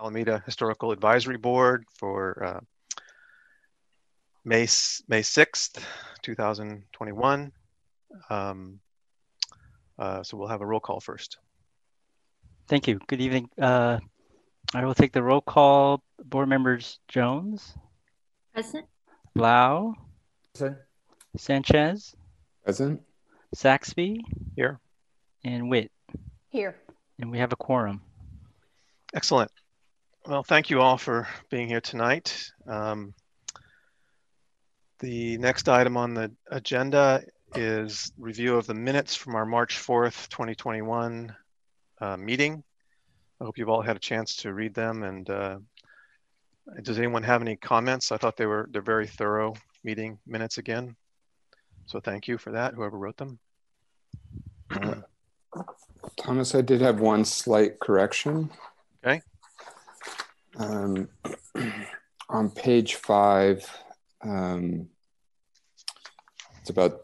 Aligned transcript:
Alameda 0.00 0.42
Historical 0.44 0.92
Advisory 0.92 1.36
Board 1.36 1.84
for 1.98 2.44
uh, 2.44 2.60
May, 4.44 4.62
May 5.08 5.22
6th, 5.22 5.82
2021. 6.22 7.52
Um, 8.30 8.80
uh, 9.98 10.22
so 10.22 10.36
we'll 10.36 10.48
have 10.48 10.60
a 10.60 10.66
roll 10.66 10.80
call 10.80 11.00
first. 11.00 11.38
Thank 12.68 12.88
you. 12.88 13.00
Good 13.06 13.20
evening. 13.20 13.48
Uh, 13.60 13.98
I 14.74 14.84
will 14.84 14.94
take 14.94 15.12
the 15.12 15.22
roll 15.22 15.40
call. 15.40 16.02
Board 16.24 16.48
members 16.48 16.98
Jones. 17.08 17.74
Present. 18.52 18.86
Lau. 19.34 19.94
Present. 20.52 20.76
Sanchez. 21.36 22.14
Present. 22.64 23.00
Saxby. 23.54 24.24
Here. 24.56 24.80
And 25.44 25.70
Witt. 25.70 25.90
Here. 26.48 26.76
And 27.18 27.30
we 27.30 27.38
have 27.38 27.52
a 27.52 27.56
quorum. 27.56 28.02
Excellent. 29.14 29.50
Well, 30.28 30.42
thank 30.42 30.70
you 30.70 30.80
all 30.80 30.98
for 30.98 31.28
being 31.50 31.68
here 31.68 31.80
tonight. 31.80 32.50
Um, 32.66 33.14
the 34.98 35.38
next 35.38 35.68
item 35.68 35.96
on 35.96 36.14
the 36.14 36.32
agenda 36.50 37.22
is 37.54 38.10
review 38.18 38.56
of 38.56 38.66
the 38.66 38.74
minutes 38.74 39.14
from 39.14 39.36
our 39.36 39.46
March 39.46 39.78
4th, 39.78 40.28
2021 40.30 41.32
uh, 42.00 42.16
meeting. 42.16 42.64
I 43.40 43.44
hope 43.44 43.56
you've 43.56 43.68
all 43.68 43.82
had 43.82 43.94
a 43.94 44.00
chance 44.00 44.34
to 44.36 44.52
read 44.52 44.74
them. 44.74 45.04
And 45.04 45.30
uh, 45.30 45.58
does 46.82 46.98
anyone 46.98 47.22
have 47.22 47.40
any 47.40 47.54
comments? 47.54 48.10
I 48.10 48.16
thought 48.16 48.36
they 48.36 48.46
were 48.46 48.68
they're 48.72 48.82
very 48.82 49.06
thorough 49.06 49.54
meeting 49.84 50.18
minutes 50.26 50.58
again. 50.58 50.96
So 51.86 52.00
thank 52.00 52.26
you 52.26 52.36
for 52.36 52.50
that, 52.50 52.74
whoever 52.74 52.98
wrote 52.98 53.16
them. 53.16 53.38
Thomas, 56.16 56.56
I 56.56 56.62
did 56.62 56.80
have 56.80 56.98
one 56.98 57.24
slight 57.24 57.78
correction. 57.78 58.50
Okay. 59.06 59.22
Um, 60.58 61.08
on 62.28 62.50
page 62.50 62.94
five, 62.96 63.68
um, 64.22 64.88
it's 66.60 66.70
about 66.70 67.02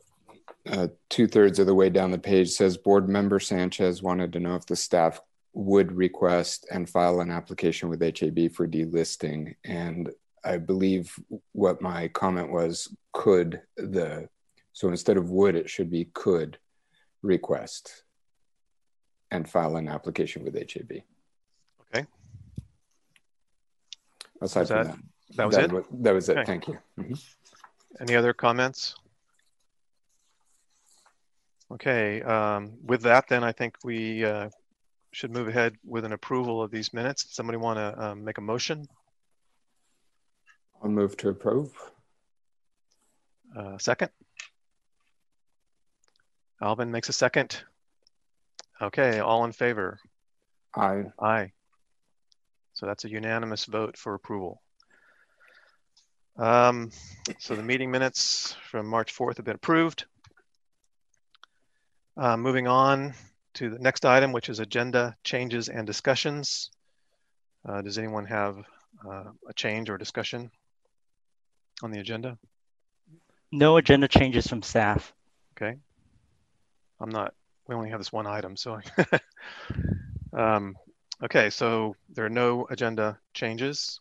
uh, 0.70 0.88
two 1.10 1.26
thirds 1.26 1.58
of 1.58 1.66
the 1.66 1.74
way 1.74 1.90
down 1.90 2.10
the 2.10 2.18
page 2.18 2.50
says 2.50 2.76
board 2.76 3.08
member 3.08 3.40
Sanchez 3.40 4.02
wanted 4.02 4.32
to 4.32 4.40
know 4.40 4.54
if 4.54 4.66
the 4.66 4.76
staff 4.76 5.20
would 5.54 5.92
request 5.92 6.66
and 6.70 6.88
file 6.88 7.20
an 7.20 7.30
application 7.30 7.88
with 7.88 8.00
HAB 8.00 8.52
for 8.52 8.66
delisting. 8.66 9.54
And 9.64 10.10
I 10.44 10.58
believe 10.58 11.14
what 11.52 11.82
my 11.82 12.08
comment 12.08 12.50
was 12.50 12.94
could 13.12 13.60
the, 13.76 14.28
so 14.72 14.88
instead 14.88 15.16
of 15.16 15.30
would, 15.30 15.54
it 15.54 15.68
should 15.68 15.90
be 15.90 16.06
could 16.14 16.58
request 17.22 18.04
and 19.30 19.48
file 19.48 19.76
an 19.76 19.88
application 19.88 20.44
with 20.44 20.54
HAB. 20.54 21.02
Okay. 21.94 22.06
Aside 24.42 24.66
that, 24.68 24.86
from 24.86 25.02
that, 25.30 25.36
that 25.36 25.46
was 25.46 25.56
that, 25.56 25.72
it. 25.72 26.02
that 26.02 26.14
was 26.14 26.28
it. 26.28 26.36
Okay. 26.38 26.44
Thank 26.46 26.68
you. 26.68 26.78
Mhm. 26.98 27.34
Any 28.00 28.16
other 28.16 28.32
comments? 28.32 28.96
Okay, 31.70 32.20
um, 32.22 32.72
with 32.84 33.02
that, 33.02 33.28
then 33.28 33.44
I 33.44 33.52
think 33.52 33.76
we 33.82 34.24
uh, 34.24 34.50
should 35.12 35.30
move 35.30 35.48
ahead 35.48 35.76
with 35.84 36.04
an 36.04 36.12
approval 36.12 36.62
of 36.62 36.70
these 36.70 36.92
minutes. 36.92 37.26
Somebody 37.30 37.56
want 37.56 37.78
to 37.78 38.02
um, 38.04 38.24
make 38.24 38.38
a 38.38 38.42
motion? 38.42 38.86
I'll 40.82 40.90
move 40.90 41.16
to 41.18 41.30
approve. 41.30 41.72
Uh, 43.56 43.78
second? 43.78 44.10
Alvin 46.60 46.90
makes 46.90 47.08
a 47.08 47.12
second. 47.12 47.62
Okay, 48.80 49.20
all 49.20 49.44
in 49.44 49.52
favor? 49.52 49.98
Aye. 50.74 51.04
Aye. 51.20 51.52
So 52.82 52.86
that's 52.86 53.04
a 53.04 53.08
unanimous 53.08 53.64
vote 53.66 53.96
for 53.96 54.14
approval. 54.14 54.60
Um, 56.36 56.90
so 57.38 57.54
the 57.54 57.62
meeting 57.62 57.92
minutes 57.92 58.56
from 58.68 58.88
March 58.88 59.16
4th 59.16 59.36
have 59.36 59.46
been 59.46 59.54
approved. 59.54 60.04
Uh, 62.16 62.36
moving 62.36 62.66
on 62.66 63.14
to 63.54 63.70
the 63.70 63.78
next 63.78 64.04
item, 64.04 64.32
which 64.32 64.48
is 64.48 64.58
agenda 64.58 65.16
changes 65.22 65.68
and 65.68 65.86
discussions. 65.86 66.72
Uh, 67.64 67.82
does 67.82 67.98
anyone 67.98 68.24
have 68.24 68.56
uh, 69.08 69.30
a 69.48 69.54
change 69.54 69.88
or 69.88 69.96
discussion 69.96 70.50
on 71.84 71.92
the 71.92 72.00
agenda? 72.00 72.36
No 73.52 73.76
agenda 73.76 74.08
changes 74.08 74.48
from 74.48 74.60
staff. 74.60 75.12
Okay. 75.56 75.76
I'm 76.98 77.10
not, 77.10 77.32
we 77.68 77.76
only 77.76 77.90
have 77.90 78.00
this 78.00 78.12
one 78.12 78.26
item, 78.26 78.56
so. 78.56 78.80
um, 80.36 80.74
okay, 81.22 81.50
so 81.50 81.96
there 82.12 82.24
are 82.24 82.30
no 82.30 82.66
agenda 82.70 83.18
changes. 83.34 84.00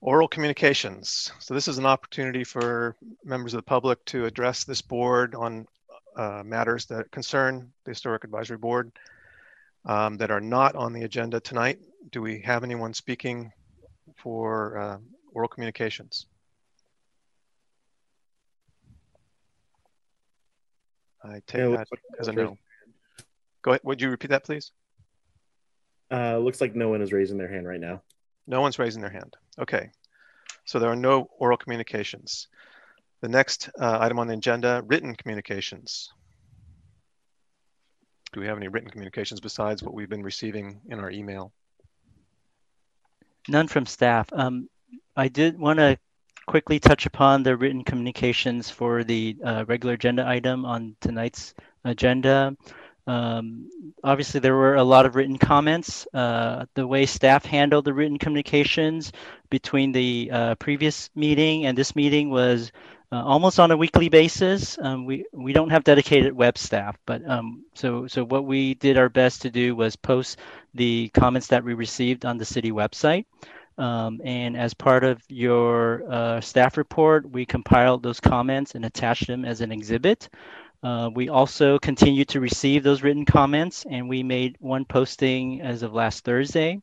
Oral 0.00 0.28
communications. 0.28 1.30
So 1.40 1.52
this 1.52 1.68
is 1.68 1.78
an 1.78 1.86
opportunity 1.86 2.44
for 2.44 2.96
members 3.24 3.52
of 3.52 3.58
the 3.58 3.62
public 3.62 4.02
to 4.06 4.24
address 4.24 4.64
this 4.64 4.80
board 4.80 5.34
on 5.34 5.66
uh, 6.16 6.42
matters 6.44 6.86
that 6.86 7.10
concern 7.10 7.70
the 7.84 7.90
Historic 7.90 8.24
Advisory 8.24 8.56
Board 8.56 8.92
um, 9.84 10.16
that 10.16 10.30
are 10.30 10.40
not 10.40 10.74
on 10.74 10.92
the 10.92 11.02
agenda 11.02 11.40
tonight. 11.40 11.78
Do 12.10 12.22
we 12.22 12.40
have 12.40 12.64
anyone 12.64 12.94
speaking 12.94 13.52
for 14.16 14.78
uh, 14.78 14.98
oral 15.32 15.48
communications? 15.48 16.26
I 21.22 21.42
take 21.46 21.60
Yeah, 21.60 21.76
that 21.76 21.88
as 22.18 22.28
a 22.28 22.32
no. 22.32 22.56
Go 23.62 23.72
ahead. 23.72 23.80
Would 23.84 24.00
you 24.00 24.08
repeat 24.08 24.30
that, 24.30 24.44
please? 24.44 24.72
Uh, 26.10 26.38
looks 26.38 26.60
like 26.60 26.74
no 26.74 26.88
one 26.88 27.02
is 27.02 27.12
raising 27.12 27.38
their 27.38 27.48
hand 27.48 27.66
right 27.66 27.80
now. 27.80 28.02
No 28.46 28.60
one's 28.60 28.78
raising 28.78 29.00
their 29.00 29.10
hand. 29.10 29.36
Okay. 29.58 29.90
So 30.64 30.78
there 30.78 30.90
are 30.90 30.96
no 30.96 31.28
oral 31.38 31.56
communications. 31.56 32.48
The 33.20 33.28
next 33.28 33.70
uh, 33.78 33.98
item 34.00 34.18
on 34.18 34.26
the 34.26 34.34
agenda, 34.34 34.82
written 34.86 35.14
communications. 35.14 36.12
Do 38.32 38.40
we 38.40 38.46
have 38.46 38.56
any 38.56 38.68
written 38.68 38.90
communications 38.90 39.40
besides 39.40 39.82
what 39.82 39.94
we've 39.94 40.08
been 40.08 40.22
receiving 40.22 40.80
in 40.88 41.00
our 41.00 41.10
email? 41.10 41.52
None 43.48 43.68
from 43.68 43.86
staff. 43.86 44.28
Um, 44.32 44.68
I 45.16 45.28
did 45.28 45.58
want 45.58 45.78
to 45.78 45.98
quickly 46.46 46.78
touch 46.80 47.06
upon 47.06 47.42
the 47.42 47.56
written 47.56 47.84
communications 47.84 48.70
for 48.70 49.04
the 49.04 49.36
uh, 49.44 49.64
regular 49.66 49.94
agenda 49.94 50.26
item 50.26 50.64
on 50.64 50.96
tonight's 51.00 51.54
agenda. 51.84 52.56
Um, 53.10 53.68
obviously, 54.04 54.38
there 54.38 54.54
were 54.54 54.76
a 54.76 54.84
lot 54.84 55.04
of 55.04 55.16
written 55.16 55.36
comments. 55.36 56.06
Uh, 56.14 56.66
the 56.74 56.86
way 56.86 57.06
staff 57.06 57.44
handled 57.44 57.84
the 57.84 57.92
written 57.92 58.18
communications 58.18 59.10
between 59.50 59.90
the 59.90 60.30
uh, 60.32 60.54
previous 60.56 61.10
meeting 61.16 61.66
and 61.66 61.76
this 61.76 61.96
meeting 61.96 62.30
was 62.30 62.70
uh, 63.10 63.20
almost 63.24 63.58
on 63.58 63.72
a 63.72 63.76
weekly 63.76 64.08
basis. 64.08 64.78
Um, 64.80 65.06
we 65.06 65.24
we 65.32 65.52
don't 65.52 65.70
have 65.70 65.82
dedicated 65.82 66.32
web 66.32 66.56
staff, 66.56 66.96
but 67.04 67.28
um, 67.28 67.64
so 67.74 68.06
so 68.06 68.24
what 68.24 68.44
we 68.44 68.74
did 68.74 68.96
our 68.96 69.08
best 69.08 69.42
to 69.42 69.50
do 69.50 69.74
was 69.74 69.96
post 69.96 70.38
the 70.74 71.10
comments 71.12 71.48
that 71.48 71.64
we 71.64 71.74
received 71.74 72.24
on 72.24 72.38
the 72.38 72.44
city 72.44 72.70
website. 72.70 73.24
Um, 73.76 74.20
and 74.24 74.56
as 74.56 74.74
part 74.74 75.04
of 75.04 75.22
your 75.28 76.04
uh, 76.08 76.40
staff 76.40 76.76
report, 76.76 77.28
we 77.28 77.46
compiled 77.46 78.02
those 78.02 78.20
comments 78.20 78.74
and 78.74 78.84
attached 78.84 79.26
them 79.26 79.44
as 79.44 79.62
an 79.62 79.72
exhibit. 79.72 80.28
Uh, 80.82 81.10
we 81.14 81.28
also 81.28 81.78
continue 81.78 82.24
to 82.24 82.40
receive 82.40 82.82
those 82.82 83.02
written 83.02 83.24
comments, 83.24 83.84
and 83.90 84.08
we 84.08 84.22
made 84.22 84.56
one 84.60 84.84
posting 84.84 85.60
as 85.60 85.82
of 85.82 85.92
last 85.92 86.24
Thursday. 86.24 86.80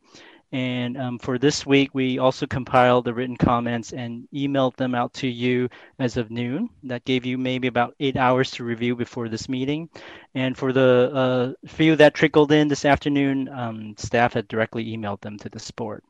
And 0.51 0.97
um, 0.97 1.19
for 1.19 1.37
this 1.37 1.65
week, 1.65 1.89
we 1.93 2.19
also 2.19 2.47
compiled 2.47 3.03
the 3.03 3.13
written 3.13 3.35
comments 3.35 3.91
and 3.91 4.27
emailed 4.33 4.77
them 4.77 4.95
out 4.95 5.13
to 5.15 5.27
you 5.27 5.67
as 5.99 6.15
of 6.15 6.31
noon. 6.31 6.69
That 6.83 7.03
gave 7.03 7.25
you 7.25 7.37
maybe 7.37 7.67
about 7.67 7.95
eight 7.99 8.15
hours 8.15 8.51
to 8.51 8.63
review 8.63 8.95
before 8.95 9.27
this 9.27 9.49
meeting. 9.49 9.89
And 10.35 10.57
for 10.57 10.71
the 10.71 11.11
uh, 11.13 11.67
few 11.67 11.97
that 11.97 12.13
trickled 12.13 12.53
in 12.53 12.69
this 12.69 12.85
afternoon, 12.85 13.49
um, 13.49 13.95
staff 13.97 14.33
had 14.33 14.47
directly 14.47 14.85
emailed 14.85 15.19
them 15.19 15.37
to 15.39 15.49
the 15.49 15.71
board. 15.75 16.01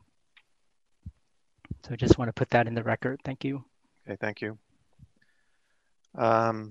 So 1.84 1.94
I 1.94 1.96
just 1.96 2.16
want 2.16 2.28
to 2.28 2.32
put 2.32 2.50
that 2.50 2.68
in 2.68 2.74
the 2.74 2.82
record. 2.84 3.20
Thank 3.24 3.44
you. 3.44 3.64
Okay, 4.06 4.16
thank 4.20 4.40
you. 4.40 4.56
Um, 6.14 6.70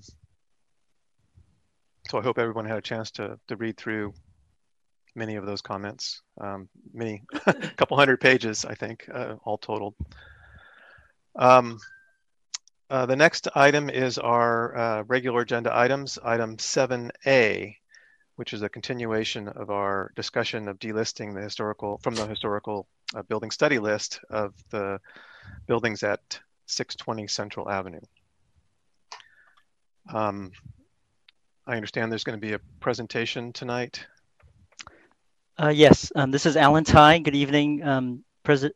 so 2.08 2.18
I 2.18 2.22
hope 2.22 2.38
everyone 2.38 2.64
had 2.64 2.78
a 2.78 2.82
chance 2.82 3.10
to, 3.12 3.38
to 3.48 3.56
read 3.56 3.76
through 3.76 4.14
many 5.14 5.36
of 5.36 5.44
those 5.44 5.60
comments. 5.60 6.22
Um, 6.40 6.68
many, 6.94 7.22
a 7.46 7.52
couple 7.76 7.96
hundred 7.96 8.20
pages, 8.20 8.64
I 8.64 8.74
think, 8.74 9.06
uh, 9.12 9.34
all 9.44 9.58
totaled. 9.58 9.94
Um, 11.36 11.78
uh, 12.88 13.04
the 13.04 13.16
next 13.16 13.48
item 13.54 13.90
is 13.90 14.16
our 14.16 14.76
uh, 14.76 15.02
regular 15.02 15.42
agenda 15.42 15.76
items, 15.76 16.18
item 16.24 16.56
7A, 16.56 17.74
which 18.36 18.54
is 18.54 18.62
a 18.62 18.68
continuation 18.68 19.48
of 19.48 19.68
our 19.68 20.10
discussion 20.16 20.68
of 20.68 20.78
delisting 20.78 21.34
the 21.34 21.42
historical 21.42 21.98
from 22.02 22.14
the 22.14 22.26
historical 22.26 22.88
uh, 23.14 23.22
building 23.22 23.50
study 23.50 23.78
list 23.78 24.20
of 24.30 24.54
the 24.70 24.98
buildings 25.66 26.02
at 26.02 26.40
620 26.66 27.26
Central 27.26 27.68
Avenue. 27.68 28.00
Um, 30.14 30.52
I 31.68 31.76
understand 31.76 32.10
there's 32.10 32.24
going 32.24 32.40
to 32.40 32.46
be 32.46 32.54
a 32.54 32.60
presentation 32.80 33.52
tonight. 33.52 34.06
Uh, 35.62 35.68
yes, 35.68 36.10
um, 36.16 36.30
this 36.30 36.46
is 36.46 36.56
Alan 36.56 36.82
Tai. 36.82 37.18
Good 37.18 37.34
evening, 37.34 37.82
um, 37.82 38.24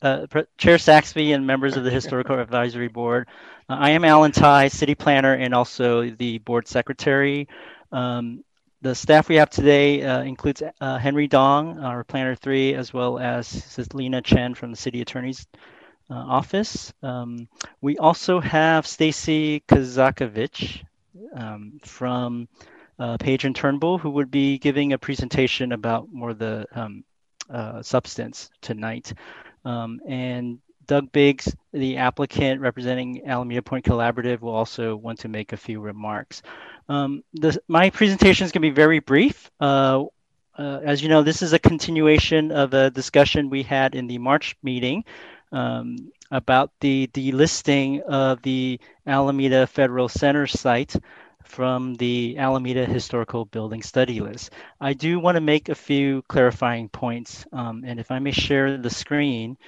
uh, 0.02 0.26
Chair 0.58 0.76
Saxby 0.76 1.32
and 1.32 1.46
members 1.46 1.78
of 1.78 1.84
the 1.84 1.90
Historical 1.98 2.38
Advisory 2.38 2.88
Board. 2.88 3.28
Uh, 3.66 3.76
I 3.78 3.90
am 3.90 4.04
Alan 4.04 4.30
Tai, 4.30 4.68
City 4.68 4.94
Planner 4.94 5.32
and 5.32 5.54
also 5.54 6.10
the 6.10 6.36
Board 6.40 6.68
Secretary. 6.68 7.48
Um, 7.92 8.44
the 8.82 8.94
staff 8.94 9.30
we 9.30 9.36
have 9.36 9.48
today 9.48 10.02
uh, 10.02 10.22
includes 10.22 10.62
uh, 10.78 10.98
Henry 10.98 11.28
Dong, 11.28 11.78
our 11.78 12.04
Planner 12.04 12.34
3, 12.34 12.74
as 12.74 12.92
well 12.92 13.18
as 13.18 13.78
Lena 13.94 14.20
Chen 14.20 14.54
from 14.54 14.70
the 14.70 14.76
City 14.76 15.00
Attorney's 15.00 15.46
uh, 16.10 16.14
Office. 16.14 16.92
Um, 17.02 17.48
we 17.80 17.96
also 17.96 18.38
have 18.38 18.86
Stacy 18.86 19.62
Kazakovich 19.66 20.84
um, 21.34 21.80
from 21.82 22.48
uh, 22.98 23.16
Page 23.18 23.44
and 23.44 23.54
Turnbull, 23.54 23.98
who 23.98 24.10
would 24.10 24.30
be 24.30 24.58
giving 24.58 24.92
a 24.92 24.98
presentation 24.98 25.72
about 25.72 26.12
more 26.12 26.34
the 26.34 26.66
um, 26.72 27.04
uh, 27.50 27.82
substance 27.82 28.50
tonight. 28.60 29.12
Um, 29.64 30.00
and 30.06 30.58
Doug 30.86 31.12
Biggs, 31.12 31.54
the 31.72 31.96
applicant 31.98 32.60
representing 32.60 33.26
Alameda 33.26 33.62
Point 33.62 33.84
Collaborative, 33.84 34.40
will 34.40 34.54
also 34.54 34.96
want 34.96 35.20
to 35.20 35.28
make 35.28 35.52
a 35.52 35.56
few 35.56 35.80
remarks. 35.80 36.42
Um, 36.88 37.22
this, 37.32 37.58
my 37.68 37.90
presentation 37.90 38.44
is 38.44 38.52
going 38.52 38.62
to 38.62 38.68
be 38.68 38.74
very 38.74 38.98
brief. 38.98 39.50
Uh, 39.60 40.04
uh, 40.58 40.80
as 40.82 41.02
you 41.02 41.08
know, 41.08 41.22
this 41.22 41.42
is 41.42 41.52
a 41.52 41.58
continuation 41.58 42.52
of 42.52 42.74
a 42.74 42.90
discussion 42.90 43.48
we 43.48 43.62
had 43.62 43.94
in 43.94 44.06
the 44.06 44.18
March 44.18 44.56
meeting 44.62 45.04
um, 45.50 46.12
about 46.30 46.70
the 46.80 47.08
delisting 47.12 48.00
of 48.02 48.42
the 48.42 48.80
Alameda 49.06 49.66
Federal 49.66 50.08
Center 50.08 50.46
site 50.46 50.96
from 51.52 51.94
the 51.96 52.38
Alameda 52.38 52.86
Historical 52.86 53.44
Building 53.44 53.82
Study 53.82 54.20
List. 54.20 54.52
I 54.80 54.94
do 54.94 55.20
want 55.20 55.36
to 55.36 55.42
make 55.42 55.68
a 55.68 55.74
few 55.74 56.22
clarifying 56.22 56.88
points, 56.88 57.44
um, 57.52 57.84
and 57.86 58.00
if 58.00 58.10
I 58.10 58.18
may 58.20 58.30
share 58.30 58.78
the 58.78 58.88
screen. 58.88 59.58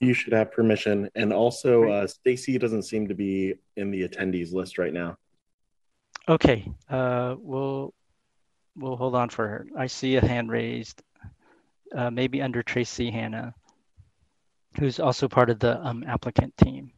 You 0.00 0.12
should 0.12 0.32
have 0.32 0.50
permission. 0.50 1.08
And 1.14 1.32
also, 1.32 1.88
uh, 1.88 2.06
Stacy 2.08 2.58
doesn't 2.58 2.82
seem 2.82 3.06
to 3.06 3.14
be 3.14 3.54
in 3.76 3.92
the 3.92 4.08
attendees 4.08 4.52
list 4.52 4.76
right 4.76 4.92
now. 4.92 5.16
Okay, 6.28 6.68
uh, 6.90 7.36
we'll, 7.38 7.94
we'll 8.76 8.96
hold 8.96 9.14
on 9.14 9.28
for 9.28 9.46
her. 9.46 9.66
I 9.78 9.86
see 9.86 10.16
a 10.16 10.26
hand 10.26 10.50
raised, 10.50 11.00
uh, 11.94 12.10
maybe 12.10 12.42
under 12.42 12.64
Tracy 12.64 13.08
Hanna, 13.08 13.54
who's 14.80 14.98
also 14.98 15.28
part 15.28 15.48
of 15.48 15.60
the 15.60 15.80
um, 15.86 16.02
applicant 16.08 16.56
team. 16.56 16.90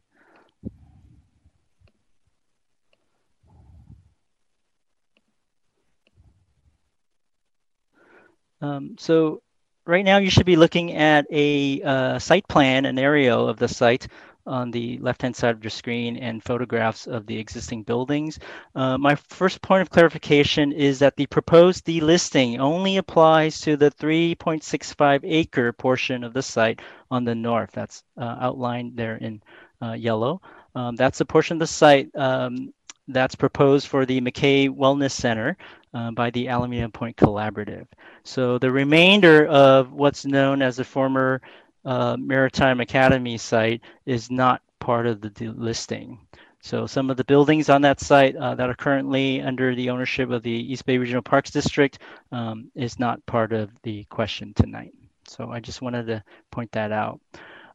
Um, 8.61 8.95
so 8.97 9.41
right 9.85 10.05
now 10.05 10.17
you 10.17 10.29
should 10.29 10.45
be 10.45 10.55
looking 10.55 10.93
at 10.93 11.25
a 11.31 11.81
uh, 11.81 12.19
site 12.19 12.47
plan, 12.47 12.85
an 12.85 12.99
aerial 12.99 13.47
of 13.47 13.57
the 13.57 13.67
site 13.67 14.07
on 14.45 14.71
the 14.71 14.97
left-hand 14.99 15.35
side 15.35 15.55
of 15.55 15.63
your 15.63 15.69
screen 15.69 16.17
and 16.17 16.43
photographs 16.43 17.05
of 17.07 17.25
the 17.27 17.37
existing 17.37 17.83
buildings. 17.83 18.39
Uh, 18.75 18.97
my 18.97 19.15
first 19.15 19.61
point 19.61 19.81
of 19.81 19.89
clarification 19.89 20.71
is 20.71 20.99
that 20.99 21.15
the 21.15 21.27
proposed 21.27 21.85
delisting 21.85 22.59
only 22.59 22.97
applies 22.97 23.61
to 23.61 23.77
the 23.77 23.91
3.65 23.91 25.21
acre 25.23 25.71
portion 25.73 26.23
of 26.23 26.33
the 26.33 26.41
site 26.41 26.81
on 27.11 27.23
the 27.23 27.35
north. 27.35 27.71
That's 27.71 28.03
uh, 28.17 28.37
outlined 28.39 28.97
there 28.97 29.17
in 29.17 29.41
uh, 29.81 29.93
yellow. 29.93 30.41
Um, 30.73 30.95
that's 30.95 31.21
a 31.21 31.25
portion 31.25 31.57
of 31.57 31.59
the 31.59 31.67
site 31.67 32.09
um, 32.15 32.73
that's 33.13 33.35
proposed 33.35 33.87
for 33.87 34.05
the 34.05 34.21
McKay 34.21 34.69
Wellness 34.69 35.11
Center 35.11 35.57
uh, 35.93 36.11
by 36.11 36.29
the 36.29 36.47
Alameda 36.47 36.89
Point 36.89 37.17
Collaborative. 37.17 37.87
So 38.23 38.57
the 38.57 38.71
remainder 38.71 39.45
of 39.47 39.91
what's 39.91 40.25
known 40.25 40.61
as 40.61 40.77
the 40.77 40.83
former 40.83 41.41
uh, 41.85 42.17
Maritime 42.19 42.79
Academy 42.79 43.37
site 43.37 43.81
is 44.05 44.29
not 44.29 44.61
part 44.79 45.07
of 45.07 45.21
the 45.21 45.47
listing. 45.49 46.19
So 46.63 46.85
some 46.85 47.09
of 47.09 47.17
the 47.17 47.23
buildings 47.23 47.69
on 47.69 47.81
that 47.81 47.99
site 47.99 48.35
uh, 48.35 48.53
that 48.55 48.69
are 48.69 48.75
currently 48.75 49.41
under 49.41 49.73
the 49.73 49.89
ownership 49.89 50.29
of 50.29 50.43
the 50.43 50.51
East 50.51 50.85
Bay 50.85 50.97
Regional 50.99 51.23
Parks 51.23 51.49
District 51.49 51.97
um, 52.31 52.69
is 52.75 52.99
not 52.99 53.25
part 53.25 53.51
of 53.51 53.71
the 53.81 54.03
question 54.05 54.53
tonight. 54.53 54.93
So 55.27 55.49
I 55.49 55.59
just 55.59 55.81
wanted 55.81 56.05
to 56.07 56.23
point 56.51 56.71
that 56.73 56.91
out. 56.91 57.19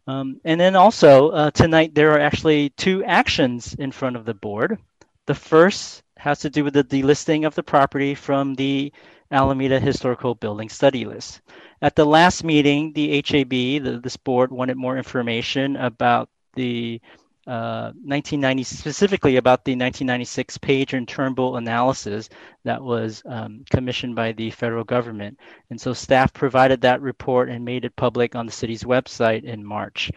Um, 0.06 0.40
and 0.44 0.60
then 0.60 0.76
also 0.76 1.30
uh, 1.30 1.50
tonight, 1.50 1.94
there 1.94 2.12
are 2.12 2.20
actually 2.20 2.70
two 2.70 3.02
actions 3.04 3.74
in 3.74 3.90
front 3.90 4.14
of 4.14 4.24
the 4.24 4.34
board. 4.34 4.78
The 5.26 5.34
first 5.34 6.02
has 6.19 6.38
to 6.40 6.50
do 6.50 6.64
with 6.64 6.75
the 6.75 6.84
delisting 6.84 7.46
of 7.46 7.55
the 7.55 7.62
property 7.62 8.14
from 8.14 8.55
the 8.55 8.93
Alameda 9.31 9.81
Historical 9.81 10.34
Building 10.37 10.69
Study 10.69 11.05
List. 11.05 11.40
At 11.82 11.96
the 11.96 12.05
last 12.05 12.44
meeting, 12.44 12.93
the 12.93 13.17
HAB, 13.17 13.50
the, 13.50 14.00
this 14.02 14.17
board, 14.17 14.52
wanted 14.52 14.76
more 14.76 14.96
information 14.96 15.76
about 15.76 16.28
the 16.55 17.00
uh, 17.46 17.93
1990, 18.02 18.64
specifically 18.64 19.37
about 19.37 19.64
the 19.64 19.73
1996 19.73 20.58
Page 20.58 20.94
and 20.94 21.06
Turnbull 21.06 21.56
analysis 21.56 22.29
that 22.64 22.82
was 22.82 23.22
um, 23.26 23.64
commissioned 23.70 24.17
by 24.17 24.32
the 24.32 24.50
federal 24.50 24.84
government. 24.84 25.38
And 25.70 25.81
so 25.81 25.93
staff 25.93 26.32
provided 26.32 26.81
that 26.81 27.00
report 27.00 27.49
and 27.49 27.64
made 27.64 27.84
it 27.84 27.94
public 27.94 28.34
on 28.34 28.46
the 28.46 28.52
city's 28.52 28.84
website 28.84 29.44
in 29.44 29.64
March. 29.64 30.11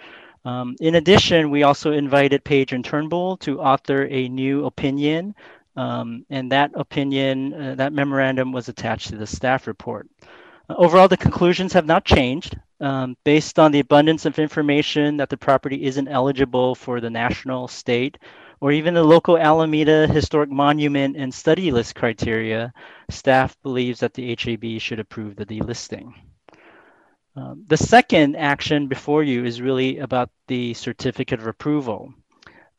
Um, 0.46 0.76
in 0.80 0.96
addition, 0.96 1.50
we 1.52 1.64
also 1.64 1.92
invited 1.92 2.44
Page 2.44 2.74
and 2.74 2.84
Turnbull 2.84 3.38
to 3.38 3.62
author 3.62 4.08
a 4.10 4.30
new 4.30 4.66
opinion, 4.66 5.36
um, 5.76 6.26
and 6.30 6.52
that 6.52 6.72
opinion, 6.76 7.54
uh, 7.54 7.76
that 7.76 7.94
memorandum 7.94 8.52
was 8.52 8.70
attached 8.70 9.10
to 9.10 9.18
the 9.18 9.28
staff 9.28 9.68
report. 9.68 10.08
Uh, 10.70 10.76
overall, 10.78 11.08
the 11.08 11.18
conclusions 11.18 11.74
have 11.74 11.86
not 11.86 12.06
changed. 12.06 12.58
Um, 12.82 13.18
based 13.26 13.60
on 13.60 13.74
the 13.74 13.82
abundance 13.82 14.26
of 14.26 14.40
information 14.40 15.18
that 15.18 15.30
the 15.30 15.36
property 15.36 15.84
isn't 15.84 16.08
eligible 16.08 16.76
for 16.76 17.02
the 17.02 17.10
national, 17.10 17.68
state, 17.68 18.18
or 18.62 18.72
even 18.72 18.94
the 18.94 19.04
local 19.04 19.38
Alameda 19.38 20.08
Historic 20.08 20.50
Monument 20.50 21.18
and 21.18 21.34
Study 21.34 21.72
List 21.72 21.96
criteria, 21.96 22.74
staff 23.10 23.58
believes 23.64 24.00
that 24.00 24.14
the 24.14 24.34
HAB 24.34 24.80
should 24.80 25.00
approve 25.00 25.36
the 25.36 25.46
delisting. 25.46 26.14
Um, 27.40 27.64
the 27.68 27.78
second 27.78 28.36
action 28.36 28.88
before 28.88 29.24
you 29.24 29.46
is 29.46 29.62
really 29.62 30.00
about 30.00 30.30
the 30.48 30.74
certificate 30.74 31.40
of 31.40 31.48
approval. 31.48 32.14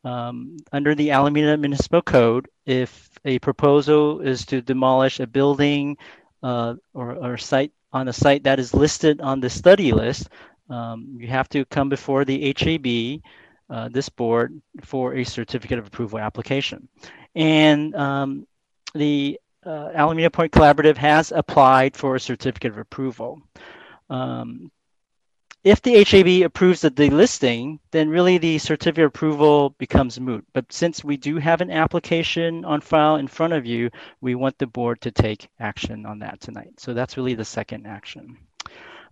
Um, 0.04 0.58
under 0.72 0.94
the 0.94 1.12
Alameda 1.12 1.56
Municipal 1.56 2.02
Code, 2.02 2.48
if 2.66 3.10
a 3.24 3.38
proposal 3.38 4.20
is 4.20 4.44
to 4.46 4.60
demolish 4.60 5.20
a 5.20 5.26
building 5.26 5.96
uh, 6.42 6.74
or, 6.92 7.14
or 7.14 7.36
site 7.38 7.72
on 7.92 8.08
a 8.08 8.12
site 8.12 8.44
that 8.44 8.58
is 8.58 8.74
listed 8.74 9.20
on 9.20 9.40
the 9.40 9.50
study 9.50 9.92
list, 9.92 10.28
um, 10.68 11.16
you 11.18 11.26
have 11.28 11.48
to 11.50 11.64
come 11.64 11.88
before 11.88 12.24
the 12.24 12.54
HAB, 12.56 13.22
uh, 13.70 13.88
this 13.88 14.08
board, 14.08 14.60
for 14.82 15.14
a 15.14 15.24
certificate 15.24 15.78
of 15.78 15.86
approval 15.86 16.18
application. 16.18 16.88
And 17.34 17.94
um, 17.94 18.46
the 18.94 19.40
uh, 19.64 19.90
Alameda 19.94 20.30
Point 20.30 20.52
Collaborative 20.52 20.96
has 20.96 21.32
applied 21.32 21.96
for 21.96 22.16
a 22.16 22.20
certificate 22.20 22.72
of 22.72 22.78
approval. 22.78 23.40
Um, 24.10 24.70
if 25.62 25.82
the 25.82 26.02
HAB 26.02 26.46
approves 26.46 26.80
the 26.80 26.90
delisting, 26.90 27.80
then 27.90 28.08
really 28.08 28.38
the 28.38 28.58
certificate 28.58 29.04
approval 29.04 29.70
becomes 29.78 30.18
moot. 30.18 30.44
But 30.54 30.72
since 30.72 31.04
we 31.04 31.18
do 31.18 31.36
have 31.36 31.60
an 31.60 31.70
application 31.70 32.64
on 32.64 32.80
file 32.80 33.16
in 33.16 33.28
front 33.28 33.52
of 33.52 33.66
you, 33.66 33.90
we 34.22 34.34
want 34.34 34.56
the 34.58 34.66
board 34.66 35.02
to 35.02 35.10
take 35.10 35.48
action 35.58 36.06
on 36.06 36.20
that 36.20 36.40
tonight. 36.40 36.80
So 36.80 36.94
that's 36.94 37.18
really 37.18 37.34
the 37.34 37.44
second 37.44 37.86
action. 37.86 38.38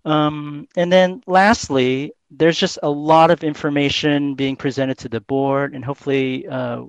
Um, 0.06 0.68
and 0.74 0.90
then 0.90 1.22
lastly, 1.26 2.12
there's 2.30 2.58
just 2.58 2.78
a 2.82 2.88
lot 2.88 3.30
of 3.30 3.44
information 3.44 4.34
being 4.34 4.56
presented 4.56 4.96
to 4.98 5.08
the 5.10 5.20
board 5.20 5.74
and 5.74 5.84
hopefully 5.84 6.46
uh, 6.46 6.84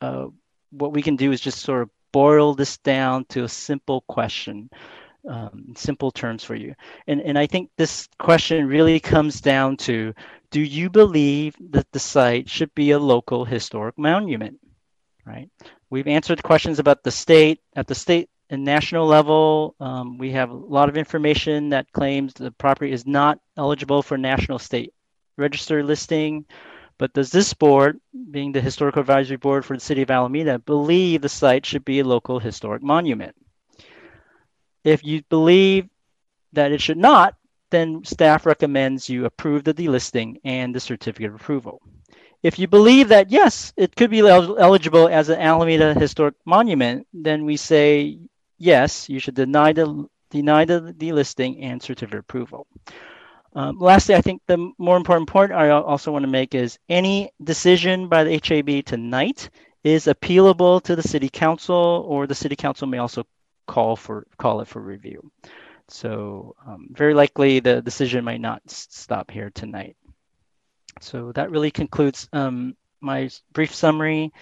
uh, 0.00 0.26
what 0.70 0.92
we 0.92 1.02
can 1.02 1.16
do 1.16 1.32
is 1.32 1.40
just 1.40 1.60
sort 1.62 1.82
of 1.82 1.90
boil 2.12 2.54
this 2.54 2.78
down 2.78 3.24
to 3.26 3.44
a 3.44 3.48
simple 3.48 4.02
question 4.02 4.70
um, 5.28 5.74
simple 5.76 6.10
terms 6.10 6.42
for 6.42 6.54
you. 6.54 6.74
And, 7.06 7.20
and 7.20 7.38
I 7.38 7.46
think 7.46 7.70
this 7.76 8.08
question 8.18 8.66
really 8.66 8.98
comes 8.98 9.40
down 9.40 9.76
to, 9.78 10.14
do 10.50 10.60
you 10.60 10.90
believe 10.90 11.54
that 11.70 11.86
the 11.92 11.98
site 11.98 12.48
should 12.48 12.74
be 12.74 12.92
a 12.92 12.98
local 12.98 13.44
historic 13.44 13.98
monument, 13.98 14.58
right? 15.26 15.48
We've 15.90 16.08
answered 16.08 16.42
questions 16.42 16.78
about 16.78 17.02
the 17.02 17.10
state. 17.10 17.60
At 17.76 17.86
the 17.86 17.94
state 17.94 18.28
and 18.50 18.64
national 18.64 19.06
level, 19.06 19.74
um, 19.78 20.18
we 20.18 20.32
have 20.32 20.50
a 20.50 20.54
lot 20.54 20.88
of 20.88 20.96
information 20.96 21.68
that 21.70 21.92
claims 21.92 22.32
the 22.32 22.50
property 22.52 22.92
is 22.92 23.06
not 23.06 23.38
eligible 23.56 24.02
for 24.02 24.18
national 24.18 24.58
state 24.58 24.92
register 25.36 25.84
listing. 25.84 26.46
But 26.98 27.12
does 27.12 27.30
this 27.30 27.54
board, 27.54 28.00
being 28.30 28.50
the 28.50 28.60
historical 28.60 29.00
advisory 29.00 29.36
board 29.36 29.64
for 29.64 29.76
the 29.76 29.80
city 29.80 30.02
of 30.02 30.10
Alameda, 30.10 30.58
believe 30.58 31.22
the 31.22 31.28
site 31.28 31.64
should 31.64 31.84
be 31.84 32.00
a 32.00 32.04
local 32.04 32.40
historic 32.40 32.82
monument? 32.82 33.36
If 34.88 35.04
you 35.04 35.22
believe 35.28 35.88
that 36.54 36.72
it 36.72 36.80
should 36.80 36.96
not, 36.96 37.34
then 37.70 38.04
staff 38.04 38.46
recommends 38.46 39.08
you 39.08 39.26
approve 39.26 39.62
the 39.62 39.74
delisting 39.74 40.40
and 40.44 40.74
the 40.74 40.80
certificate 40.80 41.28
of 41.28 41.34
approval. 41.34 41.82
If 42.42 42.58
you 42.58 42.68
believe 42.68 43.08
that, 43.08 43.30
yes, 43.30 43.74
it 43.76 43.94
could 43.96 44.10
be 44.10 44.20
eligible 44.20 45.08
as 45.08 45.28
an 45.28 45.40
Alameda 45.40 45.92
Historic 45.92 46.36
Monument, 46.46 47.06
then 47.12 47.44
we 47.44 47.56
say 47.56 48.18
yes, 48.56 49.10
you 49.10 49.18
should 49.20 49.34
deny 49.34 49.72
the 49.72 50.08
deny 50.30 50.64
the 50.64 50.94
delisting 50.96 51.62
and 51.62 51.82
certificate 51.82 52.20
approval. 52.20 52.66
Um, 53.54 53.78
lastly, 53.78 54.14
I 54.14 54.22
think 54.22 54.40
the 54.46 54.72
more 54.78 54.96
important 54.96 55.28
point 55.28 55.52
I 55.52 55.70
also 55.70 56.12
want 56.12 56.22
to 56.24 56.30
make 56.30 56.54
is 56.54 56.78
any 56.88 57.30
decision 57.42 58.08
by 58.08 58.24
the 58.24 58.40
HAB 58.42 58.84
tonight 58.84 59.50
is 59.84 60.06
appealable 60.06 60.82
to 60.82 60.96
the 60.96 61.02
city 61.02 61.28
council, 61.28 62.06
or 62.08 62.26
the 62.26 62.34
city 62.34 62.56
council 62.56 62.86
may 62.86 62.98
also 62.98 63.24
call 63.68 63.94
for 63.94 64.26
call 64.38 64.60
it 64.60 64.68
for 64.68 64.80
review. 64.80 65.30
So 65.88 66.56
um, 66.66 66.88
very 66.90 67.14
likely 67.14 67.60
the 67.60 67.80
decision 67.80 68.24
might 68.24 68.40
not 68.40 68.62
stop 68.66 69.30
here 69.30 69.50
tonight. 69.50 69.96
So 71.00 71.32
that 71.32 71.50
really 71.50 71.70
concludes 71.70 72.28
um, 72.32 72.76
my 73.00 73.30
brief 73.52 73.74
summary. 73.74 74.32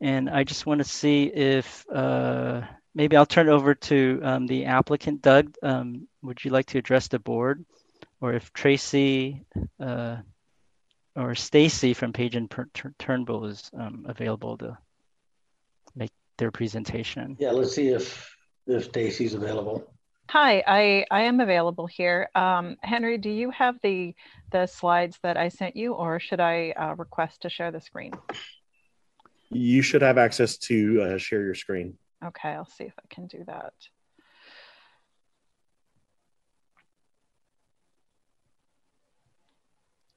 And 0.00 0.30
I 0.30 0.44
just 0.44 0.64
want 0.64 0.78
to 0.78 0.84
see 0.84 1.24
if 1.24 1.84
uh, 1.92 2.62
maybe 2.94 3.16
I'll 3.16 3.26
turn 3.26 3.48
it 3.48 3.52
over 3.52 3.74
to 3.74 4.20
um, 4.22 4.46
the 4.46 4.64
applicant, 4.64 5.22
Doug. 5.22 5.54
Um, 5.62 6.08
would 6.22 6.44
you 6.44 6.50
like 6.50 6.66
to 6.66 6.78
address 6.78 7.08
the 7.08 7.18
board? 7.18 7.64
Or 8.20 8.32
if 8.32 8.52
Tracy 8.52 9.44
uh, 9.78 10.16
or 11.14 11.34
Stacy 11.34 11.94
from 11.94 12.12
Page 12.12 12.36
and 12.36 12.52
Turnbull 12.98 13.46
is 13.46 13.70
um, 13.76 14.06
available 14.08 14.56
to 14.58 14.78
make 15.94 16.12
their 16.38 16.50
presentation. 16.50 17.36
Yeah, 17.38 17.50
let's 17.50 17.74
see 17.74 17.88
if 17.88 18.37
if 18.68 18.84
Stacy's 18.84 19.34
available. 19.34 19.90
Hi, 20.30 20.62
I, 20.66 21.06
I 21.10 21.22
am 21.22 21.40
available 21.40 21.86
here. 21.86 22.28
Um, 22.34 22.76
Henry, 22.82 23.16
do 23.16 23.30
you 23.30 23.50
have 23.50 23.76
the 23.82 24.14
the 24.52 24.66
slides 24.66 25.18
that 25.22 25.38
I 25.38 25.48
sent 25.48 25.74
you, 25.74 25.94
or 25.94 26.20
should 26.20 26.40
I 26.40 26.74
uh, 26.78 26.94
request 26.96 27.42
to 27.42 27.50
share 27.50 27.70
the 27.70 27.80
screen? 27.80 28.12
You 29.50 29.80
should 29.80 30.02
have 30.02 30.18
access 30.18 30.58
to 30.58 31.02
uh, 31.02 31.18
share 31.18 31.42
your 31.42 31.54
screen. 31.54 31.96
Okay, 32.22 32.50
I'll 32.50 32.68
see 32.68 32.84
if 32.84 32.92
I 32.98 33.14
can 33.14 33.26
do 33.26 33.42
that. 33.46 33.72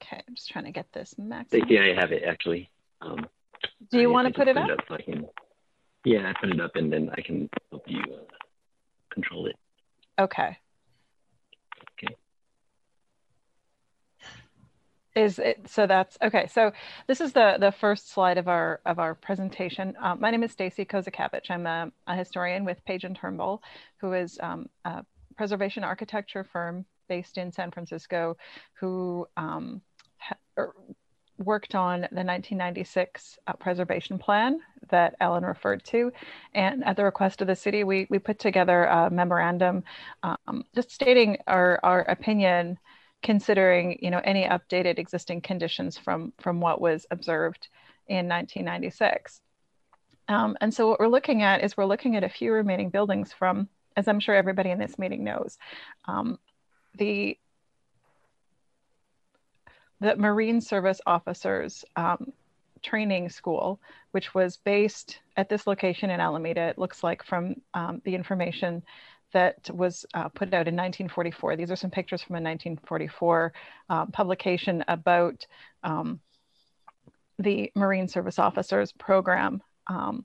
Okay, 0.02 0.22
I'm 0.28 0.34
just 0.34 0.50
trying 0.50 0.66
to 0.66 0.72
get 0.72 0.92
this 0.92 1.14
max. 1.16 1.50
Yeah, 1.52 1.84
I 1.84 1.98
have 1.98 2.12
it 2.12 2.22
actually. 2.24 2.70
Um, 3.00 3.26
do 3.90 3.98
you 3.98 4.10
want 4.10 4.28
to 4.28 4.34
put 4.34 4.48
it 4.48 4.58
up? 4.58 4.68
Up 4.68 4.80
so 4.88 4.94
I 4.96 5.02
can, 5.02 5.26
yeah, 6.04 6.28
I 6.28 6.34
put 6.38 6.50
it 6.50 6.60
up 6.60 6.76
and 6.76 6.92
then 6.92 7.10
I 7.16 7.22
can 7.22 7.48
help 7.70 7.84
you 7.86 8.00
uh, 8.00 8.24
control 9.12 9.46
it. 9.46 9.56
Okay. 10.18 10.58
Okay. 12.02 12.14
Is 15.14 15.38
it 15.38 15.68
so? 15.68 15.86
That's 15.86 16.16
okay. 16.22 16.46
So 16.48 16.72
this 17.06 17.20
is 17.20 17.32
the 17.32 17.56
the 17.58 17.72
first 17.72 18.10
slide 18.10 18.38
of 18.38 18.48
our 18.48 18.80
of 18.86 18.98
our 18.98 19.14
presentation. 19.14 19.94
Um, 20.00 20.20
my 20.20 20.30
name 20.30 20.42
is 20.42 20.52
Stacy 20.52 20.84
Kozakavich. 20.84 21.50
I'm 21.50 21.66
a, 21.66 21.90
a, 22.06 22.16
historian 22.16 22.64
with 22.64 22.84
Page 22.84 23.04
and 23.04 23.16
Turnbull, 23.16 23.62
who 24.00 24.12
is 24.14 24.38
um, 24.42 24.68
a 24.84 25.04
preservation 25.36 25.84
architecture 25.84 26.44
firm 26.44 26.84
based 27.08 27.36
in 27.36 27.52
San 27.52 27.70
Francisco, 27.70 28.36
who 28.80 29.26
um, 29.36 29.82
er, 30.56 30.74
worked 31.38 31.74
on 31.74 32.00
the 32.00 32.24
1996 32.24 33.38
uh, 33.46 33.52
preservation 33.54 34.18
plan 34.18 34.60
that 34.90 35.14
Ellen 35.20 35.44
referred 35.44 35.84
to. 35.84 36.12
And 36.54 36.84
at 36.84 36.96
the 36.96 37.04
request 37.04 37.40
of 37.40 37.46
the 37.46 37.56
city, 37.56 37.84
we, 37.84 38.06
we 38.10 38.18
put 38.18 38.38
together 38.38 38.84
a 38.84 39.10
memorandum 39.10 39.84
um, 40.22 40.64
just 40.74 40.90
stating 40.90 41.38
our, 41.46 41.80
our 41.82 42.00
opinion, 42.02 42.78
considering 43.22 43.98
you 44.02 44.10
know, 44.10 44.20
any 44.24 44.44
updated 44.44 44.98
existing 44.98 45.40
conditions 45.40 45.96
from, 45.96 46.32
from 46.38 46.60
what 46.60 46.80
was 46.80 47.06
observed 47.10 47.68
in 48.08 48.28
1996. 48.28 49.40
Um, 50.28 50.56
and 50.60 50.72
so 50.72 50.88
what 50.88 51.00
we're 51.00 51.08
looking 51.08 51.42
at 51.42 51.64
is 51.64 51.76
we're 51.76 51.84
looking 51.84 52.16
at 52.16 52.24
a 52.24 52.28
few 52.28 52.52
remaining 52.52 52.90
buildings 52.90 53.32
from, 53.32 53.68
as 53.96 54.08
I'm 54.08 54.20
sure 54.20 54.34
everybody 54.34 54.70
in 54.70 54.78
this 54.78 54.98
meeting 54.98 55.24
knows, 55.24 55.58
um, 56.06 56.38
the 56.96 57.38
the 60.02 60.16
Marine 60.16 60.60
Service 60.60 61.00
Officers 61.06 61.84
um, 61.94 62.32
Training 62.82 63.28
School, 63.28 63.80
which 64.10 64.34
was 64.34 64.56
based 64.56 65.20
at 65.36 65.48
this 65.48 65.66
location 65.66 66.10
in 66.10 66.18
Alameda, 66.18 66.62
it 66.62 66.78
looks 66.78 67.04
like 67.04 67.24
from 67.24 67.54
um, 67.72 68.02
the 68.04 68.14
information 68.14 68.82
that 69.32 69.70
was 69.70 70.04
uh, 70.12 70.28
put 70.28 70.48
out 70.48 70.68
in 70.68 70.74
1944. 70.74 71.56
These 71.56 71.70
are 71.70 71.76
some 71.76 71.90
pictures 71.90 72.20
from 72.20 72.34
a 72.34 72.42
1944 72.42 73.52
uh, 73.88 74.06
publication 74.06 74.84
about 74.88 75.46
um, 75.84 76.20
the 77.38 77.70
Marine 77.76 78.08
Service 78.08 78.40
Officers 78.40 78.92
Program, 78.92 79.62
um, 79.86 80.24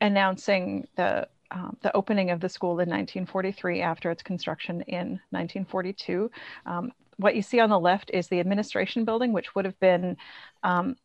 announcing 0.00 0.86
the 0.96 1.26
um, 1.52 1.76
the 1.82 1.94
opening 1.96 2.30
of 2.30 2.38
the 2.38 2.48
school 2.48 2.74
in 2.74 2.88
1943 2.88 3.80
after 3.80 4.08
its 4.12 4.22
construction 4.22 4.82
in 4.82 5.18
1942. 5.30 6.30
Um, 6.64 6.92
what 7.20 7.36
you 7.36 7.42
see 7.42 7.60
on 7.60 7.70
the 7.70 7.78
left 7.78 8.10
is 8.12 8.28
the 8.28 8.40
administration 8.40 9.04
building, 9.04 9.32
which 9.32 9.54
would 9.54 9.64
have 9.64 9.78
been 9.78 10.16
um, 10.62 10.96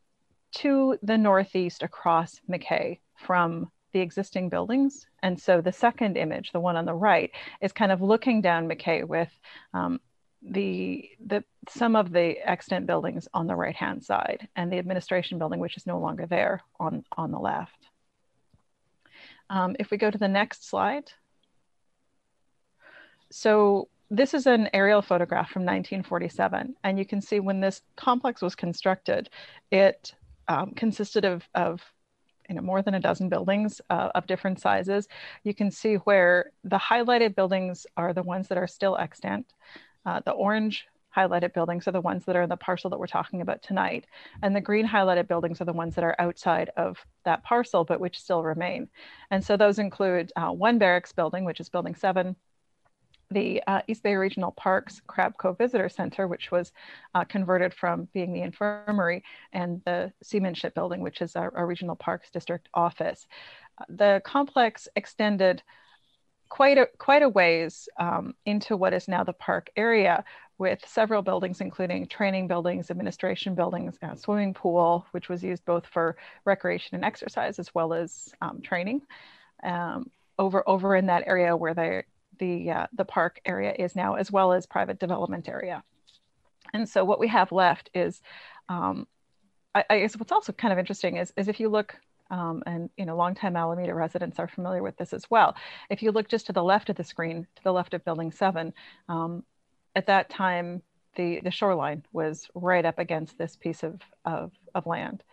to 0.56 0.98
the 1.04 1.18
northeast 1.18 1.84
across 1.84 2.40
McKay 2.50 3.00
from 3.18 3.70
the 3.92 4.00
existing 4.00 4.50
buildings. 4.50 5.06
And 5.24 5.40
so 5.40 5.62
the 5.62 5.72
second 5.72 6.18
image, 6.18 6.52
the 6.52 6.60
one 6.60 6.76
on 6.76 6.86
the 6.86 6.94
right, 6.94 7.32
is 7.62 7.72
kind 7.72 7.92
of 7.92 8.02
looking 8.02 8.42
down 8.42 8.70
McKay 8.70 9.06
with 9.06 9.30
um, 9.74 10.00
the, 10.42 11.10
the 11.26 11.44
some 11.70 11.96
of 11.96 12.12
the 12.12 12.38
extant 12.48 12.86
buildings 12.86 13.28
on 13.34 13.48
the 13.48 13.56
right 13.56 13.76
hand 13.76 14.04
side 14.04 14.48
and 14.56 14.72
the 14.72 14.78
administration 14.78 15.40
building, 15.40 15.60
which 15.60 15.78
is 15.78 15.88
no 15.88 16.00
longer 16.00 16.26
there 16.26 16.62
on, 16.80 17.04
on 17.18 17.32
the 17.32 17.40
left. 17.40 17.88
Um, 19.50 19.76
if 19.80 19.92
we 19.92 19.98
go 19.98 20.12
to 20.12 20.18
the 20.18 20.28
next 20.28 20.68
slide. 20.68 21.12
So 23.32 23.90
this 24.12 24.34
is 24.34 24.46
an 24.46 24.70
aerial 24.74 25.02
photograph 25.02 25.50
from 25.50 25.64
1947, 25.64 26.76
and 26.84 27.00
you 27.00 27.06
can 27.06 27.22
see 27.22 27.40
when 27.40 27.60
this 27.60 27.82
complex 27.96 28.42
was 28.42 28.56
constructed, 28.56 29.30
it 29.72 30.14
um, 30.48 30.72
consisted 30.72 31.26
of, 31.26 31.48
of 31.56 31.82
you 32.50 32.56
know, 32.56 32.62
more 32.62 32.82
than 32.82 32.94
a 32.94 33.00
dozen 33.00 33.30
buildings 33.30 33.82
uh, 33.90 34.10
of 34.14 34.28
different 34.28 34.60
sizes. 34.60 35.08
You 35.44 35.56
can 35.56 35.72
see 35.72 35.96
where 35.96 36.52
the 36.64 36.78
highlighted 36.78 37.36
buildings 37.36 37.88
are 37.98 38.14
the 38.14 38.24
ones 38.24 38.48
that 38.50 38.58
are 38.58 38.68
still 38.68 38.96
extant. 38.98 39.48
Uh, 40.06 40.22
the 40.24 40.32
orange 40.32 40.86
highlighted 41.16 41.54
buildings 41.54 41.88
are 41.88 41.92
the 41.92 42.02
ones 42.02 42.26
that 42.26 42.36
are 42.36 42.44
in 42.44 42.50
the 42.50 42.58
parcel 42.58 42.90
that 42.90 43.00
we're 43.00 43.08
talking 43.08 43.42
about 43.42 43.64
tonight. 43.64 44.06
And 44.44 44.56
the 44.56 44.62
green 44.62 44.88
highlighted 44.88 45.28
buildings 45.28 45.62
are 45.62 45.66
the 45.66 45.74
ones 45.74 45.96
that 45.96 46.04
are 46.04 46.16
outside 46.20 46.70
of 46.78 46.98
that 47.24 47.44
parcel, 47.44 47.86
but 47.86 48.00
which 48.00 48.20
still 48.20 48.44
remain. 48.44 48.90
And 49.32 49.44
so 49.44 49.56
those 49.58 49.80
include 49.80 50.32
uh, 50.36 50.50
one 50.50 50.78
barracks 50.78 51.14
building, 51.14 51.46
which 51.46 51.60
is 51.60 51.70
building 51.70 51.96
seven, 51.96 52.36
the 53.32 53.62
uh, 53.68 53.82
East 53.88 54.04
Bay 54.04 54.16
Regional 54.16 54.52
Parks 54.52 55.02
Crab 55.08 55.38
Cove 55.38 55.58
Visitor 55.58 55.90
Center, 55.90 56.28
which 56.28 56.52
was 56.52 56.72
uh, 57.14 57.24
converted 57.24 57.74
from 57.74 58.08
being 58.14 58.34
the 58.34 58.42
infirmary, 58.42 59.24
and 59.54 59.82
the 59.86 60.12
Seamanship 60.22 60.76
Building, 60.76 61.02
which 61.02 61.22
is 61.22 61.36
our, 61.36 61.56
our 61.56 61.66
Regional 61.66 61.96
Parks 61.96 62.30
District 62.30 62.68
office. 62.74 63.28
The 63.90 64.22
complex 64.24 64.88
extended 64.96 65.64
quite 66.50 66.78
a, 66.78 66.88
quite 66.98 67.24
a 67.24 67.30
ways 67.30 67.90
um, 68.00 68.36
into 68.46 68.78
what 68.78 68.94
is 68.94 69.08
now 69.08 69.24
the 69.24 69.34
park 69.34 69.70
area 69.76 70.24
with 70.58 70.80
several 70.88 71.22
buildings, 71.22 71.60
including 71.60 72.08
training 72.08 72.48
buildings, 72.48 72.90
administration 72.90 73.56
buildings, 73.56 73.98
a 74.02 74.16
swimming 74.16 74.54
pool, 74.54 75.06
which 75.12 75.28
was 75.28 75.44
used 75.44 75.66
both 75.66 75.86
for 75.86 76.16
recreation 76.46 76.96
and 76.96 77.04
exercise 77.04 77.60
as 77.60 77.74
well 77.76 77.94
as 77.94 78.34
um, 78.42 78.62
training. 78.62 79.02
Um, 79.64 80.10
over, 80.38 80.68
over 80.68 80.96
in 80.96 81.08
that 81.08 81.24
area 81.26 81.56
where 81.56 81.74
they 81.74 82.04
the, 82.40 82.72
uh, 82.72 82.88
the 82.94 83.06
park 83.06 83.40
area 83.46 83.74
is 83.78 83.96
now, 83.96 84.16
as 84.16 84.32
well 84.32 84.54
as 84.54 84.66
private 84.66 85.00
development 85.00 85.48
area. 85.48 85.84
And 86.74 86.88
so 86.88 87.06
what 87.06 87.20
we 87.20 87.28
have 87.28 87.52
left 87.52 87.90
is, 87.94 88.22
um, 88.70 89.08
I, 89.74 89.84
I, 89.90 90.00
guess 90.00 90.18
what's 90.18 90.32
also 90.32 90.52
kind 90.52 90.72
of 90.72 90.80
interesting 90.80 91.18
is, 91.18 91.32
is 91.38 91.48
if 91.48 91.60
you 91.60 91.70
look, 91.70 91.96
um, 92.32 92.64
and 92.66 92.90
you 92.98 93.06
know, 93.06 93.16
longtime 93.16 93.56
Alameda 93.56 93.94
residents 93.94 94.40
are 94.40 94.48
familiar 94.48 94.82
with 94.82 94.98
this 94.98 95.14
as 95.14 95.30
well. 95.30 95.56
If 95.90 96.02
you 96.02 96.12
look 96.12 96.28
just 96.28 96.48
to 96.48 96.54
the 96.54 96.64
left 96.64 96.90
of 96.90 96.96
the 96.96 97.04
screen, 97.04 97.48
to 97.56 97.64
the 97.64 97.74
left 97.74 97.94
of 97.94 98.04
building 98.04 98.32
seven, 98.32 98.74
um, 99.08 99.44
at 99.96 100.08
that 100.08 100.30
time, 100.30 100.82
the, 101.16 101.40
the 101.42 101.52
shoreline 101.52 102.04
was 102.12 102.48
right 102.56 102.84
up 102.84 103.00
against 103.00 103.38
this 103.38 103.56
piece 103.56 103.84
of, 103.84 104.02
of, 104.26 104.52
of 104.74 104.86
land. 104.86 105.24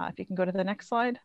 Uh, 0.00 0.06
if 0.06 0.18
you 0.18 0.26
can 0.26 0.36
go 0.36 0.44
to 0.44 0.52
the 0.52 0.64
next 0.64 0.88
slide. 0.88 1.20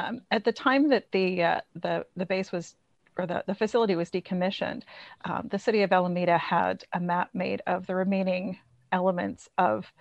Um, 0.00 0.22
at 0.30 0.44
the 0.44 0.52
time 0.52 0.88
that 0.88 1.10
the, 1.12 1.42
uh, 1.42 1.60
the, 1.74 2.06
the 2.16 2.26
base 2.26 2.52
was, 2.52 2.74
or 3.18 3.26
the, 3.26 3.44
the 3.46 3.54
facility 3.54 3.96
was 3.96 4.10
decommissioned, 4.10 4.82
um, 5.24 5.48
the 5.50 5.58
city 5.58 5.82
of 5.82 5.92
Alameda 5.92 6.38
had 6.38 6.84
a 6.92 7.00
map 7.00 7.30
made 7.34 7.62
of 7.66 7.86
the 7.86 7.94
remaining 7.94 8.58
elements 8.92 9.48
of 9.58 9.92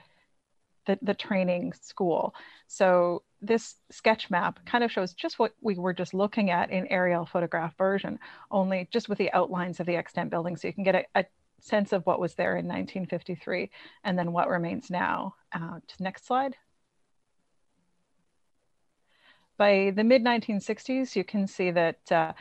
the, 0.86 0.98
the 1.02 1.14
training 1.14 1.74
school. 1.74 2.34
So 2.68 3.24
this 3.42 3.76
sketch 3.92 4.30
map 4.30 4.60
kind 4.66 4.84
of 4.84 4.92
shows 4.92 5.14
just 5.14 5.40
what 5.40 5.54
we 5.62 5.76
were 5.76 5.94
just 5.94 6.14
looking 6.14 6.50
at 6.50 6.72
in 6.72 6.88
aerial 6.88 7.26
photograph 7.26 7.78
version, 7.78 8.20
only 8.52 8.88
just 8.92 9.10
with 9.10 9.18
the 9.18 9.32
outlines 9.34 9.80
of 9.80 9.86
the 9.86 9.96
extant 9.96 10.30
building. 10.30 10.56
So 10.56 10.68
you 10.68 10.74
can 10.74 10.84
get 10.84 10.96
a, 10.96 11.06
a 11.16 11.26
sense 11.60 11.94
of 11.94 12.06
what 12.06 12.20
was 12.20 12.36
there 12.36 12.58
in 12.58 12.66
1953 12.66 13.70
and 14.04 14.18
then 14.18 14.32
what 14.32 14.50
remains 14.50 14.90
now. 14.90 15.36
Uh, 15.52 15.80
next 16.00 16.26
slide. 16.26 16.56
By 19.60 19.92
the 19.94 20.06
mid 20.06 20.24
1960s, 20.24 21.16
you 21.16 21.24
can 21.24 21.46
see 21.46 21.70
that 21.70 22.12
uh, 22.12 22.32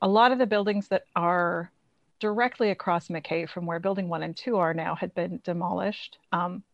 a 0.00 0.08
lot 0.08 0.32
of 0.32 0.38
the 0.38 0.46
buildings 0.46 0.88
that 0.88 1.04
are 1.14 1.70
directly 2.18 2.70
across 2.70 3.08
McKay 3.08 3.48
from 3.48 3.66
where 3.66 3.78
building 3.78 4.08
one 4.08 4.22
and 4.22 4.34
two 4.34 4.56
are 4.56 4.72
now 4.72 4.94
had 4.94 5.14
been 5.14 5.38
demolished. 5.44 6.18
Um, 6.32 6.64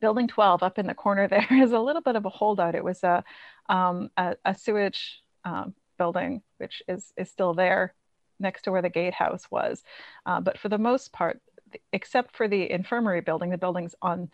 building 0.00 0.26
12 0.26 0.64
up 0.64 0.76
in 0.76 0.88
the 0.88 0.94
corner 0.94 1.28
there 1.28 1.46
is 1.52 1.70
a 1.70 1.78
little 1.78 2.02
bit 2.02 2.16
of 2.16 2.26
a 2.26 2.30
holdout. 2.30 2.74
It 2.74 2.82
was 2.82 3.02
a, 3.04 3.22
um, 3.68 4.10
a, 4.16 4.34
a, 4.44 4.54
sewage 4.56 5.22
um, 5.44 5.72
building, 5.98 6.42
which 6.58 6.82
is, 6.88 7.12
is 7.16 7.30
still 7.30 7.54
there 7.54 7.94
next 8.40 8.62
to 8.62 8.72
where 8.72 8.82
the 8.82 8.90
gatehouse 8.90 9.48
was. 9.52 9.84
Uh, 10.26 10.40
but 10.40 10.58
for 10.58 10.68
the 10.68 10.78
most 10.78 11.12
part, 11.12 11.40
except 11.92 12.34
for 12.36 12.48
the 12.48 12.68
infirmary 12.68 13.20
building, 13.20 13.50
the 13.50 13.56
buildings 13.56 13.94
on 14.02 14.28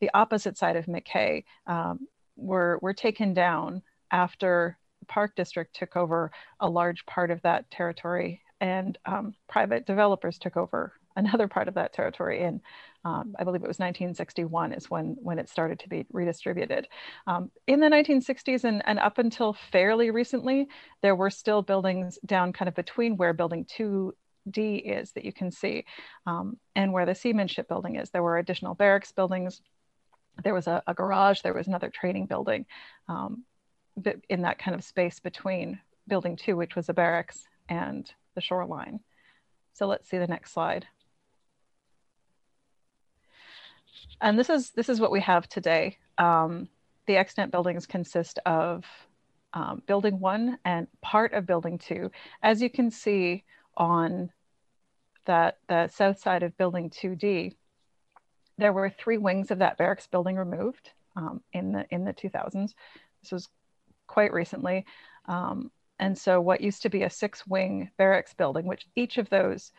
the 0.00 0.10
opposite 0.12 0.58
side 0.58 0.76
of 0.76 0.84
McKay 0.84 1.44
um, 1.66 2.06
were, 2.36 2.78
were 2.82 2.92
taken 2.92 3.32
down 3.32 3.82
after 4.10 4.78
the 5.00 5.06
Park 5.06 5.34
District 5.36 5.74
took 5.74 5.96
over 5.96 6.30
a 6.60 6.68
large 6.68 7.06
part 7.06 7.30
of 7.30 7.40
that 7.42 7.70
territory 7.70 8.42
and 8.60 8.98
um, 9.06 9.34
private 9.48 9.86
developers 9.86 10.38
took 10.38 10.56
over 10.56 10.92
another 11.16 11.48
part 11.48 11.68
of 11.68 11.74
that 11.74 11.92
territory 11.92 12.42
in, 12.42 12.60
um, 13.04 13.34
I 13.38 13.44
believe 13.44 13.62
it 13.62 13.68
was 13.68 13.78
1961 13.78 14.72
is 14.72 14.90
when, 14.90 15.16
when 15.20 15.38
it 15.38 15.48
started 15.48 15.80
to 15.80 15.88
be 15.88 16.06
redistributed. 16.12 16.86
Um, 17.26 17.50
in 17.66 17.80
the 17.80 17.88
1960s 17.88 18.64
and, 18.64 18.82
and 18.86 18.98
up 18.98 19.18
until 19.18 19.54
fairly 19.72 20.10
recently, 20.10 20.68
there 21.02 21.16
were 21.16 21.30
still 21.30 21.62
buildings 21.62 22.18
down 22.24 22.52
kind 22.52 22.68
of 22.68 22.74
between 22.74 23.16
where 23.16 23.32
building 23.32 23.64
2D 23.64 24.12
is 24.56 25.12
that 25.12 25.24
you 25.24 25.32
can 25.32 25.50
see 25.50 25.84
um, 26.26 26.56
and 26.76 26.92
where 26.92 27.06
the 27.06 27.14
seamanship 27.14 27.68
building 27.68 27.96
is. 27.96 28.10
There 28.10 28.22
were 28.22 28.38
additional 28.38 28.74
barracks 28.74 29.12
buildings. 29.12 29.60
There 30.44 30.54
was 30.54 30.66
a, 30.66 30.82
a 30.86 30.94
garage, 30.94 31.40
there 31.40 31.54
was 31.54 31.66
another 31.66 31.90
training 31.90 32.26
building 32.26 32.66
um, 33.08 33.44
in 34.28 34.42
that 34.42 34.58
kind 34.58 34.74
of 34.74 34.84
space 34.84 35.20
between 35.20 35.80
building 36.08 36.36
two, 36.36 36.56
which 36.56 36.76
was 36.76 36.88
a 36.88 36.94
barracks, 36.94 37.46
and 37.68 38.12
the 38.34 38.40
shoreline. 38.40 39.00
So 39.72 39.86
let's 39.86 40.08
see 40.08 40.18
the 40.18 40.26
next 40.26 40.52
slide. 40.52 40.86
And 44.20 44.38
this 44.38 44.50
is, 44.50 44.70
this 44.70 44.88
is 44.88 45.00
what 45.00 45.10
we 45.10 45.20
have 45.20 45.48
today. 45.48 45.98
Um, 46.18 46.68
the 47.06 47.16
extant 47.16 47.50
buildings 47.50 47.86
consist 47.86 48.38
of 48.44 48.84
um, 49.54 49.82
building 49.86 50.20
one 50.20 50.58
and 50.64 50.86
part 51.00 51.32
of 51.32 51.46
building 51.46 51.78
two. 51.78 52.10
As 52.42 52.60
you 52.60 52.70
can 52.70 52.90
see 52.90 53.44
on 53.76 54.30
that 55.24 55.58
the 55.68 55.88
south 55.88 56.18
side 56.18 56.42
of 56.42 56.56
building 56.56 56.90
2D, 56.90 57.54
there 58.58 58.72
were 58.72 58.90
three 58.90 59.18
wings 59.18 59.50
of 59.50 59.58
that 59.58 59.78
barracks 59.78 60.06
building 60.06 60.36
removed 60.36 60.90
um, 61.16 61.40
in 61.52 61.72
the 61.72 61.86
in 61.90 62.04
the 62.04 62.12
2000s. 62.12 62.74
This 63.22 63.32
was 63.32 63.48
quite 64.10 64.32
recently. 64.32 64.84
Um, 65.26 65.70
and 65.98 66.18
so 66.18 66.40
what 66.40 66.60
used 66.60 66.82
to 66.82 66.90
be 66.90 67.04
a 67.04 67.10
six 67.10 67.46
wing 67.46 67.90
barracks 67.96 68.34
building, 68.34 68.66
which 68.66 68.86
each 68.96 69.18
of 69.18 69.30
those 69.30 69.72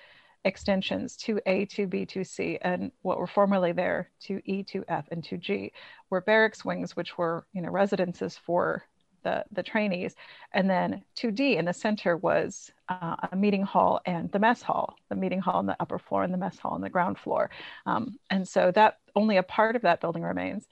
extensions 0.45 1.17
2A, 1.17 1.67
2B, 1.69 2.07
2C, 2.07 2.57
and 2.61 2.91
what 3.01 3.19
were 3.19 3.27
formerly 3.27 3.73
there 3.73 4.09
2E, 4.23 4.65
2F, 4.67 5.05
and 5.11 5.23
2G 5.23 5.71
were 6.09 6.21
barracks 6.21 6.63
wings, 6.63 6.95
which 6.95 7.17
were 7.17 7.45
you 7.53 7.61
know 7.61 7.69
residences 7.69 8.38
for 8.38 8.85
the, 9.23 9.43
the 9.51 9.63
trainees. 9.63 10.15
And 10.53 10.69
then 10.69 11.03
2D 11.15 11.57
in 11.57 11.65
the 11.65 11.73
center 11.73 12.17
was 12.17 12.71
uh, 12.89 13.15
a 13.31 13.35
meeting 13.35 13.63
hall 13.63 14.01
and 14.05 14.31
the 14.31 14.39
mess 14.39 14.61
hall, 14.61 14.95
the 15.09 15.15
meeting 15.15 15.39
hall 15.39 15.55
on 15.55 15.67
the 15.67 15.77
upper 15.79 16.00
floor 16.00 16.23
and 16.23 16.33
the 16.33 16.39
mess 16.39 16.57
hall 16.57 16.71
on 16.71 16.81
the 16.81 16.89
ground 16.89 17.19
floor. 17.19 17.50
Um, 17.85 18.17
and 18.29 18.47
so 18.47 18.71
that 18.71 18.97
only 19.15 19.38
a 19.38 19.43
part 19.43 19.75
of 19.75 19.83
that 19.83 20.01
building 20.01 20.23
remains. 20.23 20.67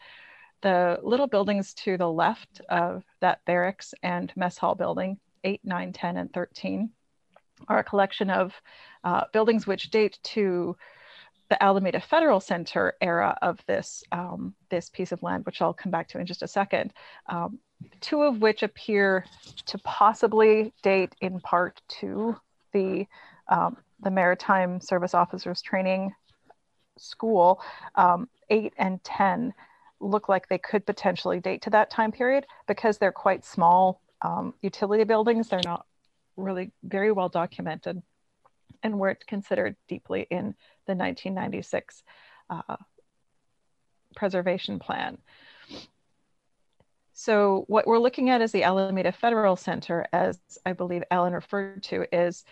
The 0.62 1.00
little 1.04 1.28
buildings 1.28 1.74
to 1.76 1.98
the 1.98 2.10
left 2.10 2.62
of 2.70 3.04
that 3.22 3.44
barracks 3.46 3.94
and 4.04 4.32
mess 4.36 4.58
hall 4.58 4.76
building 4.76 5.18
8, 5.44 5.62
9, 5.64 5.94
10, 5.94 6.18
and 6.18 6.34
13 6.34 6.90
are 7.68 7.80
a 7.80 7.84
collection 7.84 8.30
of 8.30 8.54
uh, 9.04 9.24
buildings 9.34 9.68
which 9.68 9.92
date 9.92 10.20
to 10.24 10.76
the 11.50 11.62
Alameda 11.64 12.00
Federal 12.00 12.40
Center 12.40 12.94
era 13.02 13.38
of 13.42 13.60
this, 13.66 14.04
um, 14.12 14.54
this 14.70 14.90
piece 14.90 15.12
of 15.12 15.24
land, 15.24 15.46
which 15.46 15.62
I'll 15.62 15.74
come 15.74 15.92
back 15.92 16.08
to 16.10 16.20
in 16.20 16.26
just 16.26 16.44
a 16.44 16.48
second. 16.48 16.94
Um, 17.28 17.60
two 18.02 18.22
of 18.22 18.42
which 18.42 18.62
appear 18.62 19.26
to 19.66 19.78
possibly 19.80 20.74
date 20.84 21.16
in 21.22 21.40
part 21.40 21.82
to 22.00 22.36
the, 22.72 23.08
um, 23.48 23.78
the 24.02 24.12
Maritime 24.12 24.80
Service 24.80 25.16
Officers 25.16 25.62
Training 25.62 26.14
School. 26.98 27.62
Um, 27.96 28.30
eight 28.50 28.74
and 28.78 29.04
10 29.04 29.54
look 30.00 30.30
like 30.30 30.48
they 30.48 30.58
could 30.58 30.86
potentially 30.86 31.40
date 31.40 31.62
to 31.64 31.70
that 31.72 31.90
time 31.90 32.12
period 32.12 32.46
because 32.68 32.98
they're 32.98 33.12
quite 33.12 33.46
small 33.46 34.02
um, 34.22 34.54
utility 34.62 35.04
buildings. 35.04 35.50
They're 35.50 35.62
not 35.64 35.86
really 36.38 36.72
very 36.84 37.12
well 37.12 37.30
documented 37.30 38.02
and 38.84 39.00
weren't 39.00 39.26
considered 39.28 39.76
deeply 39.88 40.26
in 40.30 40.56
the 40.86 40.96
1996 40.96 42.04
uh, 42.50 42.78
preservation 44.16 44.80
plan. 44.80 45.18
So 47.14 47.66
what 47.68 47.86
we're 47.86 48.00
looking 48.00 48.30
at 48.30 48.42
is 48.42 48.54
the 48.54 48.64
Alameda 48.64 49.12
Federal 49.12 49.58
Center, 49.58 50.06
as 50.14 50.40
I 50.66 50.72
believe 50.72 51.04
Alan 51.12 51.34
referred 51.34 51.84
to, 51.84 52.06
is 52.16 52.46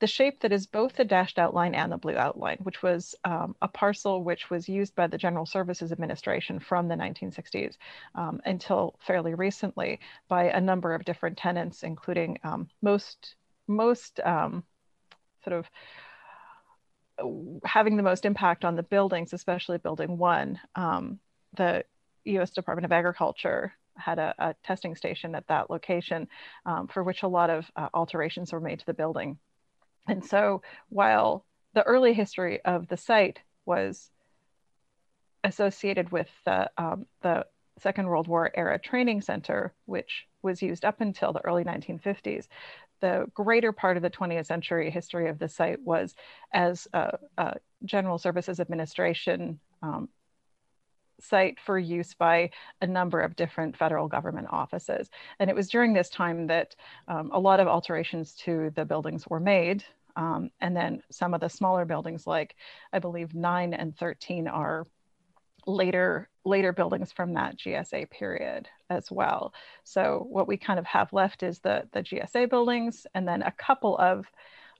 the 0.00 0.06
shape 0.06 0.40
that 0.40 0.52
is 0.52 0.66
both 0.66 0.96
the 0.96 1.04
dashed 1.04 1.38
outline 1.38 1.74
and 1.74 1.92
the 1.92 1.98
blue 1.98 2.16
outline, 2.16 2.56
which 2.62 2.82
was 2.82 3.14
um, 3.24 3.54
a 3.60 3.68
parcel 3.68 4.24
which 4.24 4.48
was 4.48 4.68
used 4.68 4.94
by 4.94 5.06
the 5.06 5.18
General 5.18 5.44
Services 5.44 5.92
Administration 5.92 6.58
from 6.58 6.88
the 6.88 6.94
1960s 6.94 7.76
um, 8.14 8.40
until 8.46 8.96
fairly 9.06 9.34
recently 9.34 10.00
by 10.26 10.44
a 10.44 10.60
number 10.60 10.94
of 10.94 11.04
different 11.04 11.36
tenants, 11.36 11.82
including 11.82 12.38
um, 12.42 12.68
most, 12.80 13.36
most 13.68 14.20
um, 14.20 14.64
sort 15.44 15.58
of 15.58 15.70
having 17.64 17.98
the 17.98 18.02
most 18.02 18.24
impact 18.24 18.64
on 18.64 18.76
the 18.76 18.82
buildings, 18.82 19.34
especially 19.34 19.76
building 19.76 20.16
one. 20.16 20.58
Um, 20.74 21.18
the 21.56 21.84
US 22.24 22.50
Department 22.50 22.86
of 22.86 22.92
Agriculture 22.92 23.74
had 23.96 24.18
a, 24.18 24.34
a 24.38 24.54
testing 24.64 24.96
station 24.96 25.34
at 25.34 25.46
that 25.48 25.68
location 25.68 26.26
um, 26.64 26.88
for 26.88 27.02
which 27.02 27.22
a 27.22 27.28
lot 27.28 27.50
of 27.50 27.70
uh, 27.76 27.88
alterations 27.92 28.50
were 28.50 28.60
made 28.60 28.78
to 28.78 28.86
the 28.86 28.94
building 28.94 29.38
and 30.10 30.24
so 30.24 30.62
while 30.88 31.44
the 31.74 31.82
early 31.84 32.12
history 32.12 32.60
of 32.64 32.88
the 32.88 32.96
site 32.96 33.40
was 33.64 34.10
associated 35.44 36.10
with 36.10 36.28
the, 36.44 36.70
um, 36.76 37.06
the 37.22 37.46
Second 37.78 38.06
World 38.08 38.28
War 38.28 38.50
era 38.54 38.78
training 38.78 39.22
center, 39.22 39.72
which 39.86 40.26
was 40.42 40.60
used 40.60 40.84
up 40.84 41.00
until 41.00 41.32
the 41.32 41.44
early 41.44 41.64
1950s, 41.64 42.46
the 43.00 43.26
greater 43.34 43.72
part 43.72 43.96
of 43.96 44.02
the 44.02 44.10
20th 44.10 44.46
century 44.46 44.90
history 44.90 45.28
of 45.28 45.38
the 45.38 45.48
site 45.48 45.80
was 45.82 46.14
as 46.52 46.86
a, 46.92 47.18
a 47.38 47.56
General 47.84 48.18
Services 48.18 48.60
Administration 48.60 49.58
um, 49.82 50.08
site 51.20 51.58
for 51.60 51.78
use 51.78 52.14
by 52.14 52.50
a 52.80 52.86
number 52.86 53.20
of 53.20 53.36
different 53.36 53.76
federal 53.76 54.08
government 54.08 54.48
offices. 54.50 55.10
And 55.38 55.50
it 55.50 55.56
was 55.56 55.68
during 55.68 55.92
this 55.92 56.08
time 56.08 56.46
that 56.48 56.74
um, 57.08 57.30
a 57.32 57.38
lot 57.38 57.60
of 57.60 57.68
alterations 57.68 58.34
to 58.36 58.70
the 58.74 58.84
buildings 58.84 59.26
were 59.26 59.40
made. 59.40 59.84
Um, 60.20 60.50
and 60.60 60.76
then 60.76 61.02
some 61.10 61.32
of 61.32 61.40
the 61.40 61.48
smaller 61.48 61.86
buildings, 61.86 62.26
like 62.26 62.54
I 62.92 62.98
believe 62.98 63.34
9 63.34 63.72
and 63.72 63.96
13, 63.96 64.48
are 64.48 64.86
later 65.66 66.28
later 66.44 66.72
buildings 66.72 67.12
from 67.12 67.34
that 67.34 67.58
GSA 67.58 68.10
period 68.10 68.68
as 68.90 69.10
well. 69.10 69.54
So 69.84 70.26
what 70.28 70.46
we 70.46 70.56
kind 70.58 70.78
of 70.78 70.84
have 70.84 71.12
left 71.14 71.42
is 71.42 71.60
the 71.60 71.88
the 71.92 72.02
GSA 72.02 72.50
buildings, 72.50 73.06
and 73.14 73.26
then 73.26 73.40
a 73.42 73.50
couple 73.50 73.96
of 73.96 74.26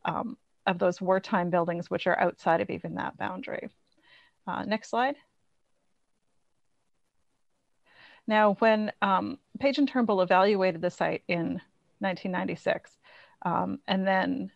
um, 0.04 0.36
of 0.66 0.78
those 0.78 1.00
wartime 1.00 1.48
buildings 1.48 1.90
which 1.90 2.06
are 2.06 2.20
outside 2.20 2.60
of 2.60 2.68
even 2.68 2.96
that 2.96 3.16
boundary. 3.16 3.70
Uh, 4.46 4.64
next 4.64 4.90
slide. 4.90 5.16
Now, 8.26 8.56
when 8.58 8.92
um, 9.00 9.38
Page 9.58 9.78
and 9.78 9.88
Turnbull 9.88 10.20
evaluated 10.20 10.82
the 10.82 10.90
site 10.90 11.22
in 11.28 11.62
1996, 12.00 12.98
um, 13.42 13.78
and 13.88 14.06
then 14.06 14.50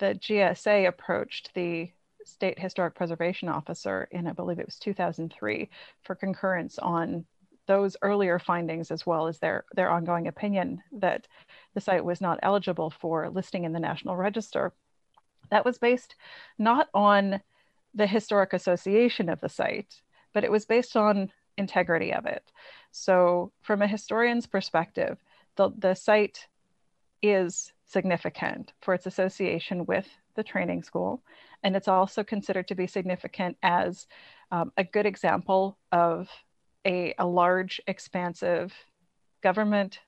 the 0.00 0.14
GSA 0.14 0.88
approached 0.88 1.50
the 1.54 1.90
State 2.24 2.58
Historic 2.58 2.94
Preservation 2.94 3.48
Officer 3.48 4.08
in, 4.10 4.26
I 4.26 4.32
believe 4.32 4.58
it 4.58 4.66
was 4.66 4.78
2003, 4.78 5.68
for 6.02 6.14
concurrence 6.14 6.78
on 6.78 7.24
those 7.66 7.96
earlier 8.02 8.38
findings 8.38 8.90
as 8.90 9.06
well 9.06 9.28
as 9.28 9.38
their, 9.38 9.64
their 9.76 9.90
ongoing 9.90 10.26
opinion 10.26 10.82
that 10.90 11.28
the 11.74 11.80
site 11.80 12.04
was 12.04 12.20
not 12.20 12.40
eligible 12.42 12.90
for 12.90 13.28
listing 13.30 13.64
in 13.64 13.72
the 13.72 13.78
National 13.78 14.16
Register. 14.16 14.72
That 15.50 15.64
was 15.64 15.78
based 15.78 16.16
not 16.58 16.88
on 16.94 17.40
the 17.94 18.06
historic 18.06 18.52
association 18.54 19.28
of 19.28 19.40
the 19.40 19.48
site, 19.48 20.00
but 20.32 20.44
it 20.44 20.50
was 20.50 20.64
based 20.64 20.96
on 20.96 21.30
integrity 21.58 22.12
of 22.12 22.24
it. 22.26 22.50
So, 22.90 23.52
from 23.60 23.82
a 23.82 23.86
historian's 23.86 24.46
perspective, 24.46 25.18
the, 25.56 25.70
the 25.76 25.94
site 25.94 26.46
is 27.22 27.72
significant 27.90 28.72
for 28.80 28.94
its 28.94 29.06
association 29.06 29.84
with 29.86 30.06
the 30.36 30.44
training 30.44 30.82
school. 30.82 31.22
And 31.62 31.74
it's 31.74 31.88
also 31.88 32.22
considered 32.22 32.68
to 32.68 32.74
be 32.74 32.86
significant 32.86 33.56
as 33.62 34.06
um, 34.52 34.72
a 34.76 34.84
good 34.84 35.06
example 35.06 35.76
of 35.92 36.28
a, 36.86 37.14
a 37.18 37.26
large, 37.26 37.80
expansive 37.86 38.72
government 39.42 40.00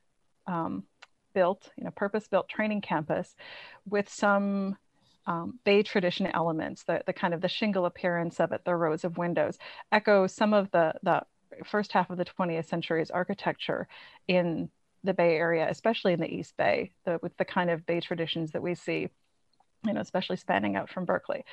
um, 0.46 0.84
built, 1.34 1.70
you 1.76 1.84
know, 1.84 1.90
purpose-built 1.90 2.48
training 2.48 2.80
campus 2.80 3.34
with 3.88 4.08
some 4.08 4.76
um, 5.26 5.58
Bay 5.64 5.82
tradition 5.82 6.26
elements, 6.26 6.84
the, 6.84 7.02
the 7.06 7.12
kind 7.12 7.34
of 7.34 7.40
the 7.40 7.48
shingle 7.48 7.86
appearance 7.86 8.40
of 8.40 8.52
it, 8.52 8.64
the 8.64 8.74
rows 8.74 9.04
of 9.04 9.18
windows, 9.18 9.58
echo 9.90 10.26
some 10.26 10.52
of 10.52 10.70
the, 10.72 10.94
the 11.02 11.22
first 11.64 11.92
half 11.92 12.10
of 12.10 12.18
the 12.18 12.24
20th 12.24 12.66
century's 12.66 13.10
architecture 13.10 13.86
in 14.26 14.68
the 15.04 15.14
Bay 15.14 15.36
Area, 15.36 15.68
especially 15.68 16.12
in 16.12 16.20
the 16.20 16.32
East 16.32 16.56
Bay, 16.56 16.92
the, 17.04 17.18
with 17.22 17.36
the 17.36 17.44
kind 17.44 17.70
of 17.70 17.86
Bay 17.86 18.00
traditions 18.00 18.52
that 18.52 18.62
we 18.62 18.74
see, 18.74 19.08
you 19.84 19.92
know, 19.92 20.00
especially 20.00 20.36
spanning 20.36 20.76
out 20.76 20.90
from 20.90 21.04
Berkeley. 21.04 21.44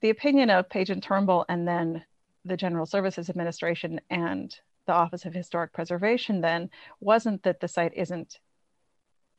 The 0.00 0.10
opinion 0.10 0.50
of 0.50 0.68
Page 0.68 0.90
and 0.90 1.02
Turnbull 1.02 1.44
and 1.48 1.66
then 1.66 2.04
the 2.44 2.56
General 2.56 2.86
Services 2.86 3.30
Administration 3.30 4.00
and 4.10 4.54
the 4.86 4.92
Office 4.92 5.24
of 5.24 5.34
Historic 5.34 5.72
Preservation 5.72 6.40
then 6.40 6.70
wasn't 7.00 7.42
that 7.44 7.60
the 7.60 7.68
site 7.68 7.92
isn't 7.94 8.38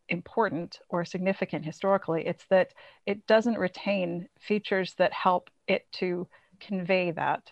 important 0.09 0.79
or 0.89 1.05
significant 1.05 1.65
historically, 1.65 2.25
it's 2.25 2.45
that 2.49 2.73
it 3.05 3.25
doesn't 3.27 3.57
retain 3.57 4.27
features 4.39 4.93
that 4.95 5.13
help 5.13 5.49
it 5.67 5.85
to 5.93 6.27
convey 6.59 7.11
that 7.11 7.51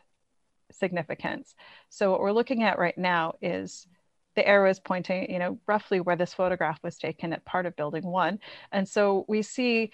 significance. 0.72 1.56
So 1.90 2.12
what 2.12 2.22
we're 2.22 2.32
looking 2.32 2.64
at 2.64 2.80
right 2.80 2.98
now 2.98 3.34
is 3.42 3.88
the 4.36 4.48
arrow 4.48 4.70
is 4.70 4.80
pointing, 4.80 5.32
you 5.32 5.40
know, 5.40 5.60
roughly 5.68 6.00
where 6.00 6.16
this 6.16 6.34
photograph 6.34 6.80
was 6.84 6.98
taken 6.98 7.34
at 7.34 7.44
part 7.46 7.66
of 7.66 7.76
building 7.76 8.04
one. 8.04 8.40
And 8.72 8.88
so 8.88 9.26
we 9.28 9.42
see, 9.42 9.92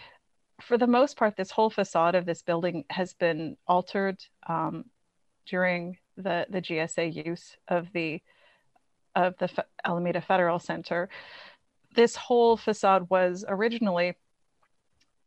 for 0.62 0.78
the 0.78 0.88
most 0.88 1.18
part, 1.18 1.36
this 1.36 1.52
whole 1.52 1.70
facade 1.70 2.16
of 2.16 2.26
this 2.26 2.42
building 2.42 2.86
has 2.90 3.14
been 3.14 3.58
altered 3.68 4.24
um, 4.48 4.86
during 5.46 5.98
the, 6.18 6.46
the 6.50 6.62
GSA 6.62 7.26
use 7.26 7.58
of 7.68 7.88
the 7.94 8.22
of 9.16 9.36
the 9.40 9.46
F 9.46 9.66
Alameda 9.84 10.22
Federal 10.22 10.60
Center. 10.60 11.10
This 11.96 12.16
whole 12.16 12.56
facade 12.56 13.10
was 13.10 13.44
originally 13.48 14.14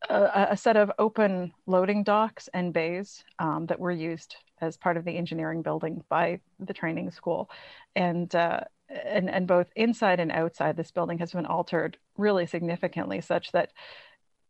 a, 0.09 0.49
a, 0.51 0.57
set 0.57 0.77
of 0.77 0.92
open 0.99 1.53
loading 1.66 2.05
docks 2.05 2.49
and 2.55 2.73
bays 2.73 3.25
um, 3.40 3.66
that 3.66 3.81
were 3.81 3.90
used 3.90 4.37
as 4.61 4.77
part 4.77 4.96
of 4.96 5.05
the 5.05 5.16
engineering 5.16 5.62
building 5.62 6.05
by 6.09 6.38
the 6.61 6.73
training 6.73 7.11
school. 7.11 7.51
And, 7.96 8.33
uh, 8.33 8.61
and, 8.90 9.31
and 9.31 9.46
both 9.46 9.68
inside 9.76 10.20
and 10.20 10.33
outside, 10.33 10.76
this 10.76 10.90
building 10.90 11.18
has 11.18 11.33
been 11.33 11.46
altered 11.46 11.96
really 12.16 12.46
significantly, 12.46 13.20
such 13.20 13.53
that 13.53 13.70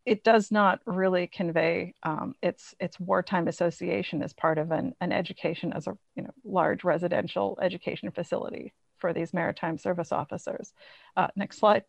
it 0.07 0.25
does 0.25 0.51
not 0.51 0.81
really 0.87 1.27
convey 1.27 1.95
um, 2.03 2.35
its 2.43 2.75
its 2.81 2.99
wartime 2.99 3.49
association 3.49 4.23
as 4.23 4.33
part 4.33 4.59
of 4.59 4.71
an, 4.71 4.95
an 5.01 5.13
education 5.13 5.73
as 5.73 5.87
a 5.87 5.97
you 6.17 6.23
know 6.23 6.31
large 6.45 6.85
residential 6.85 7.59
education 7.61 8.11
facility 8.11 8.73
for 8.99 9.13
these 9.13 9.35
maritime 9.35 9.79
service 9.79 10.13
officers. 10.13 10.73
Uh, 11.17 11.29
next 11.37 11.59
slide. 11.59 11.85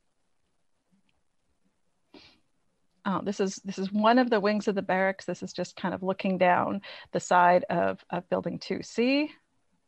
Uh, 3.03 3.21
this 3.21 3.39
is 3.39 3.55
this 3.65 3.79
is 3.79 3.91
one 3.91 4.19
of 4.19 4.29
the 4.29 4.39
wings 4.39 4.67
of 4.67 4.75
the 4.75 4.81
barracks. 4.81 5.25
This 5.25 5.41
is 5.41 5.53
just 5.53 5.75
kind 5.75 5.93
of 5.93 6.03
looking 6.03 6.37
down 6.37 6.81
the 7.13 7.19
side 7.19 7.65
of, 7.69 8.03
of 8.09 8.29
building 8.29 8.59
2C. 8.59 9.29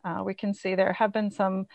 Uh, 0.03 0.21
we 0.25 0.33
can 0.33 0.53
see 0.53 0.75
there 0.75 0.93
have 0.93 1.13
been 1.13 1.31
some 1.31 1.67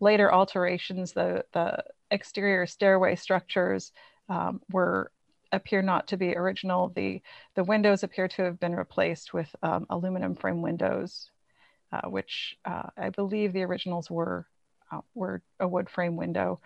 later 0.00 0.32
alterations. 0.32 1.12
The, 1.12 1.44
the 1.52 1.84
exterior 2.10 2.66
stairway 2.66 3.16
structures 3.16 3.92
um, 4.28 4.60
were 4.70 5.10
appear 5.52 5.82
not 5.82 6.08
to 6.08 6.16
be 6.16 6.36
original. 6.36 6.88
The, 6.88 7.22
the 7.54 7.64
windows 7.64 8.02
appear 8.02 8.28
to 8.28 8.42
have 8.42 8.60
been 8.60 8.74
replaced 8.74 9.32
with 9.32 9.54
um, 9.62 9.86
aluminum 9.90 10.34
frame 10.34 10.60
windows, 10.60 11.30
uh, 11.92 12.08
which 12.08 12.56
uh, 12.64 12.90
I 12.96 13.10
believe 13.10 13.52
the 13.52 13.62
originals 13.62 14.10
were, 14.10 14.46
uh, 14.90 15.00
were 15.14 15.42
a 15.60 15.68
wood 15.68 15.88
frame 15.88 16.16
window. 16.16 16.60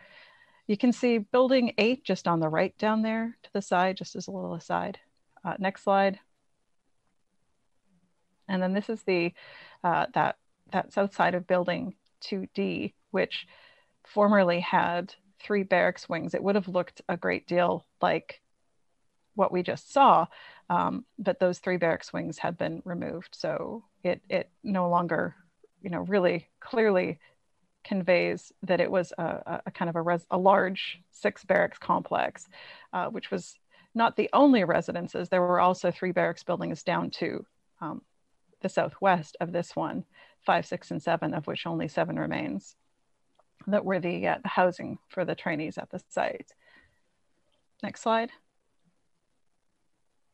You 0.67 0.77
can 0.77 0.93
see 0.93 1.19
building 1.19 1.75
eight 1.79 2.05
just 2.05 2.27
on 2.27 2.41
the 2.41 2.49
right 2.49 2.77
down 2.79 3.03
there 3.03 3.37
to 3.43 3.53
the 3.53 3.63
side, 3.63 3.97
just 3.97 4.17
as 4.17 4.29
a 4.29 4.31
little 4.31 4.55
aside. 4.55 4.99
Uh, 5.45 5.55
next 5.59 5.85
slide. 5.85 6.19
And 8.49 8.63
then 8.63 8.73
this 8.73 8.89
is 8.89 9.03
the 9.03 9.33
uh, 9.85 10.07
that 10.15 10.37
that 10.73 10.93
south 10.93 11.15
side 11.15 11.35
of 11.35 11.47
building 11.47 11.95
2D, 12.23 12.95
which 13.11 13.47
formerly 14.05 14.61
had 14.61 15.15
three 15.41 15.63
barracks 15.63 16.09
wings. 16.09 16.35
It 16.35 16.43
would 16.43 16.55
have 16.55 16.69
looked 16.69 17.03
a 17.09 17.17
great 17.17 17.47
deal 17.47 17.87
like 18.01 18.41
what 19.35 19.53
we 19.53 19.63
just 19.63 19.93
saw, 19.93 20.27
um, 20.69 21.05
but 21.19 21.39
those 21.39 21.59
three 21.59 21.77
barracks 21.77 22.13
wings 22.13 22.39
had 22.39 22.59
been 22.59 22.83
removed. 22.85 23.31
So 23.33 23.85
it, 24.03 24.21
it 24.29 24.51
no 24.63 24.89
longer, 24.89 25.35
you 25.81 25.91
know, 25.91 26.01
really 26.01 26.49
clearly 26.61 27.19
conveys 27.85 28.53
that 28.63 28.81
it 28.81 28.91
was 28.91 29.13
a, 29.17 29.63
a 29.67 29.71
kind 29.71 29.89
of 29.89 29.97
a, 29.97 30.03
res, 30.03 30.27
a 30.31 30.37
large 30.37 31.01
six 31.11 31.45
barracks 31.45 31.79
complex, 31.79 32.49
uh, 32.93 33.07
which 33.07 33.31
was 33.31 33.57
not 33.95 34.17
the 34.17 34.29
only 34.33 34.65
residences. 34.65 35.29
There 35.29 35.41
were 35.41 35.61
also 35.61 35.91
three 35.91 36.13
barracks 36.13 36.43
buildings 36.43 36.83
down 36.83 37.11
to 37.11 37.47
um, 37.81 38.03
the 38.61 38.69
southwest 38.69 39.37
of 39.41 39.53
this 39.53 39.75
one, 39.75 40.05
five, 40.45 40.67
six, 40.67 40.91
and 40.91 41.03
seven, 41.03 41.35
of 41.35 41.47
which 41.47 41.67
only 41.67 41.89
seven 41.89 42.19
remains, 42.19 42.77
that 43.67 43.85
were 43.85 44.01
the, 44.01 44.27
uh, 44.27 44.39
housing 44.45 44.99
for 45.09 45.25
the 45.25 45.35
trainees 45.35 45.79
at 45.79 45.91
the 45.91 46.01
site. 46.09 46.53
Next 47.83 48.03
slide. 48.03 48.31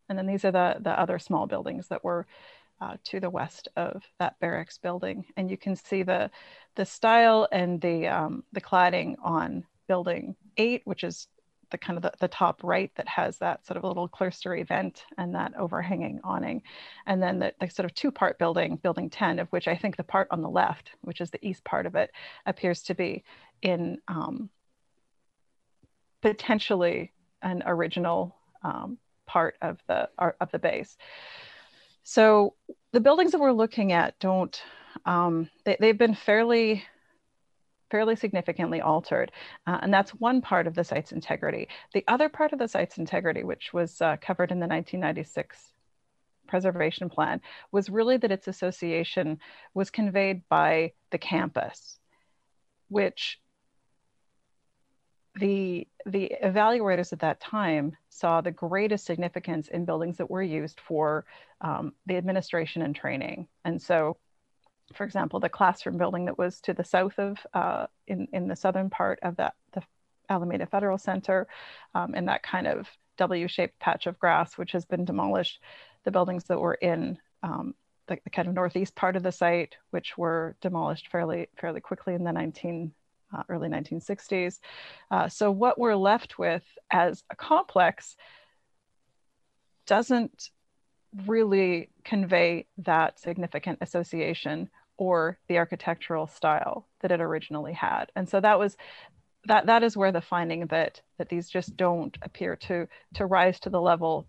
And 0.08 0.16
then 0.16 0.26
these 0.26 0.44
are 0.44 0.52
the, 0.52 0.76
the 0.80 0.98
other 0.98 1.18
small 1.18 1.46
buildings 1.46 1.88
that 1.88 2.04
were 2.04 2.26
uh, 2.80 2.96
to 3.04 3.20
the 3.20 3.30
west 3.30 3.68
of 3.76 4.02
that 4.18 4.38
barracks 4.38 4.78
building. 4.78 5.24
And 5.36 5.50
you 5.50 5.56
can 5.56 5.74
see 5.74 6.02
the, 6.02 6.30
the 6.76 6.84
style 6.84 7.48
and 7.50 7.80
the, 7.80 8.06
um, 8.06 8.44
the 8.52 8.60
cladding 8.60 9.16
on 9.22 9.64
building 9.88 10.36
eight, 10.56 10.82
which 10.84 11.02
is 11.02 11.28
the 11.70 11.78
kind 11.78 11.96
of 11.96 12.02
the, 12.02 12.12
the 12.20 12.28
top 12.28 12.62
right 12.62 12.90
that 12.96 13.08
has 13.08 13.38
that 13.38 13.66
sort 13.66 13.76
of 13.76 13.84
little 13.84 14.08
clerestory 14.08 14.66
vent 14.66 15.04
and 15.18 15.34
that 15.34 15.54
overhanging 15.56 16.20
awning. 16.24 16.62
And 17.06 17.22
then 17.22 17.38
the, 17.38 17.52
the 17.60 17.68
sort 17.68 17.84
of 17.84 17.94
two 17.94 18.10
part 18.10 18.38
building, 18.38 18.76
building 18.76 19.10
10, 19.10 19.38
of 19.38 19.48
which 19.48 19.68
I 19.68 19.76
think 19.76 19.96
the 19.96 20.04
part 20.04 20.28
on 20.30 20.42
the 20.42 20.48
left, 20.48 20.92
which 21.02 21.20
is 21.20 21.30
the 21.30 21.44
east 21.46 21.64
part 21.64 21.86
of 21.86 21.94
it, 21.94 22.10
appears 22.46 22.82
to 22.84 22.94
be 22.94 23.24
in 23.62 23.98
um, 24.08 24.48
potentially 26.22 27.12
an 27.42 27.62
original 27.66 28.36
um, 28.62 28.98
part 29.26 29.56
of 29.62 29.78
the, 29.88 30.08
of 30.18 30.50
the 30.52 30.58
base. 30.58 30.96
So 32.02 32.54
the 32.92 33.00
buildings 33.00 33.32
that 33.32 33.40
we're 33.40 33.52
looking 33.52 33.92
at 33.92 34.18
don't, 34.20 34.60
um, 35.04 35.50
they, 35.64 35.76
they've 35.80 35.98
been 35.98 36.14
fairly, 36.14 36.84
fairly 37.90 38.16
significantly 38.16 38.80
altered. 38.80 39.32
Uh, 39.66 39.78
and 39.82 39.92
that's 39.92 40.10
one 40.12 40.40
part 40.40 40.66
of 40.66 40.74
the 40.74 40.84
site's 40.84 41.12
integrity. 41.12 41.68
The 41.94 42.04
other 42.08 42.28
part 42.28 42.52
of 42.52 42.58
the 42.58 42.68
site's 42.68 42.98
integrity, 42.98 43.44
which 43.44 43.72
was 43.72 44.00
uh, 44.00 44.16
covered 44.20 44.50
in 44.50 44.58
the 44.58 44.66
1996 44.66 45.72
preservation 46.46 47.08
plan, 47.08 47.40
was 47.72 47.90
really 47.90 48.16
that 48.16 48.32
its 48.32 48.48
association 48.48 49.38
was 49.74 49.90
conveyed 49.90 50.42
by 50.48 50.92
the 51.10 51.18
campus, 51.18 51.98
which 52.88 53.40
the 55.38 55.86
the 56.06 56.32
evaluators 56.42 57.12
at 57.12 57.18
that 57.18 57.40
time 57.40 57.96
saw 58.08 58.40
the 58.40 58.50
greatest 58.50 59.04
significance 59.04 59.68
in 59.68 59.84
buildings 59.84 60.16
that 60.16 60.30
were 60.30 60.42
used 60.42 60.80
for 60.80 61.26
um, 61.60 61.92
the 62.06 62.16
administration 62.16 62.82
and 62.82 62.94
training. 62.94 63.48
And 63.64 63.82
so, 63.82 64.16
for 64.94 65.04
example, 65.04 65.40
the 65.40 65.48
classroom 65.48 65.96
building 65.96 66.26
that 66.26 66.38
was 66.38 66.60
to 66.62 66.72
the 66.72 66.84
south 66.84 67.18
of, 67.18 67.38
uh, 67.54 67.86
in, 68.06 68.28
in 68.32 68.48
the 68.48 68.56
southern 68.56 68.90
part 68.90 69.18
of 69.22 69.36
that, 69.36 69.54
the 69.72 69.82
Alameda 70.28 70.66
Federal 70.66 70.98
Center, 70.98 71.46
um, 71.94 72.14
in 72.14 72.26
that 72.26 72.42
kind 72.42 72.66
of 72.66 72.88
W-shaped 73.16 73.78
patch 73.78 74.06
of 74.06 74.18
grass, 74.18 74.58
which 74.58 74.72
has 74.72 74.84
been 74.84 75.04
demolished, 75.04 75.60
the 76.04 76.10
buildings 76.10 76.44
that 76.44 76.60
were 76.60 76.74
in 76.74 77.18
um, 77.42 77.74
the, 78.06 78.18
the, 78.24 78.30
kind 78.30 78.46
of 78.46 78.54
northeast 78.54 78.94
part 78.94 79.16
of 79.16 79.22
the 79.22 79.32
site, 79.32 79.76
which 79.90 80.16
were 80.16 80.56
demolished 80.60 81.08
fairly, 81.08 81.48
fairly 81.56 81.80
quickly 81.80 82.14
in 82.14 82.24
the 82.24 82.32
19 82.32 82.92
uh, 83.36 83.42
early 83.48 83.68
1960s. 83.68 84.60
Uh, 85.10 85.28
so 85.28 85.50
what 85.50 85.78
we're 85.78 85.96
left 85.96 86.38
with 86.38 86.62
as 86.90 87.24
a 87.30 87.36
complex 87.36 88.16
doesn't 89.86 90.50
really 91.24 91.88
convey 92.04 92.66
that 92.78 93.18
significant 93.18 93.78
association 93.80 94.68
or 94.96 95.38
the 95.48 95.58
architectural 95.58 96.26
style 96.26 96.86
that 97.00 97.12
it 97.12 97.20
originally 97.20 97.72
had. 97.72 98.06
And 98.16 98.28
so 98.28 98.40
that 98.40 98.58
was 98.58 98.76
that 99.46 99.66
that 99.66 99.82
is 99.82 99.96
where 99.96 100.12
the 100.12 100.20
finding 100.20 100.66
that 100.66 101.00
that 101.18 101.28
these 101.28 101.48
just 101.48 101.76
don't 101.76 102.16
appear 102.22 102.56
to 102.56 102.88
to 103.14 103.26
rise 103.26 103.60
to 103.60 103.70
the 103.70 103.80
level 103.80 104.26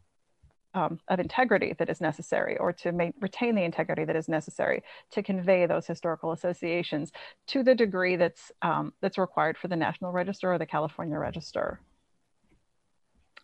um, 0.74 1.00
of 1.08 1.20
integrity 1.20 1.74
that 1.80 1.90
is 1.90 2.02
necessary 2.02 2.58
or 2.58 2.72
to 2.72 2.92
ma- 2.92 3.10
retain 3.20 3.56
the 3.56 3.64
integrity 3.64 4.06
that 4.06 4.16
is 4.16 4.28
necessary 4.28 4.84
to 5.12 5.24
convey 5.24 5.66
those 5.66 5.88
historical 5.88 6.34
associations 6.34 7.12
to 7.48 7.64
the 7.64 7.74
degree 7.74 8.16
that's 8.16 8.52
um, 8.62 8.94
that's 9.02 9.18
required 9.18 9.58
for 9.58 9.68
the 9.68 9.76
National 9.76 10.12
Register 10.12 10.54
or 10.54 10.58
the 10.58 10.66
California 10.66 11.18
Register. 11.18 11.80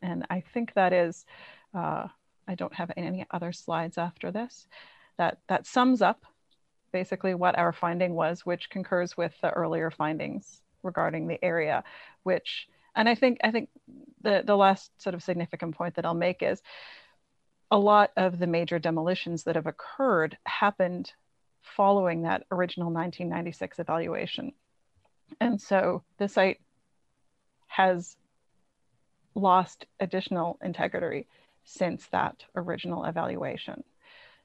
And 0.01 0.25
I 0.29 0.43
think 0.53 0.73
that 0.73 0.91
is, 0.91 1.25
uh, 1.73 2.07
I 2.47 2.55
don't 2.55 2.73
have 2.73 2.91
any 2.97 3.25
other 3.31 3.51
slides 3.51 3.97
after 3.97 4.31
this. 4.31 4.67
That, 5.17 5.37
that 5.47 5.67
sums 5.67 6.01
up 6.01 6.25
basically 6.91 7.33
what 7.33 7.57
our 7.57 7.71
finding 7.73 8.13
was, 8.13 8.45
which 8.45 8.69
concurs 8.69 9.17
with 9.17 9.33
the 9.41 9.49
earlier 9.51 9.91
findings 9.91 10.61
regarding 10.83 11.27
the 11.27 11.43
area, 11.43 11.83
which, 12.23 12.67
and 12.95 13.07
I 13.07 13.15
think, 13.15 13.39
I 13.43 13.51
think 13.51 13.69
the, 14.21 14.43
the 14.45 14.55
last 14.55 14.91
sort 15.01 15.15
of 15.15 15.23
significant 15.23 15.75
point 15.75 15.95
that 15.95 16.05
I'll 16.05 16.13
make 16.13 16.41
is 16.41 16.61
a 17.71 17.77
lot 17.77 18.11
of 18.17 18.37
the 18.37 18.47
major 18.47 18.79
demolitions 18.79 19.43
that 19.43 19.55
have 19.55 19.65
occurred 19.65 20.37
happened 20.45 21.11
following 21.61 22.23
that 22.23 22.43
original 22.51 22.91
1996 22.91 23.79
evaluation. 23.79 24.51
And 25.39 25.59
so 25.59 26.03
the 26.17 26.27
site 26.27 26.59
has 27.67 28.15
lost 29.33 29.87
additional 29.99 30.59
integrity 30.61 31.27
since 31.63 32.07
that 32.07 32.43
original 32.55 33.05
evaluation. 33.05 33.83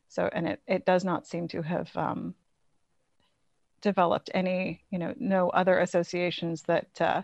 So, 0.08 0.28
and 0.32 0.48
it, 0.48 0.62
it 0.66 0.86
does 0.86 1.04
not 1.04 1.26
seem 1.26 1.48
to 1.48 1.62
have 1.62 1.94
um, 1.96 2.34
developed 3.80 4.30
any, 4.34 4.82
you 4.90 4.98
know, 4.98 5.14
no 5.18 5.50
other 5.50 5.78
associations 5.80 6.62
that 6.62 7.00
uh, 7.00 7.22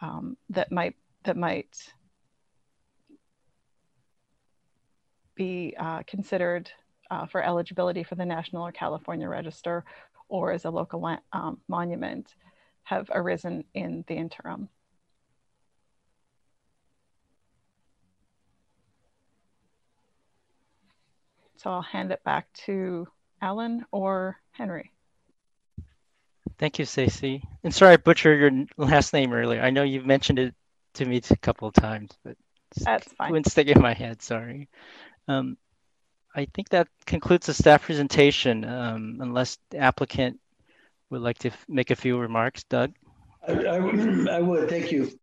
um, 0.00 0.36
that 0.50 0.72
might 0.72 0.96
that 1.22 1.36
might 1.36 1.92
be 5.34 5.74
uh, 5.78 6.02
considered 6.06 6.70
uh, 7.10 7.26
for 7.26 7.42
eligibility 7.42 8.02
for 8.02 8.14
the 8.14 8.24
National 8.24 8.66
or 8.66 8.72
California 8.72 9.28
Register 9.28 9.84
or 10.28 10.52
as 10.52 10.64
a 10.64 10.70
local 10.70 11.18
um, 11.32 11.58
monument 11.68 12.34
have 12.84 13.10
arisen 13.14 13.64
in 13.74 14.04
the 14.06 14.14
interim. 14.14 14.68
So 21.64 21.70
I'll 21.70 21.80
hand 21.80 22.12
it 22.12 22.22
back 22.24 22.52
to 22.66 23.08
Alan 23.40 23.86
or 23.90 24.38
Henry. 24.50 24.92
Thank 26.58 26.78
you, 26.78 26.84
Stacy. 26.84 27.42
And 27.64 27.74
sorry 27.74 27.94
I 27.94 27.96
butchered 27.96 28.38
your 28.38 28.66
last 28.76 29.14
name 29.14 29.32
earlier. 29.32 29.62
I 29.62 29.70
know 29.70 29.82
you've 29.82 30.04
mentioned 30.04 30.38
it 30.38 30.54
to 30.94 31.06
me 31.06 31.22
a 31.30 31.36
couple 31.38 31.66
of 31.66 31.72
times, 31.72 32.10
but 32.22 32.36
that's 32.76 33.10
fine. 33.14 33.30
Wouldn't 33.30 33.50
stick 33.50 33.68
in 33.68 33.80
my 33.80 33.94
head. 33.94 34.20
Sorry. 34.20 34.68
Um, 35.26 35.56
I 36.36 36.46
think 36.52 36.68
that 36.68 36.88
concludes 37.06 37.46
the 37.46 37.54
staff 37.54 37.84
presentation. 37.84 38.66
Um, 38.66 39.18
unless 39.22 39.56
the 39.70 39.78
applicant 39.78 40.40
would 41.08 41.22
like 41.22 41.38
to 41.38 41.50
make 41.66 41.90
a 41.90 41.96
few 41.96 42.18
remarks, 42.18 42.64
Doug. 42.64 42.92
I, 43.48 43.52
I, 43.52 43.76
I, 44.32 44.40
would. 44.42 44.68
Thank 44.68 44.92
you, 44.92 45.18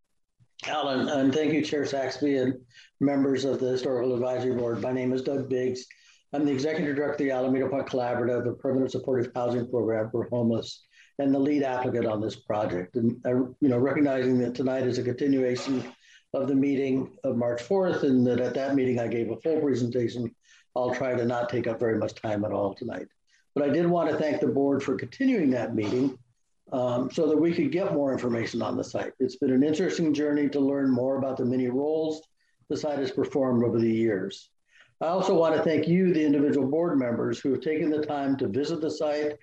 Alan, 0.65 1.07
and 1.07 1.31
thank 1.31 1.53
you, 1.53 1.61
Chair 1.61 1.85
Saxby, 1.85 2.37
and 2.37 2.55
members 2.99 3.45
of 3.45 3.59
the 3.59 3.67
Historical 3.67 4.15
Advisory 4.15 4.55
Board. 4.55 4.81
My 4.81 4.91
name 4.91 5.13
is 5.13 5.21
Doug 5.21 5.47
Biggs. 5.47 5.85
I'm 6.33 6.45
the 6.45 6.51
Executive 6.53 6.95
Director 6.95 7.11
of 7.11 7.17
the 7.17 7.31
Alameda 7.31 7.67
Point 7.67 7.87
Collaborative, 7.87 8.47
a 8.47 8.53
permanent 8.53 8.91
supportive 8.91 9.33
housing 9.35 9.67
program 9.69 10.09
for 10.11 10.29
homeless, 10.29 10.83
and 11.19 11.33
the 11.33 11.39
lead 11.39 11.61
applicant 11.61 12.05
on 12.05 12.21
this 12.21 12.37
project. 12.37 12.95
And 12.95 13.19
I, 13.25 13.31
you 13.31 13.55
know, 13.61 13.77
recognizing 13.77 14.37
that 14.39 14.55
tonight 14.55 14.87
is 14.87 14.97
a 14.97 15.03
continuation 15.03 15.83
of 16.33 16.47
the 16.47 16.55
meeting 16.55 17.11
of 17.25 17.35
March 17.35 17.61
4th, 17.61 18.03
and 18.03 18.25
that 18.27 18.39
at 18.39 18.53
that 18.53 18.75
meeting 18.75 18.97
I 18.97 19.07
gave 19.07 19.29
a 19.29 19.35
full 19.41 19.59
presentation. 19.59 20.33
I'll 20.73 20.95
try 20.95 21.15
to 21.15 21.25
not 21.25 21.49
take 21.49 21.67
up 21.67 21.81
very 21.81 21.97
much 21.97 22.15
time 22.15 22.45
at 22.45 22.53
all 22.53 22.73
tonight. 22.73 23.07
But 23.53 23.65
I 23.65 23.69
did 23.69 23.85
want 23.85 24.09
to 24.09 24.15
thank 24.15 24.39
the 24.39 24.47
board 24.47 24.81
for 24.81 24.95
continuing 24.95 25.49
that 25.49 25.75
meeting 25.75 26.17
um, 26.71 27.11
so 27.11 27.27
that 27.27 27.37
we 27.37 27.53
could 27.53 27.73
get 27.73 27.93
more 27.93 28.13
information 28.13 28.61
on 28.61 28.77
the 28.77 28.83
site. 28.85 29.11
It's 29.19 29.35
been 29.35 29.51
an 29.51 29.63
interesting 29.63 30.13
journey 30.13 30.47
to 30.47 30.61
learn 30.61 30.89
more 30.89 31.17
about 31.17 31.35
the 31.35 31.43
many 31.43 31.67
roles 31.67 32.21
the 32.69 32.77
site 32.77 32.99
has 32.99 33.11
performed 33.11 33.65
over 33.65 33.77
the 33.77 33.91
years. 33.91 34.49
I 35.01 35.07
also 35.07 35.33
want 35.33 35.55
to 35.55 35.63
thank 35.63 35.87
you, 35.87 36.13
the 36.13 36.23
individual 36.23 36.67
board 36.67 36.97
members 36.99 37.39
who 37.39 37.51
have 37.51 37.61
taken 37.61 37.89
the 37.89 38.05
time 38.05 38.37
to 38.37 38.47
visit 38.47 38.81
the 38.81 38.91
site, 38.91 39.33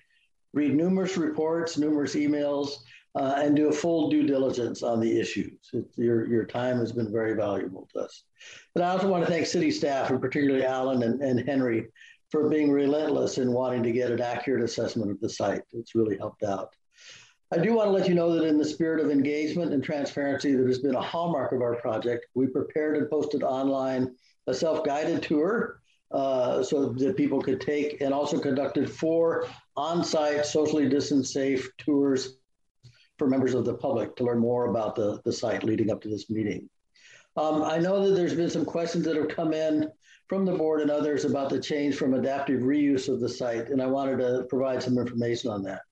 read 0.53 0.75
numerous 0.75 1.17
reports, 1.17 1.77
numerous 1.77 2.15
emails, 2.15 2.77
uh, 3.19 3.35
and 3.39 3.57
do 3.57 3.69
a 3.69 3.73
full 3.73 4.09
due 4.09 4.25
diligence 4.25 4.85
on 4.85 5.01
the 5.01 5.21
issues. 5.21 5.59
your, 5.97 6.29
your 6.29 6.45
time 6.45 6.79
has 6.79 6.93
been 6.93 7.11
very 7.11 7.35
valuable 7.35 7.89
to 7.93 8.01
us. 8.01 8.23
But 8.73 8.85
I 8.85 8.91
also 8.91 9.09
want 9.09 9.25
to 9.25 9.31
thank 9.31 9.47
city 9.47 9.73
staff, 9.73 10.11
and 10.11 10.21
particularly 10.21 10.65
Alan 10.65 11.03
and, 11.03 11.21
and 11.21 11.49
Henry, 11.49 11.89
for 12.31 12.49
being 12.49 12.71
relentless 12.71 13.39
in 13.39 13.53
wanting 13.53 13.83
to 13.83 13.91
get 13.91 14.13
an 14.13 14.21
accurate 14.21 14.63
assessment 14.63 15.11
of 15.11 15.19
the 15.21 15.29
site. 15.29 15.63
It's 15.73 15.97
really 15.97 16.19
helped 16.19 16.45
out. 16.45 16.77
I 17.51 17.59
do 17.59 17.73
want 17.73 17.89
to 17.89 17.93
let 17.93 18.09
you 18.09 18.15
know 18.15 18.33
that 18.35 18.45
in 18.45 18.59
the 18.59 18.65
spirit 18.65 19.03
of 19.03 19.11
engagement 19.11 19.73
and 19.73 19.83
transparency 19.83 20.55
that 20.55 20.67
has 20.67 20.81
been 20.81 20.95
a 20.95 21.01
hallmark 21.01 21.53
of 21.53 21.63
our 21.63 21.77
project, 21.77 22.27
we 22.35 22.47
prepared 22.47 22.99
and 22.99 23.11
posted 23.11 23.43
online 23.43 24.15
a 24.49 24.55
self-guided 24.55 25.23
tour 25.23 25.81
uh, 26.11 26.63
so 26.63 26.89
that 26.89 27.17
people 27.17 27.41
could 27.41 27.61
take 27.61 28.01
and 28.01 28.15
also 28.15 28.39
conducted 28.39 28.91
four 28.91 29.47
on-site 29.77 30.45
socially 30.45 30.89
distanced 30.89 31.33
safe 31.33 31.69
tours 31.77 32.39
for 33.19 33.29
members 33.29 33.55
of 33.55 33.65
the 33.65 33.75
public 33.75 34.17
to 34.17 34.25
learn 34.25 34.39
more 34.39 34.71
about 34.71 34.95
the, 34.95 35.21
the 35.25 35.33
site 35.33 35.65
leading 35.65 35.91
up 35.91 36.01
to 36.01 36.09
this 36.09 36.31
meeting. 36.31 36.69
Um, 37.37 37.63
I 37.63 37.79
know 37.79 38.09
that 38.09 38.15
there's 38.15 38.35
been 38.35 38.51
some 38.51 38.65
questions 38.65 39.05
that 39.05 39.17
have 39.17 39.29
come 39.29 39.53
in 39.53 39.91
from 40.29 40.45
the 40.45 40.57
board 40.57 40.81
and 40.81 40.91
others 40.91 41.25
about 41.25 41.51
the 41.51 41.61
change 41.61 41.97
from 41.97 42.15
adaptive 42.15 42.63
reuse 42.63 43.09
of 43.09 43.21
the 43.21 43.29
site, 43.29 43.69
and 43.69 43.83
I 43.83 43.87
wanted 43.87 44.19
to 44.19 44.47
provide 44.49 44.83
some 44.83 44.99
information 44.99 45.51
on 45.51 45.63
that. 45.65 45.83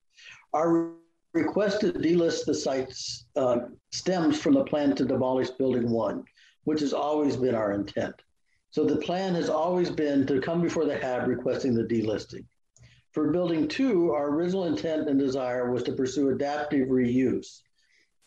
Our 0.55 0.93
request 1.35 1.81
to 1.81 1.93
delist 1.93 2.47
the 2.47 2.55
site 2.55 2.93
uh, 3.37 3.59
stems 3.93 4.41
from 4.41 4.55
the 4.55 4.65
plan 4.65 4.97
to 4.97 5.05
demolish 5.05 5.51
Building 5.51 5.91
1, 5.91 6.25
which 6.65 6.81
has 6.81 6.93
always 6.93 7.37
been 7.37 7.55
our 7.55 7.73
intent. 7.73 8.15
So 8.71 8.85
the 8.85 8.97
plan 8.97 9.35
has 9.35 9.49
always 9.49 9.91
been 9.91 10.27
to 10.27 10.41
come 10.41 10.61
before 10.61 10.85
the 10.85 10.99
HAB 10.99 11.29
requesting 11.29 11.75
the 11.75 11.85
delisting. 11.85 12.45
For 13.13 13.31
building 13.31 13.67
two, 13.67 14.13
our 14.13 14.29
original 14.29 14.65
intent 14.65 15.09
and 15.09 15.19
desire 15.19 15.73
was 15.73 15.83
to 15.85 15.93
pursue 15.93 16.29
adaptive 16.29 16.89
reuse. 16.89 17.61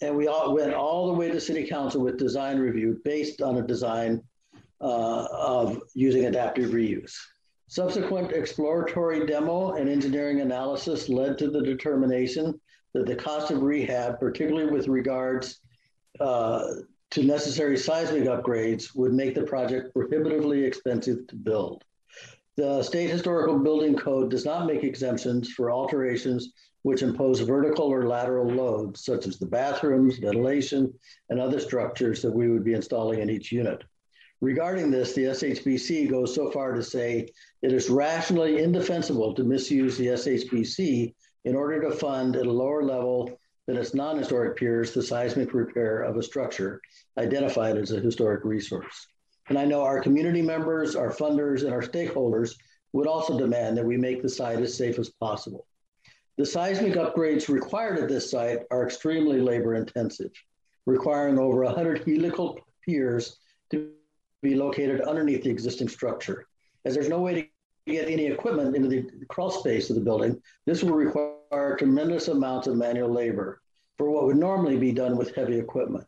And 0.01 0.15
we 0.15 0.27
all 0.27 0.55
went 0.55 0.73
all 0.73 1.07
the 1.07 1.13
way 1.13 1.29
to 1.29 1.39
city 1.39 1.67
council 1.67 2.01
with 2.01 2.17
design 2.17 2.57
review 2.57 2.99
based 3.03 3.41
on 3.41 3.57
a 3.57 3.61
design 3.67 4.23
uh, 4.81 5.25
of 5.31 5.81
using 5.93 6.25
adaptive 6.25 6.71
reuse. 6.71 7.15
Subsequent 7.67 8.31
exploratory 8.31 9.27
demo 9.27 9.73
and 9.73 9.87
engineering 9.87 10.41
analysis 10.41 11.07
led 11.07 11.37
to 11.37 11.51
the 11.51 11.61
determination 11.61 12.59
that 12.93 13.05
the 13.05 13.15
cost 13.15 13.51
of 13.51 13.61
rehab, 13.61 14.19
particularly 14.19 14.71
with 14.71 14.87
regards 14.87 15.59
uh, 16.19 16.63
to 17.11 17.23
necessary 17.23 17.77
seismic 17.77 18.23
upgrades 18.25 18.95
would 18.95 19.13
make 19.13 19.35
the 19.35 19.43
project 19.43 19.93
prohibitively 19.93 20.63
expensive 20.63 21.25
to 21.27 21.35
build. 21.35 21.83
The 22.55 22.83
State 22.83 23.09
Historical 23.09 23.57
Building 23.57 23.95
Code 23.95 24.29
does 24.29 24.45
not 24.45 24.67
make 24.67 24.83
exemptions 24.83 25.49
for 25.49 25.71
alterations 25.71 26.51
which 26.83 27.01
impose 27.01 27.39
vertical 27.39 27.85
or 27.85 28.07
lateral 28.07 28.47
loads, 28.47 29.03
such 29.03 29.27
as 29.27 29.37
the 29.37 29.45
bathrooms, 29.45 30.17
ventilation, 30.17 30.93
and 31.29 31.39
other 31.39 31.59
structures 31.59 32.21
that 32.21 32.31
we 32.31 32.49
would 32.49 32.63
be 32.63 32.73
installing 32.73 33.19
in 33.19 33.29
each 33.29 33.51
unit. 33.51 33.83
Regarding 34.41 34.89
this, 34.89 35.13
the 35.13 35.25
SHBC 35.25 36.09
goes 36.09 36.33
so 36.33 36.49
far 36.51 36.73
to 36.73 36.81
say 36.81 37.27
it 37.61 37.73
is 37.73 37.89
rationally 37.89 38.63
indefensible 38.63 39.33
to 39.33 39.43
misuse 39.43 39.97
the 39.97 40.07
SHBC 40.07 41.13
in 41.45 41.55
order 41.55 41.81
to 41.81 41.91
fund 41.91 42.37
at 42.37 42.45
a 42.45 42.51
lower 42.51 42.83
level 42.83 43.39
than 43.69 43.77
its 43.77 43.93
non-historic 43.93 44.57
peers 44.57 44.95
the 44.95 45.03
seismic 45.03 45.53
repair 45.53 46.01
of 46.01 46.17
a 46.17 46.23
structure 46.23 46.81
identified 47.19 47.77
as 47.77 47.91
a 47.91 47.99
historic 47.99 48.43
resource. 48.43 49.05
And 49.47 49.59
I 49.59 49.65
know 49.65 49.83
our 49.83 50.01
community 50.01 50.41
members, 50.41 50.95
our 50.95 51.11
funders, 51.11 51.61
and 51.61 51.71
our 51.71 51.83
stakeholders 51.83 52.55
would 52.93 53.05
also 53.05 53.37
demand 53.37 53.77
that 53.77 53.85
we 53.85 53.95
make 53.95 54.23
the 54.23 54.29
site 54.29 54.57
as 54.57 54.75
safe 54.75 54.97
as 54.97 55.09
possible. 55.09 55.67
The 56.39 56.47
seismic 56.47 56.93
upgrades 56.95 57.47
required 57.47 57.99
at 57.99 58.09
this 58.09 58.31
site 58.31 58.61
are 58.71 58.87
extremely 58.87 59.39
labor 59.39 59.75
intensive, 59.75 60.31
requiring 60.87 61.37
over 61.37 61.63
100 61.63 62.07
helical 62.07 62.59
piers 62.83 63.37
to 63.69 63.91
be 64.41 64.55
located 64.55 65.01
underneath 65.01 65.43
the 65.43 65.51
existing 65.51 65.89
structure. 65.89 66.47
As 66.85 66.95
there's 66.95 67.07
no 67.07 67.19
way 67.19 67.35
to 67.35 67.47
get 67.85 68.09
any 68.09 68.25
equipment 68.25 68.75
into 68.75 68.89
the 68.89 69.05
crawl 69.27 69.51
space 69.51 69.91
of 69.91 69.95
the 69.95 70.01
building, 70.01 70.41
this 70.65 70.83
will 70.83 70.93
require 70.95 71.35
tremendous 71.77 72.27
amounts 72.27 72.67
of 72.67 72.75
manual 72.75 73.09
labor 73.09 73.61
for 73.97 74.09
what 74.09 74.25
would 74.25 74.37
normally 74.37 74.77
be 74.77 74.91
done 74.91 75.17
with 75.17 75.35
heavy 75.35 75.57
equipment, 75.57 76.05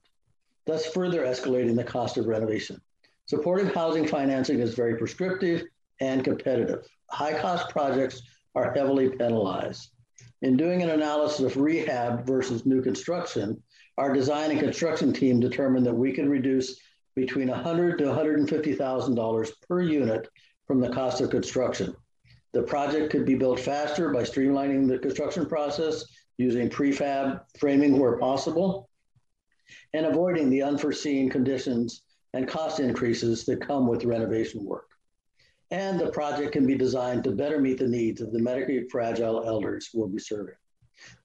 thus 0.66 0.86
further 0.86 1.26
escalating 1.26 1.76
the 1.76 1.84
cost 1.84 2.18
of 2.18 2.28
renovation. 2.28 2.80
Supportive 3.26 3.74
housing 3.74 4.08
financing 4.08 4.60
is 4.60 4.76
very 4.76 4.96
prescriptive 4.98 5.64
and 6.00 6.24
competitive. 6.24 6.88
High 7.10 7.40
cost 7.40 7.70
projects 7.70 8.22
are 8.56 8.74
heavily 8.74 9.10
penalized. 9.10 9.92
In 10.42 10.58
doing 10.58 10.82
an 10.82 10.90
analysis 10.90 11.40
of 11.40 11.58
rehab 11.58 12.26
versus 12.26 12.66
new 12.66 12.82
construction, 12.82 13.62
our 13.98 14.12
design 14.14 14.52
and 14.52 14.60
construction 14.60 15.14
team 15.14 15.40
determined 15.40 15.86
that 15.86 15.94
we 15.94 16.12
could 16.12 16.28
reduce 16.28 16.80
between 17.16 17.50
100 17.50 17.98
to 18.00 18.06
$150,000 18.06 19.52
per 19.68 19.82
unit 19.82 20.28
from 20.66 20.80
the 20.80 20.90
cost 20.90 21.22
of 21.22 21.30
construction. 21.30 21.96
The 22.54 22.64
project 22.64 23.12
could 23.12 23.26
be 23.26 23.36
built 23.36 23.60
faster 23.60 24.10
by 24.10 24.24
streamlining 24.24 24.88
the 24.88 25.00
construction 25.00 25.46
process, 25.46 26.04
using 26.38 26.70
prefab 26.70 27.42
framing 27.58 27.98
where 27.98 28.18
possible, 28.18 28.90
and 29.94 30.06
avoiding 30.06 30.50
the 30.50 30.64
unforeseen 30.64 31.30
conditions 31.30 32.04
and 32.34 32.48
cost 32.48 32.80
increases 32.80 33.46
that 33.46 33.66
come 33.66 33.88
with 33.88 34.06
renovation 34.06 34.66
work. 34.66 34.88
And 35.70 36.00
the 36.00 36.12
project 36.12 36.52
can 36.52 36.68
be 36.68 36.76
designed 36.76 37.24
to 37.24 37.32
better 37.32 37.60
meet 37.60 37.78
the 37.78 37.88
needs 37.88 38.20
of 38.20 38.34
the 38.34 38.40
medically 38.40 38.88
fragile 38.90 39.46
elders 39.46 39.90
we'll 39.94 40.10
be 40.10 40.20
serving. 40.20 40.56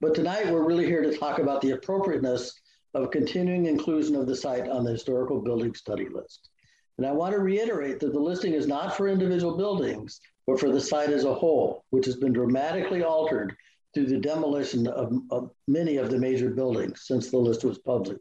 But 0.01 0.15
tonight 0.15 0.51
we're 0.51 0.65
really 0.65 0.87
here 0.87 1.03
to 1.03 1.17
talk 1.17 1.41
about 1.41 1.61
the 1.61 1.73
appropriateness 1.73 2.53
of 2.95 3.11
continuing 3.11 3.67
inclusion 3.67 4.15
of 4.15 4.27
the 4.27 4.37
site 4.37 4.69
on 4.69 4.85
the 4.85 4.93
historical 4.93 5.41
building 5.41 5.75
study 5.75 6.09
list. 6.09 6.51
And 6.99 7.07
I 7.07 7.13
want 7.13 7.35
to 7.35 7.41
reiterate 7.41 8.01
that 8.01 8.13
the 8.13 8.21
listing 8.21 8.55
is 8.55 8.67
not 8.67 8.97
for 8.97 9.09
individual 9.09 9.57
buildings, 9.57 10.21
but 10.47 10.61
for 10.61 10.71
the 10.71 10.81
site 10.81 11.11
as 11.11 11.25
a 11.25 11.35
whole, 11.35 11.85
which 11.91 12.07
has 12.07 12.17
been 12.17 12.33
dramatically 12.33 13.03
altered 13.03 13.57
through 13.93 14.07
the 14.07 14.19
demolition 14.19 14.87
of, 14.87 15.13
of 15.31 15.51
many 15.67 15.97
of 15.97 16.11
the 16.11 16.19
major 16.19 16.51
buildings 16.51 17.03
since 17.07 17.31
the 17.31 17.39
list 17.39 17.65
was 17.65 17.79
published. 17.79 18.21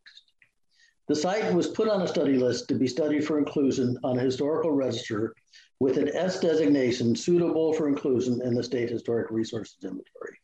The 1.07 1.15
site 1.15 1.53
was 1.53 1.67
put 1.67 1.87
on 1.87 2.01
a 2.01 2.07
study 2.07 2.37
list 2.37 2.67
to 2.69 2.75
be 2.75 2.87
studied 2.87 3.25
for 3.25 3.37
inclusion 3.37 3.97
on 4.03 4.17
a 4.17 4.23
historical 4.23 4.71
register 4.71 5.35
with 5.79 5.97
an 5.97 6.09
S 6.15 6.39
designation 6.39 7.15
suitable 7.15 7.73
for 7.73 7.87
inclusion 7.87 8.41
in 8.41 8.55
the 8.55 8.63
State 8.63 8.89
Historic 8.89 9.29
Resources 9.29 9.77
Inventory. 9.83 10.39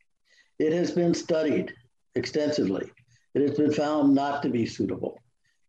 It 0.58 0.72
has 0.72 0.92
been 0.92 1.14
studied 1.14 1.72
extensively. 2.14 2.92
It 3.34 3.42
has 3.42 3.56
been 3.56 3.72
found 3.72 4.14
not 4.14 4.42
to 4.42 4.50
be 4.50 4.66
suitable. 4.66 5.18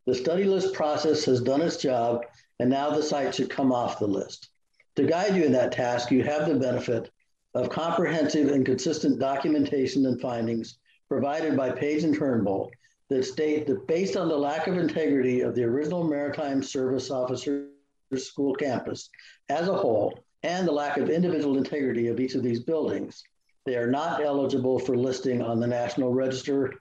The 0.05 0.13
study 0.13 0.43
list 0.43 0.73
process 0.73 1.23
has 1.25 1.41
done 1.41 1.61
its 1.61 1.77
job, 1.77 2.25
and 2.59 2.69
now 2.69 2.91
the 2.91 3.01
site 3.01 3.33
should 3.33 3.49
come 3.49 3.71
off 3.71 3.99
the 3.99 4.07
list. 4.07 4.49
To 4.95 5.05
guide 5.05 5.35
you 5.35 5.43
in 5.43 5.51
that 5.53 5.71
task, 5.71 6.11
you 6.11 6.23
have 6.23 6.47
the 6.47 6.55
benefit 6.55 7.09
of 7.55 7.69
comprehensive 7.69 8.49
and 8.49 8.65
consistent 8.65 9.19
documentation 9.19 10.05
and 10.05 10.21
findings 10.21 10.77
provided 11.09 11.57
by 11.57 11.71
Page 11.71 12.03
and 12.03 12.15
Turnbull 12.15 12.71
that 13.09 13.23
state 13.23 13.67
that 13.67 13.87
based 13.87 14.15
on 14.15 14.29
the 14.29 14.37
lack 14.37 14.67
of 14.67 14.77
integrity 14.77 15.41
of 15.41 15.55
the 15.55 15.63
original 15.63 16.03
Maritime 16.03 16.63
Service 16.63 17.11
Officer 17.11 17.67
School 18.15 18.53
campus 18.53 19.09
as 19.49 19.67
a 19.67 19.73
whole 19.75 20.13
and 20.43 20.67
the 20.67 20.71
lack 20.71 20.97
of 20.97 21.09
individual 21.09 21.57
integrity 21.57 22.07
of 22.07 22.19
each 22.19 22.35
of 22.35 22.43
these 22.43 22.59
buildings, 22.59 23.23
they 23.65 23.75
are 23.75 23.89
not 23.89 24.23
eligible 24.23 24.77
for 24.77 24.95
listing 24.95 25.41
on 25.41 25.59
the 25.59 25.67
National 25.67 26.13
Register, 26.13 26.73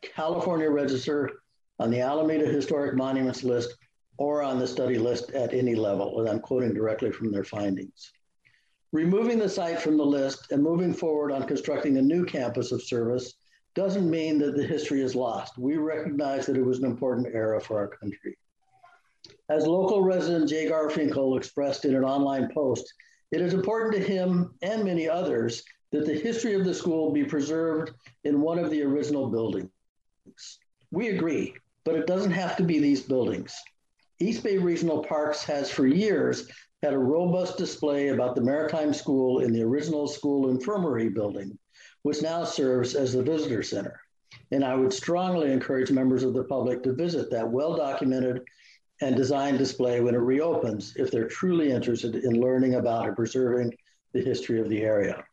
California 0.00 0.70
Register, 0.70 1.30
on 1.78 1.90
the 1.90 2.00
Alameda 2.00 2.46
Historic 2.46 2.96
Monuments 2.96 3.44
list, 3.44 3.76
or 4.22 4.40
on 4.40 4.60
the 4.60 4.66
study 4.68 4.98
list 4.98 5.32
at 5.32 5.52
any 5.52 5.74
level. 5.74 6.20
And 6.20 6.28
I'm 6.28 6.38
quoting 6.38 6.72
directly 6.72 7.10
from 7.10 7.32
their 7.32 7.42
findings. 7.42 8.12
Removing 8.92 9.40
the 9.40 9.48
site 9.48 9.80
from 9.80 9.96
the 9.96 10.06
list 10.06 10.52
and 10.52 10.62
moving 10.62 10.94
forward 10.94 11.32
on 11.32 11.42
constructing 11.42 11.96
a 11.96 12.02
new 12.02 12.24
campus 12.24 12.70
of 12.70 12.84
service 12.84 13.34
doesn't 13.74 14.08
mean 14.08 14.38
that 14.38 14.54
the 14.54 14.62
history 14.64 15.02
is 15.02 15.16
lost. 15.16 15.58
We 15.58 15.76
recognize 15.76 16.46
that 16.46 16.56
it 16.56 16.64
was 16.64 16.78
an 16.78 16.84
important 16.84 17.34
era 17.34 17.60
for 17.60 17.78
our 17.78 17.88
country. 17.88 18.38
As 19.48 19.66
local 19.66 20.04
resident 20.04 20.48
Jay 20.48 20.70
Garfinkel 20.70 21.36
expressed 21.36 21.84
in 21.84 21.96
an 21.96 22.04
online 22.04 22.48
post, 22.54 22.84
it 23.32 23.40
is 23.40 23.54
important 23.54 23.92
to 23.94 24.08
him 24.08 24.54
and 24.62 24.84
many 24.84 25.08
others 25.08 25.64
that 25.90 26.06
the 26.06 26.14
history 26.14 26.54
of 26.54 26.64
the 26.64 26.74
school 26.74 27.10
be 27.10 27.24
preserved 27.24 27.90
in 28.22 28.40
one 28.40 28.60
of 28.60 28.70
the 28.70 28.82
original 28.82 29.28
buildings. 29.30 29.70
We 30.92 31.08
agree, 31.08 31.54
but 31.84 31.96
it 31.96 32.06
doesn't 32.06 32.30
have 32.30 32.56
to 32.58 32.62
be 32.62 32.78
these 32.78 33.00
buildings. 33.02 33.52
East 34.22 34.44
Bay 34.44 34.56
Regional 34.56 35.02
Parks 35.02 35.42
has 35.42 35.68
for 35.68 35.84
years 35.84 36.48
had 36.80 36.94
a 36.94 36.98
robust 36.98 37.58
display 37.58 38.08
about 38.08 38.36
the 38.36 38.40
Maritime 38.40 38.94
School 38.94 39.40
in 39.40 39.52
the 39.52 39.62
original 39.62 40.06
school 40.06 40.48
infirmary 40.48 41.08
building, 41.08 41.58
which 42.02 42.22
now 42.22 42.44
serves 42.44 42.94
as 42.94 43.12
the 43.12 43.22
visitor 43.22 43.64
center. 43.64 44.00
And 44.52 44.64
I 44.64 44.76
would 44.76 44.92
strongly 44.92 45.50
encourage 45.50 45.90
members 45.90 46.22
of 46.22 46.34
the 46.34 46.44
public 46.44 46.84
to 46.84 46.92
visit 46.92 47.32
that 47.32 47.50
well 47.50 47.76
documented 47.76 48.42
and 49.00 49.16
designed 49.16 49.58
display 49.58 50.00
when 50.00 50.14
it 50.14 50.18
reopens 50.18 50.94
if 50.94 51.10
they're 51.10 51.26
truly 51.26 51.72
interested 51.72 52.14
in 52.14 52.40
learning 52.40 52.76
about 52.76 53.08
and 53.08 53.16
preserving 53.16 53.74
the 54.12 54.22
history 54.22 54.60
of 54.60 54.68
the 54.68 54.82
area. 54.82 55.24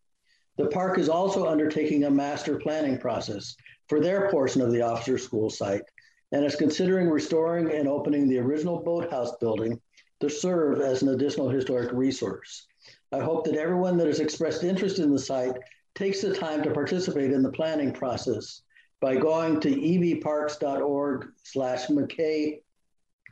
The 0.58 0.68
park 0.68 0.98
is 0.98 1.10
also 1.10 1.48
undertaking 1.48 2.06
a 2.06 2.12
master 2.12 2.58
planning 2.58 2.98
process 2.98 3.56
for 3.88 4.00
their 4.00 4.32
portion 4.32 4.64
of 4.64 4.72
the 4.72 4.82
officer 4.82 5.20
school 5.20 5.52
site 5.52 5.84
and 6.32 6.46
is 6.46 6.56
considering 6.56 7.10
restoring 7.10 7.72
and 7.72 7.88
opening 7.88 8.28
the 8.28 8.38
original 8.38 8.80
boathouse 8.82 9.36
building 9.38 9.80
to 10.20 10.30
serve 10.30 10.82
as 10.82 11.02
an 11.02 11.10
additional 11.10 11.50
historic 11.50 11.92
resource. 11.92 12.68
I 13.12 13.20
hope 13.20 13.46
that 13.46 13.56
everyone 13.56 13.98
that 13.98 14.08
has 14.08 14.20
expressed 14.20 14.64
interest 14.64 15.00
in 15.00 15.12
the 15.12 15.20
site 15.20 15.58
takes 15.96 16.22
the 16.22 16.36
time 16.36 16.62
to 16.64 16.72
participate 16.72 17.32
in 17.32 17.42
the 17.42 17.52
planning 17.52 17.92
process 17.92 18.62
by 19.02 19.16
going 19.16 19.60
to 19.62 19.70
ebparks.org 19.70 21.30
slash 21.44 21.88
McKay 21.88 22.62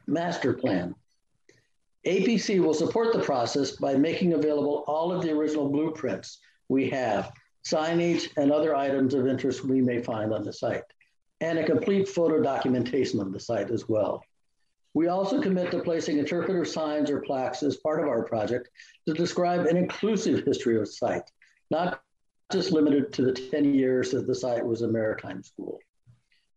master 0.07 0.53
plan. 0.53 0.95
APC 2.05 2.59
will 2.59 2.73
support 2.73 3.13
the 3.13 3.19
process 3.19 3.71
by 3.71 3.95
making 3.95 4.33
available 4.33 4.85
all 4.87 5.11
of 5.11 5.21
the 5.21 5.31
original 5.31 5.69
blueprints 5.69 6.39
we 6.69 6.89
have, 6.89 7.31
signage 7.65 8.29
and 8.37 8.51
other 8.51 8.75
items 8.75 9.13
of 9.13 9.27
interest 9.27 9.65
we 9.65 9.81
may 9.81 10.01
find 10.01 10.33
on 10.33 10.43
the 10.43 10.53
site, 10.53 10.83
and 11.41 11.59
a 11.59 11.65
complete 11.65 12.07
photo 12.07 12.41
documentation 12.41 13.19
of 13.19 13.31
the 13.31 13.39
site 13.39 13.71
as 13.71 13.87
well. 13.87 14.23
We 14.93 15.07
also 15.07 15.41
commit 15.41 15.69
to 15.71 15.79
placing 15.79 16.17
interpretive 16.17 16.67
signs 16.67 17.11
or 17.11 17.21
plaques 17.21 17.61
as 17.61 17.77
part 17.77 18.01
of 18.01 18.07
our 18.07 18.23
project 18.23 18.69
to 19.07 19.13
describe 19.13 19.67
an 19.67 19.77
inclusive 19.77 20.43
history 20.43 20.75
of 20.75 20.85
the 20.85 20.91
site, 20.91 21.29
not 21.69 22.01
just 22.51 22.71
limited 22.71 23.13
to 23.13 23.21
the 23.23 23.33
10 23.33 23.73
years 23.73 24.11
that 24.11 24.25
the 24.25 24.33
site 24.33 24.65
was 24.65 24.81
a 24.81 24.87
maritime 24.87 25.43
school. 25.43 25.79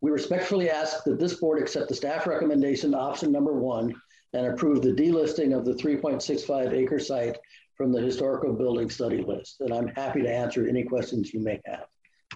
We 0.01 0.11
respectfully 0.11 0.71
ask 0.71 1.05
that 1.05 1.19
this 1.19 1.35
board 1.35 1.61
accept 1.61 1.89
the 1.89 1.95
staff 1.95 2.27
recommendation 2.27 2.95
option 2.95 3.31
number 3.31 3.53
one 3.53 3.95
and 4.33 4.47
approve 4.47 4.81
the 4.81 4.93
delisting 4.93 5.55
of 5.57 5.65
the 5.65 5.75
3.65 5.75 6.73
acre 6.73 6.99
site 6.99 7.37
from 7.77 7.93
the 7.93 8.01
historical 8.01 8.53
building 8.53 8.89
study 8.89 9.23
list. 9.23 9.61
And 9.61 9.75
I'm 9.75 9.89
happy 9.89 10.23
to 10.23 10.33
answer 10.33 10.67
any 10.67 10.85
questions 10.85 11.35
you 11.35 11.41
may 11.41 11.61
have. 11.67 11.87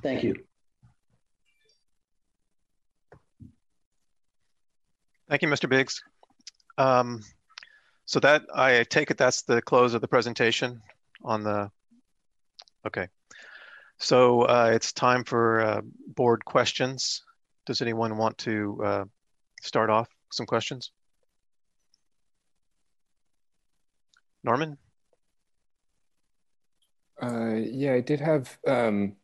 Thank 0.02 0.22
you. 0.22 0.34
Thank 5.28 5.42
you, 5.42 5.48
Mr. 5.48 5.68
Biggs. 5.68 6.02
Um, 6.76 7.22
so 8.04 8.20
that 8.20 8.42
I 8.54 8.84
take 8.84 9.10
it 9.10 9.16
that's 9.16 9.42
the 9.42 9.62
close 9.62 9.94
of 9.94 10.02
the 10.02 10.08
presentation 10.08 10.82
on 11.24 11.42
the, 11.42 11.70
okay. 12.86 13.08
So 13.98 14.42
uh, 14.42 14.70
it's 14.74 14.92
time 14.92 15.24
for 15.24 15.60
uh, 15.62 15.80
board 16.08 16.44
questions. 16.44 17.22
Does 17.64 17.80
anyone 17.80 18.18
want 18.18 18.36
to 18.38 18.80
uh, 18.84 19.04
start 19.62 19.88
off 19.88 20.08
some 20.30 20.44
questions? 20.44 20.90
Norman? 24.42 24.76
Uh, 27.22 27.54
yeah, 27.54 27.94
I 27.94 28.00
did 28.00 28.20
have, 28.20 28.58
um, 28.66 29.16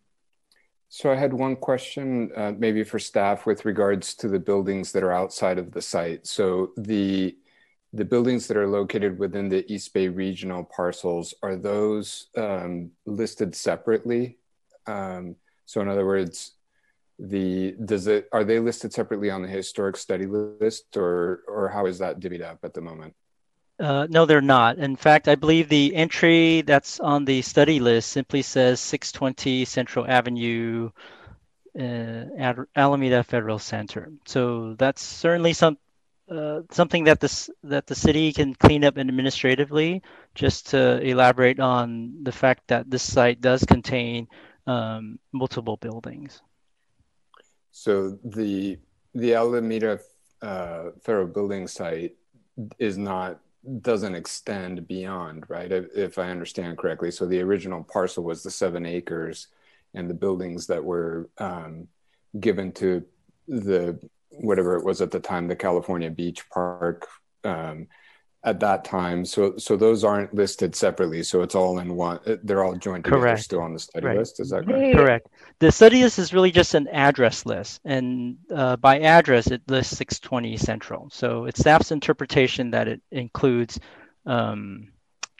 so 0.93 1.13
I 1.13 1.15
had 1.15 1.33
one 1.33 1.55
question 1.55 2.33
uh, 2.37 2.53
maybe 2.59 2.83
for 2.83 2.99
staff 2.99 3.47
with 3.47 3.65
regards 3.65 4.13
to 4.17 4.29
the 4.29 4.41
buildings 4.41 4.91
that 4.91 5.05
are 5.05 5.13
outside 5.13 5.57
of 5.57 5.71
the 5.71 5.81
site. 5.81 6.27
So 6.27 6.73
the 6.77 7.37
the 7.93 8.05
buildings 8.05 8.49
that 8.49 8.57
are 8.57 8.67
located 8.67 9.19
within 9.19 9.49
the 9.49 9.65
East 9.73 9.95
Bay 9.95 10.09
regional 10.09 10.65
parcels, 10.65 11.33
are 11.43 11.57
those 11.57 12.29
um, 12.37 12.91
listed 13.07 13.55
separately? 13.55 14.39
Um, 14.87 15.37
so 15.65 15.81
in 15.81 15.89
other 15.89 16.07
words, 16.07 16.55
the 17.21 17.77
does 17.85 18.09
it 18.09 18.29
are 18.33 18.43
they 18.43 18.59
listed 18.59 18.93
separately 18.93 19.31
on 19.31 19.43
the 19.43 19.49
historic 19.49 19.97
study 19.97 20.27
list 20.27 20.97
or 20.97 21.43
or 21.47 21.69
how 21.69 21.87
is 21.87 21.99
that 21.99 22.19
divvied 22.19 22.43
up 22.43 22.59
at 22.65 22.75
the 22.75 22.81
moment? 22.81 23.15
Uh, 23.81 24.07
no, 24.11 24.27
they're 24.27 24.43
not. 24.43 24.77
In 24.77 24.95
fact, 24.95 25.27
I 25.27 25.37
believe 25.37 25.69
the 25.69 25.97
entry 25.97 26.61
that's 26.61 27.01
on 27.01 27.25
the 27.25 27.41
study 27.41 27.81
list 27.81 28.11
simply 28.11 28.43
says 28.43 28.79
620 28.79 29.65
Central 29.65 30.07
Avenue, 30.07 30.91
uh, 31.79 32.25
Alameda 32.77 33.25
Federal 33.25 33.59
Center. 33.59 34.13
So 34.27 34.75
that's 34.75 35.01
certainly 35.03 35.55
some 35.55 35.79
uh, 36.31 36.61
something 36.71 37.05
that 37.05 37.21
this 37.21 37.49
that 37.65 37.87
the 37.87 37.95
city 37.95 38.33
can 38.35 38.55
clean 38.55 38.85
up 38.85 38.99
administratively. 38.99 40.03
Just 40.35 40.69
to 40.69 41.01
elaborate 41.01 41.59
on 41.59 42.23
the 42.23 42.33
fact 42.33 42.69
that 42.69 42.91
this 42.91 43.03
site 43.03 43.41
does 43.41 43.65
contain 43.65 44.29
um, 44.67 45.19
multiple 45.33 45.79
buildings. 45.79 46.43
So 47.73 48.19
the 48.25 48.79
the 49.15 49.35
Alameda 49.35 50.01
uh, 50.43 50.91
Federal 51.01 51.29
Building 51.29 51.67
site 51.67 52.15
is 52.79 52.99
not 52.99 53.41
doesn't 53.83 54.15
extend 54.15 54.87
beyond, 54.89 55.45
right? 55.49 55.71
If, 55.71 56.19
I 56.19 56.31
understand 56.31 56.79
correctly. 56.79 57.11
So 57.11 57.27
the 57.27 57.41
original 57.41 57.85
parcel 57.85 58.25
was 58.25 58.43
the 58.43 58.51
seven 58.51 58.87
acres, 58.87 59.49
and 59.95 60.09
the 60.09 60.15
buildings 60.15 60.67
that 60.69 60.85
were 60.85 61.29
um, 61.39 61.89
given 62.39 62.73
to 62.73 63.05
the 63.49 63.99
whatever 64.31 64.77
it 64.77 64.85
was 64.85 65.01
at 65.01 65.11
the 65.11 65.21
time, 65.21 65.49
the 65.49 65.57
California 65.57 66.11
Beach 66.11 66.49
Park 66.49 67.07
um, 67.45 67.89
at 68.43 68.61
that 68.61 68.85
time. 68.85 69.25
So 69.25 69.57
so 69.59 69.77
those 69.77 70.03
aren't 70.05 70.35
listed 70.35 70.75
separately. 70.75 71.23
So 71.23 71.43
it's 71.43 71.55
all 71.55 71.79
in 71.79 71.95
one. 71.95 72.21
They're 72.43 72.65
all 72.65 72.75
joined 72.77 73.05
together, 73.05 73.23
correct. 73.23 73.43
still 73.43 73.61
on 73.61 73.75
the 73.75 73.79
study 73.79 74.07
right. 74.07 74.19
list. 74.19 74.41
Is 74.41 74.51
that 74.51 74.67
correct? 74.67 74.97
Correct. 74.97 75.29
The 75.59 75.71
study 75.71 76.03
list 76.03 76.19
is 76.19 76.33
really 76.33 76.51
just 76.51 76.75
an 76.75 76.89
address 76.89 77.45
list, 77.45 77.81
and 77.85 78.39
uh, 78.55 78.77
by 78.77 79.01
address 79.01 79.49
it 79.49 79.63
lists 79.69 79.97
620 79.99 80.57
Central. 80.57 81.11
So 81.11 81.45
it's 81.45 81.61
staff's 81.61 81.91
interpretation 81.91 82.71
that 82.71 82.89
it 82.89 83.03
includes 83.11 83.79
um, 84.25 84.89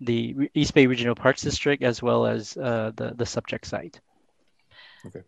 the 0.01 0.51
East 0.55 0.75
Bay 0.75 0.87
Regional 0.87 1.15
Parks 1.15 1.43
District 1.43 1.83
as 1.83 2.03
well 2.03 2.27
as 2.27 2.57
uh, 2.57 2.93
the 2.97 3.15
the 3.15 3.27
subject 3.27 3.67
site. 3.67 4.01
Okay. 5.07 5.23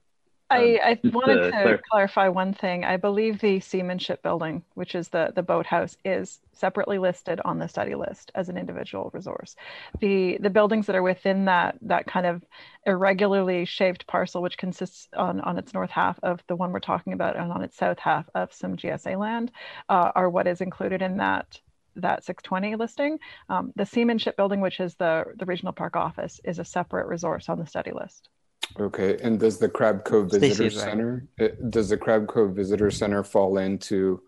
I, 0.53 0.75
Um, 0.75 0.79
I 0.83 1.01
wanted 1.11 1.43
to 1.43 1.51
to 1.53 1.53
clar- 1.53 1.81
clarify 1.91 2.29
one 2.29 2.53
thing. 2.55 2.85
I 2.85 2.97
believe 2.97 3.41
the 3.41 3.61
seamanship 3.61 4.23
building, 4.23 4.65
which 4.75 4.95
is 4.95 5.09
the, 5.09 5.33
the 5.35 5.43
boathouse, 5.43 5.97
is 6.05 6.41
separately 6.53 6.99
listed 6.99 7.41
on 7.45 7.59
the 7.59 7.69
study 7.69 7.95
list 7.95 8.31
as 8.35 8.49
an 8.49 8.57
individual 8.59 9.11
resource. 9.15 9.57
The 10.01 10.39
the 10.41 10.51
buildings 10.51 10.87
that 10.87 10.97
are 10.97 11.03
within 11.03 11.47
that 11.47 11.79
that 11.83 12.07
kind 12.07 12.27
of 12.27 12.45
irregularly 12.87 13.65
shaped 13.65 14.07
parcel, 14.07 14.43
which 14.43 14.59
consists 14.59 15.09
on, 15.15 15.41
on 15.41 15.59
its 15.59 15.75
north 15.75 15.91
half 15.91 16.19
of 16.23 16.43
the 16.49 16.57
one 16.57 16.73
we're 16.73 16.81
talking 16.81 17.13
about 17.13 17.37
and 17.37 17.51
on 17.53 17.63
its 17.63 17.77
south 17.77 17.99
half 17.99 18.29
of 18.35 18.53
some 18.53 18.77
GSA 18.77 19.19
land, 19.19 19.51
uh, 19.89 20.13
are 20.15 20.31
what 20.31 20.47
is 20.47 20.61
included 20.61 21.03
in 21.03 21.17
that 21.19 21.61
that 21.97 22.25
620 22.25 22.77
listing. 22.77 23.19
Um, 23.49 23.73
the 23.77 23.85
seamanship 23.87 24.37
building, 24.37 24.61
which 24.61 24.81
is 24.81 24.95
the, 24.97 25.25
the 25.37 25.45
regional 25.45 25.73
park 25.75 25.97
office, 25.97 26.41
is 26.45 26.59
a 26.59 26.65
separate 26.65 27.07
resource 27.07 27.49
on 27.49 27.59
the 27.59 27.67
study 27.67 27.93
list. 27.93 28.31
Okay, 28.79 29.19
and 29.23 29.39
does 29.39 29.59
the 29.59 29.69
Crab 29.69 30.05
Cove 30.05 30.31
Visitor 30.31 30.65
is 30.65 30.77
right. 30.77 30.85
Center, 30.85 31.29
uh, 31.41 31.49
does 31.69 31.89
the 31.89 31.97
Crab 31.97 32.29
Cove 32.29 32.55
Visitor 32.55 32.91
Center 32.91 33.23
fall 33.23 33.59
into 33.59 34.23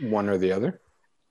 one 0.00 0.28
or 0.28 0.38
the 0.38 0.52
other? 0.52 0.80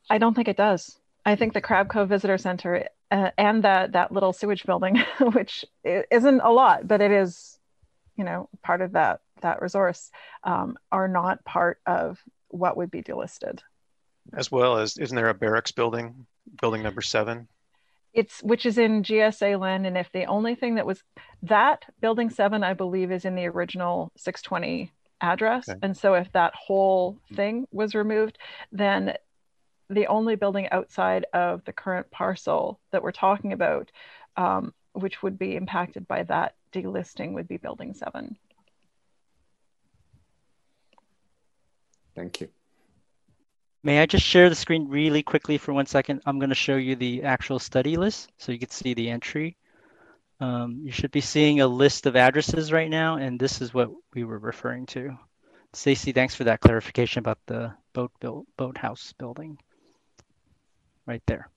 I 0.10 0.18
don't 0.18 0.34
think 0.34 0.48
it 0.48 0.58
does. 0.58 1.00
I 1.26 1.36
think 1.36 1.54
the 1.54 1.62
Crab 1.62 1.90
Cove 1.90 2.10
Visitor 2.10 2.38
Center 2.38 2.88
uh, 3.12 3.32
and 3.38 3.64
that 3.64 3.94
that 3.94 4.12
little 4.12 4.34
sewage 4.34 4.66
building, 4.66 5.04
which 5.34 5.66
isn't 5.84 6.42
a 6.42 6.52
lot, 6.52 6.88
but 6.88 7.02
it 7.02 7.12
is, 7.12 7.58
you 8.16 8.24
know, 8.24 8.50
part 8.64 8.82
of 8.82 8.94
that 8.94 9.22
that 9.42 9.62
resource, 9.62 10.12
um, 10.44 10.78
are 10.92 11.08
not 11.08 11.44
part 11.46 11.80
of 11.86 12.22
what 12.50 12.78
would 12.78 12.90
be 12.90 13.04
delisted. 13.04 13.60
As 14.34 14.52
well 14.52 14.78
as, 14.78 14.98
isn't 14.98 15.16
there 15.16 15.30
a 15.30 15.34
barracks 15.34 15.72
building, 15.72 16.26
building 16.60 16.84
number 16.84 17.02
seven? 17.02 17.48
It's 18.18 18.42
which 18.42 18.66
is 18.66 18.80
in 18.80 19.04
GSA 19.04 19.60
land, 19.60 19.86
and 19.86 19.96
if 19.96 20.12
the 20.12 20.26
only 20.26 20.56
thing 20.56 20.74
that 20.76 20.88
was 20.88 21.04
that 21.44 21.86
building 22.02 22.32
seven, 22.32 22.64
I 22.64 22.74
believe, 22.74 23.12
is 23.12 23.26
in 23.26 23.36
the 23.36 23.46
original 23.46 24.12
620 24.18 24.92
address, 25.22 25.70
Okay. 25.70 25.78
and 25.84 25.96
so 25.96 26.16
if 26.16 26.32
that 26.32 26.54
whole 26.56 27.20
thing 27.36 27.68
was 27.72 27.94
removed, 27.94 28.40
then 28.72 29.16
the 29.90 30.08
only 30.08 30.36
building 30.36 30.68
outside 30.72 31.28
of 31.32 31.64
the 31.66 31.74
current 31.74 32.10
parcel 32.10 32.80
that 32.92 33.04
we're 33.04 33.12
talking 33.12 33.54
about, 33.54 33.92
um, 34.36 34.74
which 34.94 35.22
would 35.22 35.38
be 35.38 35.56
impacted 35.56 36.08
by 36.08 36.24
that 36.24 36.56
delisting, 36.74 37.34
would 37.34 37.48
be 37.48 37.58
building 37.58 37.94
seven. 37.94 38.36
Thank 42.16 42.42
you. 42.42 42.50
May 43.88 44.02
I 44.02 44.06
just 44.06 44.26
share 44.26 44.50
the 44.50 44.56
screen 44.56 44.90
really 44.90 45.24
quickly 45.24 45.58
for 45.58 45.72
one 45.72 45.86
second? 45.86 46.22
I'm 46.26 46.40
going 46.40 46.50
to 46.50 46.56
show 46.56 46.76
you 46.76 46.98
the 46.98 47.24
actual 47.24 47.58
study 47.58 47.96
list 47.96 48.30
so 48.38 48.52
you 48.52 48.60
can 48.60 48.70
see 48.70 48.94
the 48.94 49.10
entry. 49.10 49.56
Um, 50.42 50.82
you 50.84 50.92
should 50.92 51.12
be 51.12 51.22
seeing 51.22 51.62
a 51.62 51.68
list 51.68 52.06
of 52.06 52.18
addresses 52.18 52.74
right 52.74 52.90
now, 52.90 53.16
and 53.16 53.40
this 53.40 53.62
is 53.62 53.74
what 53.74 53.90
we 54.14 54.26
were 54.26 54.40
referring 54.40 54.88
to. 54.88 55.18
Stacy, 55.72 56.12
thanks 56.12 56.36
for 56.36 56.44
that 56.44 56.60
clarification 56.60 57.20
about 57.20 57.40
the 57.46 57.72
boat 57.94 58.12
build, 58.20 58.46
boathouse 58.58 59.14
building. 59.14 59.58
Right 61.06 61.24
there. 61.26 61.50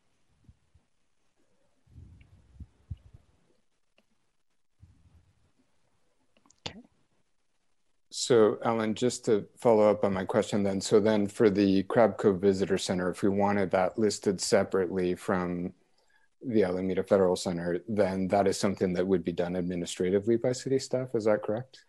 So, 8.10 8.58
Alan, 8.64 8.94
just 8.94 9.24
to 9.26 9.46
follow 9.56 9.88
up 9.88 10.04
on 10.04 10.12
my 10.12 10.24
question 10.24 10.64
then, 10.64 10.80
so 10.80 10.98
then 10.98 11.28
for 11.28 11.48
the 11.48 11.84
Crab 11.84 12.18
Cove 12.18 12.40
Visitor 12.40 12.76
Center, 12.76 13.08
if 13.08 13.22
we 13.22 13.28
wanted 13.28 13.70
that 13.70 13.96
listed 13.98 14.40
separately 14.40 15.14
from 15.14 15.72
the 16.44 16.64
Alameda 16.64 17.04
Federal 17.04 17.36
Center, 17.36 17.80
then 17.88 18.26
that 18.28 18.48
is 18.48 18.58
something 18.58 18.92
that 18.94 19.06
would 19.06 19.24
be 19.24 19.30
done 19.30 19.54
administratively 19.54 20.36
by 20.36 20.50
city 20.50 20.78
staff, 20.78 21.14
is 21.14 21.24
that 21.24 21.42
correct? 21.42 21.84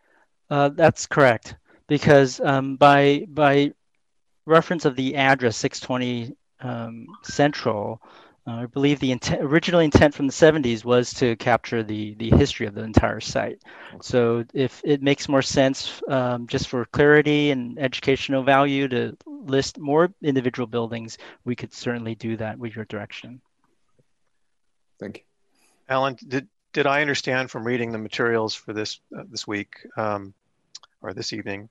Uh, 0.52 0.70
that's 0.70 1.08
correct, 1.08 1.56
because 1.88 2.40
um, 2.42 2.76
by 2.76 3.26
by 3.30 3.74
reference 4.46 4.86
of 4.86 4.96
the 4.96 5.16
address 5.16 5.58
620 5.58 6.36
um, 6.60 7.08
Central, 7.24 8.00
uh, 8.48 8.52
I 8.52 8.66
believe 8.66 9.00
the 9.00 9.12
intent, 9.12 9.44
original 9.44 9.82
intent 9.82 10.16
from 10.16 10.26
the 10.26 10.34
70s 10.34 10.84
was 10.84 11.14
to 11.16 11.36
capture 11.36 11.84
the 11.84 12.16
the 12.16 12.32
history 12.32 12.66
of 12.66 12.74
the 12.74 12.84
entire 12.84 13.20
site. 13.20 13.62
So 14.02 14.44
if 14.54 14.82
it 14.84 15.04
makes 15.04 15.30
more 15.30 15.44
sense, 15.44 16.02
um, 16.08 16.48
just 16.48 16.68
for 16.68 16.86
clarity 16.86 17.52
and 17.52 17.78
educational 17.78 18.44
value, 18.44 18.88
to 18.88 19.16
list 19.28 19.78
more 19.78 20.12
individual 20.24 20.66
buildings, 20.66 21.20
we 21.46 21.56
could 21.56 21.72
certainly 21.72 22.16
do 22.16 22.36
that 22.38 22.58
with 22.58 22.76
your 22.76 22.86
direction. 22.86 23.42
Thank 25.00 25.18
you. 25.18 25.24
Alan, 25.88 26.18
did, 26.28 26.48
did 26.74 26.88
I 26.88 27.02
understand 27.02 27.52
from 27.52 27.66
reading 27.66 27.92
the 27.92 27.98
materials 27.98 28.56
for 28.56 28.74
this, 28.74 29.00
uh, 29.18 29.24
this 29.30 29.46
week, 29.46 29.76
um, 29.98 30.34
or 31.02 31.14
this 31.14 31.34
evening, 31.34 31.70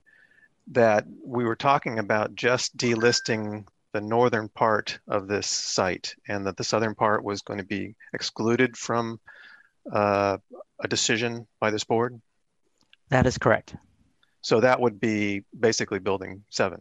that 0.69 1.07
we 1.25 1.45
were 1.45 1.57
talking 1.57 1.99
about 1.99 2.35
just 2.35 2.77
delisting 2.77 3.67
the 3.93 4.01
northern 4.01 4.49
part 4.49 4.99
of 5.09 5.27
this 5.27 5.47
site 5.47 6.15
and 6.29 6.47
that 6.47 6.57
the 6.57 6.65
southern 6.65 6.95
part 6.95 7.25
was 7.25 7.43
going 7.43 7.59
to 7.59 7.65
be 7.65 7.95
excluded 8.13 8.77
from 8.77 9.19
uh, 9.93 10.39
a 10.81 10.89
decision 10.89 11.47
by 11.59 11.71
this 11.71 11.85
board? 11.85 12.21
That 13.09 13.27
is 13.27 13.39
correct. 13.39 13.75
So 14.43 14.61
that 14.61 14.81
would 14.81 15.01
be 15.01 15.45
basically 15.59 15.99
building 15.99 16.45
seven 16.49 16.81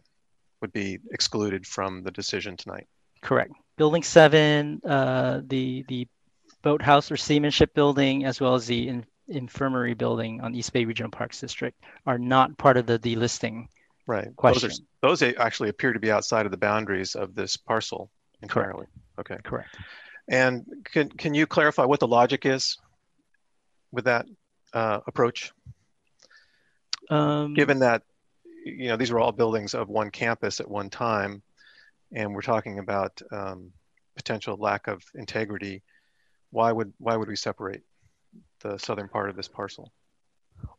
would 0.60 0.72
be 0.72 0.98
excluded 1.12 1.66
from 1.66 2.02
the 2.02 2.10
decision 2.10 2.56
tonight. 2.56 2.86
Correct. 3.22 3.52
Building 3.76 4.02
seven, 4.02 4.80
uh, 4.84 5.40
the 5.46 5.84
the 5.88 6.06
boathouse 6.62 7.10
or 7.10 7.16
seamanship 7.16 7.74
building, 7.74 8.24
as 8.24 8.40
well 8.40 8.54
as 8.54 8.66
the 8.66 8.88
in, 8.88 9.04
infirmary 9.28 9.94
building 9.94 10.40
on 10.40 10.54
East 10.54 10.72
Bay 10.72 10.84
Regional 10.84 11.10
Parks 11.10 11.40
District, 11.40 11.78
are 12.06 12.18
not 12.18 12.56
part 12.58 12.76
of 12.76 12.86
the 12.86 12.98
delisting. 12.98 13.68
Right. 14.10 14.34
Question. 14.34 14.70
Those, 15.02 15.22
are, 15.22 15.30
those 15.30 15.36
actually 15.38 15.68
appear 15.68 15.92
to 15.92 16.00
be 16.00 16.10
outside 16.10 16.44
of 16.44 16.50
the 16.50 16.58
boundaries 16.58 17.14
of 17.14 17.36
this 17.36 17.56
parcel 17.56 18.10
Correct. 18.48 18.76
Okay. 19.20 19.36
Correct. 19.44 19.76
And 20.28 20.66
can, 20.84 21.10
can 21.10 21.32
you 21.32 21.46
clarify 21.46 21.84
what 21.84 22.00
the 22.00 22.08
logic 22.08 22.44
is 22.44 22.76
with 23.92 24.06
that 24.06 24.26
uh, 24.72 24.98
approach? 25.06 25.52
Um, 27.08 27.54
Given 27.54 27.78
that, 27.80 28.02
you 28.64 28.88
know, 28.88 28.96
these 28.96 29.12
were 29.12 29.20
all 29.20 29.30
buildings 29.30 29.74
of 29.74 29.88
one 29.88 30.10
campus 30.10 30.58
at 30.58 30.68
one 30.68 30.90
time, 30.90 31.40
and 32.12 32.34
we're 32.34 32.42
talking 32.42 32.80
about 32.80 33.22
um, 33.30 33.70
potential 34.16 34.56
lack 34.56 34.88
of 34.88 35.04
integrity, 35.14 35.82
why 36.50 36.72
would 36.72 36.92
why 36.98 37.14
would 37.14 37.28
we 37.28 37.36
separate 37.36 37.82
the 38.60 38.76
southern 38.76 39.08
part 39.08 39.30
of 39.30 39.36
this 39.36 39.46
parcel? 39.46 39.92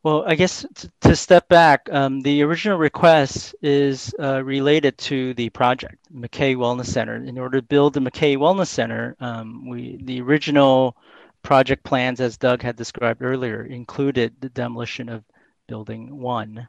Well, 0.04 0.24
I 0.26 0.34
guess 0.34 0.66
t- 0.74 0.90
to 1.02 1.16
step 1.16 1.48
back, 1.48 1.88
um, 1.92 2.22
the 2.22 2.42
original 2.42 2.78
request 2.80 3.54
is 3.62 4.14
uh, 4.20 4.44
related 4.44 4.98
to 5.00 5.36
the 5.36 5.50
project, 5.50 5.98
McKay 6.14 6.56
Wellness 6.56 6.88
Center. 6.88 7.18
In 7.18 7.38
order 7.38 7.62
to 7.62 7.68
build 7.68 7.94
the 7.94 8.00
McKay 8.00 8.36
Wellness 8.36 8.68
Center, 8.68 9.16
um, 9.20 9.70
we 9.70 10.00
the 10.02 10.22
original 10.22 10.96
project 11.44 11.84
plans, 11.84 12.20
as 12.20 12.38
Doug 12.38 12.64
had 12.64 12.76
described 12.76 13.22
earlier, 13.22 13.64
included 13.64 14.34
the 14.40 14.50
demolition 14.50 15.08
of 15.08 15.24
Building 15.68 16.18
One, 16.20 16.68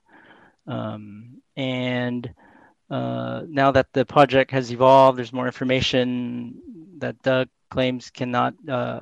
um, 0.67 1.41
and 1.57 2.35
uh, 2.91 3.43
now 3.49 3.71
that 3.71 3.91
the 3.95 4.05
project 4.05 4.51
has 4.51 4.71
evolved, 4.71 5.17
there's 5.17 5.33
more 5.33 5.47
information 5.47 6.61
that 6.99 7.23
Doug 7.23 7.49
claims 7.75 8.11
cannot, 8.11 8.55
uh, 8.69 9.01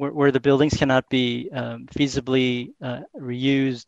where, 0.00 0.12
where 0.18 0.32
the 0.32 0.40
buildings 0.48 0.74
cannot 0.76 1.08
be 1.08 1.48
um, 1.60 1.86
feasibly 1.96 2.72
uh, 2.82 3.00
reused, 3.32 3.86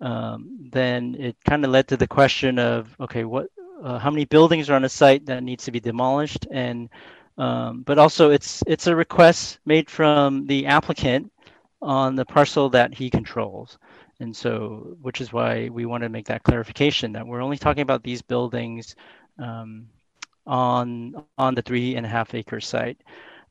um, 0.00 0.68
then 0.72 1.14
it 1.18 1.36
kind 1.44 1.64
of 1.64 1.70
led 1.70 1.86
to 1.88 1.96
the 1.96 2.08
question 2.18 2.58
of, 2.58 2.94
okay, 2.98 3.24
what, 3.24 3.46
uh, 3.84 3.98
how 3.98 4.10
many 4.10 4.26
buildings 4.26 4.68
are 4.68 4.76
on 4.76 4.84
a 4.84 4.88
site 4.88 5.24
that 5.26 5.42
needs 5.42 5.64
to 5.64 5.72
be 5.72 5.80
demolished? 5.80 6.46
And, 6.50 6.88
um, 7.38 7.82
but 7.82 7.98
also 7.98 8.30
it's, 8.30 8.62
it's 8.66 8.88
a 8.88 8.96
request 8.96 9.60
made 9.64 9.88
from 9.88 10.46
the 10.46 10.66
applicant 10.66 11.30
on 11.80 12.16
the 12.16 12.24
parcel 12.24 12.70
that 12.70 12.94
he 12.94 13.08
controls. 13.08 13.78
And 14.20 14.36
so, 14.36 14.96
which 15.00 15.20
is 15.20 15.32
why 15.32 15.70
we 15.70 15.86
want 15.86 16.02
to 16.02 16.08
make 16.10 16.26
that 16.26 16.42
clarification 16.42 17.12
that 17.12 17.26
we're 17.26 17.42
only 17.42 17.56
talking 17.58 17.82
about 17.82 18.02
these 18.02 18.22
buildings 18.22 18.94
um, 19.38 19.86
on 20.46 21.14
on 21.38 21.54
the 21.54 21.62
three 21.62 21.96
and 21.96 22.04
a 22.04 22.08
half 22.08 22.34
acre 22.34 22.60
site. 22.60 22.98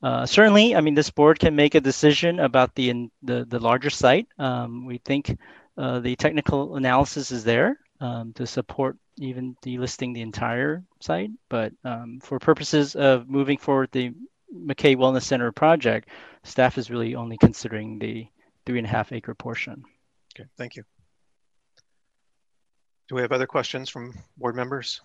Uh, 0.02 0.24
certainly, 0.24 0.74
I 0.74 0.80
mean, 0.80 0.94
this 0.94 1.10
board 1.10 1.38
can 1.38 1.54
make 1.54 1.74
a 1.74 1.80
decision 1.80 2.40
about 2.40 2.74
the 2.74 3.10
the, 3.22 3.44
the 3.44 3.58
larger 3.58 3.90
site. 3.90 4.28
Um, 4.38 4.86
we 4.86 4.98
think 4.98 5.36
uh, 5.76 6.00
the 6.00 6.16
technical 6.16 6.76
analysis 6.76 7.30
is 7.30 7.44
there 7.44 7.78
um, 8.00 8.32
to 8.34 8.46
support 8.46 8.96
even 9.18 9.56
delisting 9.62 10.14
the 10.14 10.22
entire 10.22 10.82
site. 11.00 11.30
But 11.48 11.72
um, 11.84 12.20
for 12.22 12.38
purposes 12.38 12.96
of 12.96 13.28
moving 13.28 13.58
forward 13.58 13.90
the 13.92 14.14
McKay 14.54 14.96
Wellness 14.96 15.22
Center 15.22 15.52
project, 15.52 16.08
staff 16.44 16.78
is 16.78 16.90
really 16.90 17.14
only 17.14 17.36
considering 17.36 17.98
the 17.98 18.26
three 18.66 18.78
and 18.78 18.86
a 18.86 18.90
half 18.90 19.12
acre 19.12 19.34
portion. 19.34 19.84
Okay, 20.34 20.48
thank 20.56 20.76
you. 20.76 20.84
Do 23.08 23.16
we 23.16 23.22
have 23.22 23.32
other 23.32 23.46
questions 23.46 23.90
from 23.90 24.14
board 24.36 24.54
members? 24.54 25.00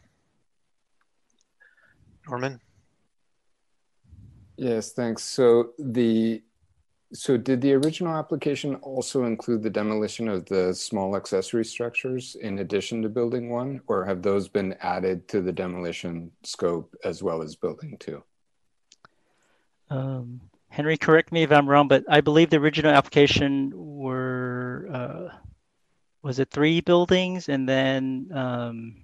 Norman? 2.28 2.60
Yes, 4.58 4.94
thanks. 4.94 5.24
So 5.24 5.72
the 5.78 6.42
so 7.14 7.38
did 7.38 7.62
the 7.62 7.74
original 7.74 8.16
application 8.16 8.76
also 8.76 9.26
include 9.26 9.64
the 9.64 9.70
demolition 9.70 10.28
of 10.28 10.46
the 10.46 10.74
small 10.74 11.16
accessory 11.16 11.64
structures 11.64 12.36
in 12.42 12.60
addition 12.60 13.02
to 13.02 13.10
building 13.10 13.50
one, 13.50 13.82
or 13.88 14.06
have 14.06 14.22
those 14.22 14.50
been 14.50 14.76
added 14.82 15.28
to 15.30 15.42
the 15.42 15.52
demolition 15.52 16.32
scope 16.44 16.96
as 17.04 17.24
well 17.24 17.42
as 17.42 17.56
building 17.56 17.98
two? 18.00 18.24
Um, 19.90 20.42
Henry, 20.70 20.98
correct 20.98 21.32
me 21.32 21.44
if 21.44 21.52
I'm 21.52 21.70
wrong, 21.70 21.88
but 21.88 22.04
I 22.10 22.22
believe 22.22 22.50
the 22.50 22.58
original 22.58 22.92
application 22.92 23.72
were, 23.76 24.90
uh, 24.92 25.38
was 26.22 26.40
it 26.40 26.50
three 26.50 26.82
buildings 26.82 27.48
and 27.48 27.70
then 27.70 28.30
um, 28.34 28.96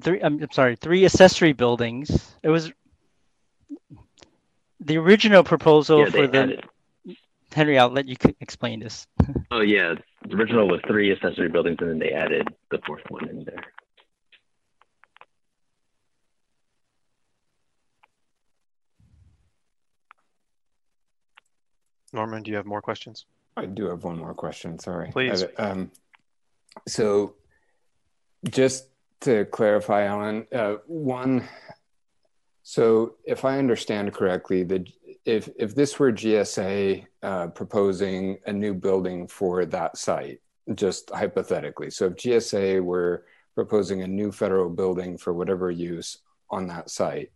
three, 0.00 0.20
I'm, 0.20 0.42
I'm 0.42 0.50
sorry, 0.50 0.74
three 0.76 1.04
accessory 1.04 1.52
buildings. 1.52 2.34
It 2.42 2.48
was 2.48 2.72
the 4.84 4.98
original 4.98 5.44
proposal 5.44 6.00
yeah, 6.00 6.10
for 6.10 6.26
the, 6.26 6.38
added. 6.38 6.64
Henry, 7.52 7.78
I'll 7.78 7.90
let 7.90 8.08
you 8.08 8.16
c- 8.22 8.36
explain 8.40 8.80
this. 8.80 9.06
Oh 9.50 9.60
yeah, 9.60 9.94
the 10.26 10.34
original 10.34 10.66
was 10.66 10.80
three 10.86 11.12
accessory 11.12 11.50
buildings, 11.50 11.76
and 11.80 11.90
then 11.90 11.98
they 11.98 12.12
added 12.12 12.48
the 12.70 12.78
fourth 12.86 13.02
one 13.10 13.28
in 13.28 13.44
there. 13.44 13.62
Norman, 22.14 22.42
do 22.42 22.50
you 22.50 22.56
have 22.56 22.64
more 22.64 22.80
questions? 22.80 23.26
I 23.58 23.66
do 23.66 23.90
have 23.90 24.04
one 24.04 24.18
more 24.18 24.32
question. 24.32 24.78
Sorry. 24.78 25.10
Please. 25.12 25.44
I- 25.58 25.62
um, 25.62 25.90
so, 26.88 27.34
just 28.48 28.88
to 29.20 29.44
clarify, 29.44 30.04
Alan, 30.04 30.46
uh, 30.50 30.76
one. 30.86 31.46
So, 32.62 33.14
if 33.24 33.44
I 33.44 33.58
understand 33.58 34.12
correctly, 34.14 34.62
the 34.62 34.86
if 35.24 35.48
if 35.56 35.74
this 35.74 35.98
were 35.98 36.12
GSA 36.12 37.06
uh, 37.22 37.48
proposing 37.48 38.38
a 38.46 38.52
new 38.52 38.74
building 38.74 39.26
for 39.26 39.64
that 39.66 39.96
site, 39.96 40.40
just 40.74 41.10
hypothetically, 41.10 41.90
so 41.90 42.06
if 42.06 42.14
GSA 42.14 42.82
were 42.82 43.24
proposing 43.54 44.02
a 44.02 44.06
new 44.06 44.32
federal 44.32 44.70
building 44.70 45.18
for 45.18 45.32
whatever 45.32 45.70
use 45.70 46.18
on 46.50 46.66
that 46.68 46.88
site, 46.90 47.30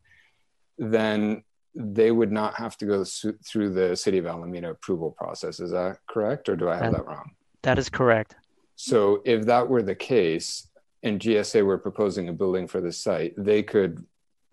then 0.78 1.42
they 1.74 2.10
would 2.10 2.32
not 2.32 2.54
have 2.54 2.76
to 2.78 2.86
go 2.86 3.04
through 3.04 3.70
the 3.70 3.94
city 3.94 4.18
of 4.18 4.26
Alameda 4.26 4.70
approval 4.70 5.10
process. 5.10 5.60
Is 5.60 5.72
that 5.72 5.98
correct, 6.08 6.48
or 6.48 6.56
do 6.56 6.68
I 6.68 6.76
have 6.76 6.92
That- 6.92 6.98
that 6.98 7.06
wrong? 7.06 7.32
That 7.62 7.78
is 7.78 7.88
correct. 7.90 8.36
So 8.76 9.22
if 9.24 9.44
that 9.46 9.68
were 9.68 9.82
the 9.82 9.94
case, 9.94 10.68
and 11.02 11.20
GSA 11.20 11.62
were 11.64 11.78
proposing 11.78 12.28
a 12.28 12.32
building 12.32 12.66
for 12.66 12.80
the 12.80 12.92
site, 12.92 13.34
they 13.36 13.62
could 13.62 14.04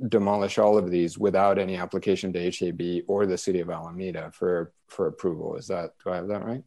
demolish 0.09 0.57
all 0.57 0.77
of 0.77 0.89
these 0.89 1.17
without 1.17 1.57
any 1.59 1.75
application 1.77 2.33
to 2.33 2.51
HAB 2.51 3.03
or 3.07 3.25
the 3.25 3.37
city 3.37 3.59
of 3.59 3.69
Alameda 3.69 4.31
for 4.33 4.71
for 4.87 5.07
approval. 5.07 5.55
Is 5.55 5.67
that 5.67 5.91
do 6.03 6.11
I 6.11 6.17
have 6.17 6.27
that 6.27 6.45
right? 6.45 6.63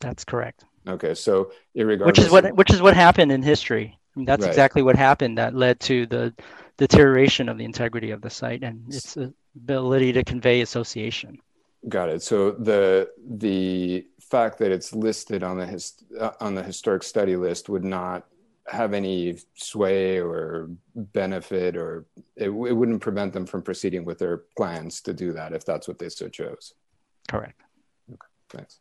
That's 0.00 0.24
correct. 0.24 0.64
Okay, 0.88 1.14
so 1.14 1.52
irregardless, 1.76 2.06
Which 2.06 2.18
is 2.18 2.30
what 2.30 2.54
which 2.56 2.70
is 2.72 2.80
what 2.82 2.94
happened 2.94 3.32
in 3.32 3.42
history. 3.42 3.98
I 4.14 4.18
mean, 4.18 4.26
that's 4.26 4.42
Right. 4.42 4.48
exactly 4.48 4.82
what 4.82 4.96
happened 4.96 5.38
that 5.38 5.54
led 5.54 5.78
to 5.80 6.06
the 6.06 6.34
deterioration 6.78 7.48
of 7.48 7.58
the 7.58 7.64
integrity 7.64 8.10
of 8.10 8.22
the 8.22 8.30
site 8.30 8.62
and 8.62 8.92
its 8.92 9.16
ability 9.54 10.12
to 10.14 10.24
convey 10.24 10.62
association. 10.62 11.38
Got 11.88 12.08
it. 12.10 12.22
So 12.22 12.52
the 12.52 13.10
the 13.26 14.06
fact 14.20 14.58
that 14.58 14.70
it's 14.70 14.94
listed 14.94 15.42
on 15.42 15.58
the 15.58 15.66
his, 15.66 15.94
uh, 16.18 16.32
on 16.40 16.54
the 16.54 16.62
historic 16.62 17.02
study 17.02 17.36
list 17.36 17.68
would 17.68 17.84
not 17.84 18.26
have 18.70 18.94
any 18.94 19.38
sway 19.54 20.20
or 20.20 20.70
benefit, 20.94 21.76
or 21.76 22.06
it, 22.36 22.48
it 22.48 22.50
wouldn't 22.50 23.00
prevent 23.00 23.32
them 23.32 23.46
from 23.46 23.62
proceeding 23.62 24.04
with 24.04 24.18
their 24.18 24.38
plans 24.56 25.00
to 25.02 25.12
do 25.12 25.32
that 25.32 25.52
if 25.52 25.64
that's 25.64 25.88
what 25.88 25.98
they 25.98 26.08
so 26.08 26.28
chose. 26.28 26.74
Correct. 27.28 27.60
Okay, 28.10 28.18
thanks. 28.48 28.80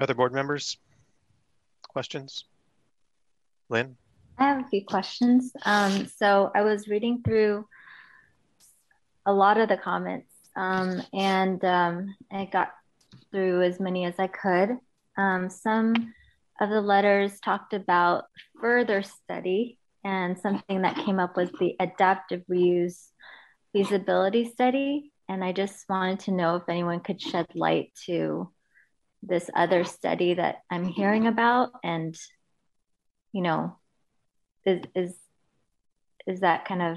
Other 0.00 0.14
board 0.14 0.32
members? 0.32 0.78
Questions? 1.88 2.44
Lynn? 3.68 3.96
I 4.38 4.44
have 4.44 4.64
a 4.64 4.68
few 4.68 4.84
questions. 4.84 5.52
Um, 5.64 6.06
so 6.06 6.50
I 6.54 6.62
was 6.62 6.88
reading 6.88 7.20
through 7.22 7.66
a 9.26 9.32
lot 9.32 9.58
of 9.58 9.68
the 9.68 9.76
comments 9.76 10.30
um, 10.56 11.02
and 11.12 11.64
um, 11.64 12.14
I 12.30 12.46
got 12.46 12.72
through 13.30 13.62
as 13.62 13.80
many 13.80 14.04
as 14.04 14.14
I 14.18 14.26
could. 14.26 14.78
Um, 15.20 15.50
some 15.50 16.14
of 16.60 16.70
the 16.70 16.80
letters 16.80 17.38
talked 17.40 17.74
about 17.74 18.24
further 18.58 19.02
study, 19.02 19.78
and 20.02 20.38
something 20.38 20.82
that 20.82 21.04
came 21.04 21.20
up 21.20 21.36
was 21.36 21.50
the 21.52 21.76
adaptive 21.78 22.42
reuse 22.50 23.08
feasibility 23.72 24.50
study. 24.50 25.12
And 25.28 25.44
I 25.44 25.52
just 25.52 25.84
wanted 25.88 26.20
to 26.20 26.32
know 26.32 26.56
if 26.56 26.62
anyone 26.68 27.00
could 27.00 27.20
shed 27.20 27.46
light 27.54 27.92
to 28.06 28.50
this 29.22 29.50
other 29.54 29.84
study 29.84 30.34
that 30.34 30.62
I'm 30.70 30.86
hearing 30.86 31.26
about 31.26 31.72
and, 31.84 32.16
you 33.32 33.42
know, 33.42 33.76
is 34.64 34.80
is 34.94 35.14
is 36.26 36.40
that 36.40 36.64
kind 36.64 36.82
of 36.82 36.96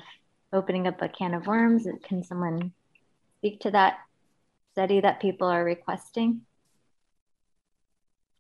opening 0.53 0.87
up 0.87 1.01
a 1.01 1.09
can 1.09 1.33
of 1.33 1.47
worms? 1.47 1.85
Can 2.03 2.23
someone 2.23 2.71
speak 3.39 3.59
to 3.61 3.71
that 3.71 3.97
study 4.71 5.01
that 5.01 5.21
people 5.21 5.47
are 5.47 5.63
requesting? 5.63 6.41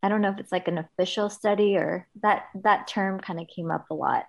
I 0.03 0.09
don't 0.09 0.21
know 0.21 0.29
if 0.29 0.37
it's 0.37 0.51
like 0.51 0.67
an 0.67 0.77
official 0.77 1.29
study 1.29 1.77
or 1.77 2.05
that 2.21 2.47
that 2.63 2.87
term 2.87 3.21
kind 3.21 3.39
of 3.39 3.47
came 3.47 3.71
up 3.71 3.85
a 3.89 3.93
lot. 3.93 4.25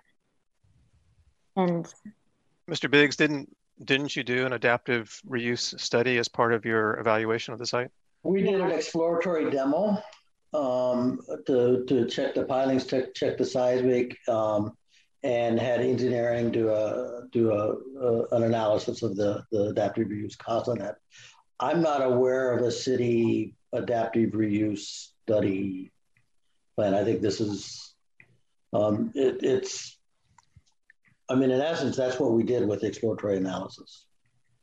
And 1.57 1.85
Mr. 2.69 2.89
Biggs, 2.89 3.17
didn't 3.17 3.53
didn't 3.83 4.15
you 4.15 4.23
do 4.23 4.45
an 4.45 4.53
adaptive 4.53 5.21
reuse 5.27 5.77
study 5.77 6.17
as 6.17 6.29
part 6.29 6.53
of 6.53 6.63
your 6.63 6.97
evaluation 6.97 7.53
of 7.53 7.59
the 7.59 7.65
site? 7.65 7.91
We 8.23 8.41
did 8.41 8.61
an 8.61 8.71
exploratory 8.71 9.51
demo 9.51 10.01
um, 10.53 11.19
to, 11.45 11.83
to 11.85 12.07
check 12.07 12.35
the 12.35 12.45
pilings, 12.45 12.87
check, 12.87 13.13
check 13.13 13.37
the 13.37 13.45
seismic, 13.45 14.17
um, 14.29 14.77
and 15.23 15.59
had 15.59 15.81
engineering 15.81 16.51
do 16.51 16.69
a 16.69 17.23
do 17.33 17.51
a, 17.51 17.73
a, 17.99 18.27
an 18.37 18.43
analysis 18.43 19.03
of 19.03 19.17
the, 19.17 19.43
the 19.51 19.65
adaptive 19.65 20.07
reuse 20.07 20.37
cost 20.37 20.69
on 20.69 20.79
that. 20.79 20.95
I'm 21.59 21.81
not 21.81 22.01
aware 22.01 22.53
of 22.53 22.65
a 22.65 22.71
city 22.71 23.55
adaptive 23.73 24.31
reuse 24.31 25.09
study 25.25 25.91
plan. 26.75 26.93
I 26.93 27.03
think 27.03 27.21
this 27.21 27.41
is 27.41 27.93
um, 28.73 29.11
it, 29.15 29.37
it's. 29.41 29.97
I 31.29 31.33
mean, 31.35 31.49
in 31.49 31.59
essence, 31.59 31.95
that's 31.97 32.19
what 32.19 32.33
we 32.33 32.43
did 32.43 32.67
with 32.67 32.81
the 32.81 32.87
exploratory 32.87 33.37
analysis. 33.37 34.05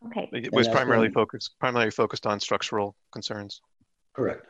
okay, 0.06 0.28
It 0.32 0.52
was 0.52 0.68
primarily 0.68 1.08
when- 1.08 1.14
focused 1.14 1.58
primarily 1.58 1.90
focused 1.90 2.26
on 2.26 2.38
structural 2.38 2.94
concerns. 3.12 3.60
Correct. 4.14 4.46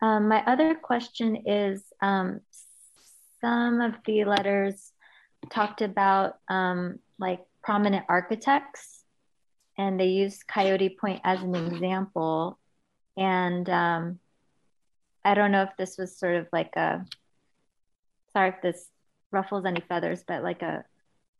Um, 0.00 0.28
my 0.28 0.42
other 0.44 0.74
question 0.74 1.36
is 1.46 1.82
um, 2.02 2.40
some 3.40 3.80
of 3.80 3.94
the 4.04 4.24
letters 4.24 4.92
talked 5.50 5.80
about 5.80 6.38
um, 6.48 6.98
like 7.18 7.40
prominent 7.62 8.04
architects, 8.08 9.04
and 9.78 9.98
they 9.98 10.08
used 10.08 10.46
Coyote 10.46 10.96
Point 11.00 11.20
as 11.24 11.42
an 11.42 11.54
example. 11.54 12.58
And 13.16 13.68
um, 13.68 14.18
I 15.24 15.34
don't 15.34 15.52
know 15.52 15.62
if 15.62 15.76
this 15.78 15.96
was 15.98 16.18
sort 16.18 16.36
of 16.36 16.48
like 16.52 16.74
a 16.76 17.04
sorry 18.32 18.50
if 18.50 18.62
this 18.62 18.88
ruffles 19.30 19.64
any 19.64 19.80
feathers, 19.80 20.24
but 20.26 20.42
like 20.42 20.62
a 20.62 20.84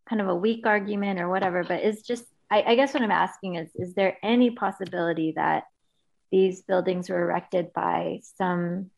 kind 0.08 0.20
of 0.20 0.28
a 0.28 0.34
weak 0.34 0.66
argument 0.66 1.20
or 1.20 1.28
whatever. 1.28 1.64
But 1.64 1.82
it's 1.82 2.02
just, 2.02 2.24
I, 2.50 2.62
I 2.62 2.74
guess 2.74 2.94
what 2.94 3.02
I'm 3.02 3.10
asking 3.10 3.56
is, 3.56 3.70
is 3.74 3.94
there 3.94 4.18
any 4.22 4.50
possibility 4.50 5.32
that 5.36 5.64
these 6.30 6.62
buildings 6.62 7.10
were 7.10 7.22
erected 7.22 7.72
by 7.72 8.20
some 8.36 8.90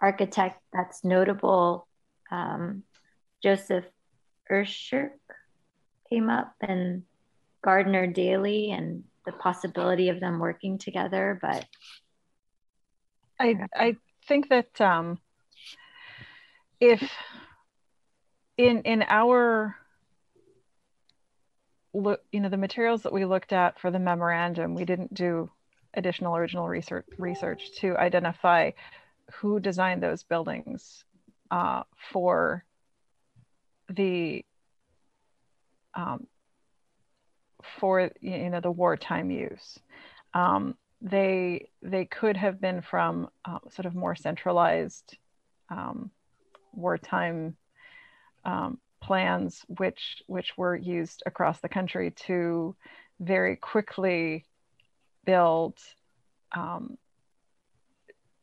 architect 0.00 0.60
that's 0.72 1.04
notable. 1.04 1.88
Um, 2.30 2.82
Joseph 3.42 3.84
Esherick 4.50 5.10
came 6.10 6.28
up 6.28 6.52
and 6.60 7.04
Gardner 7.62 8.06
Dailey 8.06 8.76
and 8.76 9.04
the 9.24 9.32
possibility 9.32 10.08
of 10.08 10.20
them 10.20 10.40
working 10.40 10.76
together, 10.78 11.38
but 11.40 11.64
I 13.42 13.68
I 13.74 13.96
think 14.28 14.48
that 14.50 14.80
um, 14.80 15.18
if 16.80 17.02
in 18.56 18.82
in 18.82 19.02
our 19.08 19.76
look, 21.92 22.20
you 22.30 22.40
know, 22.40 22.48
the 22.48 22.56
materials 22.56 23.02
that 23.02 23.12
we 23.12 23.24
looked 23.24 23.52
at 23.52 23.80
for 23.80 23.90
the 23.90 23.98
memorandum, 23.98 24.74
we 24.74 24.84
didn't 24.84 25.12
do 25.12 25.50
additional 25.94 26.36
original 26.36 26.68
research 26.68 27.06
research 27.18 27.72
to 27.80 27.96
identify 27.98 28.70
who 29.32 29.58
designed 29.60 30.02
those 30.02 30.22
buildings 30.22 31.04
uh, 31.50 31.82
for 32.12 32.64
the 33.90 34.44
um, 35.94 36.26
for 37.80 38.10
you 38.20 38.50
know 38.50 38.60
the 38.60 38.70
wartime 38.70 39.30
use. 39.30 39.78
Um, 40.32 40.76
they 41.02 41.68
they 41.82 42.04
could 42.04 42.36
have 42.36 42.60
been 42.60 42.80
from 42.80 43.28
uh, 43.44 43.58
sort 43.70 43.86
of 43.86 43.94
more 43.94 44.14
centralized 44.14 45.16
um, 45.68 46.10
wartime 46.72 47.56
um, 48.44 48.78
plans, 49.00 49.64
which 49.66 50.22
which 50.28 50.56
were 50.56 50.76
used 50.76 51.22
across 51.26 51.60
the 51.60 51.68
country 51.68 52.12
to 52.12 52.76
very 53.20 53.56
quickly 53.56 54.44
build 55.24 55.74
um, 56.52 56.96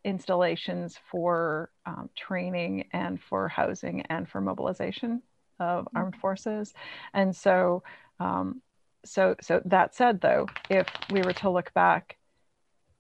installations 0.03 0.97
for 1.11 1.69
um, 1.85 2.09
training 2.15 2.85
and 2.93 3.21
for 3.21 3.47
housing 3.47 4.01
and 4.09 4.27
for 4.27 4.41
mobilization 4.41 5.21
of 5.59 5.85
mm-hmm. 5.85 5.97
armed 5.97 6.15
forces. 6.15 6.73
And 7.13 7.35
so, 7.35 7.83
um, 8.19 8.61
so, 9.03 9.35
so 9.41 9.61
that 9.65 9.95
said, 9.95 10.21
though, 10.21 10.47
if 10.69 10.87
we 11.11 11.21
were 11.21 11.33
to 11.33 11.49
look 11.49 11.73
back 11.73 12.18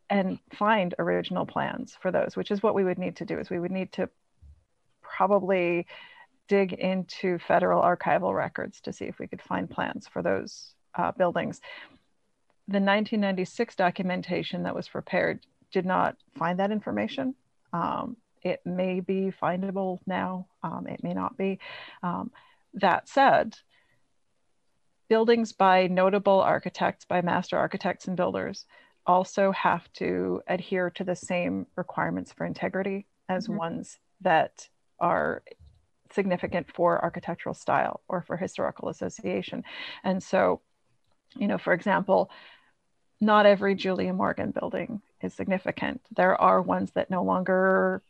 and 0.09 0.39
find 0.53 0.95
original 0.99 1.45
plans 1.45 1.97
for 2.01 2.11
those, 2.11 2.35
which 2.35 2.51
is 2.51 2.63
what 2.63 2.75
we 2.75 2.83
would 2.83 2.97
need 2.97 3.15
to 3.17 3.25
do, 3.25 3.37
is 3.39 3.49
we 3.49 3.59
would 3.59 3.71
need 3.71 3.91
to 3.93 4.09
probably 5.01 5.85
dig 6.47 6.73
into 6.73 7.37
federal 7.39 7.81
archival 7.81 8.35
records 8.35 8.81
to 8.81 8.91
see 8.91 9.05
if 9.05 9.19
we 9.19 9.27
could 9.27 9.41
find 9.41 9.69
plans 9.69 10.07
for 10.07 10.21
those 10.21 10.73
uh, 10.95 11.11
buildings. 11.11 11.61
The 12.67 12.79
1996 12.79 13.75
documentation 13.75 14.63
that 14.63 14.75
was 14.75 14.87
prepared 14.87 15.45
did 15.71 15.85
not 15.85 16.17
find 16.37 16.59
that 16.59 16.71
information. 16.71 17.35
Um, 17.71 18.17
it 18.41 18.61
may 18.65 18.99
be 18.99 19.31
findable 19.41 19.99
now, 20.07 20.47
um, 20.63 20.87
it 20.87 21.03
may 21.03 21.13
not 21.13 21.37
be. 21.37 21.59
Um, 22.01 22.31
that 22.73 23.07
said, 23.07 23.57
buildings 25.07 25.51
by 25.51 25.87
notable 25.87 26.39
architects, 26.39 27.05
by 27.05 27.21
master 27.21 27.57
architects 27.57 28.07
and 28.07 28.15
builders, 28.15 28.65
also 29.09 29.51
have 29.51 29.91
to 29.91 30.39
adhere 30.45 30.91
to 30.91 31.03
the 31.03 31.15
same 31.15 31.65
requirements 31.75 32.31
for 32.31 32.45
integrity 32.45 33.07
as 33.27 33.47
mm-hmm. 33.47 33.57
ones 33.57 33.97
that 34.21 34.69
are 34.99 35.41
significant 36.13 36.67
for 36.71 37.03
architectural 37.03 37.55
style 37.55 38.01
or 38.07 38.21
for 38.21 38.37
historical 38.37 38.87
association. 38.87 39.63
And 40.03 40.21
so, 40.21 40.61
you 41.35 41.47
know, 41.47 41.57
for 41.57 41.73
example, 41.73 42.29
not 43.19 43.47
every 43.47 43.73
Julia 43.73 44.13
Morgan 44.13 44.51
building 44.51 45.01
is 45.23 45.33
significant. 45.33 46.01
There 46.15 46.39
are 46.39 46.61
ones 46.61 46.91
that 46.91 47.09
no 47.09 47.23
longer 47.23 48.03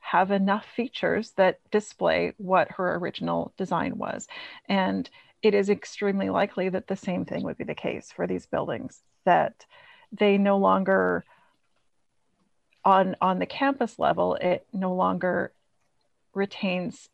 have 0.00 0.30
enough 0.30 0.64
features 0.74 1.32
that 1.36 1.60
display 1.70 2.32
what 2.38 2.72
her 2.72 2.94
original 2.94 3.52
design 3.58 3.98
was. 3.98 4.26
And 4.70 5.10
it 5.42 5.52
is 5.52 5.68
extremely 5.68 6.30
likely 6.30 6.70
that 6.70 6.86
the 6.86 6.96
same 6.96 7.26
thing 7.26 7.42
would 7.42 7.58
be 7.58 7.64
the 7.64 7.74
case 7.74 8.10
for 8.10 8.26
these 8.26 8.46
buildings, 8.46 9.02
that 9.26 9.66
they 10.18 10.38
no 10.38 10.58
longer, 10.58 11.24
on, 12.84 13.16
on 13.20 13.38
the 13.38 13.46
campus 13.46 13.98
level, 13.98 14.34
it 14.36 14.66
no 14.72 14.94
longer 14.94 15.52
retains 16.34 17.08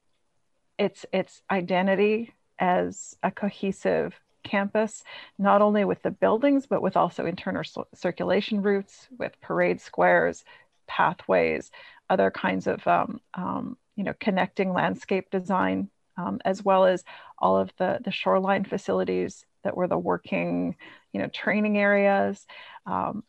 its, 0.78 1.06
its 1.12 1.42
identity 1.50 2.34
as 2.58 3.16
a 3.22 3.30
cohesive 3.30 4.14
campus, 4.42 5.04
not 5.38 5.62
only 5.62 5.84
with 5.84 6.02
the 6.02 6.10
buildings, 6.10 6.66
but 6.66 6.82
with 6.82 6.96
also 6.96 7.26
internal 7.26 7.62
circulation 7.94 8.62
routes, 8.62 9.08
with 9.18 9.40
parade 9.40 9.80
squares, 9.80 10.44
pathways, 10.86 11.70
other 12.10 12.30
kinds 12.30 12.66
of 12.66 12.86
um, 12.86 13.20
um, 13.34 13.76
you 13.96 14.04
know 14.04 14.14
connecting 14.20 14.72
landscape 14.72 15.30
design, 15.30 15.88
um, 16.16 16.40
as 16.44 16.64
well 16.64 16.84
as 16.84 17.04
all 17.38 17.56
of 17.56 17.72
the 17.78 17.98
the 18.04 18.10
shoreline 18.10 18.64
facilities 18.64 19.46
that 19.64 19.76
were 19.76 19.88
the 19.88 19.98
working 19.98 20.76
you 21.12 21.20
know 21.20 21.28
training 21.28 21.78
areas, 21.78 22.46
um, 22.86 23.24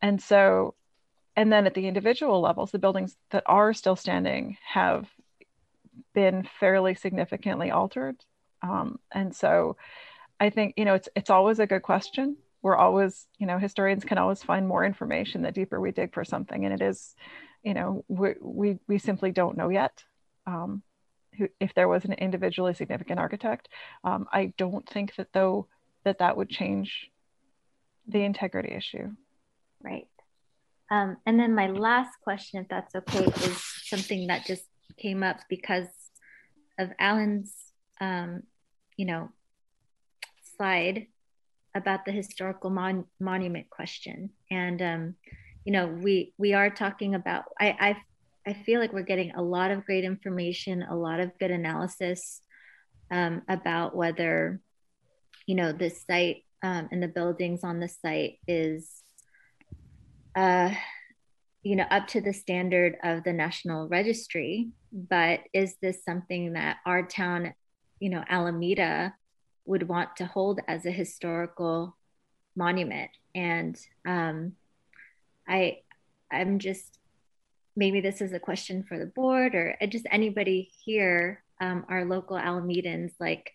and 0.00 0.22
so 0.22 0.74
and 1.36 1.52
then 1.52 1.66
at 1.66 1.74
the 1.74 1.88
individual 1.88 2.40
levels, 2.40 2.70
the 2.70 2.78
buildings 2.78 3.16
that 3.30 3.42
are 3.46 3.72
still 3.72 3.96
standing 3.96 4.58
have 4.64 5.08
been 6.14 6.46
fairly 6.60 6.94
significantly 6.94 7.70
altered, 7.70 8.16
um, 8.62 8.98
and 9.12 9.34
so 9.34 9.76
I 10.40 10.50
think 10.50 10.74
you 10.76 10.84
know 10.84 10.94
it's 10.94 11.08
it's 11.14 11.30
always 11.30 11.58
a 11.58 11.66
good 11.66 11.82
question. 11.82 12.36
We're 12.62 12.76
always 12.76 13.26
you 13.38 13.46
know 13.46 13.58
historians 13.58 14.04
can 14.04 14.18
always 14.18 14.42
find 14.42 14.66
more 14.66 14.84
information 14.84 15.42
the 15.42 15.52
deeper 15.52 15.80
we 15.80 15.92
dig 15.92 16.12
for 16.12 16.24
something, 16.24 16.64
and 16.64 16.74
it 16.74 16.82
is 16.82 17.14
you 17.62 17.74
know 17.74 18.04
we 18.08 18.34
we, 18.40 18.78
we 18.88 18.98
simply 18.98 19.30
don't 19.30 19.56
know 19.56 19.68
yet. 19.68 20.04
Um, 20.46 20.82
if 21.60 21.74
there 21.74 21.88
was 21.88 22.04
an 22.04 22.12
individually 22.14 22.74
significant 22.74 23.18
architect, 23.18 23.68
um, 24.04 24.26
I 24.32 24.52
don't 24.58 24.88
think 24.88 25.14
that 25.16 25.28
though 25.32 25.66
that 26.04 26.18
that 26.18 26.36
would 26.36 26.50
change 26.50 27.10
the 28.06 28.22
integrity 28.22 28.74
issue. 28.74 29.10
Right. 29.82 30.08
Um, 30.90 31.16
and 31.24 31.38
then 31.40 31.54
my 31.54 31.68
last 31.68 32.10
question, 32.22 32.60
if 32.60 32.68
that's 32.68 32.94
okay, 32.94 33.24
is 33.24 33.64
something 33.84 34.26
that 34.26 34.44
just 34.44 34.64
came 34.98 35.22
up 35.22 35.40
because 35.48 35.86
of 36.78 36.90
Alan's, 36.98 37.54
um, 38.00 38.42
you 38.96 39.06
know, 39.06 39.30
slide 40.56 41.06
about 41.74 42.04
the 42.04 42.12
historical 42.12 42.68
mon- 42.68 43.06
monument 43.18 43.70
question. 43.70 44.30
And, 44.50 44.82
um, 44.82 45.14
you 45.64 45.72
know, 45.72 45.86
we, 45.86 46.34
we 46.36 46.52
are 46.52 46.68
talking 46.68 47.14
about, 47.14 47.44
I, 47.58 47.76
I, 47.80 47.96
I 48.46 48.54
feel 48.54 48.80
like 48.80 48.92
we're 48.92 49.02
getting 49.02 49.32
a 49.32 49.42
lot 49.42 49.70
of 49.70 49.84
great 49.84 50.04
information, 50.04 50.82
a 50.82 50.96
lot 50.96 51.20
of 51.20 51.38
good 51.38 51.50
analysis 51.50 52.40
um, 53.10 53.42
about 53.48 53.94
whether, 53.94 54.60
you 55.46 55.54
know, 55.54 55.72
this 55.72 56.04
site 56.08 56.44
um, 56.62 56.88
and 56.90 57.02
the 57.02 57.08
buildings 57.08 57.62
on 57.62 57.78
the 57.78 57.88
site 57.88 58.38
is, 58.48 58.90
uh, 60.34 60.70
you 61.62 61.76
know, 61.76 61.86
up 61.90 62.08
to 62.08 62.20
the 62.20 62.32
standard 62.32 62.96
of 63.04 63.22
the 63.22 63.32
National 63.32 63.88
Registry. 63.88 64.70
But 64.92 65.40
is 65.52 65.76
this 65.80 66.04
something 66.04 66.54
that 66.54 66.78
our 66.84 67.06
town, 67.06 67.54
you 68.00 68.10
know, 68.10 68.24
Alameda, 68.28 69.14
would 69.64 69.88
want 69.88 70.16
to 70.16 70.26
hold 70.26 70.60
as 70.66 70.86
a 70.86 70.90
historical 70.90 71.96
monument. 72.56 73.10
And 73.34 73.78
um, 74.06 74.52
I, 75.48 75.78
I'm 76.30 76.58
just 76.58 76.98
maybe 77.76 78.00
this 78.00 78.20
is 78.20 78.32
a 78.32 78.40
question 78.40 78.82
for 78.82 78.98
the 78.98 79.06
board 79.06 79.54
or 79.54 79.76
just 79.88 80.06
anybody 80.10 80.70
here, 80.84 81.42
um, 81.60 81.86
our 81.88 82.04
local 82.04 82.36
Alamedans, 82.36 83.12
like 83.18 83.52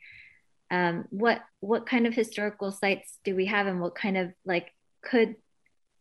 um, 0.72 1.06
what 1.10 1.42
what 1.60 1.86
kind 1.86 2.08
of 2.08 2.14
historical 2.14 2.72
sites 2.72 3.20
do 3.24 3.36
we 3.36 3.46
have, 3.46 3.68
and 3.68 3.80
what 3.80 3.96
kind 3.96 4.18
of 4.18 4.34
like 4.46 4.74
could 5.02 5.36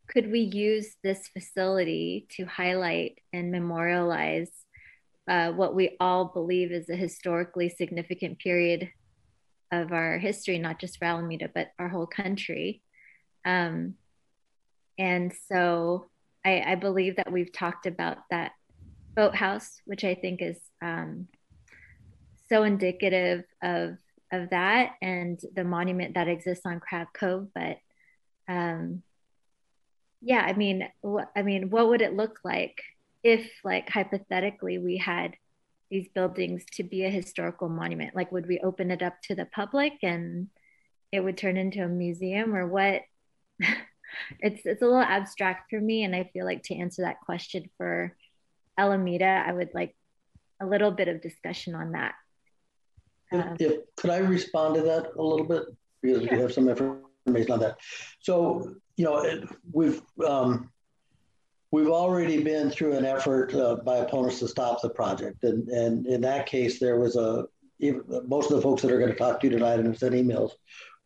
could 0.09 0.31
we 0.31 0.41
use 0.41 0.97
this 1.03 1.29
facility 1.29 2.27
to 2.31 2.45
highlight 2.45 3.19
and 3.33 3.51
memorialize 3.51 4.51
uh, 5.29 5.51
what 5.51 5.75
we 5.75 5.97
all 5.99 6.27
believe 6.27 6.71
is 6.71 6.89
a 6.89 6.97
historically 6.97 7.69
significant 7.69 8.39
period 8.39 8.91
of 9.73 9.93
our 9.93 10.19
history, 10.19 10.59
not 10.59 10.79
just 10.79 10.99
for 10.99 11.07
Alameda, 11.07 11.51
but 11.53 11.69
our 11.79 11.89
whole 11.89 12.07
country. 12.07 12.83
Um, 13.45 13.95
and 14.99 15.33
so 15.49 16.07
I, 16.47 16.63
I, 16.65 16.75
believe 16.77 17.17
that 17.17 17.33
we've 17.33 17.53
talked 17.53 17.87
about 17.87 18.19
that 18.31 18.53
boathouse, 19.17 19.81
which 19.85 20.05
I 20.05 20.15
think 20.15 20.41
is 20.41 20.59
um, 20.81 21.27
so 22.49 22.63
indicative 22.63 23.45
of 23.63 23.97
of 24.33 24.51
that 24.51 24.93
and 25.03 25.41
the 25.55 25.65
monument 25.65 26.15
that 26.15 26.29
exists 26.29 26.67
on 26.67 26.81
Crab 26.81 27.09
Cove. 27.13 27.49
But 27.55 27.79
um, 28.49 29.03
yeah, 30.21 30.41
I 30.41 30.53
mean, 30.53 30.89
wh- 31.05 31.31
I 31.35 31.43
mean, 31.43 31.71
what 31.71 31.89
would 31.89 32.03
it 32.03 32.15
look 32.15 32.39
like 32.45 32.81
if, 33.23 33.49
like, 33.65 33.89
hypothetically, 33.89 34.79
we 34.79 34.97
had 34.99 35.35
these 35.91 36.09
buildings 36.15 36.65
to 36.75 36.83
be 36.83 37.05
a 37.05 37.11
historical 37.11 37.69
monument? 37.69 38.15
Like, 38.15 38.33
would 38.33 38.47
we 38.47 38.61
open 38.61 38.91
it 38.91 39.03
up 39.03 39.15
to 39.25 39.35
the 39.35 39.47
public 39.47 39.93
and 40.03 40.49
it 41.13 41.21
would 41.21 41.37
turn 41.37 41.57
into 41.57 41.85
a 41.85 41.89
museum, 41.89 42.55
or 42.55 42.67
what? 42.67 43.03
it's 44.41 44.63
it's 44.65 44.83
a 44.83 44.87
little 44.87 45.01
abstract 45.01 45.71
for 45.71 45.81
me, 45.81 46.05
and 46.05 46.15
I 46.15 46.31
feel 46.33 46.45
like 46.45 46.63
to 46.65 46.77
answer 46.77 47.03
that 47.03 47.21
question 47.21 47.71
for 47.77 48.15
Alameda, 48.79 49.45
I 49.47 49.53
would 49.53 49.71
like 49.75 49.95
a 50.61 50.67
little 50.67 50.91
bit 50.91 51.09
of 51.09 51.23
discussion 51.23 51.75
on 51.75 51.93
that. 51.93 52.15
Um, 53.33 53.57
if, 53.59 53.81
could 53.97 54.11
I 54.11 54.19
respond 54.19 54.77
to 54.77 54.83
that 54.83 55.13
a 55.17 55.23
little 55.23 55.47
bit 55.47 55.65
because 56.03 56.23
we 56.23 56.39
have 56.39 56.53
some 56.53 56.69
information 56.69 57.51
on 57.51 57.61
that. 57.61 57.79
So 58.21 58.75
you 58.97 59.05
know, 59.05 59.19
it, 59.19 59.49
we've 59.73 60.01
um, 60.27 60.71
we've 61.71 61.91
already 61.91 62.43
been 62.43 62.71
through 62.71 62.97
an 62.97 63.05
effort 63.05 63.55
uh, 63.55 63.77
by 63.77 63.97
opponents 63.99 64.39
to 64.41 64.49
stop 64.49 64.81
the 64.81 64.91
project. 64.91 65.45
And, 65.45 65.69
and 65.69 66.07
in 66.07 66.21
that 66.23 66.47
case, 66.47 66.79
there 66.79 66.99
was 66.99 67.17
a, 67.17 67.47
most 68.27 68.51
of 68.51 68.57
the 68.57 68.63
folks 68.63 68.83
that 68.83 68.91
are 68.91 68.99
going 68.99 69.13
to 69.13 69.19
talk 69.19 69.41
to 69.41 69.47
you 69.47 69.53
tonight 69.53 69.79
and 69.79 69.87
have 69.87 69.99
sent 69.99 70.15
emails 70.15 70.53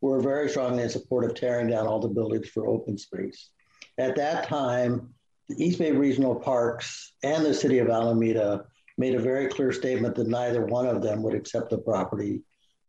were 0.01 0.21
very 0.21 0.49
strongly 0.49 0.83
in 0.83 0.89
support 0.89 1.25
of 1.25 1.35
tearing 1.35 1.69
down 1.69 1.87
all 1.87 2.01
the 2.01 2.09
buildings 2.09 2.49
for 2.49 2.67
open 2.67 2.97
space. 2.97 3.51
At 3.99 4.17
that 4.17 4.45
time, 4.45 5.13
the 5.49 5.63
East 5.63 5.79
Bay 5.79 5.93
Regional 5.93 6.35
Parks 6.35 7.13
and 7.23 7.45
the 7.45 7.53
city 7.53 7.79
of 7.79 7.91
Alameda 7.91 8.65
made 8.97 9.15
a 9.15 9.21
very 9.21 9.49
clear 9.49 9.73
statement 9.73 10.15
that 10.15 10.29
neither 10.29 10.65
one 10.65 10.87
of 10.87 11.03
them 11.03 11.23
would 11.23 11.35
accept 11.35 11.71
the 11.71 11.79
property 11.79 12.43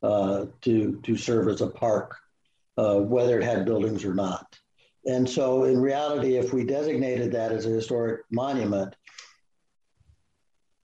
uh, 0.03 0.45
to, 0.61 0.99
to 1.03 1.17
serve 1.17 1.47
as 1.47 1.61
a 1.61 1.67
park, 1.67 2.17
uh, 2.77 2.95
whether 2.95 3.39
it 3.39 3.43
had 3.43 3.65
buildings 3.65 4.05
or 4.05 4.13
not. 4.13 4.57
And 5.05 5.27
so, 5.27 5.63
in 5.63 5.81
reality, 5.81 6.35
if 6.35 6.53
we 6.53 6.63
designated 6.63 7.31
that 7.31 7.51
as 7.51 7.65
a 7.65 7.69
historic 7.69 8.21
monument, 8.29 8.95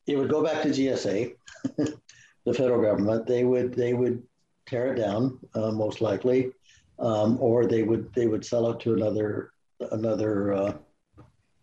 it 0.08 0.18
would 0.18 0.30
go 0.30 0.44
back 0.44 0.64
to 0.64 0.70
GSA, 0.70 1.36
the 1.78 2.54
federal 2.54 2.82
government. 2.82 3.28
They 3.28 3.44
would 3.44 3.74
they 3.74 3.94
would 3.94 4.24
tear 4.68 4.94
it 4.94 4.98
down, 4.98 5.40
uh, 5.56 5.72
most 5.72 6.02
likely. 6.02 6.52
um, 7.00 7.38
or 7.42 7.66
they 7.68 7.84
would 7.84 8.14
they 8.14 8.28
would 8.28 8.46
sell 8.46 8.70
it 8.72 8.80
to 8.82 8.94
another 8.96 9.52
another 9.92 10.54
uh, 10.54 10.74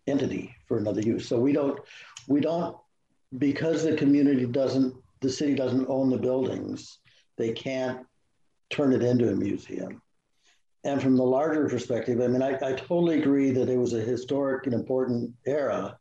entity 0.07 0.55
for 0.67 0.77
another 0.77 1.01
use. 1.01 1.27
So 1.27 1.39
we 1.39 1.53
don't 1.53 1.79
we 2.27 2.41
don't 2.41 2.77
because 3.37 3.83
the 3.83 3.95
community 3.97 4.45
doesn't 4.45 4.95
the 5.21 5.29
city 5.29 5.55
doesn't 5.55 5.87
own 5.89 6.09
the 6.09 6.17
buildings, 6.17 6.99
they 7.37 7.51
can't 7.53 8.05
turn 8.69 8.93
it 8.93 9.03
into 9.03 9.29
a 9.31 9.35
museum. 9.35 10.01
And 10.83 11.01
from 11.01 11.17
the 11.17 11.23
larger 11.23 11.69
perspective, 11.69 12.21
I 12.21 12.27
mean, 12.27 12.43
I, 12.43 12.53
I 12.61 12.73
totally 12.73 13.19
agree 13.21 13.51
that 13.51 13.69
it 13.69 13.77
was 13.77 13.93
a 13.93 14.01
historic 14.01 14.67
and 14.67 14.75
important 14.75 15.33
era, 15.45 15.97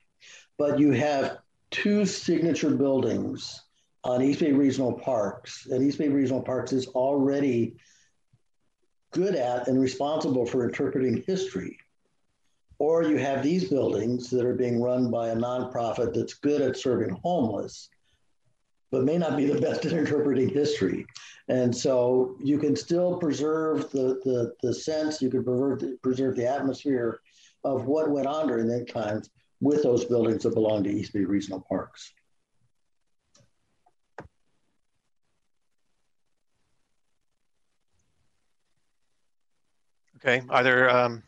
but 0.59 0.79
you 0.81 0.93
have 0.93 1.39
two 1.73 2.07
signature 2.07 2.71
buildings 2.77 3.64
on 4.05 4.23
East 4.23 4.41
Bay 4.41 4.53
Regional 4.53 4.93
Parks, 4.93 5.67
and 5.67 5.83
East 5.83 5.99
Bay 5.99 6.09
Regional 6.09 6.43
Parks 6.43 6.73
is 6.73 6.87
already 6.89 7.77
good 9.13 9.35
at 9.35 9.69
and 9.69 9.81
responsible 9.81 10.45
for 10.45 10.65
interpreting 10.65 11.23
history. 11.27 11.79
Or 12.79 13.05
you 13.05 13.17
have 13.17 13.43
these 13.43 13.71
buildings 13.71 14.29
that 14.31 14.45
are 14.45 14.55
being 14.55 14.83
run 14.83 15.11
by 15.11 15.29
a 15.29 15.37
nonprofit 15.37 16.13
that's 16.13 16.35
good 16.35 16.61
at 16.61 16.77
serving 16.77 17.17
homeless, 17.23 17.89
but 18.91 19.05
may 19.05 19.17
not 19.17 19.37
be 19.37 19.47
the 19.47 19.61
best 19.61 19.87
at 19.87 19.93
interpreting 19.93 20.49
history. 20.49 21.07
And 21.49 21.75
so 21.75 22.37
you 22.43 22.59
can 22.59 22.77
still 22.77 23.19
preserve 23.19 23.91
the, 23.91 24.21
the, 24.25 24.53
the 24.63 24.75
sense, 24.75 25.23
you 25.23 25.31
can 25.31 25.45
preserve 25.45 25.81
the, 25.81 25.99
preserve 26.03 26.37
the 26.37 26.49
atmosphere 26.49 27.21
of 27.63 27.87
what 27.87 28.11
went 28.11 28.27
on 28.27 28.49
during 28.49 28.67
that 28.69 28.89
times 28.89 29.31
with 29.61 29.83
those 29.83 30.05
buildings 30.05 30.43
that 30.43 30.55
belong 30.55 30.85
to 30.85 30.91
East 30.91 31.13
Bay 31.13 31.25
Regional 31.25 31.65
Parks. 31.69 32.13
Okay, 40.27 40.43
are 40.49 40.63
there, 40.63 40.89
um, 40.89 41.23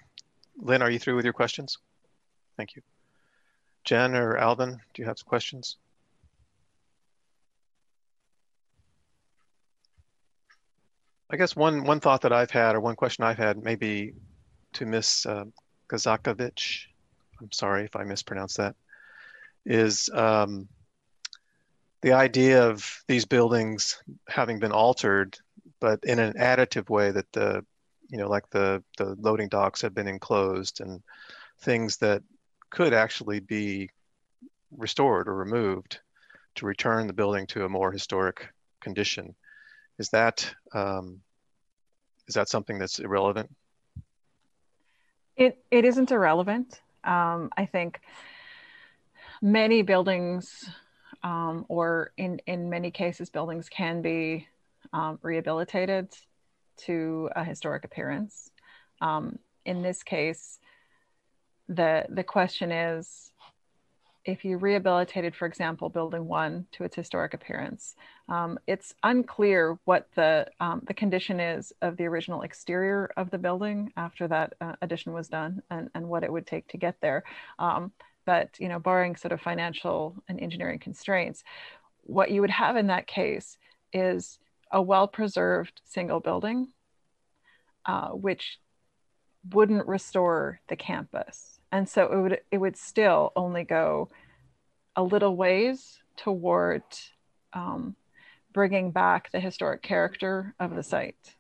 Lynn, 0.56 0.80
are 0.80 0.90
you 0.90 0.98
through 0.98 1.16
with 1.16 1.26
your 1.26 1.34
questions? 1.34 1.76
Thank 2.56 2.76
you. 2.76 2.82
Jen 3.84 4.14
or 4.14 4.38
Alvin, 4.38 4.80
do 4.94 5.02
you 5.02 5.04
have 5.04 5.18
some 5.18 5.28
questions? 5.28 5.76
I 11.30 11.36
guess 11.36 11.54
one 11.54 11.84
one 11.84 12.00
thought 12.00 12.22
that 12.22 12.32
I've 12.32 12.50
had, 12.50 12.74
or 12.74 12.80
one 12.80 12.96
question 12.96 13.24
I've 13.24 13.36
had, 13.36 13.62
maybe 13.62 14.14
to 14.74 14.86
Miss 14.86 15.26
uh, 15.26 15.44
Kazakovich, 15.88 16.86
I'm 17.40 17.52
sorry 17.52 17.84
if 17.84 17.96
I 17.96 18.04
mispronounced 18.04 18.56
that, 18.56 18.76
is 19.66 20.08
um, 20.14 20.68
the 22.00 22.12
idea 22.12 22.66
of 22.66 23.04
these 23.08 23.26
buildings 23.26 24.02
having 24.26 24.58
been 24.58 24.72
altered, 24.72 25.36
but 25.80 26.02
in 26.04 26.18
an 26.18 26.32
additive 26.34 26.88
way 26.88 27.10
that 27.10 27.30
the, 27.32 27.62
you 28.08 28.18
know, 28.18 28.28
like 28.28 28.48
the 28.50 28.82
the 28.98 29.16
loading 29.18 29.48
docks 29.48 29.82
have 29.82 29.94
been 29.94 30.08
enclosed 30.08 30.80
and 30.80 31.02
things 31.60 31.96
that 31.98 32.22
could 32.70 32.92
actually 32.92 33.40
be 33.40 33.90
restored 34.76 35.28
or 35.28 35.34
removed 35.34 36.00
to 36.56 36.66
return 36.66 37.06
the 37.06 37.12
building 37.12 37.46
to 37.46 37.64
a 37.64 37.68
more 37.68 37.92
historic 37.92 38.48
condition. 38.80 39.34
Is 39.98 40.08
that 40.10 40.54
um, 40.74 41.20
is 42.28 42.34
that 42.34 42.48
something 42.48 42.78
that's 42.78 42.98
irrelevant? 42.98 43.50
It 45.36 45.58
it 45.70 45.84
isn't 45.84 46.10
irrelevant. 46.10 46.80
Um, 47.04 47.50
I 47.56 47.66
think 47.66 48.00
many 49.42 49.82
buildings, 49.82 50.68
um, 51.22 51.64
or 51.68 52.12
in 52.16 52.40
in 52.46 52.70
many 52.70 52.90
cases, 52.90 53.30
buildings 53.30 53.68
can 53.68 54.02
be 54.02 54.48
um, 54.92 55.18
rehabilitated 55.22 56.08
to 56.78 57.30
a 57.34 57.44
historic 57.44 57.84
appearance. 57.84 58.50
Um, 59.00 59.38
in 59.64 59.82
this 59.82 60.02
case, 60.02 60.58
the 61.68 62.06
the 62.08 62.24
question 62.24 62.70
is 62.70 63.32
if 64.26 64.44
you 64.44 64.58
rehabilitated, 64.58 65.36
for 65.36 65.46
example, 65.46 65.88
building 65.88 66.26
one 66.26 66.66
to 66.72 66.82
its 66.82 66.96
historic 66.96 67.32
appearance, 67.32 67.94
um, 68.28 68.58
it's 68.66 68.92
unclear 69.04 69.78
what 69.84 70.08
the, 70.16 70.46
um, 70.58 70.82
the 70.88 70.94
condition 70.94 71.38
is 71.38 71.72
of 71.80 71.96
the 71.96 72.04
original 72.04 72.42
exterior 72.42 73.08
of 73.16 73.30
the 73.30 73.38
building 73.38 73.92
after 73.96 74.26
that 74.26 74.54
uh, 74.60 74.72
addition 74.82 75.12
was 75.12 75.28
done 75.28 75.62
and, 75.70 75.88
and 75.94 76.08
what 76.08 76.24
it 76.24 76.32
would 76.32 76.46
take 76.46 76.66
to 76.68 76.76
get 76.76 77.00
there. 77.00 77.22
Um, 77.60 77.92
but, 78.24 78.50
you 78.58 78.68
know, 78.68 78.80
barring 78.80 79.14
sort 79.14 79.30
of 79.30 79.40
financial 79.40 80.16
and 80.28 80.40
engineering 80.40 80.80
constraints, 80.80 81.44
what 82.02 82.32
you 82.32 82.40
would 82.40 82.50
have 82.50 82.76
in 82.76 82.88
that 82.88 83.06
case 83.06 83.58
is 83.92 84.40
a 84.76 84.82
well-preserved 84.82 85.80
single 85.84 86.20
building, 86.20 86.68
uh, 87.86 88.10
which 88.10 88.58
wouldn't 89.50 89.86
restore 89.86 90.60
the 90.68 90.76
campus 90.76 91.56
and 91.72 91.88
so 91.88 92.06
it 92.06 92.16
would 92.16 92.40
it 92.50 92.58
would 92.58 92.76
still 92.76 93.32
only 93.36 93.64
go 93.64 94.08
a 94.96 95.02
little 95.02 95.36
ways 95.36 96.00
toward 96.16 96.82
um, 97.52 97.94
bringing 98.52 98.90
back 98.90 99.30
the 99.30 99.40
historic 99.40 99.82
character 99.82 100.54
of 100.58 100.74
the 100.74 100.82
site. 100.82 101.36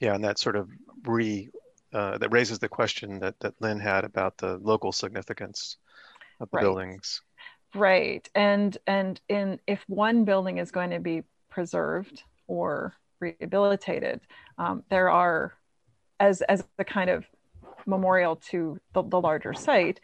Yeah, 0.00 0.14
and 0.14 0.24
that 0.24 0.38
sort 0.38 0.56
of 0.56 0.68
re 1.04 1.50
uh, 1.92 2.18
that 2.18 2.32
raises 2.32 2.58
the 2.58 2.68
question 2.68 3.18
that 3.20 3.38
that 3.40 3.54
Lynn 3.60 3.80
had 3.80 4.04
about 4.04 4.36
the 4.38 4.58
local 4.58 4.92
significance 4.92 5.78
of 6.40 6.50
the 6.50 6.58
right. 6.58 6.62
buildings. 6.62 7.22
Right, 7.74 8.28
and 8.34 8.76
and 8.86 9.20
in 9.28 9.58
if 9.66 9.82
one 9.88 10.24
building 10.24 10.58
is 10.58 10.70
going 10.70 10.90
to 10.90 11.00
be 11.00 11.24
preserved 11.56 12.22
or 12.46 12.92
rehabilitated, 13.18 14.20
um, 14.58 14.84
there 14.90 15.10
are 15.10 15.54
as 16.20 16.42
as 16.42 16.62
the 16.76 16.84
kind 16.84 17.08
of 17.08 17.24
memorial 17.86 18.36
to 18.36 18.78
the, 18.92 19.02
the 19.02 19.18
larger 19.18 19.54
site, 19.54 19.98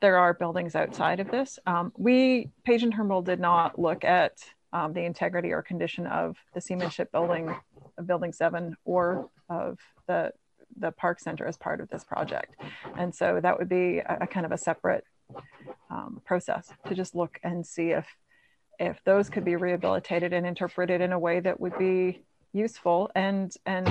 there 0.00 0.16
are 0.18 0.34
buildings 0.34 0.74
outside 0.74 1.20
of 1.20 1.30
this. 1.30 1.58
Um, 1.66 1.92
we, 1.96 2.50
Page 2.64 2.82
and 2.82 2.92
Turnbull, 2.92 3.22
did 3.22 3.38
not 3.38 3.78
look 3.78 4.04
at 4.04 4.32
um, 4.72 4.92
the 4.92 5.04
integrity 5.04 5.52
or 5.52 5.62
condition 5.62 6.04
of 6.08 6.36
the 6.52 6.60
seamanship 6.60 7.12
building, 7.12 7.54
Building 8.04 8.32
7, 8.32 8.76
or 8.84 9.28
of 9.48 9.78
the, 10.08 10.32
the 10.76 10.90
Park 10.90 11.20
Center 11.20 11.46
as 11.46 11.56
part 11.56 11.80
of 11.80 11.88
this 11.90 12.02
project. 12.02 12.56
And 12.96 13.14
so 13.14 13.38
that 13.40 13.56
would 13.56 13.68
be 13.68 13.98
a, 13.98 14.18
a 14.22 14.26
kind 14.26 14.46
of 14.46 14.52
a 14.52 14.58
separate 14.58 15.04
um, 15.90 16.20
process 16.24 16.72
to 16.88 16.94
just 16.94 17.14
look 17.14 17.38
and 17.44 17.64
see 17.64 17.90
if, 17.90 18.06
if 18.78 19.02
those 19.04 19.28
could 19.28 19.44
be 19.44 19.56
rehabilitated 19.56 20.32
and 20.32 20.46
interpreted 20.46 21.00
in 21.00 21.12
a 21.12 21.18
way 21.18 21.40
that 21.40 21.58
would 21.60 21.76
be 21.78 22.22
useful 22.52 23.10
and, 23.14 23.54
and 23.66 23.88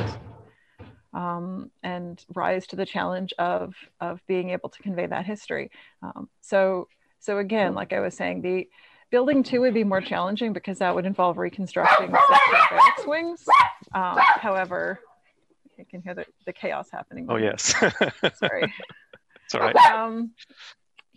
um, 1.13 1.71
and 1.83 2.23
rise 2.35 2.67
to 2.67 2.75
the 2.75 2.85
challenge 2.85 3.33
of 3.39 3.73
of 4.01 4.21
being 4.27 4.49
able 4.51 4.69
to 4.69 4.81
convey 4.83 5.07
that 5.07 5.25
history. 5.25 5.71
Um, 6.03 6.29
so 6.41 6.87
so 7.19 7.39
again, 7.39 7.73
like 7.73 7.93
I 7.93 7.99
was 7.99 8.15
saying, 8.15 8.41
the 8.41 8.67
building 9.09 9.41
two 9.41 9.61
would 9.61 9.73
be 9.73 9.83
more 9.83 10.01
challenging 10.01 10.53
because 10.53 10.79
that 10.79 10.93
would 10.93 11.05
involve 11.05 11.37
reconstructing 11.37 12.11
the 12.11 13.03
wings. 13.07 13.45
Um, 13.93 14.17
however, 14.17 14.99
you 15.77 15.85
can 15.85 16.01
hear 16.01 16.13
the, 16.13 16.25
the 16.45 16.53
chaos 16.53 16.89
happening. 16.91 17.25
Oh 17.29 17.37
yes. 17.37 17.73
Sorry. 18.35 18.73
It's 19.45 19.55
all 19.55 19.61
right. 19.61 19.75
Um, 19.75 20.31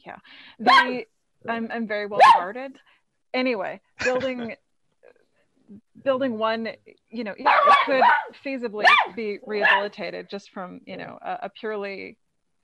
yeah. 0.07 0.17
The 0.59 1.05
I'm 1.49 1.69
I'm 1.71 1.87
very 1.87 2.07
well 2.07 2.21
guarded. 2.35 2.73
Anyway, 3.33 3.81
building 4.03 4.55
building 6.05 6.39
one, 6.39 6.69
you 7.11 7.25
know, 7.25 7.35
it 7.37 7.47
could 7.87 8.03
feasibly 8.45 8.87
be 9.15 9.39
rehabilitated 9.47 10.29
just 10.29 10.51
from, 10.51 10.81
you 10.87 10.97
know, 10.97 11.19
a, 11.23 11.39
a 11.43 11.49
purely 11.49 12.17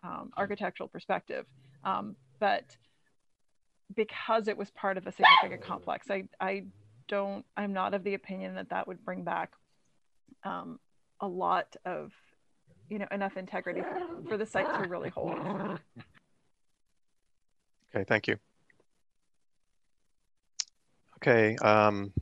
um, 0.02 0.30
architectural 0.36 0.88
perspective. 0.88 1.46
Um, 1.84 2.16
but 2.40 2.76
because 3.94 4.48
it 4.48 4.56
was 4.56 4.70
part 4.70 4.96
of 4.96 5.06
a 5.06 5.12
significant 5.12 5.62
complex, 5.62 6.10
I, 6.10 6.24
I 6.40 6.64
don't, 7.08 7.44
I'm 7.56 7.72
not 7.72 7.94
of 7.94 8.02
the 8.04 8.14
opinion 8.14 8.54
that 8.56 8.70
that 8.70 8.88
would 8.88 9.04
bring 9.04 9.22
back 9.22 9.52
um, 10.44 10.78
a 11.20 11.28
lot 11.28 11.76
of, 11.84 12.12
you 12.88 12.98
know, 12.98 13.06
enough 13.10 13.36
integrity 13.36 13.82
for, 13.82 14.28
for 14.28 14.36
the 14.36 14.46
site 14.46 14.66
to 14.82 14.88
really 14.88 15.10
hold. 15.10 15.78
Okay, 17.94 18.04
thank 18.06 18.26
you. 18.28 18.36
Okay, 21.18 21.56
um, 21.56 22.12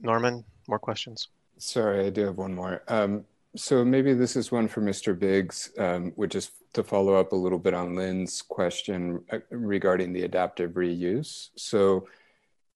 Norman, 0.00 0.44
more 0.68 0.78
questions? 0.78 1.28
Sorry, 1.58 2.06
I 2.06 2.10
do 2.10 2.26
have 2.26 2.36
one 2.36 2.54
more. 2.54 2.82
Um, 2.88 3.24
so 3.54 3.84
maybe 3.84 4.14
this 4.14 4.36
is 4.36 4.50
one 4.50 4.68
for 4.68 4.80
Mr. 4.80 5.18
Biggs, 5.18 5.70
um, 5.78 6.12
which 6.16 6.34
is 6.34 6.50
to 6.72 6.82
follow 6.82 7.14
up 7.14 7.32
a 7.32 7.36
little 7.36 7.58
bit 7.58 7.74
on 7.74 7.94
Lynn's 7.94 8.42
question 8.42 9.22
uh, 9.30 9.38
regarding 9.50 10.12
the 10.12 10.22
adaptive 10.22 10.72
reuse. 10.72 11.50
So 11.56 12.08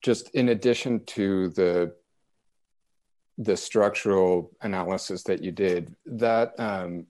just 0.02 0.30
in 0.34 0.50
addition 0.50 1.04
to 1.04 1.48
the 1.50 1.94
the 3.38 3.56
structural 3.56 4.50
analysis 4.62 5.22
that 5.24 5.42
you 5.42 5.52
did, 5.52 5.94
that 6.06 6.58
um, 6.58 7.06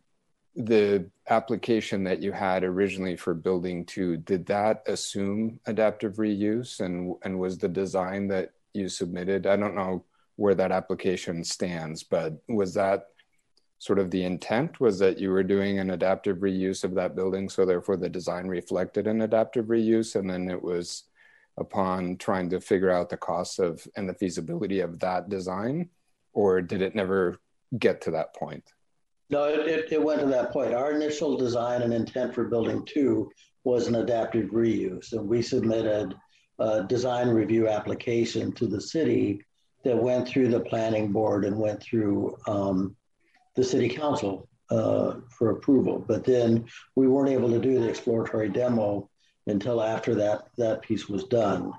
the 0.57 1.09
application 1.29 2.05
that 2.05 2.23
you 2.23 2.33
had 2.33 2.63
originally 2.65 3.17
for 3.17 3.35
building 3.35 3.85
two, 3.85 4.17
did 4.19 4.47
that 4.47 4.83
assume 4.87 5.59
adaptive 5.67 6.15
reuse 6.15 6.81
and, 6.81 7.15
and 7.25 7.39
was 7.39 7.59
the 7.59 7.69
design 7.69 8.29
that 8.29 8.53
you 8.75 8.89
submitted. 8.89 9.47
I 9.47 9.57
don't 9.57 9.75
know 9.75 10.05
where 10.37 10.55
that 10.55 10.73
application 10.73 11.43
stands, 11.43 12.03
but 12.03 12.35
was 12.49 12.75
that 12.75 13.07
sort 13.79 13.99
of 13.99 14.11
the 14.11 14.25
intent 14.25 14.81
was 14.81 14.99
that 14.99 15.19
you 15.19 15.31
were 15.31 15.43
doing 15.43 15.79
an 15.79 15.91
adaptive 15.91 16.39
reuse 16.39 16.85
of 16.85 16.95
that 16.95 17.15
building. 17.15 17.49
So 17.49 17.67
therefore 17.67 17.97
the 17.97 18.09
design 18.09 18.47
reflected 18.47 19.07
an 19.07 19.23
adaptive 19.23 19.67
reuse. 19.67 20.15
And 20.15 20.29
then 20.29 20.49
it 20.49 20.63
was 20.63 21.05
upon 21.59 22.17
trying 22.17 22.51
to 22.51 22.61
figure 22.61 22.91
out 22.91 23.09
the 23.09 23.17
costs 23.17 23.59
of 23.59 23.87
and 23.97 24.09
the 24.09 24.15
feasibility 24.15 24.81
of 24.81 24.99
that 25.01 25.29
design, 25.29 25.91
or 26.33 26.61
did 26.61 26.83
it 26.83 26.95
never 26.95 27.39
get 27.79 28.01
to 28.03 28.11
that 28.13 28.35
point? 28.35 28.65
No, 29.29 29.45
it, 29.45 29.93
it, 29.93 30.03
went 30.03 30.21
to 30.21 30.27
that 30.27 30.53
point. 30.53 30.73
Our 30.73 30.93
initial 30.93 31.37
design 31.37 31.83
and 31.83 31.93
intent 31.93 32.35
for 32.35 32.45
building 32.45 32.85
two 32.87 33.31
was 33.65 33.89
an 33.89 33.97
adaptive 33.97 34.51
reuse. 34.51 35.13
And 35.13 35.29
we 35.29 35.43
submitted 35.43 36.15
a 36.61 36.85
design 36.85 37.29
review 37.29 37.69
application 37.69 38.53
to 38.53 38.67
the 38.67 38.81
city 38.81 39.45
that 39.85 40.01
went 40.01 40.29
through 40.29 40.49
the 40.49 40.61
planning 40.61 41.11
board 41.13 41.45
and 41.45 41.59
went 41.59 41.83
through 41.83 42.37
um, 42.47 42.97
the 43.57 43.65
city 43.65 43.89
council 43.89 44.49
uh, 44.71 45.17
for 45.29 45.51
approval. 45.51 46.05
But 46.07 46.25
then 46.25 46.67
we 46.95 47.09
weren't 47.09 47.31
able 47.31 47.51
to 47.51 47.59
do 47.59 47.81
the 47.81 47.89
exploratory 47.89 48.49
demo 48.49 49.11
until 49.49 49.83
after 49.83 50.15
that, 50.15 50.49
that 50.59 50.83
piece 50.83 51.09
was 51.09 51.25
done. 51.25 51.73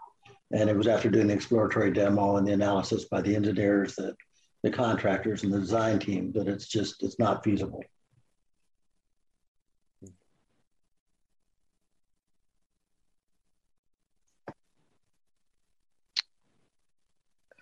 And 0.51 0.69
it 0.69 0.75
was 0.75 0.87
after 0.87 1.09
doing 1.09 1.27
the 1.27 1.33
exploratory 1.33 1.91
demo 1.91 2.37
and 2.37 2.47
the 2.47 2.53
analysis 2.53 3.05
by 3.05 3.21
the 3.21 3.35
engineers 3.35 3.95
that 3.95 4.15
the 4.63 4.71
contractors 4.71 5.43
and 5.43 5.53
the 5.53 5.59
design 5.59 5.99
team 5.99 6.31
that 6.33 6.47
it's 6.47 6.67
just, 6.67 7.03
it's 7.03 7.19
not 7.19 7.43
feasible. 7.43 7.83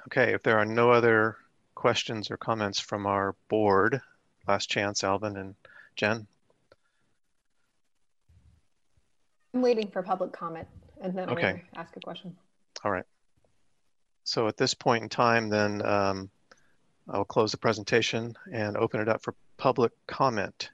Okay, 0.07 0.33
if 0.33 0.43
there 0.43 0.57
are 0.57 0.65
no 0.65 0.91
other 0.91 1.37
questions 1.73 2.29
or 2.31 2.37
comments 2.37 2.79
from 2.79 3.05
our 3.05 3.35
board, 3.49 4.01
last 4.47 4.69
chance, 4.69 5.03
Alvin 5.03 5.35
and 5.35 5.55
Jen. 5.95 6.27
I'm 9.53 9.61
waiting 9.61 9.89
for 9.89 10.03
public 10.03 10.31
comment 10.31 10.67
and 11.01 11.17
then 11.17 11.27
I'm 11.29 11.33
Okay. 11.33 11.51
going 11.51 11.63
to 11.73 11.79
ask 11.79 11.95
a 11.97 11.99
question. 11.99 12.35
All 12.83 12.91
right. 12.91 13.05
So 14.23 14.47
at 14.47 14.57
this 14.57 14.73
point 14.73 15.03
in 15.03 15.09
time, 15.09 15.49
then 15.49 15.85
um, 15.85 16.29
I'll 17.09 17.25
close 17.25 17.51
the 17.51 17.57
presentation 17.57 18.35
and 18.51 18.77
open 18.77 18.99
it 18.99 19.09
up 19.09 19.21
for 19.21 19.35
public 19.57 19.91
comment. 20.07 20.71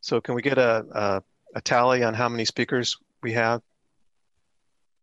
So 0.00 0.20
can 0.20 0.34
we 0.34 0.42
get 0.42 0.58
a, 0.58 0.84
a, 0.92 1.22
a 1.56 1.60
tally 1.60 2.02
on 2.02 2.14
how 2.14 2.28
many 2.28 2.44
speakers 2.44 2.98
we 3.22 3.32
have 3.32 3.62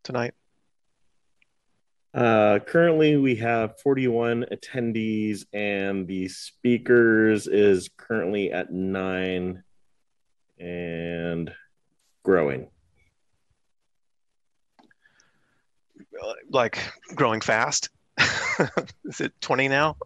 tonight? 0.04 0.34
Uh, 2.14 2.60
currently, 2.60 3.18
we 3.18 3.36
have 3.36 3.78
41 3.82 4.46
attendees, 4.50 5.46
and 5.52 6.08
the 6.08 6.30
speakers 6.30 7.46
is 7.46 7.90
currently 7.98 8.54
at 8.54 8.72
nine 8.72 9.64
and 10.58 11.52
growing. 12.24 12.70
Like 16.50 16.80
growing 17.16 17.42
fast? 17.42 17.90
Is 19.04 19.20
it 19.20 19.34
20 19.42 19.68
now? 19.68 19.98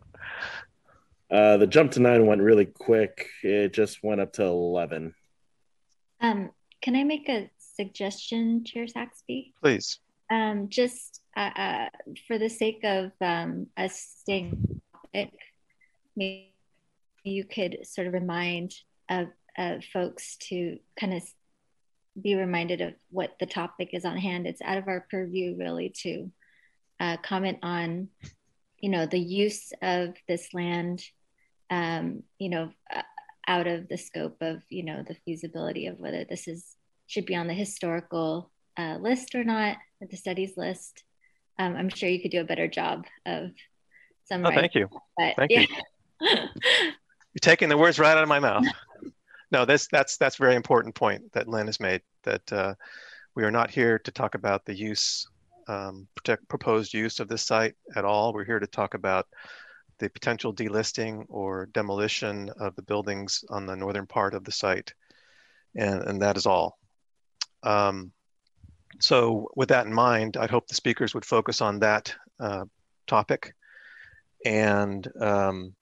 Uh, 1.32 1.58
the 1.58 1.68
jump 1.68 1.92
to 1.92 2.00
nine 2.00 2.26
went 2.26 2.42
really 2.42 2.66
quick. 2.66 3.28
It 3.44 3.74
just 3.74 4.04
went 4.04 4.22
up 4.22 4.34
to 4.34 4.44
11. 4.44 5.14
Um, 6.22 6.52
can 6.82 6.96
I 6.96 7.04
make 7.04 7.30
a 7.30 7.50
suggestion, 7.58 8.64
Chair 8.64 8.88
Saxby? 8.88 9.54
Please. 9.62 10.00
Um, 10.32 10.70
just 10.70 11.22
uh, 11.36 11.52
uh, 11.56 11.90
for 12.28 12.38
the 12.38 12.50
sake 12.50 12.82
of 12.84 13.12
um, 13.22 13.68
us 13.78 14.16
staying 14.22 14.82
topic, 14.92 15.32
maybe 16.16 16.52
you 17.24 17.44
could 17.44 17.80
sort 17.84 18.08
of 18.08 18.14
remind 18.14 18.74
of, 19.10 19.28
of 19.58 19.84
folks 19.86 20.36
to 20.50 20.78
kind 21.00 21.14
of 21.14 21.24
be 22.20 22.36
reminded 22.36 22.82
of 22.82 22.94
what 23.12 23.36
the 23.40 23.46
topic 23.46 23.90
is 23.94 24.06
on 24.06 24.18
hand. 24.18 24.48
It's 24.48 24.62
out 24.62 24.78
of 24.78 24.88
our 24.88 25.06
purview 25.10 25.56
really 25.58 25.94
to 26.02 26.32
uh, 27.00 27.18
comment 27.18 27.60
on, 27.64 28.10
you 28.80 28.90
know, 28.90 29.06
the 29.06 29.20
use 29.20 29.72
of 29.82 30.16
this 30.28 30.54
land, 30.54 31.04
um, 31.70 32.24
you 32.38 32.50
know, 32.50 32.72
uh, 32.94 33.02
out 33.48 33.68
of 33.68 33.88
the 33.88 33.98
scope 33.98 34.38
of, 34.42 34.62
you 34.70 34.84
know, 34.84 35.04
the 35.08 35.16
feasibility 35.26 35.88
of 35.88 36.00
whether 36.00 36.24
this 36.24 36.48
is 36.48 36.76
should 37.08 37.26
be 37.26 37.36
on 37.36 37.48
the 37.48 37.54
historical 37.54 38.52
uh, 38.78 38.98
list 39.00 39.34
or 39.34 39.44
not, 39.44 39.78
or 40.00 40.08
the 40.10 40.18
studies 40.18 40.54
list. 40.56 41.04
Um, 41.58 41.76
I'm 41.76 41.90
sure 41.90 42.08
you 42.08 42.22
could 42.22 42.32
do 42.32 42.42
a 42.42 42.46
better 42.46 42.68
job 42.68 43.06
of 43.26 43.52
Oh, 44.32 44.52
thank 44.52 44.76
you. 44.76 44.88
Thank 45.18 45.52
yeah. 45.52 45.62
you. 45.62 45.68
You're 46.22 47.42
taking 47.42 47.70
the 47.70 47.78
words 47.78 48.00
right 48.00 48.16
out 48.16 48.24
of 48.24 48.30
my 48.30 48.40
mouth. 48.40 48.66
No, 49.52 49.66
this 49.66 49.88
that's 49.88 50.18
that's 50.18 50.36
a 50.36 50.44
very 50.44 50.56
important 50.56 50.94
point 50.94 51.32
that 51.34 51.48
Lynn 51.48 51.66
has 51.66 51.80
made. 51.80 52.02
That 52.24 52.54
uh, 52.54 52.76
we 53.36 53.44
are 53.44 53.52
not 53.52 53.72
here 53.72 53.98
to 53.98 54.12
talk 54.12 54.36
about 54.36 54.66
the 54.66 54.76
use, 54.76 55.28
um, 55.68 56.08
protect, 56.16 56.48
proposed 56.48 56.94
use 56.94 57.20
of 57.20 57.28
this 57.28 57.42
site 57.42 57.74
at 57.96 58.06
all. 58.06 58.32
We're 58.34 58.46
here 58.46 58.60
to 58.60 58.68
talk 58.68 58.94
about 58.94 59.26
the 60.00 60.10
potential 60.10 60.54
delisting 60.54 61.26
or 61.30 61.68
demolition 61.68 62.50
of 62.60 62.76
the 62.76 62.82
buildings 62.82 63.44
on 63.50 63.66
the 63.66 63.76
northern 63.76 64.08
part 64.08 64.34
of 64.34 64.44
the 64.44 64.52
site, 64.52 64.94
and 65.76 66.02
and 66.04 66.22
that 66.22 66.38
is 66.38 66.46
all. 66.46 66.78
Um, 67.64 68.12
so, 69.00 69.50
with 69.56 69.70
that 69.70 69.86
in 69.86 69.94
mind, 69.94 70.38
I'd 70.38 70.50
hope 70.50 70.68
the 70.68 70.76
speakers 70.76 71.14
would 71.14 71.26
focus 71.26 71.62
on 71.62 71.80
that 71.80 72.14
uh, 72.40 72.66
topic, 73.08 73.54
and 74.46 75.08
um, 75.22 75.76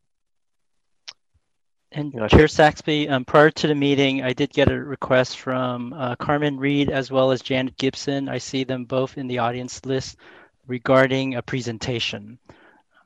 And 1.91 2.13
You 2.13 2.19
know, 2.19 2.27
Chair 2.27 2.47
Saxby, 2.47 3.07
um, 3.09 3.23
prior 3.23 3.49
to 3.51 3.67
the 3.67 3.75
meeting, 3.75 4.21
I 4.21 4.33
did 4.33 4.51
get 4.51 4.69
a 4.69 4.79
request 4.79 5.39
from 5.39 5.93
uh, 5.93 6.15
Carmen 6.17 6.57
Reed 6.57 6.89
as 6.89 7.09
well 7.09 7.31
as 7.31 7.41
Janet 7.41 7.77
Gibson. 7.77 8.27
I 8.27 8.39
see 8.39 8.63
them 8.65 8.85
both 8.85 9.17
in 9.17 9.27
the 9.27 9.39
audience 9.39 9.85
list 9.85 10.17
regarding 10.67 11.35
a 11.35 11.41
presentation. 11.41 12.37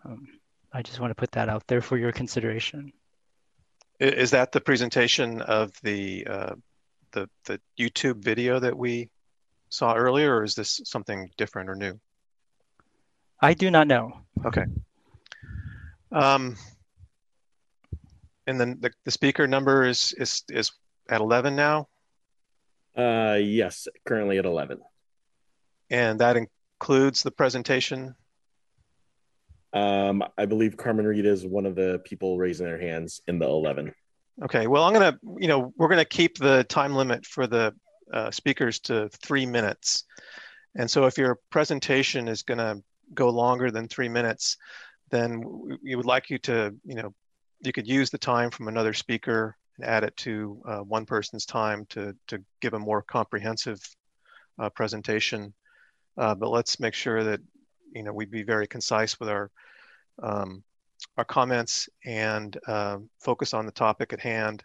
Um, 0.03 0.27
I 0.73 0.81
just 0.81 0.99
want 0.99 1.11
to 1.11 1.15
put 1.15 1.31
that 1.31 1.49
out 1.49 1.67
there 1.67 1.81
for 1.81 1.97
your 1.97 2.11
consideration. 2.11 2.93
Is 3.99 4.31
that 4.31 4.51
the 4.51 4.61
presentation 4.61 5.41
of 5.41 5.71
the 5.83 6.25
uh, 6.27 6.55
the 7.11 7.29
the 7.45 7.59
YouTube 7.77 8.17
video 8.23 8.59
that 8.59 8.75
we 8.77 9.09
saw 9.69 9.93
earlier, 9.95 10.35
or 10.37 10.43
is 10.43 10.55
this 10.55 10.81
something 10.85 11.29
different 11.37 11.69
or 11.69 11.75
new? 11.75 11.99
I 13.41 13.53
do 13.53 13.69
not 13.69 13.87
know. 13.87 14.13
Okay. 14.45 14.65
Um, 16.11 16.57
and 18.47 18.59
then 18.59 18.77
the, 18.81 18.91
the 19.05 19.11
speaker 19.11 19.47
number 19.47 19.83
is 19.85 20.13
is 20.17 20.43
is 20.49 20.71
at 21.09 21.21
11 21.21 21.55
now, 21.55 21.87
Uh, 22.97 23.37
yes, 23.41 23.87
currently 24.05 24.37
at 24.37 24.45
11. 24.45 24.79
and 25.89 26.19
that 26.19 26.37
includes 26.37 27.23
the 27.23 27.31
presentation. 27.31 28.15
Um, 29.73 30.23
I 30.37 30.45
believe 30.45 30.75
Carmen 30.77 31.05
Reed 31.05 31.25
is 31.25 31.45
one 31.45 31.65
of 31.65 31.75
the 31.75 32.01
people 32.03 32.37
raising 32.37 32.65
their 32.65 32.79
hands 32.79 33.21
in 33.27 33.39
the 33.39 33.45
11. 33.45 33.93
Okay. 34.43 34.67
Well, 34.67 34.83
I'm 34.83 34.93
gonna 34.93 35.19
you 35.37 35.47
know 35.47 35.73
we're 35.77 35.89
gonna 35.89 36.05
keep 36.05 36.37
the 36.37 36.63
time 36.63 36.95
limit 36.95 37.25
for 37.25 37.47
the 37.47 37.75
uh, 38.11 38.31
speakers 38.31 38.79
to 38.79 39.09
three 39.09 39.45
minutes, 39.45 40.05
and 40.75 40.89
so 40.89 41.05
if 41.05 41.17
your 41.17 41.37
presentation 41.51 42.27
is 42.27 42.41
gonna 42.41 42.77
go 43.13 43.29
longer 43.29 43.71
than 43.71 43.87
three 43.87 44.09
minutes, 44.09 44.57
then 45.09 45.43
we 45.83 45.95
would 45.95 46.05
like 46.05 46.29
you 46.29 46.37
to 46.39 46.73
you 46.85 46.95
know 46.95 47.13
you 47.63 47.71
could 47.71 47.87
use 47.87 48.09
the 48.09 48.17
time 48.17 48.49
from 48.49 48.67
another 48.67 48.93
speaker 48.93 49.55
and 49.77 49.85
add 49.85 50.03
it 50.03 50.15
to 50.17 50.59
uh, 50.67 50.79
one 50.79 51.05
person's 51.05 51.45
time 51.45 51.85
to 51.89 52.15
to 52.27 52.43
give 52.61 52.73
a 52.73 52.79
more 52.79 53.01
comprehensive 53.03 53.79
uh, 54.59 54.69
presentation. 54.69 55.53
Uh, 56.17 56.33
but 56.33 56.49
let's 56.49 56.79
make 56.79 56.93
sure 56.93 57.23
that 57.23 57.39
you 57.91 58.03
know 58.03 58.13
we'd 58.13 58.31
be 58.31 58.43
very 58.43 58.67
concise 58.67 59.19
with 59.19 59.29
our 59.29 59.51
um, 60.21 60.63
our 61.17 61.25
comments 61.25 61.89
and 62.05 62.57
um, 62.67 63.09
focus 63.19 63.53
on 63.53 63.65
the 63.65 63.71
topic 63.71 64.13
at 64.13 64.19
hand. 64.19 64.63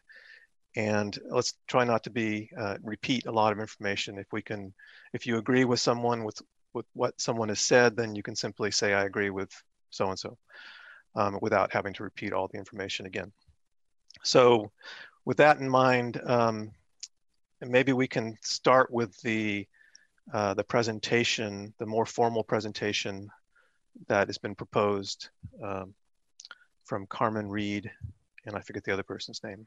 And 0.76 1.18
let's 1.30 1.54
try 1.66 1.84
not 1.84 2.04
to 2.04 2.10
be 2.10 2.50
uh, 2.58 2.76
repeat 2.82 3.26
a 3.26 3.32
lot 3.32 3.52
of 3.52 3.60
information. 3.60 4.18
If 4.18 4.26
we 4.32 4.42
can, 4.42 4.74
if 5.14 5.26
you 5.26 5.38
agree 5.38 5.64
with 5.64 5.80
someone 5.80 6.24
with 6.24 6.40
with 6.74 6.86
what 6.92 7.18
someone 7.18 7.48
has 7.48 7.60
said, 7.60 7.96
then 7.96 8.14
you 8.14 8.22
can 8.22 8.36
simply 8.36 8.70
say 8.70 8.92
I 8.92 9.04
agree 9.04 9.30
with 9.30 9.50
so 9.90 10.10
and 10.10 10.18
so, 10.18 10.36
without 11.40 11.72
having 11.72 11.94
to 11.94 12.02
repeat 12.02 12.34
all 12.34 12.48
the 12.48 12.58
information 12.58 13.06
again. 13.06 13.32
So, 14.22 14.70
with 15.24 15.38
that 15.38 15.58
in 15.58 15.68
mind, 15.68 16.20
um, 16.26 16.72
maybe 17.62 17.94
we 17.94 18.06
can 18.06 18.36
start 18.42 18.90
with 18.90 19.16
the 19.22 19.66
uh, 20.32 20.54
the 20.54 20.64
presentation, 20.64 21.72
the 21.78 21.86
more 21.86 22.06
formal 22.06 22.42
presentation 22.42 23.30
that 24.08 24.28
has 24.28 24.38
been 24.38 24.54
proposed 24.54 25.30
um, 25.62 25.94
from 26.84 27.06
Carmen 27.06 27.48
Reed, 27.48 27.90
and 28.44 28.56
I 28.56 28.60
forget 28.60 28.84
the 28.84 28.92
other 28.92 29.02
person's 29.02 29.42
name. 29.42 29.66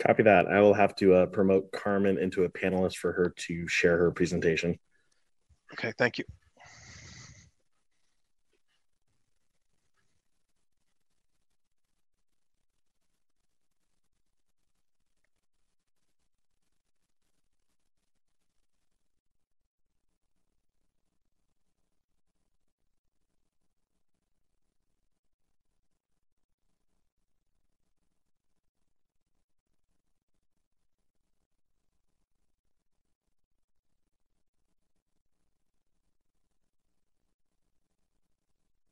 Copy 0.00 0.22
that. 0.24 0.46
I 0.46 0.60
will 0.60 0.74
have 0.74 0.96
to 0.96 1.14
uh, 1.14 1.26
promote 1.26 1.70
Carmen 1.72 2.18
into 2.18 2.44
a 2.44 2.48
panelist 2.48 2.96
for 2.96 3.12
her 3.12 3.32
to 3.36 3.68
share 3.68 3.96
her 3.98 4.10
presentation. 4.10 4.78
Okay, 5.72 5.92
thank 5.98 6.18
you. 6.18 6.24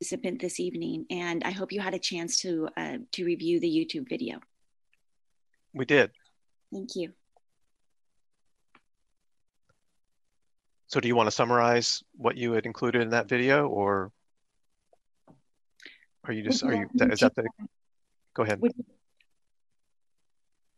Participant 0.02 0.40
this 0.40 0.58
evening, 0.58 1.06
and 1.10 1.44
I 1.44 1.52
hope 1.52 1.70
you 1.70 1.80
had 1.80 1.94
a 1.94 1.98
chance 1.98 2.40
to 2.40 2.68
uh, 2.76 2.98
to 3.12 3.24
review 3.24 3.60
the 3.60 3.68
YouTube 3.68 4.08
video. 4.08 4.40
We 5.72 5.84
did. 5.84 6.10
Thank 6.72 6.96
you. 6.96 7.12
So 10.88 10.98
do 11.00 11.06
you 11.06 11.14
want 11.14 11.28
to 11.28 11.30
summarize 11.30 12.02
what 12.16 12.36
you 12.36 12.52
had 12.52 12.66
included 12.66 13.02
in 13.02 13.10
that 13.10 13.28
video 13.28 13.66
or 13.68 14.10
are 16.24 16.32
you 16.32 16.42
just, 16.42 16.62
are 16.62 16.74
you, 16.74 16.86
is 16.94 17.20
that 17.20 17.34
the, 17.34 17.48
go 18.34 18.42
ahead. 18.42 18.60
Would, 18.60 18.72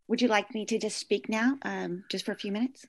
would 0.07 0.23
you 0.23 0.29
like 0.29 0.55
me 0.55 0.65
to 0.67 0.79
just 0.79 0.99
speak 0.99 1.29
now, 1.29 1.59
um, 1.63 2.05
just 2.09 2.25
for 2.25 2.33
a 2.33 2.37
few 2.37 2.53
minutes? 2.53 2.87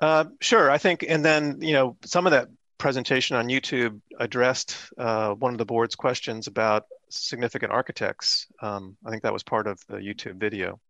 Uh, 0.00 0.26
sure, 0.40 0.70
I 0.70 0.78
think, 0.78 1.04
and 1.08 1.24
then, 1.24 1.60
you 1.60 1.72
know, 1.72 1.96
some 2.04 2.26
of 2.26 2.30
that 2.30 2.48
presentation 2.78 3.36
on 3.36 3.48
YouTube 3.48 4.00
addressed 4.18 4.76
uh, 4.98 5.34
one 5.34 5.52
of 5.52 5.58
the 5.58 5.64
board's 5.64 5.94
questions 5.94 6.46
about 6.46 6.86
significant 7.08 7.72
architects. 7.72 8.46
Um, 8.60 8.96
I 9.04 9.10
think 9.10 9.22
that 9.22 9.32
was 9.32 9.42
part 9.42 9.66
of 9.66 9.80
the 9.88 9.96
YouTube 9.96 10.36
video. 10.36 10.80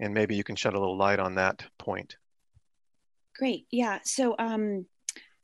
And 0.00 0.12
maybe 0.12 0.34
you 0.34 0.44
can 0.44 0.56
shed 0.56 0.74
a 0.74 0.78
little 0.78 0.96
light 0.96 1.20
on 1.20 1.36
that 1.36 1.64
point. 1.78 2.16
Great. 3.36 3.66
Yeah. 3.70 4.00
So 4.04 4.34
um, 4.38 4.86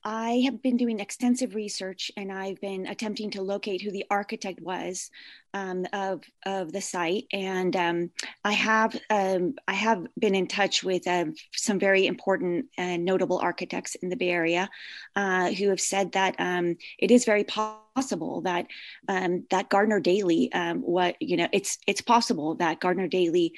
I 0.03 0.43
have 0.45 0.63
been 0.63 0.77
doing 0.77 0.99
extensive 0.99 1.55
research 1.55 2.11
and 2.17 2.33
I've 2.33 2.61
been 2.61 2.87
attempting 2.87 3.31
to 3.33 3.43
locate 3.43 3.83
who 3.83 3.91
the 3.91 4.07
architect 4.11 4.61
was 4.61 5.11
um, 5.55 5.87
of, 5.93 6.23
of 6.47 6.73
the 6.73 6.81
site. 6.81 7.25
And 7.33 7.75
um, 7.77 8.11
I, 8.45 8.53
have, 8.53 8.99
um, 9.11 9.55
I 9.67 9.75
have 9.75 10.07
been 10.19 10.35
in 10.35 10.47
touch 10.47 10.83
with 10.83 11.07
uh, 11.07 11.27
some 11.55 11.79
very 11.79 12.07
important 12.07 12.67
and 12.79 13.05
notable 13.05 13.39
architects 13.39 13.95
in 13.97 14.09
the 14.09 14.17
Bay 14.17 14.31
Area 14.31 14.69
uh, 15.17 15.51
who 15.53 15.69
have 15.69 15.81
said 15.81 16.13
that 16.13 16.37
um, 16.39 16.77
it 16.99 17.11
is 17.11 17.25
very 17.25 17.45
possible 17.45 18.41
that 18.43 18.67
um, 19.09 19.45
that 19.51 19.69
Gardner 19.69 20.01
Dailey, 20.01 20.49
um, 20.55 20.81
what 20.81 21.17
you 21.21 21.37
know, 21.37 21.49
it's 21.53 21.79
it's 21.87 22.01
possible 22.01 22.55
that 22.57 22.81
Gardner 22.81 23.09
Dailey 23.09 23.51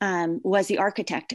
was 0.00 0.66
the 0.66 0.78
architect. 0.78 1.34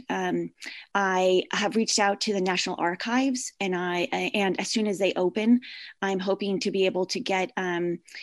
I 0.94 1.42
have 1.52 1.76
reached 1.76 1.98
out 1.98 2.20
to 2.22 2.32
the 2.32 2.40
National 2.40 2.76
Archives, 2.78 3.52
and 3.60 3.74
I 3.74 4.08
and 4.34 4.58
as 4.60 4.70
soon 4.70 4.86
as 4.86 4.98
they 4.98 5.12
open, 5.14 5.60
I'm 6.00 6.20
hoping 6.20 6.60
to 6.60 6.70
be 6.70 6.86
able 6.86 7.06
to 7.06 7.20
get 7.20 7.50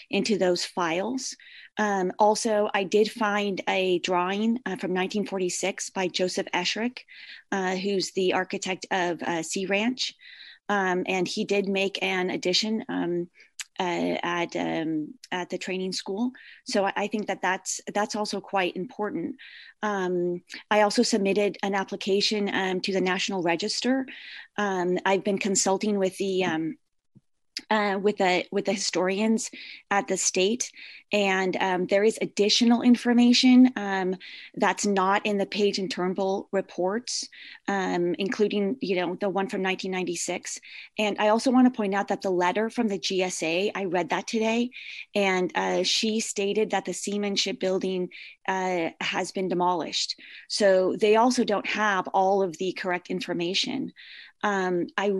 into 0.09 0.37
those 0.37 0.65
files. 0.65 1.35
Um, 1.77 2.11
also, 2.19 2.69
I 2.73 2.83
did 2.83 3.09
find 3.09 3.61
a 3.67 3.99
drawing 3.99 4.57
uh, 4.65 4.75
from 4.75 4.93
1946 4.93 5.89
by 5.91 6.07
Joseph 6.07 6.47
Esherick, 6.53 6.99
uh, 7.51 7.75
who's 7.75 8.11
the 8.11 8.33
architect 8.33 8.85
of 8.91 9.21
uh, 9.23 9.41
Sea 9.41 9.65
Ranch. 9.65 10.13
Um, 10.69 11.03
and 11.07 11.27
he 11.27 11.43
did 11.43 11.67
make 11.67 12.01
an 12.01 12.29
addition 12.29 12.85
um, 12.87 13.29
uh, 13.79 14.17
at 14.21 14.55
um, 14.55 15.13
at 15.31 15.49
the 15.49 15.57
training 15.57 15.91
school. 15.91 16.31
So 16.65 16.85
I, 16.85 16.93
I, 16.95 17.07
think 17.07 17.27
that 17.27 17.41
that's 17.41 17.81
that's 17.93 18.15
also 18.15 18.39
quite 18.39 18.75
important. 18.75 19.35
Um, 19.81 20.43
I 20.69 20.81
also 20.81 21.03
submitted 21.03 21.57
an 21.63 21.73
application 21.73 22.49
um, 22.53 22.81
to 22.81 22.93
the 22.93 23.01
National 23.01 23.41
Register. 23.41 24.05
I've 24.57 25.23
been 25.23 25.39
consulting 25.39 25.97
with 25.97 26.15
the 26.17 26.75
uh, 27.71 27.97
with 27.97 28.17
the 28.17 28.45
with 28.51 28.65
the 28.65 28.73
historians 28.73 29.49
at 29.89 30.07
the 30.07 30.17
state, 30.17 30.69
and 31.13 31.55
um, 31.61 31.87
there 31.87 32.03
is 32.03 32.19
additional 32.21 32.81
information 32.81 33.71
um, 33.77 34.15
that's 34.55 34.85
not 34.85 35.25
in 35.25 35.37
the 35.37 35.45
Page 35.45 35.79
and 35.79 35.89
Turnbull 35.89 36.49
reports, 36.51 37.27
um, 37.69 38.13
including 38.19 38.75
you 38.81 38.97
know 38.97 39.15
the 39.15 39.29
one 39.29 39.47
from 39.47 39.63
1996. 39.63 40.59
And 40.99 41.15
I 41.17 41.29
also 41.29 41.49
want 41.49 41.73
to 41.73 41.75
point 41.75 41.95
out 41.95 42.09
that 42.09 42.21
the 42.21 42.29
letter 42.29 42.69
from 42.69 42.89
the 42.89 42.99
GSA, 42.99 43.71
I 43.73 43.85
read 43.85 44.09
that 44.09 44.27
today, 44.27 44.69
and 45.15 45.49
uh, 45.55 45.83
she 45.83 46.19
stated 46.19 46.71
that 46.71 46.83
the 46.83 46.93
seamanship 46.93 47.57
building 47.61 48.09
uh, 48.49 48.89
has 48.99 49.31
been 49.31 49.47
demolished. 49.47 50.19
So 50.49 50.97
they 50.99 51.15
also 51.15 51.45
don't 51.45 51.67
have 51.67 52.09
all 52.09 52.43
of 52.43 52.57
the 52.57 52.73
correct 52.73 53.09
information 53.09 53.93
um, 54.43 54.87
I 54.97 55.11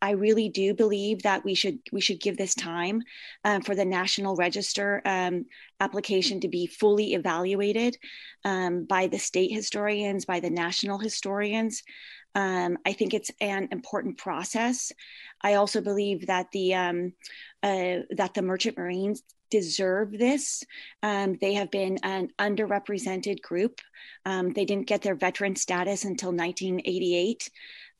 I 0.00 0.12
really 0.12 0.48
do 0.48 0.74
believe 0.74 1.22
that 1.22 1.44
we 1.44 1.54
should 1.54 1.78
we 1.92 2.00
should 2.00 2.20
give 2.20 2.36
this 2.36 2.54
time 2.54 3.02
um, 3.44 3.62
for 3.62 3.74
the 3.74 3.84
National 3.84 4.36
Register 4.36 5.02
um, 5.04 5.46
application 5.80 6.40
to 6.40 6.48
be 6.48 6.66
fully 6.66 7.14
evaluated 7.14 7.96
um, 8.44 8.84
by 8.84 9.08
the 9.08 9.18
state 9.18 9.52
historians, 9.52 10.24
by 10.24 10.40
the 10.40 10.50
national 10.50 10.98
historians. 10.98 11.82
Um, 12.34 12.78
I 12.86 12.92
think 12.92 13.14
it's 13.14 13.32
an 13.40 13.68
important 13.72 14.18
process. 14.18 14.92
I 15.42 15.54
also 15.54 15.80
believe 15.80 16.26
that 16.26 16.46
the 16.52 16.74
um, 16.74 17.12
uh, 17.62 18.06
that 18.10 18.34
the 18.34 18.42
merchant 18.42 18.78
marines 18.78 19.22
deserve 19.50 20.12
this. 20.12 20.62
Um, 21.02 21.36
they 21.40 21.54
have 21.54 21.70
been 21.70 21.98
an 22.02 22.28
underrepresented 22.38 23.42
group. 23.42 23.80
Um, 24.24 24.52
they 24.52 24.64
didn't 24.64 24.86
get 24.86 25.02
their 25.02 25.14
veteran 25.14 25.56
status 25.56 26.04
until 26.04 26.30
1988. 26.30 27.50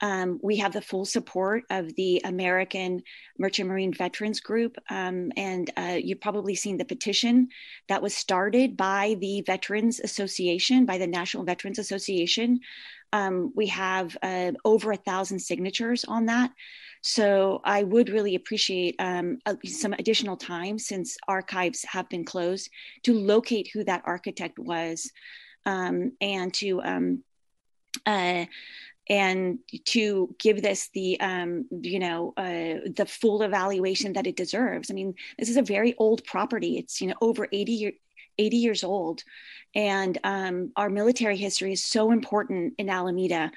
Um, 0.01 0.38
we 0.42 0.57
have 0.57 0.72
the 0.72 0.80
full 0.80 1.05
support 1.05 1.64
of 1.70 1.94
the 1.96 2.20
American 2.24 3.03
Merchant 3.38 3.68
Marine 3.68 3.92
Veterans 3.92 4.40
Group. 4.40 4.76
Um, 4.90 5.32
and 5.36 5.70
uh, 5.76 5.99
you've 6.01 6.20
probably 6.20 6.55
seen 6.55 6.76
the 6.76 6.84
petition 6.84 7.49
that 7.88 8.03
was 8.03 8.14
started 8.14 8.76
by 8.76 9.16
the 9.20 9.42
Veterans 9.42 10.01
Association, 10.01 10.86
by 10.86 10.99
the 10.99 11.07
National 11.07 11.44
Veterans 11.44 11.78
Association. 11.78 12.61
Um, 13.12 13.53
we 13.57 13.66
have 13.68 14.16
uh, 14.22 14.53
over 14.64 14.92
a 14.92 14.96
thousand 14.96 15.40
signatures 15.40 16.05
on 16.05 16.26
that. 16.26 16.53
So 17.03 17.61
I 17.64 17.84
would 17.84 18.09
really 18.09 18.34
appreciate 18.34 18.96
um, 18.99 19.38
some 19.64 19.92
additional 19.92 20.36
time 20.36 20.78
since 20.78 21.16
archives 21.26 21.84
have 21.84 22.09
been 22.09 22.24
closed 22.24 22.70
to 23.05 23.14
locate 23.14 23.70
who 23.72 23.84
that 23.84 24.03
architect 24.05 24.59
was 24.59 25.11
um, 25.64 26.12
and 26.20 26.53
to 26.55 26.82
um, 26.82 27.24
uh, 28.05 28.46
and 29.09 29.59
to 29.86 30.34
give 30.38 30.62
this 30.62 30.90
the 30.92 31.18
um, 31.20 31.66
you 31.70 31.98
know 31.98 32.34
uh, 32.36 32.88
the 32.94 33.06
full 33.09 33.42
evaluation 33.42 34.12
that 34.14 34.26
it 34.26 34.36
deserves. 34.36 34.90
I 34.90 34.94
mean, 34.94 35.14
this 35.38 35.48
is 35.48 35.56
a 35.56 35.62
very 35.62 35.94
old 35.98 36.24
property. 36.24 36.78
It's 36.78 37.00
you 37.00 37.09
know 37.09 37.14
over 37.20 37.48
80 37.50 37.72
year, 37.72 37.92
80 38.38 38.56
years 38.56 38.84
old, 38.84 39.22
and 39.74 40.18
um, 40.24 40.72
our 40.76 40.90
military 40.90 41.36
history 41.36 41.72
is 41.72 41.82
so 41.82 42.11
important 42.11 42.74
in 42.78 42.88
Alameda 42.90 43.50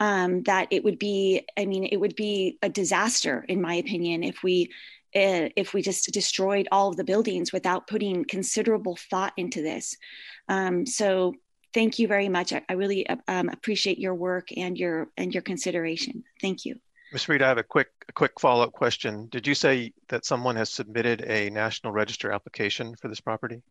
um, 0.00 0.42
that 0.44 0.68
it 0.70 0.84
would 0.84 0.98
be 0.98 1.46
I 1.56 1.66
mean 1.66 1.84
it 1.84 1.98
would 1.98 2.16
be 2.16 2.58
a 2.62 2.68
disaster 2.68 3.44
in 3.48 3.60
my 3.60 3.74
opinion 3.74 4.24
if 4.24 4.42
we 4.42 4.70
uh, 5.14 5.48
if 5.56 5.72
we 5.72 5.82
just 5.82 6.12
destroyed 6.12 6.68
all 6.70 6.90
of 6.90 6.96
the 6.96 7.04
buildings 7.04 7.52
without 7.52 7.86
putting 7.86 8.24
considerable 8.24 8.96
thought 8.96 9.32
into 9.36 9.62
this. 9.62 9.96
Um, 10.48 10.84
so 10.84 11.34
thank 11.76 11.98
you 11.98 12.08
very 12.08 12.30
much. 12.30 12.54
I, 12.54 12.62
I 12.70 12.72
really 12.72 13.06
uh, 13.06 13.16
um, 13.28 13.50
appreciate 13.50 13.98
your 13.98 14.14
work 14.14 14.48
and 14.56 14.78
your 14.78 15.08
and 15.18 15.32
your 15.32 15.42
consideration. 15.42 16.24
Thank 16.40 16.64
you. 16.64 16.76
Ms. 17.12 17.28
Reed, 17.28 17.42
I 17.42 17.48
have 17.48 17.58
a 17.58 17.62
quick 17.62 17.88
a 18.08 18.12
quick 18.12 18.40
follow-up 18.40 18.72
question. 18.72 19.28
Did 19.28 19.46
you 19.46 19.54
say 19.54 19.92
that 20.08 20.24
someone 20.24 20.56
has 20.56 20.70
submitted 20.70 21.22
a 21.22 21.50
National 21.50 21.92
Register 21.92 22.32
application 22.32 22.96
for 22.96 23.08
this 23.08 23.20
property? 23.20 23.62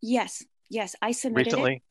Yes, 0.00 0.44
yes, 0.70 0.94
I 1.02 1.10
submitted 1.10 1.48
recently. 1.48 1.74
It. 1.74 1.82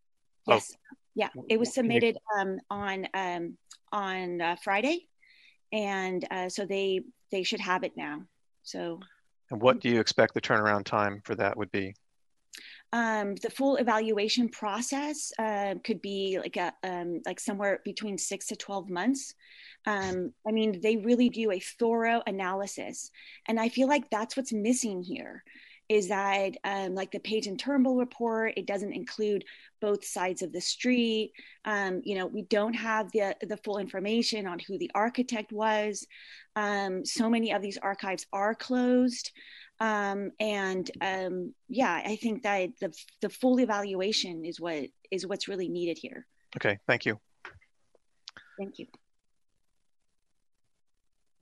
Yes, 0.47 0.71
oh. 0.73 0.95
yeah, 1.13 1.29
it 1.49 1.59
was 1.59 1.73
submitted 1.73 2.17
um, 2.39 2.59
on 2.69 3.07
um, 3.13 3.57
on 3.91 4.41
uh, 4.41 4.55
Friday, 4.63 5.07
and 5.73 6.25
uh, 6.31 6.47
so 6.47 6.65
they 6.65 7.01
they 7.31 7.43
should 7.43 7.59
have 7.59 7.83
it 7.83 7.91
now. 7.97 8.23
So. 8.63 9.01
And 9.51 9.59
what 9.59 9.79
do 9.79 9.89
you 9.89 9.99
expect 9.99 10.35
the 10.35 10.41
turnaround 10.41 10.85
time 10.85 11.21
for 11.25 11.33
that 11.33 11.57
would 11.57 11.71
be? 11.71 11.95
Um, 12.91 13.35
the 13.35 13.51
full 13.51 13.75
evaluation 13.75 14.49
process 14.49 15.31
uh, 15.37 15.75
could 15.83 16.01
be 16.01 16.39
like 16.39 16.57
a 16.57 16.73
um, 16.83 17.21
like 17.25 17.39
somewhere 17.39 17.81
between 17.85 18.17
six 18.17 18.47
to 18.47 18.55
twelve 18.55 18.89
months. 18.89 19.35
Um, 19.85 20.33
I 20.47 20.51
mean, 20.51 20.81
they 20.81 20.97
really 20.97 21.29
do 21.29 21.51
a 21.51 21.59
thorough 21.59 22.21
analysis, 22.25 23.11
and 23.47 23.59
I 23.59 23.69
feel 23.69 23.87
like 23.87 24.09
that's 24.09 24.35
what's 24.35 24.51
missing 24.51 25.03
here. 25.03 25.43
Is 25.87 26.09
that 26.09 26.55
um, 26.63 26.93
like 26.93 27.11
the 27.11 27.19
Page 27.19 27.47
and 27.47 27.59
Turnbull 27.59 27.97
report? 27.97 28.53
It 28.57 28.67
doesn't 28.67 28.93
include 28.93 29.43
both 29.81 30.05
sides 30.05 30.43
of 30.43 30.51
the 30.51 30.61
street. 30.61 31.33
Um, 31.65 32.01
you 32.03 32.15
know, 32.15 32.27
we 32.27 32.43
don't 32.43 32.75
have 32.75 33.11
the 33.11 33.35
the 33.41 33.57
full 33.57 33.79
information 33.79 34.45
on 34.47 34.59
who 34.59 34.77
the 34.77 34.91
architect 34.93 35.51
was. 35.51 36.05
Um, 36.55 37.05
so 37.05 37.29
many 37.29 37.53
of 37.53 37.61
these 37.61 37.77
archives 37.77 38.27
are 38.33 38.53
closed. 38.53 39.31
Um, 39.79 40.31
and 40.39 40.89
um, 41.01 41.53
yeah, 41.69 42.01
I 42.05 42.17
think 42.17 42.43
that 42.43 42.71
the 42.81 42.93
the 43.21 43.29
full 43.29 43.59
evaluation 43.59 44.43
is 44.43 44.59
what 44.59 44.85
is 45.09 45.25
what's 45.25 45.47
really 45.47 45.69
needed 45.69 45.97
here. 45.97 46.25
Okay, 46.57 46.79
thank 46.87 47.05
you. 47.05 47.19
Thank 48.57 48.79
you. 48.79 48.87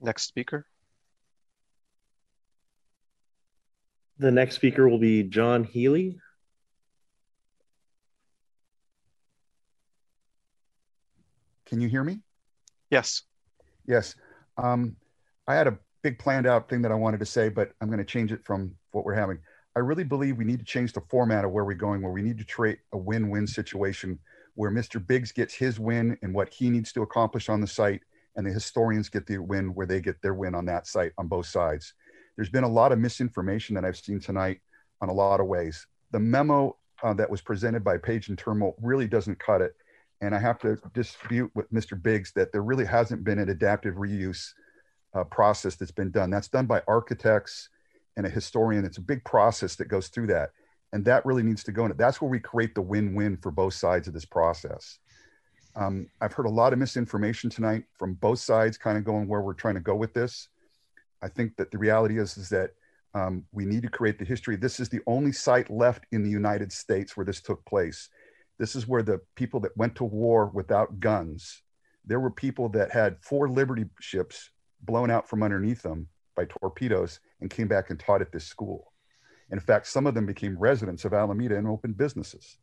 Next 0.00 0.22
speaker. 0.22 0.66
The 4.18 4.30
next 4.30 4.54
speaker 4.56 4.88
will 4.88 4.98
be 4.98 5.24
John 5.24 5.64
Healy. 5.64 6.18
Can 11.66 11.80
you 11.80 11.88
hear 11.88 12.02
me? 12.02 12.20
Yes. 12.90 13.22
Yes. 13.86 14.14
Um, 14.56 14.96
I 15.46 15.54
had 15.54 15.66
a 15.66 15.78
big 16.08 16.18
planned 16.18 16.46
out 16.46 16.70
thing 16.70 16.80
that 16.80 16.90
I 16.90 16.94
wanted 16.94 17.20
to 17.20 17.26
say, 17.26 17.50
but 17.50 17.72
I'm 17.80 17.88
going 17.88 17.98
to 17.98 18.04
change 18.04 18.32
it 18.32 18.42
from 18.42 18.74
what 18.92 19.04
we're 19.04 19.14
having. 19.14 19.38
I 19.76 19.80
really 19.80 20.04
believe 20.04 20.38
we 20.38 20.44
need 20.46 20.58
to 20.58 20.64
change 20.64 20.94
the 20.94 21.02
format 21.02 21.44
of 21.44 21.50
where 21.50 21.66
we're 21.66 21.74
going, 21.74 22.00
where 22.00 22.12
we 22.12 22.22
need 22.22 22.38
to 22.38 22.46
create 22.46 22.78
a 22.92 22.98
win-win 22.98 23.46
situation 23.46 24.18
where 24.54 24.70
Mr. 24.70 25.06
Biggs 25.06 25.32
gets 25.32 25.52
his 25.52 25.78
win 25.78 26.16
and 26.22 26.34
what 26.34 26.48
he 26.48 26.70
needs 26.70 26.92
to 26.92 27.02
accomplish 27.02 27.50
on 27.50 27.60
the 27.60 27.66
site, 27.66 28.00
and 28.36 28.46
the 28.46 28.50
historians 28.50 29.10
get 29.10 29.26
the 29.26 29.36
win 29.36 29.74
where 29.74 29.86
they 29.86 30.00
get 30.00 30.20
their 30.22 30.32
win 30.32 30.54
on 30.54 30.64
that 30.64 30.86
site 30.86 31.12
on 31.18 31.28
both 31.28 31.46
sides. 31.46 31.92
There's 32.36 32.48
been 32.48 32.64
a 32.64 32.68
lot 32.68 32.90
of 32.90 32.98
misinformation 32.98 33.74
that 33.74 33.84
I've 33.84 33.98
seen 33.98 34.18
tonight 34.18 34.60
on 35.02 35.10
a 35.10 35.12
lot 35.12 35.40
of 35.40 35.46
ways. 35.46 35.86
The 36.12 36.20
memo 36.20 36.76
uh, 37.02 37.12
that 37.14 37.28
was 37.28 37.42
presented 37.42 37.84
by 37.84 37.98
Page 37.98 38.30
and 38.30 38.38
Turnbull 38.38 38.76
really 38.80 39.06
doesn't 39.06 39.38
cut 39.38 39.60
it. 39.60 39.76
And 40.22 40.34
I 40.34 40.38
have 40.38 40.58
to 40.60 40.78
dispute 40.94 41.50
with 41.54 41.70
Mr. 41.70 42.02
Biggs 42.02 42.32
that 42.32 42.50
there 42.50 42.62
really 42.62 42.86
hasn't 42.86 43.24
been 43.24 43.38
an 43.38 43.50
adaptive 43.50 43.96
reuse 43.96 44.54
uh, 45.14 45.24
process 45.24 45.76
that's 45.76 45.90
been 45.90 46.10
done. 46.10 46.30
That's 46.30 46.48
done 46.48 46.66
by 46.66 46.82
architects 46.86 47.68
and 48.16 48.26
a 48.26 48.30
historian. 48.30 48.84
It's 48.84 48.98
a 48.98 49.02
big 49.02 49.24
process 49.24 49.76
that 49.76 49.88
goes 49.88 50.08
through 50.08 50.28
that. 50.28 50.50
And 50.92 51.04
that 51.04 51.24
really 51.26 51.42
needs 51.42 51.62
to 51.64 51.72
go 51.72 51.84
in 51.84 51.90
it. 51.90 51.98
That's 51.98 52.20
where 52.20 52.30
we 52.30 52.40
create 52.40 52.74
the 52.74 52.82
win 52.82 53.14
win 53.14 53.36
for 53.36 53.50
both 53.50 53.74
sides 53.74 54.08
of 54.08 54.14
this 54.14 54.24
process. 54.24 54.98
Um, 55.76 56.08
I've 56.20 56.32
heard 56.32 56.46
a 56.46 56.50
lot 56.50 56.72
of 56.72 56.78
misinformation 56.78 57.50
tonight 57.50 57.84
from 57.98 58.14
both 58.14 58.40
sides, 58.40 58.78
kind 58.78 58.98
of 58.98 59.04
going 59.04 59.28
where 59.28 59.42
we're 59.42 59.52
trying 59.52 59.74
to 59.74 59.80
go 59.80 59.94
with 59.94 60.14
this. 60.14 60.48
I 61.22 61.28
think 61.28 61.56
that 61.56 61.70
the 61.70 61.78
reality 61.78 62.18
is, 62.18 62.36
is 62.36 62.48
that 62.48 62.70
um, 63.14 63.44
we 63.52 63.64
need 63.64 63.82
to 63.82 63.88
create 63.88 64.18
the 64.18 64.24
history. 64.24 64.56
This 64.56 64.80
is 64.80 64.88
the 64.88 65.00
only 65.06 65.32
site 65.32 65.70
left 65.70 66.04
in 66.12 66.22
the 66.22 66.30
United 66.30 66.72
States 66.72 67.16
where 67.16 67.26
this 67.26 67.40
took 67.40 67.64
place. 67.64 68.08
This 68.58 68.74
is 68.74 68.88
where 68.88 69.02
the 69.02 69.20
people 69.36 69.60
that 69.60 69.76
went 69.76 69.94
to 69.96 70.04
war 70.04 70.50
without 70.52 71.00
guns, 71.00 71.62
there 72.04 72.20
were 72.20 72.30
people 72.30 72.68
that 72.70 72.90
had 72.90 73.16
four 73.20 73.48
Liberty 73.48 73.84
ships 74.00 74.50
blown 74.82 75.10
out 75.10 75.28
from 75.28 75.42
underneath 75.42 75.82
them 75.82 76.08
by 76.36 76.44
torpedoes 76.46 77.20
and 77.40 77.50
came 77.50 77.68
back 77.68 77.90
and 77.90 77.98
taught 77.98 78.22
at 78.22 78.32
this 78.32 78.44
school. 78.44 78.92
In 79.50 79.60
fact, 79.60 79.86
some 79.86 80.06
of 80.06 80.14
them 80.14 80.26
became 80.26 80.58
residents 80.58 81.04
of 81.04 81.14
Alameda 81.14 81.56
and 81.56 81.66
opened 81.66 81.96
businesses. 81.96 82.58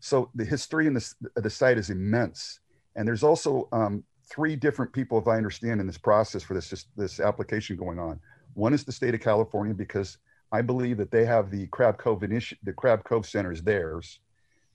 So 0.00 0.30
the 0.34 0.44
history 0.44 0.86
in 0.86 0.94
this, 0.94 1.14
the 1.34 1.50
site 1.50 1.78
is 1.78 1.90
immense. 1.90 2.60
And 2.94 3.06
there's 3.06 3.22
also 3.22 3.68
um, 3.72 4.04
three 4.30 4.56
different 4.56 4.92
people, 4.92 5.18
if 5.18 5.26
I 5.26 5.36
understand, 5.36 5.80
in 5.80 5.86
this 5.86 5.98
process 5.98 6.42
for 6.42 6.54
this, 6.54 6.86
this 6.96 7.20
application 7.20 7.76
going 7.76 7.98
on. 7.98 8.20
One 8.54 8.72
is 8.72 8.84
the 8.84 8.92
state 8.92 9.14
of 9.14 9.20
California 9.20 9.74
because 9.74 10.18
I 10.52 10.62
believe 10.62 10.96
that 10.98 11.10
they 11.10 11.24
have 11.24 11.50
the 11.50 11.66
Crab 11.68 11.98
Cove 11.98 12.20
initi- 12.20 12.56
the 12.62 12.72
Crab 12.72 13.04
Cove 13.04 13.26
Center 13.26 13.52
is 13.52 13.62
theirs. 13.62 14.20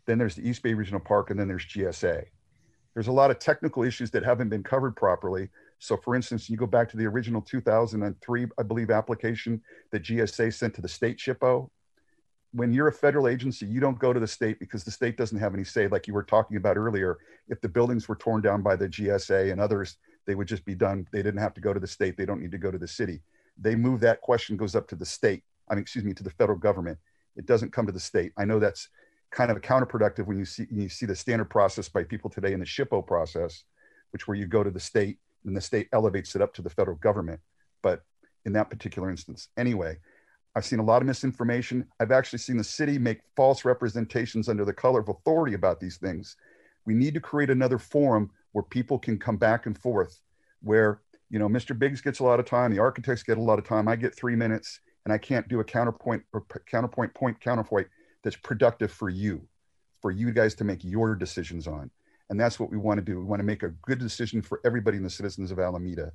Then 0.06 0.18
there's 0.18 0.36
the 0.36 0.48
East 0.48 0.64
Bay 0.64 0.74
Regional 0.74 1.00
Park, 1.00 1.30
and 1.30 1.40
then 1.40 1.48
there's 1.48 1.66
GSA. 1.66 2.26
There's 2.94 3.08
a 3.08 3.12
lot 3.12 3.32
of 3.32 3.40
technical 3.40 3.84
issues 3.84 4.12
that 4.12 4.24
haven't 4.24 4.50
been 4.50 4.64
covered 4.64 4.96
properly. 4.96 5.50
So, 5.82 5.98
for 5.98 6.16
instance, 6.16 6.48
you 6.48 6.58
go 6.58 6.68
back 6.68 6.90
to 6.90 6.98
the 6.98 7.08
original 7.08 7.42
2003, 7.42 8.46
I 8.60 8.64
believe, 8.64 8.92
application 8.92 9.60
that 9.92 10.04
GSA 10.04 10.54
sent 10.54 10.76
to 10.76 10.82
the 10.82 10.88
state 10.88 11.18
SHPO. 11.18 11.72
When 12.52 12.72
you're 12.72 12.90
a 12.90 12.94
federal 12.94 13.28
agency, 13.28 13.66
you 13.66 13.80
don't 13.80 13.98
go 13.98 14.14
to 14.14 14.20
the 14.20 14.28
state 14.28 14.60
because 14.60 14.84
the 14.84 14.92
state 14.92 15.18
doesn't 15.18 15.40
have 15.40 15.56
any 15.56 15.64
say, 15.64 15.88
like 15.88 16.06
you 16.06 16.14
were 16.14 16.22
talking 16.22 16.58
about 16.58 16.78
earlier. 16.78 17.18
If 17.48 17.62
the 17.62 17.68
buildings 17.68 18.08
were 18.08 18.16
torn 18.16 18.44
down 18.44 18.62
by 18.62 18.76
the 18.76 18.88
GSA 18.88 19.52
and 19.52 19.60
others, 19.60 19.98
they 20.28 20.36
would 20.36 20.48
just 20.48 20.66
be 20.66 20.76
done. 20.76 21.08
They 21.12 21.24
didn't 21.24 21.42
have 21.42 21.56
to 21.56 21.62
go 21.62 21.74
to 21.74 21.80
the 21.80 21.88
state. 21.88 22.16
They 22.16 22.28
don't 22.28 22.42
need 22.42 22.52
to 22.52 22.60
go 22.60 22.70
to 22.70 22.78
the 22.78 22.88
city. 22.88 23.24
They 23.58 23.74
move 23.74 24.02
that 24.02 24.22
question 24.22 24.58
goes 24.58 24.76
up 24.76 24.88
to 24.90 24.96
the 24.96 25.06
state. 25.06 25.44
I 25.68 25.74
mean, 25.74 25.82
excuse 25.82 26.06
me, 26.06 26.14
to 26.14 26.24
the 26.24 26.30
federal 26.30 26.60
government. 26.60 27.00
It 27.36 27.48
doesn't 27.48 27.74
come 27.74 27.88
to 27.88 27.92
the 27.92 28.00
state. 28.00 28.34
I 28.38 28.46
know 28.46 28.60
that's 28.60 28.88
kind 29.32 29.50
of 29.50 29.62
counterproductive 29.62 30.28
when 30.28 30.38
you 30.38 30.46
see 30.46 30.68
you 30.70 30.90
see 30.90 31.08
the 31.08 31.16
standard 31.16 31.50
process 31.50 31.90
by 31.90 32.04
people 32.04 32.30
today 32.30 32.54
in 32.54 32.60
the 32.60 32.68
SHPO 32.68 33.08
process, 33.08 33.64
which 34.12 34.28
where 34.28 34.38
you 34.38 34.46
go 34.46 34.64
to 34.64 34.70
the 34.70 34.80
state 34.80 35.18
and 35.46 35.56
the 35.56 35.62
state 35.62 35.88
elevates 35.94 36.36
it 36.36 36.42
up 36.42 36.54
to 36.56 36.62
the 36.62 36.70
federal 36.70 36.98
government. 36.98 37.40
But 37.82 38.04
in 38.46 38.54
that 38.54 38.70
particular 38.70 39.10
instance, 39.10 39.50
anyway, 39.58 39.98
I've 40.56 40.66
seen 40.66 40.80
a 40.80 40.84
lot 40.84 41.02
of 41.02 41.08
misinformation. 41.08 41.88
I've 42.00 42.12
actually 42.12 42.40
seen 42.40 42.58
the 42.58 42.64
city 42.64 42.98
make 42.98 43.22
false 43.36 43.64
representations 43.64 44.50
under 44.50 44.66
the 44.66 44.74
color 44.74 45.00
of 45.00 45.10
authority 45.10 45.54
about 45.54 45.80
these 45.80 45.98
things. 45.98 46.36
We 46.86 46.94
need 46.94 47.14
to 47.14 47.22
create 47.22 47.50
another 47.50 47.78
forum 47.78 48.32
where 48.52 48.64
people 48.64 49.00
can 49.00 49.18
come 49.18 49.38
back 49.38 49.66
and 49.66 49.78
forth, 49.78 50.22
where 50.62 51.02
you 51.30 51.40
know 51.40 51.48
Mr. 51.48 51.78
Biggs 51.78 52.02
gets 52.02 52.20
a 52.20 52.24
lot 52.24 52.40
of 52.40 52.46
time, 52.46 52.72
the 52.72 52.80
architects 52.80 53.24
get 53.24 53.38
a 53.38 53.42
lot 53.42 53.60
of 53.60 53.66
time. 53.66 53.88
I 53.88 53.96
get 53.96 54.16
three 54.16 54.36
minutes, 54.36 54.82
and 55.06 55.14
I 55.14 55.18
can't 55.18 55.48
do 55.48 55.62
a 55.62 55.64
counterpoint 55.64 56.24
or 56.34 56.44
counterpoint 56.70 57.14
point 57.14 57.40
counterpoint 57.40 57.88
that's 58.24 58.36
productive 58.36 58.92
for 58.92 59.10
you, 59.10 59.48
for 60.02 60.12
you 60.12 60.32
guys 60.32 60.54
to 60.56 60.64
make 60.64 60.84
your 60.84 61.16
decisions 61.16 61.68
on. 61.68 61.90
And 62.32 62.40
that's 62.40 62.62
what 62.62 62.72
we 62.72 62.78
want 62.78 62.98
to 62.98 63.04
do. 63.04 63.20
We 63.20 63.26
want 63.26 63.42
to 63.42 63.46
make 63.46 63.62
a 63.62 63.74
good 63.82 64.00
decision 64.00 64.42
for 64.42 64.62
everybody 64.66 64.96
in 64.96 65.04
the 65.04 65.10
citizens 65.10 65.52
of 65.52 65.60
Alameda. 65.60 66.14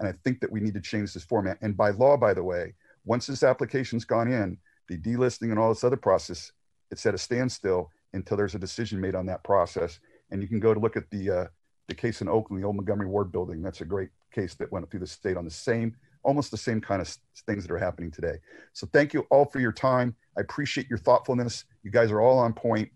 And 0.00 0.08
I 0.08 0.14
think 0.24 0.40
that 0.40 0.50
we 0.50 0.60
need 0.60 0.72
to 0.74 0.80
change 0.80 1.12
this 1.12 1.24
format. 1.24 1.58
And 1.60 1.76
by 1.76 1.90
law, 1.90 2.16
by 2.16 2.32
the 2.32 2.42
way, 2.42 2.72
once 3.04 3.26
this 3.26 3.42
application's 3.42 4.06
gone 4.06 4.32
in, 4.32 4.56
the 4.88 4.96
delisting 4.96 5.50
and 5.50 5.58
all 5.58 5.68
this 5.68 5.84
other 5.84 5.98
process, 5.98 6.52
it's 6.90 7.04
at 7.04 7.14
a 7.14 7.18
standstill 7.18 7.90
until 8.14 8.38
there's 8.38 8.54
a 8.54 8.58
decision 8.58 8.98
made 8.98 9.14
on 9.14 9.26
that 9.26 9.44
process. 9.44 10.00
And 10.30 10.40
you 10.40 10.48
can 10.48 10.58
go 10.58 10.72
to 10.72 10.80
look 10.80 10.96
at 10.96 11.10
the 11.10 11.30
uh, 11.30 11.46
the 11.86 11.94
case 11.94 12.22
in 12.22 12.28
Oakland, 12.28 12.62
the 12.62 12.66
old 12.66 12.76
Montgomery 12.76 13.06
Ward 13.06 13.30
building. 13.30 13.60
That's 13.60 13.82
a 13.82 13.84
great 13.84 14.08
case 14.32 14.54
that 14.54 14.72
went 14.72 14.90
through 14.90 15.00
the 15.00 15.06
state 15.06 15.36
on 15.36 15.44
the 15.44 15.50
same, 15.50 15.94
almost 16.22 16.50
the 16.50 16.56
same 16.56 16.80
kind 16.80 17.02
of 17.02 17.14
things 17.46 17.66
that 17.66 17.72
are 17.72 17.78
happening 17.78 18.10
today. 18.10 18.38
So 18.72 18.88
thank 18.90 19.12
you 19.12 19.26
all 19.30 19.44
for 19.44 19.60
your 19.60 19.72
time. 19.72 20.16
I 20.36 20.40
appreciate 20.40 20.88
your 20.88 20.98
thoughtfulness. 20.98 21.64
You 21.82 21.90
guys 21.90 22.10
are 22.10 22.22
all 22.22 22.38
on 22.38 22.54
point. 22.54 22.90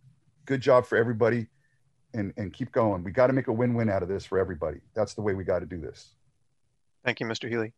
Good 0.47 0.63
job 0.63 0.87
for 0.87 0.97
everybody. 0.97 1.49
And, 2.15 2.33
and 2.37 2.53
keep 2.53 2.73
going. 2.73 3.03
We 3.05 3.11
got 3.11 3.29
to 3.29 3.33
make 3.33 3.49
a 3.49 3.53
win-win 3.53 3.89
out 3.89 4.03
of 4.03 4.09
this 4.09 4.27
for 4.27 4.39
everybody. 4.39 4.81
That's 4.95 5.15
the 5.15 5.23
way 5.23 5.33
we 5.33 5.45
got 5.45 5.61
to 5.61 5.67
do 5.67 5.81
this. 5.81 6.15
Thank 7.05 7.21
you, 7.21 7.27
Mr. 7.27 7.49
Healy. 7.49 7.73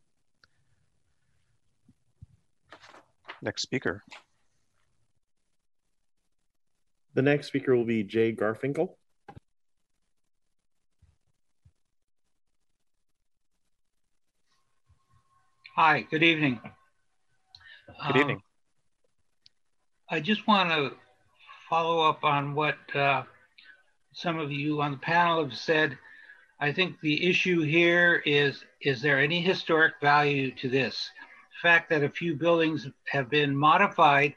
Next 3.40 3.62
speaker. 3.62 4.02
The 7.14 7.22
next 7.22 7.46
speaker 7.46 7.76
will 7.76 7.84
be 7.84 8.02
Jay 8.02 8.34
Garfinkel. 8.34 8.90
Hi, 15.76 16.06
good 16.10 16.22
evening. 16.22 16.60
Good 18.06 18.16
evening. 18.16 18.36
Um, 18.36 18.42
I 20.08 20.20
just 20.20 20.46
want 20.46 20.70
to 20.70 20.92
follow 21.68 22.08
up 22.08 22.24
on 22.24 22.54
what 22.54 22.76
uh, 22.94 23.24
some 24.14 24.38
of 24.38 24.52
you 24.52 24.80
on 24.80 24.92
the 24.92 24.96
panel 24.96 25.42
have 25.42 25.56
said. 25.56 25.98
I 26.60 26.72
think 26.72 27.00
the 27.00 27.28
issue 27.28 27.62
here 27.62 28.22
is 28.24 28.64
is 28.80 29.02
there 29.02 29.18
any 29.18 29.40
historic 29.40 29.94
value 30.00 30.54
to 30.56 30.68
this? 30.68 31.10
The 31.50 31.68
fact 31.68 31.90
that 31.90 32.04
a 32.04 32.08
few 32.08 32.36
buildings 32.36 32.88
have 33.08 33.28
been 33.28 33.56
modified 33.56 34.36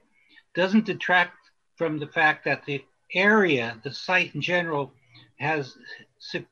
doesn't 0.55 0.85
detract 0.85 1.35
from 1.75 1.99
the 1.99 2.07
fact 2.07 2.43
that 2.45 2.65
the 2.65 2.83
area, 3.13 3.79
the 3.83 3.93
site 3.93 4.33
in 4.33 4.41
general, 4.41 4.91
has 5.39 5.77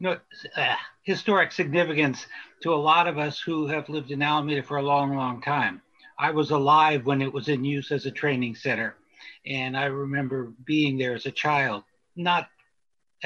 uh, 0.05 0.75
historic 1.01 1.51
significance 1.51 2.27
to 2.61 2.73
a 2.73 2.75
lot 2.75 3.07
of 3.07 3.17
us 3.17 3.39
who 3.39 3.65
have 3.65 3.89
lived 3.89 4.11
in 4.11 4.21
Alameda 4.21 4.61
for 4.61 4.77
a 4.77 4.83
long, 4.83 5.15
long 5.15 5.41
time. 5.41 5.81
I 6.19 6.29
was 6.29 6.51
alive 6.51 7.05
when 7.05 7.21
it 7.21 7.33
was 7.33 7.49
in 7.49 7.65
use 7.65 7.91
as 7.91 8.05
a 8.05 8.11
training 8.11 8.55
center, 8.55 8.95
and 9.47 9.75
I 9.75 9.85
remember 9.85 10.53
being 10.63 10.97
there 10.97 11.15
as 11.15 11.25
a 11.25 11.31
child, 11.31 11.83
not 12.15 12.47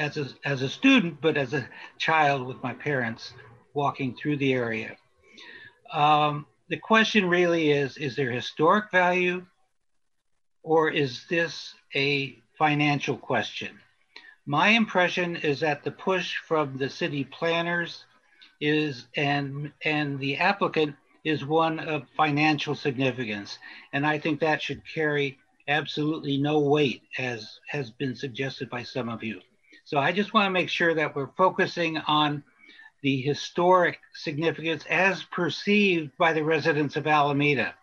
as 0.00 0.16
a, 0.16 0.28
as 0.44 0.62
a 0.62 0.68
student, 0.68 1.20
but 1.20 1.36
as 1.36 1.52
a 1.52 1.68
child 1.98 2.46
with 2.46 2.62
my 2.62 2.72
parents 2.72 3.34
walking 3.74 4.16
through 4.16 4.38
the 4.38 4.54
area. 4.54 4.96
Um, 5.92 6.46
the 6.68 6.78
question 6.78 7.28
really 7.28 7.70
is 7.70 7.98
is 7.98 8.16
there 8.16 8.30
historic 8.30 8.90
value, 8.90 9.44
or 10.62 10.90
is 10.90 11.26
this 11.28 11.74
a 11.94 12.38
financial 12.56 13.16
question? 13.16 13.78
My 14.46 14.68
impression 14.68 15.36
is 15.36 15.60
that 15.60 15.84
the 15.84 15.90
push 15.90 16.36
from 16.48 16.78
the 16.78 16.88
city 16.88 17.24
planners 17.24 18.06
is 18.60 19.06
and 19.16 19.72
and 19.84 20.18
the 20.18 20.36
applicant 20.36 20.94
is 21.24 21.44
one 21.44 21.78
of 21.78 22.08
financial 22.16 22.74
significance. 22.74 23.58
And 23.92 24.06
I 24.06 24.18
think 24.18 24.40
that 24.40 24.62
should 24.62 24.82
carry 24.94 25.38
absolutely 25.68 26.38
no 26.38 26.58
weight 26.60 27.02
as 27.18 27.58
has 27.68 27.90
been 27.90 28.16
suggested 28.16 28.70
by 28.70 28.82
some 28.82 29.10
of 29.10 29.22
you. 29.22 29.40
So 29.90 29.98
I 29.98 30.12
just 30.12 30.32
want 30.32 30.46
to 30.46 30.50
make 30.50 30.68
sure 30.68 30.94
that 30.94 31.16
we're 31.16 31.32
focusing 31.36 31.98
on 31.98 32.44
the 33.02 33.20
historic 33.22 33.98
significance 34.14 34.84
as 34.88 35.24
perceived 35.24 36.16
by 36.16 36.32
the 36.32 36.44
residents 36.44 36.94
of 36.94 37.08
Alameda, 37.08 37.74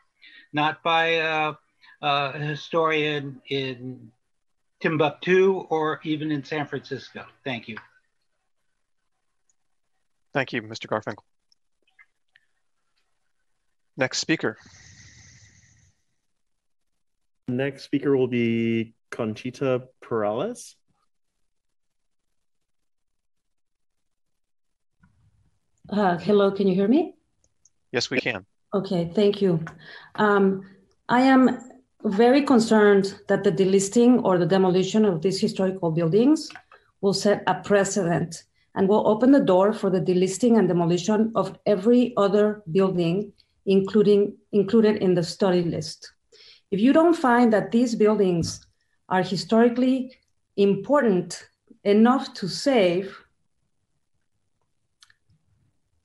not 0.53 0.81
by 0.83 1.17
uh, 1.17 1.55
a 2.01 2.39
historian 2.39 3.41
in 3.49 4.09
Timbuktu 4.79 5.67
or 5.69 5.99
even 6.05 6.31
in 6.31 6.45
San 6.45 6.65
Francisco. 6.65 7.25
Thank 7.43 7.67
you. 7.67 7.75
Thank 10.33 10.53
you, 10.53 10.61
Mr. 10.61 10.87
Garfinkel. 10.87 11.25
Next 13.97 14.19
speaker. 14.19 14.55
Next 17.49 17.83
speaker 17.83 18.15
will 18.15 18.29
be 18.29 18.93
Conchita 19.11 19.89
Perales. 20.01 20.77
Uh, 25.89 26.17
hello, 26.17 26.51
can 26.51 26.67
you 26.67 26.75
hear 26.75 26.87
me? 26.87 27.13
Yes, 27.91 28.09
we 28.09 28.19
can. 28.19 28.45
Okay, 28.73 29.09
thank 29.15 29.41
you. 29.41 29.63
Um, 30.15 30.63
I 31.07 31.21
am 31.21 31.59
very 32.03 32.41
concerned 32.41 33.19
that 33.29 33.43
the 33.43 33.51
delisting 33.51 34.23
or 34.23 34.37
the 34.37 34.45
demolition 34.45 35.05
of 35.05 35.21
these 35.21 35.39
historical 35.39 35.91
buildings 35.91 36.49
will 36.99 37.13
set 37.13 37.41
a 37.47 37.55
precedent 37.55 38.43
and 38.75 38.89
will 38.89 39.07
open 39.07 39.31
the 39.31 39.39
door 39.39 39.71
for 39.71 39.89
the 39.89 40.01
delisting 40.01 40.59
and 40.59 40.67
demolition 40.67 41.31
of 41.35 41.57
every 41.65 42.13
other 42.17 42.61
building, 42.71 43.31
including 43.65 44.35
included 44.51 44.97
in 44.97 45.13
the 45.13 45.23
study 45.23 45.63
list. 45.63 46.11
If 46.69 46.81
you 46.81 46.91
don't 46.91 47.15
find 47.15 47.53
that 47.53 47.71
these 47.71 47.95
buildings 47.95 48.67
are 49.07 49.23
historically 49.23 50.11
important 50.57 51.47
enough 51.85 52.33
to 52.33 52.47
save, 52.49 53.17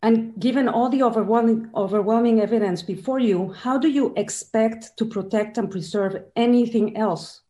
and 0.03 0.35
given 0.41 0.69
all 0.69 0.89
the 0.89 1.03
overwhelming, 1.03 1.71
overwhelming 1.77 2.41
evidence 2.41 2.83
before 2.83 3.21
you, 3.21 3.53
how 3.53 3.79
do 3.79 3.89
you 3.89 4.13
expect 4.17 4.97
to 4.97 5.05
protect 5.05 5.59
and 5.59 5.71
preserve 5.71 6.25
anything 6.35 6.97
else? 6.97 7.43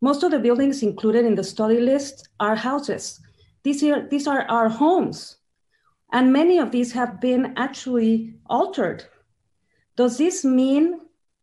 Most 0.00 0.22
of 0.22 0.30
the 0.30 0.38
buildings 0.38 0.82
included 0.82 1.26
in 1.26 1.34
the 1.34 1.44
study 1.44 1.78
list 1.78 2.30
are 2.40 2.56
houses. 2.56 3.20
These 3.62 3.84
are, 3.84 4.08
these 4.08 4.26
are 4.26 4.42
our 4.48 4.68
homes. 4.70 5.36
And 6.12 6.32
many 6.32 6.58
of 6.58 6.70
these 6.70 6.92
have 6.92 7.20
been 7.20 7.54
actually 7.56 8.34
altered. 8.46 9.04
Does 9.96 10.16
this 10.16 10.44
mean 10.44 11.00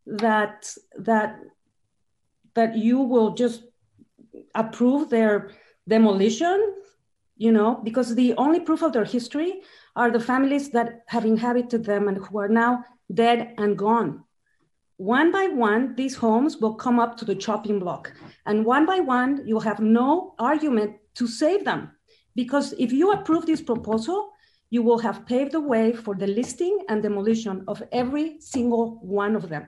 that, 0.08 0.76
that, 0.98 1.40
that 2.56 2.76
you 2.76 3.00
will 3.00 3.36
just 3.36 3.64
approve 4.56 5.10
their 5.10 5.52
demolition? 5.88 6.76
You 7.38 7.52
know, 7.52 7.80
because 7.84 8.16
the 8.16 8.34
only 8.34 8.60
proof 8.60 8.82
of 8.82 8.94
their 8.94 9.06
history 9.06 9.62
are 9.96 10.12
the 10.12 10.20
families 10.20 10.70
that 10.72 11.04
have 11.08 11.26
inhabited 11.26 11.84
them 11.84 12.08
and 12.08 12.18
who 12.18 12.40
are 12.40 12.48
now 12.48 12.84
dead 13.14 13.54
and 13.58 13.78
gone. 13.78 14.24
One 14.98 15.32
by 15.32 15.48
one, 15.48 15.96
these 15.96 16.16
homes 16.16 16.58
will 16.58 16.74
come 16.74 17.00
up 17.00 17.16
to 17.18 17.26
the 17.26 17.36
chopping 17.36 17.80
block. 17.80 18.14
And 18.46 18.66
one 18.66 18.86
by 18.86 19.00
one, 19.00 19.44
you'll 19.46 19.62
have 19.62 19.80
no 19.80 20.36
argument 20.40 20.98
to 21.16 21.28
save 21.28 21.64
them. 21.64 21.92
Because 22.36 22.74
if 22.78 22.92
you 22.92 23.12
approve 23.12 23.46
this 23.46 23.62
proposal, 23.62 24.32
you 24.70 24.84
will 24.84 25.00
have 25.00 25.26
paved 25.26 25.54
the 25.54 25.62
way 25.62 25.94
for 25.94 26.16
the 26.16 26.28
listing 26.28 26.80
and 26.90 27.02
demolition 27.02 27.64
of 27.68 27.82
every 27.92 28.40
single 28.40 29.00
one 29.02 29.36
of 29.36 29.50
them. 29.50 29.68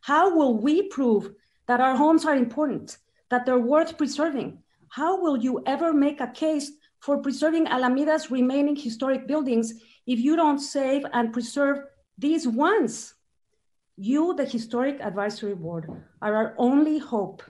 How 0.00 0.34
will 0.34 0.56
we 0.56 0.88
prove 0.88 1.30
that 1.66 1.80
our 1.80 1.94
homes 1.94 2.24
are 2.24 2.34
important, 2.34 2.96
that 3.28 3.46
they're 3.46 3.58
worth 3.58 3.98
preserving? 3.98 4.62
How 4.88 5.20
will 5.20 5.36
you 5.36 5.62
ever 5.66 5.92
make 5.92 6.20
a 6.20 6.26
case 6.26 6.72
for 7.00 7.18
preserving 7.18 7.66
Alameda's 7.66 8.30
remaining 8.30 8.76
historic 8.76 9.26
buildings 9.26 9.74
if 10.06 10.18
you 10.18 10.36
don't 10.36 10.58
save 10.58 11.04
and 11.12 11.32
preserve 11.32 11.78
these 12.18 12.46
ones. 12.46 13.14
You, 13.96 14.34
the 14.34 14.44
Historic 14.44 15.00
Advisory 15.00 15.54
Board, 15.54 15.90
are 16.22 16.34
our 16.34 16.54
only 16.58 16.98
hope 16.98 17.42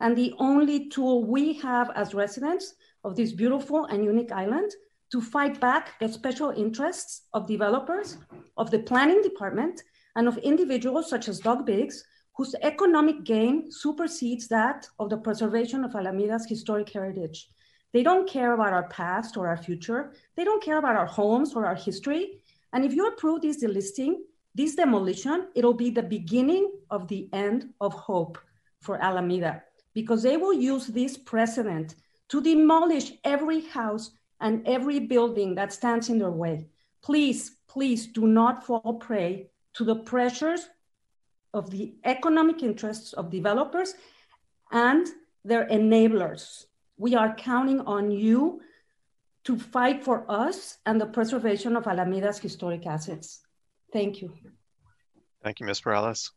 and 0.00 0.16
the 0.16 0.34
only 0.38 0.88
tool 0.88 1.24
we 1.24 1.54
have 1.54 1.90
as 1.94 2.14
residents 2.14 2.74
of 3.04 3.16
this 3.16 3.32
beautiful 3.32 3.86
and 3.86 4.04
unique 4.04 4.32
island 4.32 4.70
to 5.12 5.20
fight 5.20 5.60
back 5.60 5.98
the 6.00 6.08
special 6.08 6.50
interests 6.50 7.22
of 7.32 7.46
developers, 7.46 8.18
of 8.56 8.70
the 8.70 8.80
planning 8.80 9.22
department, 9.22 9.82
and 10.16 10.26
of 10.26 10.38
individuals 10.38 11.08
such 11.08 11.28
as 11.28 11.40
Doug 11.40 11.64
Biggs, 11.64 12.04
whose 12.36 12.54
economic 12.62 13.24
gain 13.24 13.70
supersedes 13.70 14.48
that 14.48 14.88
of 14.98 15.10
the 15.10 15.16
preservation 15.16 15.84
of 15.84 15.94
Alameda's 15.94 16.46
historic 16.46 16.90
heritage. 16.90 17.48
They 17.92 18.02
don't 18.02 18.28
care 18.28 18.52
about 18.52 18.72
our 18.72 18.88
past 18.88 19.36
or 19.36 19.48
our 19.48 19.56
future. 19.56 20.12
They 20.36 20.44
don't 20.44 20.62
care 20.62 20.78
about 20.78 20.96
our 20.96 21.06
homes 21.06 21.54
or 21.54 21.66
our 21.66 21.74
history. 21.74 22.40
And 22.72 22.84
if 22.84 22.92
you 22.92 23.06
approve 23.06 23.42
this 23.42 23.62
delisting, 23.62 24.16
this 24.54 24.74
demolition, 24.74 25.48
it'll 25.54 25.74
be 25.74 25.90
the 25.90 26.02
beginning 26.02 26.72
of 26.90 27.08
the 27.08 27.28
end 27.32 27.70
of 27.80 27.92
hope 27.92 28.38
for 28.80 29.02
Alameda 29.02 29.62
because 29.94 30.22
they 30.22 30.36
will 30.36 30.52
use 30.52 30.86
this 30.86 31.16
precedent 31.16 31.94
to 32.28 32.42
demolish 32.42 33.12
every 33.24 33.60
house 33.60 34.10
and 34.40 34.66
every 34.66 34.98
building 34.98 35.54
that 35.54 35.72
stands 35.72 36.08
in 36.08 36.18
their 36.18 36.30
way. 36.30 36.66
Please, 37.02 37.56
please 37.68 38.06
do 38.06 38.26
not 38.26 38.64
fall 38.64 38.94
prey 38.94 39.48
to 39.74 39.84
the 39.84 39.96
pressures 39.96 40.68
of 41.54 41.70
the 41.70 41.94
economic 42.04 42.62
interests 42.62 43.12
of 43.12 43.30
developers 43.30 43.94
and 44.72 45.06
their 45.44 45.66
enablers 45.68 46.66
we 46.96 47.14
are 47.14 47.34
counting 47.34 47.80
on 47.80 48.10
you 48.10 48.60
to 49.44 49.58
fight 49.58 50.04
for 50.04 50.28
us 50.30 50.78
and 50.86 51.00
the 51.00 51.06
preservation 51.06 51.76
of 51.76 51.86
Alameda's 51.86 52.38
historic 52.38 52.86
assets. 52.86 53.40
Thank 53.92 54.20
you. 54.20 54.32
Thank 55.44 55.60
you, 55.60 55.66
Ms. 55.66 55.80
Perales. 55.80 56.32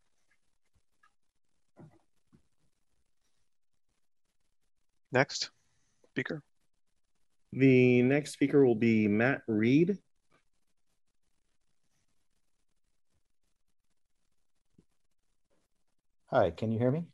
Next 5.11 5.49
speaker. 6.11 6.43
The 7.51 8.03
next 8.03 8.33
speaker 8.33 8.63
will 8.63 8.75
be 8.75 9.07
Matt 9.07 9.41
Reed. 9.47 9.97
Hi, 16.27 16.51
can 16.51 16.71
you 16.71 16.77
hear 16.77 16.91
me? 16.91 17.05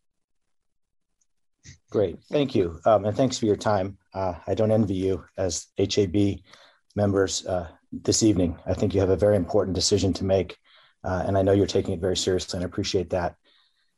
Great, 1.95 2.21
thank 2.29 2.53
you, 2.53 2.77
um, 2.83 3.05
and 3.05 3.15
thanks 3.15 3.37
for 3.37 3.45
your 3.45 3.55
time. 3.55 3.97
Uh, 4.13 4.33
I 4.47 4.53
don't 4.53 4.69
envy 4.69 4.95
you 4.95 5.23
as 5.37 5.67
HAB 5.77 6.39
members 6.93 7.45
uh, 7.45 7.69
this 7.93 8.21
evening. 8.21 8.59
I 8.65 8.73
think 8.73 8.93
you 8.93 8.99
have 8.99 9.11
a 9.11 9.15
very 9.15 9.37
important 9.37 9.75
decision 9.75 10.11
to 10.15 10.25
make, 10.25 10.57
uh, 11.05 11.23
and 11.25 11.37
I 11.37 11.41
know 11.41 11.53
you're 11.53 11.65
taking 11.65 11.93
it 11.93 12.01
very 12.01 12.17
seriously, 12.17 12.57
and 12.57 12.65
I 12.65 12.67
appreciate 12.67 13.11
that. 13.11 13.37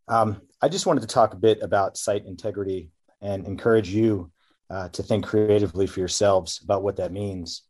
Um, 0.08 0.44
I 0.62 0.70
just 0.70 0.86
wanted 0.86 1.02
to 1.02 1.08
talk 1.08 1.34
a 1.34 1.38
bit 1.38 1.64
about 1.64 1.98
site 1.98 2.28
integrity 2.28 2.92
and 3.20 3.48
encourage 3.48 3.90
you 3.90 4.32
uh, 4.70 4.90
to 4.90 5.02
think 5.02 5.26
creatively 5.26 5.88
for 5.88 6.00
yourselves 6.00 6.62
about 6.64 6.84
what 6.84 6.98
that 6.98 7.12
means. 7.12 7.64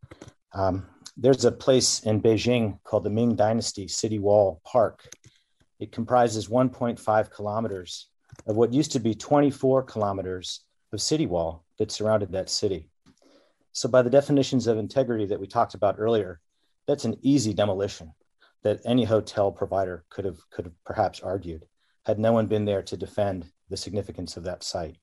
Um, 0.53 0.87
there's 1.15 1.45
a 1.45 1.53
place 1.53 2.01
in 2.01 2.21
Beijing 2.21 2.83
called 2.83 3.05
the 3.05 3.09
Ming 3.09 3.37
Dynasty 3.37 3.87
City 3.87 4.19
Wall 4.19 4.59
Park. 4.65 5.07
It 5.79 5.93
comprises 5.93 6.49
1.5 6.49 7.31
kilometers 7.31 8.07
of 8.45 8.55
what 8.55 8.73
used 8.73 8.91
to 8.93 8.99
be 8.99 9.15
24 9.15 9.83
kilometers 9.83 10.61
of 10.93 11.01
city 11.01 11.25
wall 11.25 11.65
that 11.79 11.91
surrounded 11.91 12.31
that 12.31 12.49
city. 12.49 12.89
So, 13.73 13.89
by 13.89 14.01
the 14.01 14.09
definitions 14.09 14.67
of 14.67 14.77
integrity 14.77 15.25
that 15.25 15.39
we 15.39 15.47
talked 15.47 15.73
about 15.73 15.95
earlier, 15.97 16.39
that's 16.87 17.05
an 17.05 17.17
easy 17.21 17.53
demolition 17.53 18.13
that 18.63 18.81
any 18.85 19.03
hotel 19.03 19.51
provider 19.51 20.05
could 20.09 20.25
have 20.25 20.39
could 20.49 20.65
have 20.65 20.73
perhaps 20.85 21.19
argued 21.19 21.65
had 22.05 22.19
no 22.19 22.31
one 22.31 22.47
been 22.47 22.65
there 22.65 22.81
to 22.81 22.97
defend 22.97 23.45
the 23.69 23.77
significance 23.77 24.37
of 24.37 24.43
that 24.45 24.63
site. 24.63 24.97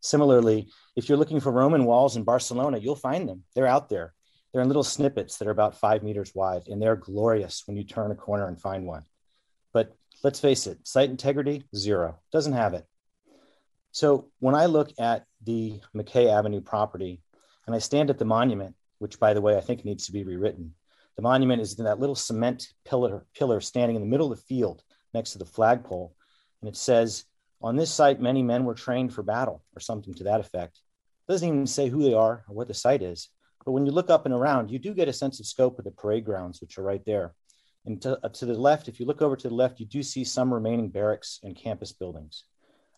Similarly, 0.00 0.68
if 0.96 1.08
you're 1.08 1.18
looking 1.18 1.40
for 1.40 1.52
Roman 1.52 1.84
walls 1.84 2.16
in 2.16 2.24
Barcelona, 2.24 2.78
you'll 2.78 2.96
find 2.96 3.28
them. 3.28 3.44
They're 3.54 3.66
out 3.66 3.90
there. 3.90 4.14
They're 4.52 4.62
in 4.62 4.68
little 4.68 4.82
snippets 4.82 5.36
that 5.36 5.46
are 5.46 5.52
about 5.52 5.76
five 5.76 6.02
meters 6.02 6.32
wide, 6.34 6.62
and 6.66 6.80
they're 6.80 6.96
glorious 6.96 7.64
when 7.66 7.76
you 7.76 7.84
turn 7.84 8.10
a 8.10 8.14
corner 8.14 8.48
and 8.48 8.60
find 8.60 8.86
one. 8.86 9.04
But 9.72 9.94
let's 10.22 10.40
face 10.40 10.66
it, 10.66 10.86
site 10.86 11.10
integrity, 11.10 11.64
zero, 11.74 12.18
doesn't 12.32 12.52
have 12.52 12.74
it. 12.74 12.86
So 13.92 14.30
when 14.38 14.54
I 14.54 14.66
look 14.66 14.92
at 14.98 15.24
the 15.44 15.80
McKay 15.96 16.32
Avenue 16.32 16.60
property 16.60 17.22
and 17.66 17.74
I 17.74 17.78
stand 17.78 18.10
at 18.10 18.18
the 18.18 18.24
monument, 18.24 18.74
which 18.98 19.18
by 19.18 19.34
the 19.34 19.40
way, 19.40 19.56
I 19.56 19.60
think 19.60 19.84
needs 19.84 20.06
to 20.06 20.12
be 20.12 20.24
rewritten, 20.24 20.74
the 21.16 21.22
monument 21.22 21.60
is 21.60 21.78
in 21.78 21.84
that 21.84 21.98
little 21.98 22.14
cement 22.14 22.68
pillar, 22.84 23.26
pillar 23.34 23.60
standing 23.60 23.96
in 23.96 24.02
the 24.02 24.08
middle 24.08 24.30
of 24.30 24.38
the 24.38 24.44
field 24.44 24.82
next 25.12 25.32
to 25.32 25.38
the 25.38 25.44
flagpole. 25.44 26.14
And 26.60 26.68
it 26.68 26.76
says, 26.76 27.24
on 27.62 27.76
this 27.76 27.92
site, 27.92 28.20
many 28.20 28.42
men 28.42 28.64
were 28.64 28.74
trained 28.74 29.12
for 29.12 29.22
battle 29.22 29.62
or 29.74 29.80
something 29.80 30.14
to 30.14 30.24
that 30.24 30.40
effect. 30.40 30.78
It 31.28 31.32
doesn't 31.32 31.48
even 31.48 31.66
say 31.66 31.88
who 31.88 32.02
they 32.02 32.14
are 32.14 32.44
or 32.48 32.54
what 32.54 32.68
the 32.68 32.74
site 32.74 33.02
is. 33.02 33.28
But 33.64 33.72
when 33.72 33.84
you 33.84 33.92
look 33.92 34.08
up 34.08 34.24
and 34.24 34.34
around, 34.34 34.70
you 34.70 34.78
do 34.78 34.94
get 34.94 35.08
a 35.08 35.12
sense 35.12 35.40
of 35.40 35.46
scope 35.46 35.78
of 35.78 35.84
the 35.84 35.90
parade 35.90 36.24
grounds, 36.24 36.60
which 36.60 36.78
are 36.78 36.82
right 36.82 37.04
there. 37.04 37.34
And 37.86 38.00
to, 38.02 38.18
uh, 38.24 38.28
to 38.28 38.46
the 38.46 38.54
left, 38.54 38.88
if 38.88 39.00
you 39.00 39.06
look 39.06 39.22
over 39.22 39.36
to 39.36 39.48
the 39.48 39.54
left, 39.54 39.80
you 39.80 39.86
do 39.86 40.02
see 40.02 40.24
some 40.24 40.52
remaining 40.52 40.90
barracks 40.90 41.40
and 41.42 41.56
campus 41.56 41.92
buildings. 41.92 42.44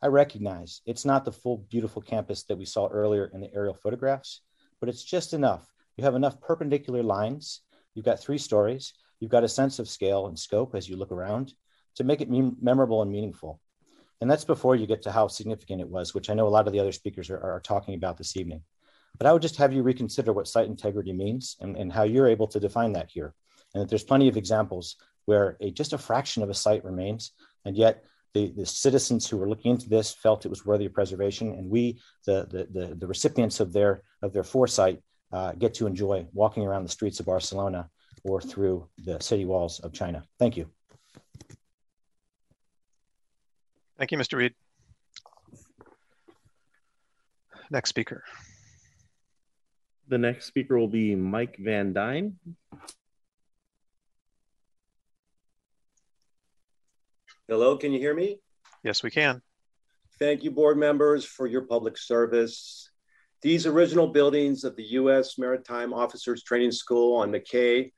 I 0.03 0.09
recognize 0.09 0.81
it's 0.87 1.05
not 1.05 1.25
the 1.25 1.33
full 1.33 1.59
beautiful 1.71 2.03
campus 2.03 2.43
that 2.45 2.59
we 2.59 2.65
saw 2.65 2.89
earlier 2.89 3.31
in 3.33 3.41
the 3.41 3.55
aerial 3.55 3.75
photographs, 3.75 4.41
but 4.81 4.89
it's 4.89 5.05
just 5.05 5.33
enough. 5.33 5.73
You 5.97 6.05
have 6.05 6.17
enough 6.17 6.41
perpendicular 6.41 7.03
lines. 7.03 7.61
You've 7.95 8.05
got 8.05 8.19
three 8.19 8.39
stories. 8.39 8.95
You've 9.21 9.31
got 9.31 9.45
a 9.45 9.49
sense 9.49 9.79
of 9.79 9.89
scale 9.89 10.27
and 10.27 10.37
scope 10.37 10.75
as 10.75 10.89
you 10.89 10.97
look 10.97 11.13
around 11.13 11.55
to 11.95 12.05
make 12.05 12.21
it 12.21 12.31
memorable 12.31 13.03
and 13.03 13.13
meaningful. 13.13 13.61
And 14.21 14.29
that's 14.29 14.45
before 14.45 14.75
you 14.75 14.87
get 14.87 15.03
to 15.03 15.13
how 15.13 15.29
significant 15.29 15.81
it 15.81 15.89
was, 15.89 16.15
which 16.15 16.31
I 16.31 16.35
know 16.35 16.49
a 16.49 16.49
lot 16.49 16.67
of 16.67 16.73
the 16.73 16.81
other 16.81 16.93
speakers 16.93 17.31
are, 17.31 17.41
are 17.41 17.61
talking 17.61 17.95
about 17.95 18.17
this 18.17 18.37
evening. 18.37 18.63
But 19.19 19.27
I 19.27 19.33
would 19.33 19.43
just 19.43 19.57
have 19.57 19.73
you 19.73 19.83
reconsider 19.83 20.33
what 20.33 20.49
site 20.49 20.67
integrity 20.67 21.13
means 21.13 21.57
and, 21.61 21.77
and 21.77 21.93
how 21.93 22.03
you're 22.03 22.29
able 22.29 22.49
to 22.49 22.59
define 22.59 22.93
that 22.95 23.11
here 23.11 23.35
and 23.75 23.83
that 23.83 23.89
there's 23.89 24.05
plenty 24.05 24.29
of 24.29 24.37
examples 24.37 24.97
where 25.25 25.57
a, 25.61 25.71
just 25.71 25.93
a 25.93 25.99
fraction 25.99 26.43
of 26.43 26.51
a 26.51 26.55
site 26.55 26.85
remains, 26.85 27.33
and 27.65 27.77
yet 27.77 28.05
the, 28.35 28.53
the 28.57 28.67
citizens 28.67 29.29
who 29.29 29.37
were 29.37 29.49
looking 29.49 29.73
into 29.73 29.89
this 29.89 30.13
felt 30.13 30.47
it 30.47 30.49
was 30.49 30.65
worthy 30.65 30.87
of 30.87 30.95
preservation, 30.95 31.53
and 31.53 31.69
we, 31.69 32.01
the, 32.27 32.47
the, 32.51 32.81
the, 32.81 32.95
the 32.95 33.07
recipients 33.07 33.61
of 33.61 33.73
their, 33.73 34.03
of 34.23 34.33
their 34.33 34.45
foresight, 34.45 35.01
uh, 35.33 35.53
get 35.53 35.75
to 35.75 35.87
enjoy 35.87 36.27
walking 36.33 36.65
around 36.65 36.83
the 36.83 36.91
streets 36.91 37.21
of 37.21 37.27
Barcelona 37.27 37.89
or 38.25 38.41
through 38.41 38.89
the 39.05 39.19
city 39.21 39.45
walls 39.45 39.81
of 39.81 39.93
China. 39.93 40.23
Thank 40.39 40.57
you. 40.57 40.69
Thank 43.99 44.13
you, 44.13 44.19
Mr. 44.19 44.39
Reed. 44.39 44.55
Next 47.71 47.89
speaker. 47.89 48.25
The 50.09 50.19
next 50.19 50.47
speaker 50.47 50.79
will 50.79 50.89
be 50.89 51.15
Mike 51.15 51.57
Van 51.59 51.93
Dyne. 51.93 52.37
Hello, 57.49 57.77
can 57.77 57.93
you 57.93 57.99
hear 57.99 58.15
me? 58.15 58.39
Yes, 58.85 59.03
we 59.03 59.11
can. 59.11 59.43
Thank 60.19 60.45
you, 60.45 60.51
board 60.53 60.79
members, 60.79 61.25
for 61.25 61.49
your 61.49 61.63
public 61.63 61.99
service. 61.99 62.89
These 63.43 63.67
original 63.67 64.07
buildings 64.07 64.63
of 64.63 64.77
the 64.77 64.85
U.S. 65.01 65.37
Maritime 65.39 65.93
Officers 65.93 66.45
Training 66.45 66.71
School 66.71 67.17
on 67.17 67.33
McKay 67.33 67.91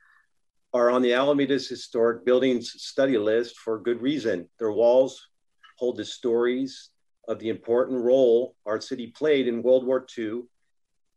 are 0.72 0.90
on 0.90 1.02
the 1.02 1.12
Alameda's 1.12 1.68
Historic 1.68 2.24
Buildings 2.24 2.72
Study 2.78 3.18
List 3.18 3.58
for 3.58 3.78
good 3.78 4.00
reason. 4.00 4.48
Their 4.58 4.72
walls 4.72 5.28
hold 5.76 5.98
the 5.98 6.04
stories 6.06 6.90
of 7.28 7.38
the 7.38 7.50
important 7.50 8.02
role 8.02 8.56
our 8.64 8.80
city 8.80 9.08
played 9.08 9.46
in 9.46 9.62
World 9.62 9.84
War 9.84 10.06
II 10.16 10.44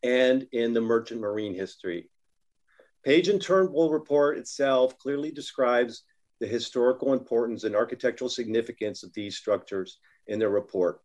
and 0.03 0.45
in 0.51 0.73
the 0.73 0.81
merchant 0.81 1.21
marine 1.21 1.55
history. 1.55 2.09
Page 3.05 3.29
and 3.29 3.41
Turnbull 3.41 3.89
report 3.89 4.37
itself 4.37 4.97
clearly 4.99 5.31
describes 5.31 6.03
the 6.39 6.47
historical 6.47 7.13
importance 7.13 7.63
and 7.63 7.75
architectural 7.75 8.29
significance 8.29 9.03
of 9.03 9.13
these 9.13 9.37
structures 9.37 9.99
in 10.27 10.39
their 10.39 10.49
report. 10.49 11.01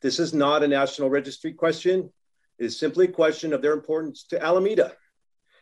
This 0.00 0.18
is 0.18 0.34
not 0.34 0.62
a 0.62 0.68
National 0.68 1.10
Registry 1.10 1.52
question. 1.52 2.10
It 2.58 2.64
is 2.64 2.78
simply 2.78 3.06
a 3.06 3.12
question 3.12 3.52
of 3.52 3.62
their 3.62 3.72
importance 3.72 4.24
to 4.30 4.42
Alameda. 4.42 4.94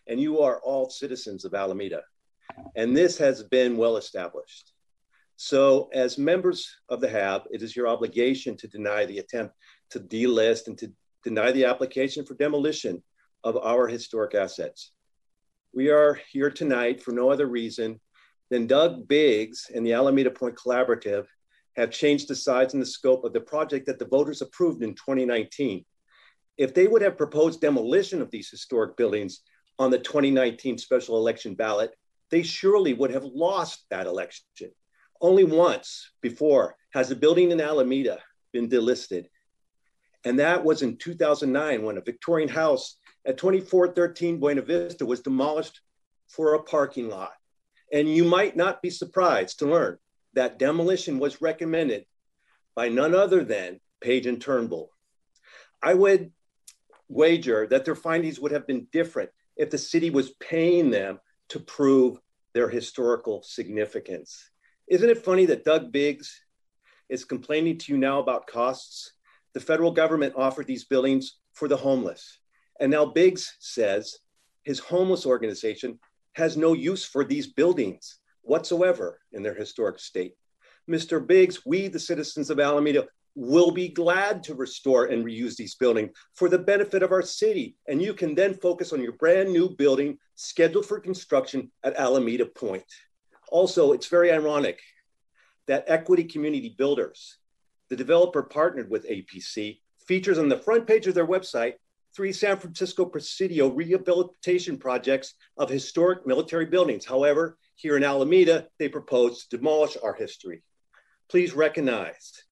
And 0.06 0.20
you 0.20 0.40
are 0.40 0.60
all 0.60 0.90
citizens 0.90 1.44
of 1.44 1.54
Alameda. 1.54 2.02
And 2.76 2.96
this 2.96 3.18
has 3.18 3.42
been 3.42 3.76
well 3.76 3.96
established. 3.96 4.72
So, 5.36 5.88
as 5.92 6.18
members 6.18 6.76
of 6.88 7.00
the 7.00 7.08
HAB, 7.08 7.42
it 7.50 7.62
is 7.62 7.74
your 7.74 7.88
obligation 7.88 8.56
to 8.58 8.68
deny 8.68 9.04
the 9.04 9.18
attempt 9.18 9.54
to 9.90 9.98
delist 9.98 10.68
and 10.68 10.78
to 10.78 10.92
deny 11.24 11.50
the 11.50 11.64
application 11.64 12.24
for 12.24 12.34
demolition 12.34 13.02
of 13.42 13.56
our 13.56 13.88
historic 13.88 14.34
assets. 14.34 14.92
We 15.72 15.90
are 15.90 16.20
here 16.30 16.50
tonight 16.50 17.02
for 17.02 17.10
no 17.10 17.30
other 17.30 17.46
reason 17.46 18.00
than 18.54 18.68
Doug 18.68 19.08
Biggs 19.08 19.68
and 19.74 19.84
the 19.84 19.94
Alameda 19.94 20.30
Point 20.30 20.54
Collaborative 20.54 21.26
have 21.74 21.90
changed 21.90 22.28
the 22.28 22.36
size 22.36 22.72
and 22.72 22.80
the 22.80 22.86
scope 22.86 23.24
of 23.24 23.32
the 23.32 23.40
project 23.40 23.84
that 23.86 23.98
the 23.98 24.04
voters 24.04 24.42
approved 24.42 24.84
in 24.84 24.94
2019. 24.94 25.84
If 26.56 26.72
they 26.72 26.86
would 26.86 27.02
have 27.02 27.18
proposed 27.18 27.60
demolition 27.60 28.22
of 28.22 28.30
these 28.30 28.48
historic 28.48 28.96
buildings 28.96 29.40
on 29.80 29.90
the 29.90 29.98
2019 29.98 30.78
special 30.78 31.16
election 31.16 31.56
ballot, 31.56 31.96
they 32.30 32.44
surely 32.44 32.94
would 32.94 33.10
have 33.10 33.24
lost 33.24 33.86
that 33.90 34.06
election. 34.06 34.70
Only 35.20 35.42
once 35.42 36.12
before 36.22 36.76
has 36.92 37.10
a 37.10 37.16
building 37.16 37.50
in 37.50 37.60
Alameda 37.60 38.20
been 38.52 38.68
delisted. 38.68 39.24
And 40.24 40.38
that 40.38 40.62
was 40.62 40.82
in 40.82 40.96
2009 40.96 41.82
when 41.82 41.98
a 41.98 42.02
Victorian 42.02 42.48
house 42.48 42.98
at 43.26 43.36
2413 43.36 44.38
Buena 44.38 44.62
Vista 44.62 45.04
was 45.04 45.22
demolished 45.22 45.80
for 46.28 46.54
a 46.54 46.62
parking 46.62 47.08
lot. 47.08 47.32
And 47.94 48.12
you 48.12 48.24
might 48.24 48.56
not 48.56 48.82
be 48.82 48.90
surprised 48.90 49.60
to 49.60 49.66
learn 49.66 49.98
that 50.32 50.58
demolition 50.58 51.20
was 51.20 51.40
recommended 51.40 52.06
by 52.74 52.88
none 52.88 53.14
other 53.14 53.44
than 53.44 53.78
Page 54.00 54.26
and 54.26 54.42
Turnbull. 54.42 54.90
I 55.80 55.94
would 55.94 56.32
wager 57.08 57.68
that 57.68 57.84
their 57.84 57.94
findings 57.94 58.40
would 58.40 58.50
have 58.50 58.66
been 58.66 58.88
different 58.90 59.30
if 59.56 59.70
the 59.70 59.78
city 59.78 60.10
was 60.10 60.32
paying 60.40 60.90
them 60.90 61.20
to 61.50 61.60
prove 61.60 62.18
their 62.52 62.68
historical 62.68 63.44
significance. 63.44 64.50
Isn't 64.88 65.10
it 65.10 65.24
funny 65.24 65.46
that 65.46 65.64
Doug 65.64 65.92
Biggs 65.92 66.40
is 67.08 67.24
complaining 67.24 67.78
to 67.78 67.92
you 67.92 67.98
now 67.98 68.18
about 68.18 68.48
costs? 68.48 69.12
The 69.52 69.60
federal 69.60 69.92
government 69.92 70.34
offered 70.36 70.66
these 70.66 70.84
buildings 70.84 71.38
for 71.52 71.68
the 71.68 71.76
homeless. 71.76 72.40
And 72.80 72.90
now 72.90 73.04
Biggs 73.04 73.54
says 73.60 74.18
his 74.64 74.80
homeless 74.80 75.26
organization 75.26 76.00
has 76.34 76.56
no 76.56 76.72
use 76.72 77.04
for 77.04 77.24
these 77.24 77.46
buildings 77.46 78.18
whatsoever 78.42 79.20
in 79.32 79.42
their 79.42 79.54
historic 79.54 79.98
state. 79.98 80.34
Mr. 80.88 81.24
Biggs, 81.24 81.64
we, 81.64 81.88
the 81.88 81.98
citizens 81.98 82.50
of 82.50 82.60
Alameda, 82.60 83.06
will 83.34 83.70
be 83.70 83.88
glad 83.88 84.44
to 84.44 84.54
restore 84.54 85.06
and 85.06 85.24
reuse 85.24 85.56
these 85.56 85.74
buildings 85.74 86.10
for 86.34 86.48
the 86.48 86.58
benefit 86.58 87.02
of 87.02 87.10
our 87.10 87.22
city. 87.22 87.76
And 87.88 88.00
you 88.00 88.14
can 88.14 88.34
then 88.34 88.54
focus 88.54 88.92
on 88.92 89.02
your 89.02 89.12
brand 89.12 89.52
new 89.52 89.70
building 89.70 90.18
scheduled 90.36 90.86
for 90.86 91.00
construction 91.00 91.70
at 91.82 91.96
Alameda 91.96 92.46
Point. 92.46 92.84
Also, 93.48 93.92
it's 93.92 94.06
very 94.06 94.30
ironic 94.30 94.80
that 95.66 95.84
Equity 95.88 96.24
Community 96.24 96.74
Builders, 96.76 97.38
the 97.88 97.96
developer 97.96 98.42
partnered 98.42 98.90
with 98.90 99.08
APC, 99.08 99.80
features 100.06 100.38
on 100.38 100.48
the 100.48 100.58
front 100.58 100.86
page 100.86 101.06
of 101.06 101.14
their 101.14 101.26
website 101.26 101.74
three 102.14 102.32
San 102.32 102.56
Francisco 102.56 103.04
Presidio 103.04 103.68
rehabilitation 103.68 104.78
projects 104.78 105.34
of 105.56 105.68
historic 105.68 106.26
military 106.26 106.66
buildings. 106.66 107.04
However, 107.04 107.58
here 107.74 107.96
in 107.96 108.04
Alameda, 108.04 108.68
they 108.78 108.88
propose 108.88 109.46
to 109.46 109.56
demolish 109.56 109.96
our 110.02 110.14
history. 110.14 110.62
Please 111.28 111.54
recognize 111.54 112.44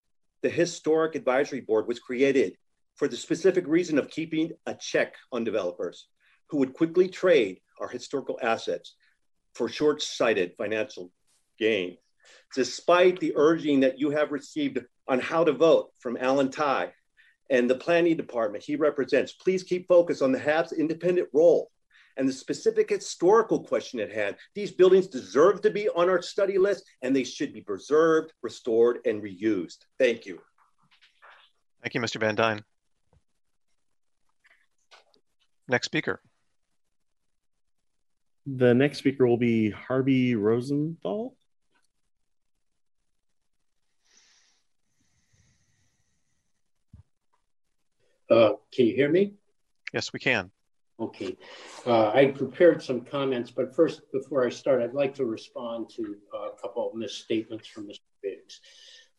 the 0.42 0.50
Historic 0.50 1.14
Advisory 1.14 1.60
Board 1.60 1.86
was 1.86 2.00
created 2.00 2.56
for 2.96 3.06
the 3.06 3.16
specific 3.16 3.66
reason 3.66 3.98
of 3.98 4.10
keeping 4.10 4.50
a 4.66 4.74
check 4.74 5.14
on 5.30 5.44
developers 5.44 6.08
who 6.50 6.58
would 6.58 6.74
quickly 6.74 7.08
trade 7.08 7.60
our 7.80 7.88
historical 7.88 8.38
assets 8.42 8.96
for 9.54 9.68
short 9.68 10.02
sighted 10.02 10.54
financial 10.58 11.12
gain. 11.58 11.96
Despite 12.54 13.20
the 13.20 13.32
urging 13.36 13.80
that 13.80 13.98
you 13.98 14.10
have 14.10 14.32
received 14.32 14.80
on 15.08 15.20
how 15.20 15.44
to 15.44 15.52
vote 15.52 15.90
from 16.00 16.16
Alan 16.16 16.50
Tai 16.50 16.92
and 17.50 17.68
the 17.68 17.74
planning 17.74 18.16
department 18.16 18.64
he 18.64 18.76
represents, 18.76 19.32
please 19.32 19.62
keep 19.62 19.86
focus 19.88 20.22
on 20.22 20.32
the 20.32 20.38
HAB's 20.38 20.72
independent 20.72 21.28
role 21.32 21.70
and 22.16 22.28
the 22.28 22.32
specific 22.32 22.90
historical 22.90 23.62
question 23.64 24.00
at 24.00 24.12
hand. 24.12 24.36
These 24.54 24.72
buildings 24.72 25.06
deserve 25.06 25.62
to 25.62 25.70
be 25.70 25.88
on 25.90 26.08
our 26.08 26.22
study 26.22 26.58
list 26.58 26.84
and 27.02 27.14
they 27.14 27.24
should 27.24 27.52
be 27.52 27.60
preserved, 27.60 28.32
restored, 28.42 28.98
and 29.06 29.22
reused. 29.22 29.78
Thank 29.98 30.26
you. 30.26 30.40
Thank 31.82 31.94
you, 31.94 32.00
Mr. 32.00 32.20
Van 32.20 32.34
Dyne. 32.34 32.62
Next 35.68 35.86
speaker. 35.86 36.20
The 38.46 38.74
next 38.74 38.98
speaker 38.98 39.26
will 39.26 39.36
be 39.36 39.70
Harvey 39.70 40.34
Rosenthal. 40.34 41.36
Uh, 48.32 48.54
can 48.72 48.86
you 48.86 48.94
hear 48.94 49.10
me? 49.10 49.34
Yes, 49.92 50.12
we 50.12 50.18
can. 50.18 50.50
Okay. 50.98 51.36
Uh, 51.86 52.08
I 52.10 52.26
prepared 52.26 52.82
some 52.82 53.02
comments, 53.02 53.50
but 53.50 53.74
first, 53.74 54.00
before 54.12 54.46
I 54.46 54.48
start, 54.48 54.80
I'd 54.80 54.94
like 54.94 55.14
to 55.16 55.26
respond 55.26 55.90
to 55.96 56.16
a 56.32 56.60
couple 56.60 56.88
of 56.88 56.94
misstatements 56.94 57.68
from 57.68 57.88
Mr. 57.88 58.00
Biggs. 58.22 58.60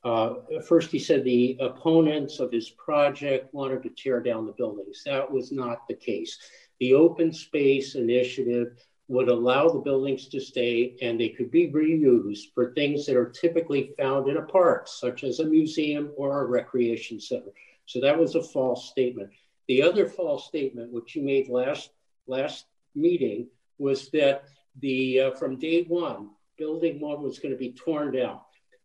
Uh, 0.04 0.36
first, 0.68 0.92
he 0.92 1.00
said 1.00 1.24
the 1.24 1.58
opponents 1.60 2.40
of 2.40 2.52
his 2.52 2.72
project 2.72 3.54
wanted 3.54 3.84
to 3.84 3.90
tear 3.90 4.20
down 4.20 4.46
the 4.46 4.52
buildings. 4.54 5.04
That 5.06 5.32
was 5.32 5.52
not 5.52 5.88
the 5.88 5.96
case. 5.96 6.38
The 6.80 6.94
open 6.94 7.32
space 7.32 7.96
initiative 7.96 8.76
would 9.10 9.30
allow 9.30 9.70
the 9.70 9.80
buildings 9.80 10.28
to 10.30 10.40
stay 10.40 10.96
and 11.02 11.20
they 11.20 11.30
could 11.30 11.52
be 11.52 11.70
reused 11.70 12.54
for 12.56 12.74
things 12.74 13.06
that 13.06 13.16
are 13.16 13.30
typically 13.30 13.94
found 13.98 14.28
in 14.28 14.38
a 14.38 14.42
park, 14.42 14.88
such 14.88 15.24
as 15.24 15.40
a 15.40 15.46
museum 15.46 16.12
or 16.18 16.42
a 16.42 16.46
recreation 16.46 17.20
center. 17.20 17.52
So 17.86 18.00
that 18.02 18.18
was 18.18 18.36
a 18.36 18.44
false 18.44 18.90
statement. 18.90 19.30
The 19.68 19.82
other 19.82 20.08
false 20.08 20.46
statement, 20.48 20.92
which 20.92 21.16
you 21.16 21.24
made 21.24 21.50
last 21.50 21.90
last 22.28 22.66
meeting, 22.96 23.48
was 23.78 24.10
that 24.10 24.44
the 24.80 25.20
uh, 25.20 25.32
from 25.32 25.60
day 25.60 25.84
one, 25.84 26.30
building 26.58 27.00
one 27.00 27.22
was 27.22 27.40
going 27.40 27.52
to 27.54 27.58
be 27.58 27.74
torn 27.74 28.12
down. 28.12 28.40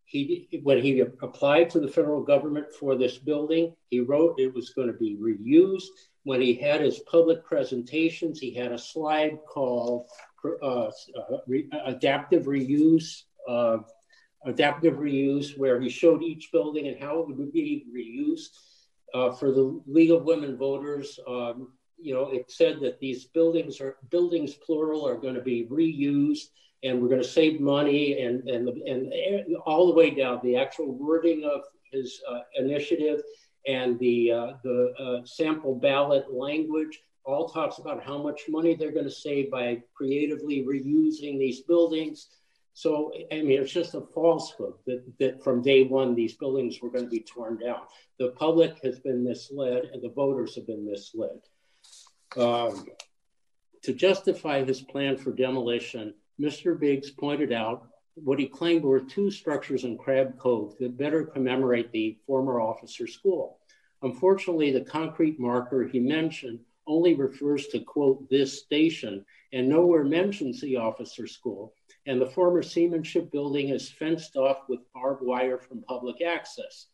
He 0.05 0.47
when 0.63 0.81
he 0.81 0.99
applied 0.99 1.69
to 1.71 1.79
the 1.79 1.87
federal 1.87 2.23
government 2.23 2.67
for 2.73 2.95
this 2.95 3.17
building, 3.17 3.75
he 3.89 3.99
wrote 3.99 4.39
it 4.39 4.53
was 4.53 4.71
going 4.71 4.87
to 4.87 4.97
be 4.97 5.17
reused. 5.17 5.87
When 6.23 6.41
he 6.41 6.53
had 6.53 6.81
his 6.81 6.99
public 6.99 7.43
presentations, 7.45 8.39
he 8.39 8.53
had 8.53 8.71
a 8.71 8.77
slide 8.77 9.39
called 9.47 10.07
uh, 10.61 10.89
re, 11.47 11.69
adaptive 11.85 12.43
reuse. 12.43 13.23
Uh, 13.47 13.79
adaptive 14.45 14.93
reuse, 14.93 15.57
where 15.57 15.81
he 15.81 15.89
showed 15.89 16.23
each 16.23 16.49
building 16.53 16.87
and 16.87 16.97
how 16.97 17.19
it 17.19 17.27
would 17.27 17.51
be 17.51 17.85
reused 17.93 18.47
uh, 19.13 19.31
for 19.31 19.51
the 19.51 19.81
League 19.85 20.11
of 20.11 20.23
Women 20.23 20.57
Voters, 20.57 21.19
um, 21.27 21.73
you 21.97 22.13
know, 22.13 22.29
it 22.31 22.49
said 22.49 22.79
that 22.81 22.99
these 22.99 23.25
buildings 23.25 23.81
are 23.81 23.97
buildings 24.09 24.53
plural 24.53 25.07
are 25.07 25.17
going 25.17 25.35
to 25.35 25.41
be 25.41 25.65
reused, 25.69 26.49
and 26.83 27.01
we're 27.01 27.09
going 27.09 27.21
to 27.21 27.27
save 27.27 27.59
money, 27.59 28.21
and 28.21 28.47
and 28.49 28.69
and 28.69 29.13
all 29.65 29.87
the 29.87 29.93
way 29.93 30.09
down 30.09 30.39
the 30.43 30.55
actual 30.55 30.91
wording 30.93 31.43
of 31.43 31.61
his 31.91 32.21
uh, 32.29 32.41
initiative 32.55 33.21
and 33.67 33.99
the 33.99 34.31
uh, 34.31 34.53
the 34.63 34.93
uh, 34.99 35.25
sample 35.25 35.75
ballot 35.75 36.31
language 36.33 36.99
all 37.25 37.47
talks 37.47 37.77
about 37.77 38.03
how 38.03 38.17
much 38.17 38.41
money 38.49 38.75
they're 38.75 38.91
going 38.91 39.05
to 39.05 39.11
save 39.11 39.51
by 39.51 39.81
creatively 39.93 40.63
reusing 40.63 41.37
these 41.37 41.61
buildings. 41.61 42.27
So, 42.79 43.11
I 43.29 43.41
mean, 43.41 43.61
it's 43.61 43.73
just 43.73 43.93
a 43.93 43.99
falsehood 43.99 44.75
that, 44.85 45.03
that 45.19 45.43
from 45.43 45.61
day 45.61 45.83
one, 45.83 46.15
these 46.15 46.35
buildings 46.35 46.79
were 46.81 46.89
going 46.89 47.03
to 47.03 47.09
be 47.09 47.19
torn 47.19 47.57
down. 47.57 47.81
The 48.19 48.29
public 48.29 48.79
has 48.83 49.01
been 49.01 49.21
misled 49.21 49.89
and 49.91 50.01
the 50.01 50.13
voters 50.15 50.55
have 50.55 50.65
been 50.65 50.85
misled. 50.89 51.41
Um, 52.37 52.85
to 53.83 53.93
justify 53.93 54.63
his 54.63 54.79
plan 54.79 55.17
for 55.17 55.33
demolition, 55.33 56.13
Mr. 56.39 56.79
Biggs 56.79 57.11
pointed 57.11 57.51
out 57.51 57.89
what 58.15 58.39
he 58.39 58.47
claimed 58.47 58.85
were 58.85 59.01
two 59.01 59.29
structures 59.29 59.83
in 59.83 59.97
Crab 59.97 60.37
Cove 60.37 60.77
that 60.79 60.97
better 60.97 61.25
commemorate 61.25 61.91
the 61.91 62.17
former 62.25 62.61
officer 62.61 63.07
school. 63.07 63.59
Unfortunately, 64.03 64.71
the 64.71 64.85
concrete 64.85 65.37
marker 65.37 65.85
he 65.85 65.99
mentioned 65.99 66.61
only 66.87 67.13
refers 67.13 67.67
to, 67.67 67.81
quote, 67.81 68.29
this 68.29 68.63
station 68.63 69.25
and 69.51 69.67
nowhere 69.67 70.05
mentions 70.05 70.61
the 70.61 70.77
officer 70.77 71.27
school. 71.27 71.73
And 72.09 72.19
the 72.19 72.25
former 72.25 72.63
seamanship 72.63 73.31
building 73.31 73.69
is 73.69 73.91
fenced 73.91 74.35
off 74.35 74.67
with 74.67 74.79
barbed 74.95 75.21
wire 75.21 75.59
from 75.59 75.83
public 75.83 76.23
access. 76.23 76.87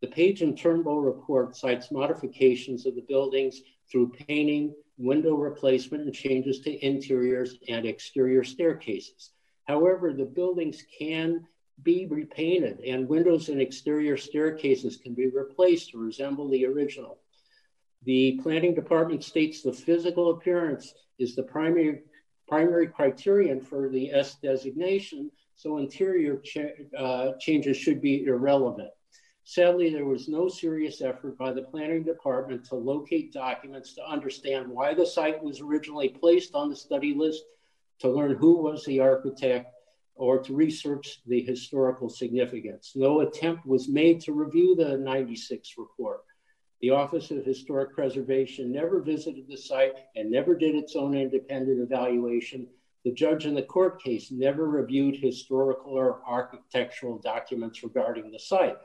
The 0.00 0.06
Page 0.06 0.40
and 0.40 0.56
Turnbull 0.56 1.02
report 1.02 1.54
cites 1.54 1.92
modifications 1.92 2.86
of 2.86 2.94
the 2.94 3.04
buildings 3.06 3.60
through 3.92 4.14
painting, 4.26 4.74
window 4.96 5.34
replacement, 5.34 6.04
and 6.04 6.14
changes 6.14 6.60
to 6.60 6.82
interiors 6.82 7.58
and 7.68 7.84
exterior 7.84 8.42
staircases. 8.42 9.32
However, 9.64 10.14
the 10.14 10.24
buildings 10.24 10.82
can 10.98 11.46
be 11.82 12.06
repainted 12.06 12.80
and 12.80 13.06
windows 13.06 13.50
and 13.50 13.60
exterior 13.60 14.16
staircases 14.16 14.96
can 14.96 15.12
be 15.12 15.28
replaced 15.28 15.90
to 15.90 15.98
resemble 15.98 16.48
the 16.48 16.64
original. 16.64 17.18
The 18.04 18.40
planning 18.42 18.74
department 18.74 19.24
states 19.24 19.60
the 19.60 19.74
physical 19.74 20.30
appearance 20.30 20.94
is 21.18 21.36
the 21.36 21.42
primary, 21.42 22.00
primary 22.48 22.88
criterion 22.88 23.60
for 23.60 23.88
the 23.88 24.12
S 24.12 24.36
designation, 24.36 25.30
so 25.56 25.78
interior 25.78 26.42
uh, 26.98 27.32
changes 27.40 27.76
should 27.76 28.00
be 28.00 28.24
irrelevant. 28.24 28.90
Sadly, 29.44 29.90
there 29.90 30.06
was 30.06 30.26
no 30.26 30.48
serious 30.48 31.02
effort 31.02 31.36
by 31.36 31.52
the 31.52 31.62
planning 31.62 32.02
department 32.02 32.64
to 32.66 32.76
locate 32.76 33.32
documents 33.32 33.94
to 33.94 34.08
understand 34.08 34.68
why 34.68 34.94
the 34.94 35.06
site 35.06 35.42
was 35.42 35.60
originally 35.60 36.08
placed 36.08 36.54
on 36.54 36.70
the 36.70 36.76
study 36.76 37.14
list, 37.14 37.44
to 38.00 38.08
learn 38.08 38.34
who 38.36 38.56
was 38.56 38.84
the 38.84 39.00
architect, 39.00 39.74
or 40.16 40.38
to 40.38 40.54
research 40.54 41.20
the 41.26 41.42
historical 41.42 42.08
significance. 42.08 42.92
No 42.94 43.20
attempt 43.20 43.66
was 43.66 43.88
made 43.88 44.20
to 44.22 44.32
review 44.32 44.74
the 44.74 44.96
96 44.96 45.74
report. 45.76 46.22
The 46.84 46.90
Office 46.90 47.30
of 47.30 47.46
Historic 47.46 47.94
Preservation 47.94 48.70
never 48.70 49.00
visited 49.00 49.48
the 49.48 49.56
site 49.56 49.94
and 50.16 50.30
never 50.30 50.54
did 50.54 50.74
its 50.74 50.94
own 50.94 51.16
independent 51.16 51.80
evaluation. 51.80 52.68
The 53.06 53.10
judge 53.10 53.46
in 53.46 53.54
the 53.54 53.62
court 53.62 54.02
case 54.02 54.30
never 54.30 54.68
reviewed 54.68 55.16
historical 55.16 55.94
or 55.94 56.20
architectural 56.26 57.16
documents 57.20 57.82
regarding 57.82 58.30
the 58.30 58.38
site. 58.38 58.76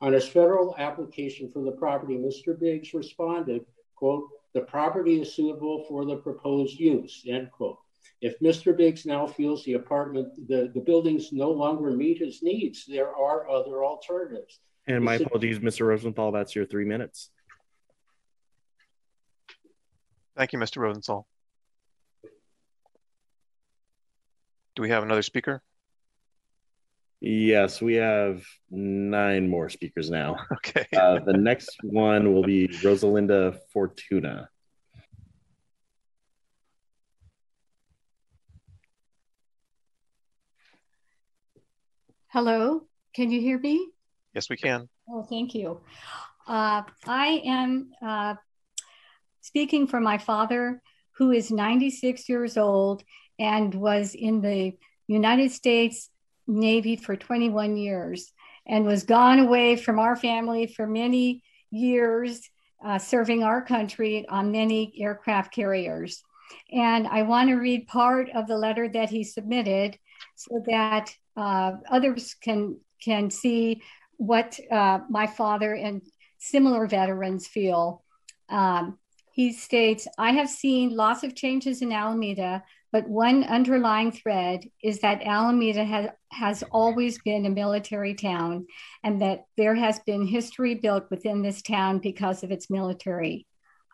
On 0.00 0.14
his 0.14 0.26
federal 0.26 0.74
application 0.78 1.50
for 1.50 1.62
the 1.62 1.72
property, 1.72 2.16
Mr. 2.16 2.58
Biggs 2.58 2.94
responded, 2.94 3.66
quote, 3.96 4.30
the 4.54 4.62
property 4.62 5.20
is 5.20 5.34
suitable 5.34 5.84
for 5.90 6.06
the 6.06 6.16
proposed 6.16 6.80
use, 6.80 7.22
end 7.28 7.50
quote. 7.52 7.76
If 8.22 8.40
Mr. 8.40 8.74
Biggs 8.74 9.04
now 9.04 9.26
feels 9.26 9.62
the 9.62 9.74
apartment, 9.74 10.48
the, 10.48 10.70
the 10.72 10.80
buildings 10.80 11.34
no 11.34 11.50
longer 11.50 11.90
meet 11.90 12.16
his 12.16 12.42
needs, 12.42 12.86
there 12.86 13.14
are 13.14 13.46
other 13.50 13.84
alternatives. 13.84 14.60
And 14.86 15.04
my 15.04 15.14
apologies, 15.14 15.58
Mr. 15.58 15.86
Rosenthal, 15.86 16.30
that's 16.32 16.54
your 16.54 16.64
three 16.64 16.84
minutes. 16.84 17.30
Thank 20.36 20.52
you, 20.52 20.58
Mr. 20.58 20.78
Rosenthal. 20.78 21.26
Do 24.76 24.82
we 24.82 24.90
have 24.90 25.02
another 25.02 25.22
speaker? 25.22 25.62
Yes, 27.20 27.80
we 27.80 27.94
have 27.94 28.44
nine 28.70 29.48
more 29.48 29.68
speakers 29.70 30.10
now. 30.10 30.36
Okay. 30.52 30.86
uh, 30.94 31.18
the 31.24 31.32
next 31.32 31.76
one 31.82 32.34
will 32.34 32.42
be 32.42 32.68
Rosalinda 32.68 33.58
Fortuna. 33.72 34.48
Hello, 42.28 42.82
can 43.14 43.30
you 43.30 43.40
hear 43.40 43.58
me? 43.58 43.88
Yes, 44.36 44.50
we 44.50 44.58
can. 44.58 44.86
Oh, 45.08 45.22
thank 45.22 45.54
you. 45.54 45.80
Uh, 46.46 46.82
I 47.06 47.40
am 47.46 47.90
uh, 48.06 48.34
speaking 49.40 49.86
for 49.86 49.98
my 49.98 50.18
father, 50.18 50.82
who 51.12 51.30
is 51.30 51.50
96 51.50 52.28
years 52.28 52.58
old 52.58 53.02
and 53.38 53.74
was 53.74 54.14
in 54.14 54.42
the 54.42 54.74
United 55.06 55.52
States 55.52 56.10
Navy 56.46 56.96
for 56.96 57.16
21 57.16 57.78
years 57.78 58.30
and 58.66 58.84
was 58.84 59.04
gone 59.04 59.38
away 59.38 59.74
from 59.74 59.98
our 59.98 60.14
family 60.14 60.66
for 60.66 60.86
many 60.86 61.42
years, 61.70 62.42
uh, 62.84 62.98
serving 62.98 63.42
our 63.42 63.62
country 63.62 64.26
on 64.28 64.52
many 64.52 64.92
aircraft 65.00 65.54
carriers. 65.54 66.22
And 66.70 67.06
I 67.06 67.22
want 67.22 67.48
to 67.48 67.54
read 67.54 67.86
part 67.86 68.28
of 68.34 68.46
the 68.48 68.58
letter 68.58 68.86
that 68.86 69.08
he 69.08 69.24
submitted 69.24 69.96
so 70.34 70.62
that 70.66 71.14
uh, 71.38 71.72
others 71.90 72.34
can 72.34 72.78
can 73.02 73.30
see 73.30 73.80
what 74.16 74.58
uh, 74.70 75.00
my 75.08 75.26
father 75.26 75.74
and 75.74 76.02
similar 76.38 76.86
veterans 76.86 77.46
feel. 77.46 78.02
Um, 78.48 78.98
he 79.32 79.52
states, 79.52 80.08
I 80.16 80.32
have 80.32 80.48
seen 80.48 80.96
lots 80.96 81.22
of 81.22 81.34
changes 81.34 81.82
in 81.82 81.92
Alameda, 81.92 82.62
but 82.90 83.06
one 83.06 83.44
underlying 83.44 84.10
thread 84.10 84.64
is 84.82 85.00
that 85.00 85.22
Alameda 85.22 85.84
has, 85.84 86.08
has 86.32 86.62
always 86.70 87.20
been 87.20 87.44
a 87.44 87.50
military 87.50 88.14
town 88.14 88.66
and 89.04 89.20
that 89.20 89.44
there 89.58 89.74
has 89.74 89.98
been 90.06 90.26
history 90.26 90.74
built 90.74 91.10
within 91.10 91.42
this 91.42 91.60
town 91.60 91.98
because 91.98 92.42
of 92.42 92.50
its 92.50 92.70
military. 92.70 93.46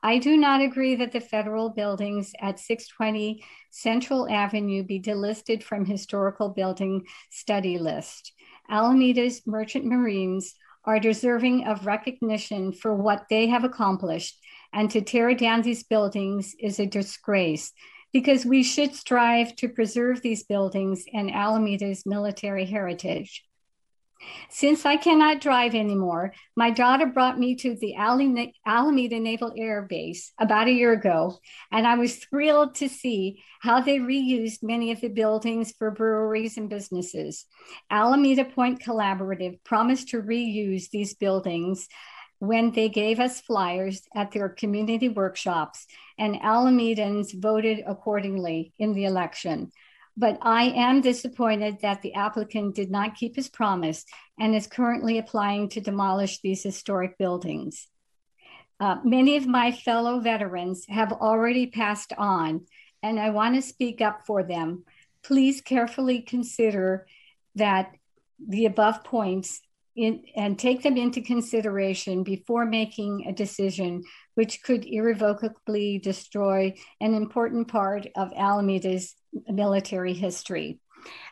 I 0.04 0.18
do 0.18 0.36
not 0.36 0.60
agree 0.60 0.96
that 0.96 1.12
the 1.12 1.20
federal 1.20 1.70
buildings 1.70 2.32
at 2.40 2.58
620 2.58 3.44
Central 3.70 4.28
Avenue 4.28 4.82
be 4.82 5.00
delisted 5.00 5.62
from 5.62 5.84
historical 5.84 6.48
building 6.48 7.04
study 7.30 7.78
list. 7.78 8.32
Alameda's 8.72 9.46
merchant 9.46 9.84
marines 9.84 10.54
are 10.86 10.98
deserving 10.98 11.66
of 11.66 11.86
recognition 11.86 12.72
for 12.72 12.94
what 12.94 13.26
they 13.28 13.46
have 13.48 13.64
accomplished, 13.64 14.38
and 14.72 14.90
to 14.90 15.02
tear 15.02 15.34
down 15.34 15.60
these 15.60 15.82
buildings 15.82 16.56
is 16.58 16.80
a 16.80 16.86
disgrace 16.86 17.72
because 18.14 18.46
we 18.46 18.62
should 18.62 18.94
strive 18.94 19.54
to 19.56 19.68
preserve 19.68 20.22
these 20.22 20.44
buildings 20.44 21.04
and 21.12 21.30
Alameda's 21.30 22.04
military 22.06 22.64
heritage. 22.64 23.44
Since 24.48 24.84
I 24.84 24.96
cannot 24.96 25.40
drive 25.40 25.74
anymore, 25.74 26.34
my 26.56 26.70
daughter 26.70 27.06
brought 27.06 27.38
me 27.38 27.54
to 27.56 27.74
the 27.74 27.94
Alameda 27.96 29.20
Naval 29.20 29.52
Air 29.56 29.82
Base 29.82 30.32
about 30.38 30.68
a 30.68 30.72
year 30.72 30.92
ago, 30.92 31.38
and 31.70 31.86
I 31.86 31.94
was 31.94 32.16
thrilled 32.16 32.74
to 32.76 32.88
see 32.88 33.42
how 33.60 33.80
they 33.80 33.98
reused 33.98 34.62
many 34.62 34.90
of 34.92 35.00
the 35.00 35.08
buildings 35.08 35.72
for 35.78 35.90
breweries 35.90 36.56
and 36.56 36.68
businesses. 36.68 37.46
Alameda 37.90 38.44
Point 38.44 38.80
Collaborative 38.80 39.62
promised 39.64 40.08
to 40.08 40.22
reuse 40.22 40.90
these 40.90 41.14
buildings 41.14 41.88
when 42.38 42.72
they 42.72 42.88
gave 42.88 43.20
us 43.20 43.40
flyers 43.40 44.02
at 44.16 44.32
their 44.32 44.48
community 44.48 45.08
workshops, 45.08 45.86
and 46.18 46.34
Alamedans 46.40 47.40
voted 47.40 47.84
accordingly 47.86 48.72
in 48.80 48.94
the 48.94 49.04
election. 49.04 49.70
But 50.16 50.38
I 50.42 50.64
am 50.64 51.00
disappointed 51.00 51.78
that 51.80 52.02
the 52.02 52.14
applicant 52.14 52.74
did 52.74 52.90
not 52.90 53.14
keep 53.14 53.34
his 53.34 53.48
promise 53.48 54.04
and 54.38 54.54
is 54.54 54.66
currently 54.66 55.18
applying 55.18 55.68
to 55.70 55.80
demolish 55.80 56.40
these 56.40 56.62
historic 56.62 57.16
buildings. 57.16 57.88
Uh, 58.78 58.96
many 59.04 59.36
of 59.36 59.46
my 59.46 59.72
fellow 59.72 60.20
veterans 60.20 60.84
have 60.88 61.12
already 61.12 61.66
passed 61.66 62.12
on, 62.18 62.66
and 63.02 63.18
I 63.18 63.30
want 63.30 63.54
to 63.54 63.62
speak 63.62 64.00
up 64.00 64.26
for 64.26 64.42
them. 64.42 64.84
Please 65.22 65.60
carefully 65.60 66.20
consider 66.20 67.06
that 67.54 67.92
the 68.44 68.66
above 68.66 69.04
points 69.04 69.60
in, 69.94 70.24
and 70.34 70.58
take 70.58 70.82
them 70.82 70.96
into 70.96 71.20
consideration 71.20 72.22
before 72.22 72.64
making 72.64 73.26
a 73.26 73.32
decision 73.32 74.02
which 74.34 74.62
could 74.62 74.84
irrevocably 74.84 75.98
destroy 75.98 76.74
an 77.00 77.14
important 77.14 77.68
part 77.68 78.06
of 78.16 78.32
Alameda's 78.32 79.14
military 79.48 80.14
history. 80.14 80.78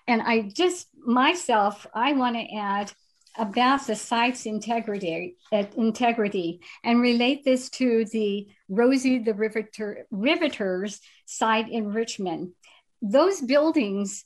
And 0.06 0.22
I 0.22 0.43
just 0.43 0.89
myself, 1.05 1.86
I 1.94 2.12
want 2.14 2.36
to 2.36 2.55
add 2.56 2.93
about 3.39 3.86
the 3.86 3.94
site's 3.94 4.47
integrity, 4.47 5.36
uh, 5.52 5.64
integrity 5.77 6.60
and 6.82 7.01
relate 7.01 7.44
this 7.44 7.70
to 7.70 8.05
the 8.06 8.48
Rosie 8.68 9.18
the 9.18 9.35
Riveter, 9.35 10.06
Riveters 10.10 11.01
site 11.27 11.70
in 11.70 11.93
Richmond. 11.93 12.52
Those 13.01 13.40
buildings 13.40 14.24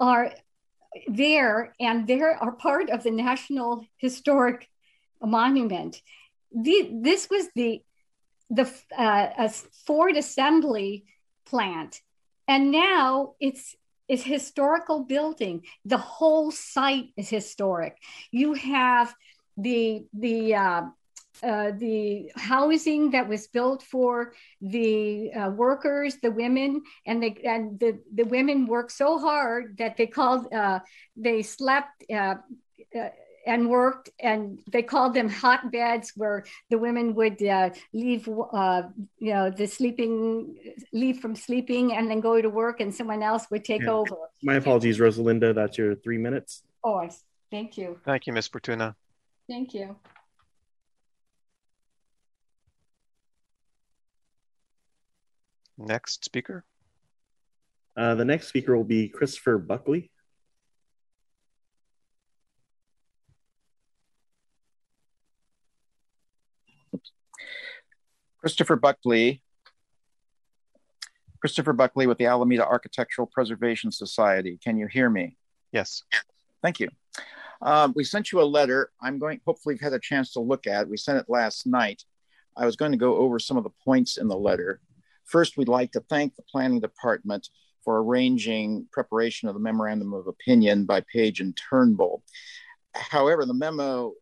are 0.00 0.32
there 1.06 1.74
and 1.80 2.06
they 2.06 2.20
are 2.20 2.52
part 2.52 2.90
of 2.90 3.02
the 3.02 3.10
National 3.10 3.86
Historic 3.98 4.68
Monument. 5.22 6.00
The, 6.52 6.90
this 7.02 7.28
was 7.30 7.48
the, 7.54 7.82
the 8.50 8.70
uh, 8.96 9.48
Ford 9.86 10.16
assembly 10.16 11.04
plant 11.46 12.00
and 12.48 12.70
now 12.70 13.34
it's 13.40 13.76
is 14.08 14.22
historical 14.22 15.04
building. 15.04 15.62
The 15.84 15.98
whole 15.98 16.50
site 16.50 17.08
is 17.16 17.28
historic. 17.28 17.96
You 18.30 18.54
have 18.54 19.14
the 19.56 20.04
the 20.12 20.54
uh, 20.54 20.82
uh, 21.42 21.72
the 21.78 22.30
housing 22.36 23.10
that 23.10 23.28
was 23.28 23.46
built 23.48 23.82
for 23.82 24.32
the 24.60 25.32
uh, 25.32 25.50
workers, 25.50 26.16
the 26.22 26.30
women, 26.30 26.82
and 27.06 27.22
they 27.22 27.36
and 27.44 27.78
the, 27.80 27.98
the 28.14 28.24
women 28.24 28.66
worked 28.66 28.92
so 28.92 29.18
hard 29.18 29.76
that 29.78 29.96
they 29.96 30.06
called 30.06 30.52
uh, 30.52 30.80
they 31.16 31.42
slept 31.42 32.04
uh, 32.12 32.36
uh, 32.98 33.08
and 33.46 33.68
worked, 33.68 34.10
and 34.20 34.58
they 34.70 34.82
called 34.82 35.14
them 35.14 35.28
hot 35.28 35.70
beds, 35.70 36.12
where 36.16 36.44
the 36.70 36.78
women 36.78 37.14
would 37.14 37.40
leave, 37.92 38.26
you 38.26 39.04
know, 39.20 39.50
the 39.50 39.66
sleeping, 39.66 40.56
leave 40.92 41.18
from 41.20 41.34
sleeping, 41.36 41.92
and 41.92 42.10
then 42.10 42.20
go 42.20 42.40
to 42.40 42.48
work, 42.48 42.80
and 42.80 42.94
someone 42.94 43.22
else 43.22 43.46
would 43.50 43.64
take 43.64 43.82
Yeah. 43.82 43.90
over. 43.90 44.16
My 44.42 44.54
apologies, 44.56 44.98
Rosalinda. 44.98 45.54
That's 45.54 45.78
your 45.78 45.94
three 45.94 46.18
minutes. 46.18 46.62
Oh, 46.82 47.08
thank 47.50 47.78
you, 47.78 48.00
Thank 48.04 48.26
you, 48.26 48.32
miss 48.32 48.48
Fortuna. 48.48 48.96
thank 49.48 49.74
you. 49.74 49.96
Next 55.76 56.24
speaker. 56.24 56.64
Uh, 57.96 58.14
the 58.14 58.24
next 58.24 58.48
speaker 58.48 58.76
will 58.76 58.84
be 58.84 59.08
Christopher 59.08 59.58
Buckley. 59.58 60.10
Christopher 68.44 68.76
Buckley. 68.76 69.40
Christopher 71.40 71.72
Buckley 71.72 72.06
with 72.06 72.18
the 72.18 72.26
Alameda 72.26 72.66
Architectural 72.66 73.26
Preservation 73.26 73.90
Society. 73.90 74.58
Can 74.62 74.76
you 74.76 74.86
hear 74.86 75.08
me? 75.08 75.38
Yes. 75.72 76.02
Thank 76.62 76.78
you. 76.78 76.90
Um, 77.62 77.94
we 77.96 78.04
sent 78.04 78.32
you 78.32 78.42
a 78.42 78.44
letter. 78.44 78.90
I'm 79.00 79.18
going, 79.18 79.40
hopefully, 79.46 79.76
you've 79.76 79.80
had 79.80 79.94
a 79.94 79.98
chance 79.98 80.34
to 80.34 80.40
look 80.40 80.66
at. 80.66 80.90
We 80.90 80.98
sent 80.98 81.16
it 81.16 81.24
last 81.26 81.66
night. 81.66 82.02
I 82.54 82.66
was 82.66 82.76
going 82.76 82.92
to 82.92 82.98
go 82.98 83.16
over 83.16 83.38
some 83.38 83.56
of 83.56 83.64
the 83.64 83.72
points 83.82 84.18
in 84.18 84.28
the 84.28 84.36
letter. 84.36 84.78
First, 85.24 85.56
we'd 85.56 85.68
like 85.68 85.92
to 85.92 86.04
thank 86.10 86.36
the 86.36 86.42
Planning 86.42 86.80
Department 86.80 87.48
for 87.82 88.02
arranging 88.02 88.86
preparation 88.92 89.48
of 89.48 89.54
the 89.54 89.60
Memorandum 89.60 90.12
of 90.12 90.26
Opinion 90.26 90.84
by 90.84 91.02
Page 91.10 91.40
and 91.40 91.56
Turnbull. 91.56 92.22
However, 92.94 93.46
the 93.46 93.54
memo's 93.54 94.12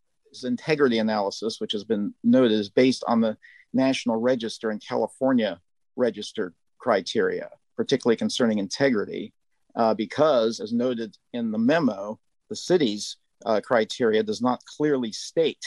integrity 0.45 0.99
analysis, 0.99 1.57
which 1.59 1.73
has 1.73 1.83
been 1.83 2.15
noted, 2.23 2.53
is 2.53 2.71
based 2.71 3.03
on 3.09 3.21
the 3.21 3.37
National 3.73 4.17
Register 4.17 4.71
and 4.71 4.83
California 4.87 5.61
Register 5.97 6.55
criteria, 6.79 7.51
particularly 7.77 8.17
concerning 8.17 8.59
integrity, 8.59 9.33
uh, 9.77 9.95
because, 9.95 10.61
as 10.61 10.73
noted 10.73 11.17
in 11.33 11.51
the 11.51 11.59
memo, 11.59 12.19
the 12.49 12.57
city's 12.57 13.17
uh, 13.47 13.61
criteria 13.61 14.23
does 14.23 14.43
not 14.43 14.65
clearly 14.65 15.13
state 15.13 15.65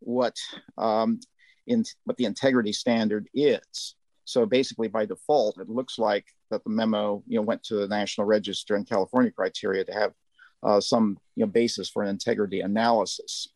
what 0.00 0.36
um, 0.76 1.20
in 1.66 1.84
what 2.04 2.16
the 2.16 2.24
integrity 2.24 2.72
standard 2.72 3.28
is. 3.34 3.94
So 4.24 4.44
basically, 4.44 4.88
by 4.88 5.06
default, 5.06 5.58
it 5.58 5.68
looks 5.68 5.98
like 5.98 6.26
that 6.50 6.62
the 6.64 6.70
memo, 6.70 7.22
you 7.26 7.38
know, 7.38 7.42
went 7.42 7.62
to 7.64 7.76
the 7.76 7.88
National 7.88 8.26
Register 8.26 8.74
and 8.74 8.88
California 8.88 9.30
criteria 9.30 9.84
to 9.84 9.92
have 9.92 10.12
uh, 10.62 10.80
some, 10.80 11.18
you 11.34 11.44
know, 11.44 11.50
basis 11.50 11.88
for 11.88 12.02
an 12.02 12.08
integrity 12.08 12.60
analysis. 12.60 13.48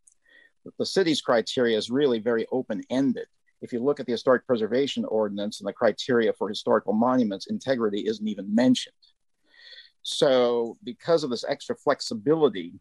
But 0.64 0.74
the 0.78 0.86
city's 0.86 1.20
criteria 1.20 1.77
is 1.77 1.90
really 1.90 2.20
very 2.20 2.47
open-ended. 2.51 3.27
If 3.63 3.73
you 3.73 3.83
look 3.83 4.01
at 4.01 4.07
the 4.07 4.13
historic 4.13 4.47
preservation 4.47 5.05
ordinance 5.05 5.61
and 5.61 5.69
the 5.69 5.73
criteria 5.73 6.33
for 6.33 6.49
historical 6.49 6.93
monuments, 6.93 7.47
integrity 7.47 8.07
isn't 8.07 8.27
even 8.27 8.53
mentioned. 8.55 8.95
So, 10.03 10.77
because 10.83 11.23
of 11.23 11.31
this 11.31 11.45
extra 11.49 11.77
flexibility 11.77 12.75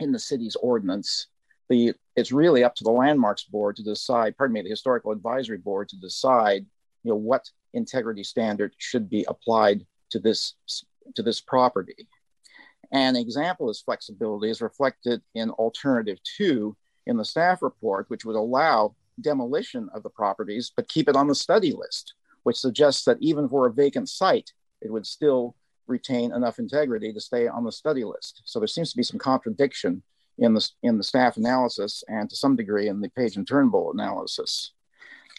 in 0.00 0.10
the 0.10 0.18
city's 0.18 0.56
ordinance, 0.56 1.28
the 1.68 1.94
it's 2.16 2.32
really 2.32 2.64
up 2.64 2.74
to 2.74 2.84
the 2.84 2.90
landmarks 2.90 3.44
board 3.44 3.76
to 3.76 3.84
decide. 3.84 4.36
Pardon 4.36 4.54
me, 4.54 4.62
the 4.62 4.68
historical 4.68 5.12
advisory 5.12 5.58
board 5.58 5.88
to 5.90 5.96
decide, 5.96 6.66
you 7.04 7.12
know, 7.12 7.16
what 7.16 7.48
integrity 7.72 8.24
standard 8.24 8.74
should 8.78 9.08
be 9.08 9.24
applied 9.28 9.86
to 10.10 10.18
this 10.18 10.54
to 11.14 11.22
this 11.22 11.40
property. 11.40 12.08
An 12.92 13.14
example 13.14 13.68
of 13.68 13.70
this 13.70 13.82
flexibility 13.82 14.50
is 14.50 14.60
reflected 14.60 15.22
in 15.36 15.50
alternative 15.50 16.18
two 16.24 16.76
in 17.06 17.16
the 17.16 17.24
staff 17.24 17.62
report, 17.62 18.06
which 18.08 18.24
would 18.24 18.36
allow 18.36 18.96
demolition 19.22 19.88
of 19.94 20.02
the 20.02 20.10
properties, 20.10 20.72
but 20.74 20.88
keep 20.88 21.08
it 21.08 21.16
on 21.16 21.28
the 21.28 21.34
study 21.34 21.72
list, 21.72 22.14
which 22.42 22.56
suggests 22.56 23.04
that 23.04 23.18
even 23.20 23.48
for 23.48 23.66
a 23.66 23.72
vacant 23.72 24.08
site, 24.08 24.52
it 24.80 24.92
would 24.92 25.06
still 25.06 25.54
retain 25.86 26.32
enough 26.32 26.58
integrity 26.58 27.12
to 27.12 27.20
stay 27.20 27.48
on 27.48 27.64
the 27.64 27.72
study 27.72 28.04
list. 28.04 28.42
So 28.44 28.58
there 28.58 28.68
seems 28.68 28.90
to 28.90 28.96
be 28.96 29.02
some 29.02 29.18
contradiction 29.18 30.02
in 30.38 30.54
the, 30.54 30.70
in 30.82 30.96
the 30.96 31.04
staff 31.04 31.36
analysis 31.36 32.02
and 32.08 32.30
to 32.30 32.36
some 32.36 32.56
degree 32.56 32.88
in 32.88 33.00
the 33.00 33.10
Page 33.10 33.36
and 33.36 33.46
Turnbull 33.46 33.92
analysis. 33.92 34.72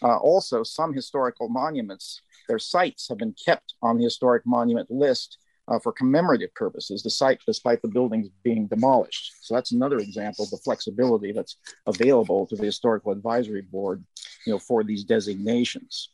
Uh, 0.02 0.16
also, 0.18 0.62
some 0.62 0.92
historical 0.92 1.48
monuments, 1.48 2.22
their 2.48 2.58
sites 2.58 3.08
have 3.08 3.18
been 3.18 3.34
kept 3.44 3.74
on 3.82 3.96
the 3.96 4.04
historic 4.04 4.44
monument 4.44 4.90
list 4.90 5.38
uh, 5.68 5.78
for 5.78 5.92
commemorative 5.92 6.54
purposes, 6.54 7.02
despite, 7.02 7.40
despite 7.46 7.80
the 7.82 7.88
buildings 7.88 8.28
being 8.42 8.66
demolished. 8.66 9.32
So 9.40 9.54
that's 9.54 9.72
another 9.72 9.98
example 9.98 10.44
of 10.44 10.50
the 10.50 10.58
flexibility 10.58 11.32
that's 11.32 11.56
available 11.86 12.46
to 12.48 12.56
the 12.56 12.64
Historical 12.64 13.12
Advisory 13.12 13.62
Board 13.62 14.04
you 14.46 14.52
know, 14.52 14.58
for 14.58 14.82
these 14.82 15.04
designations. 15.04 16.10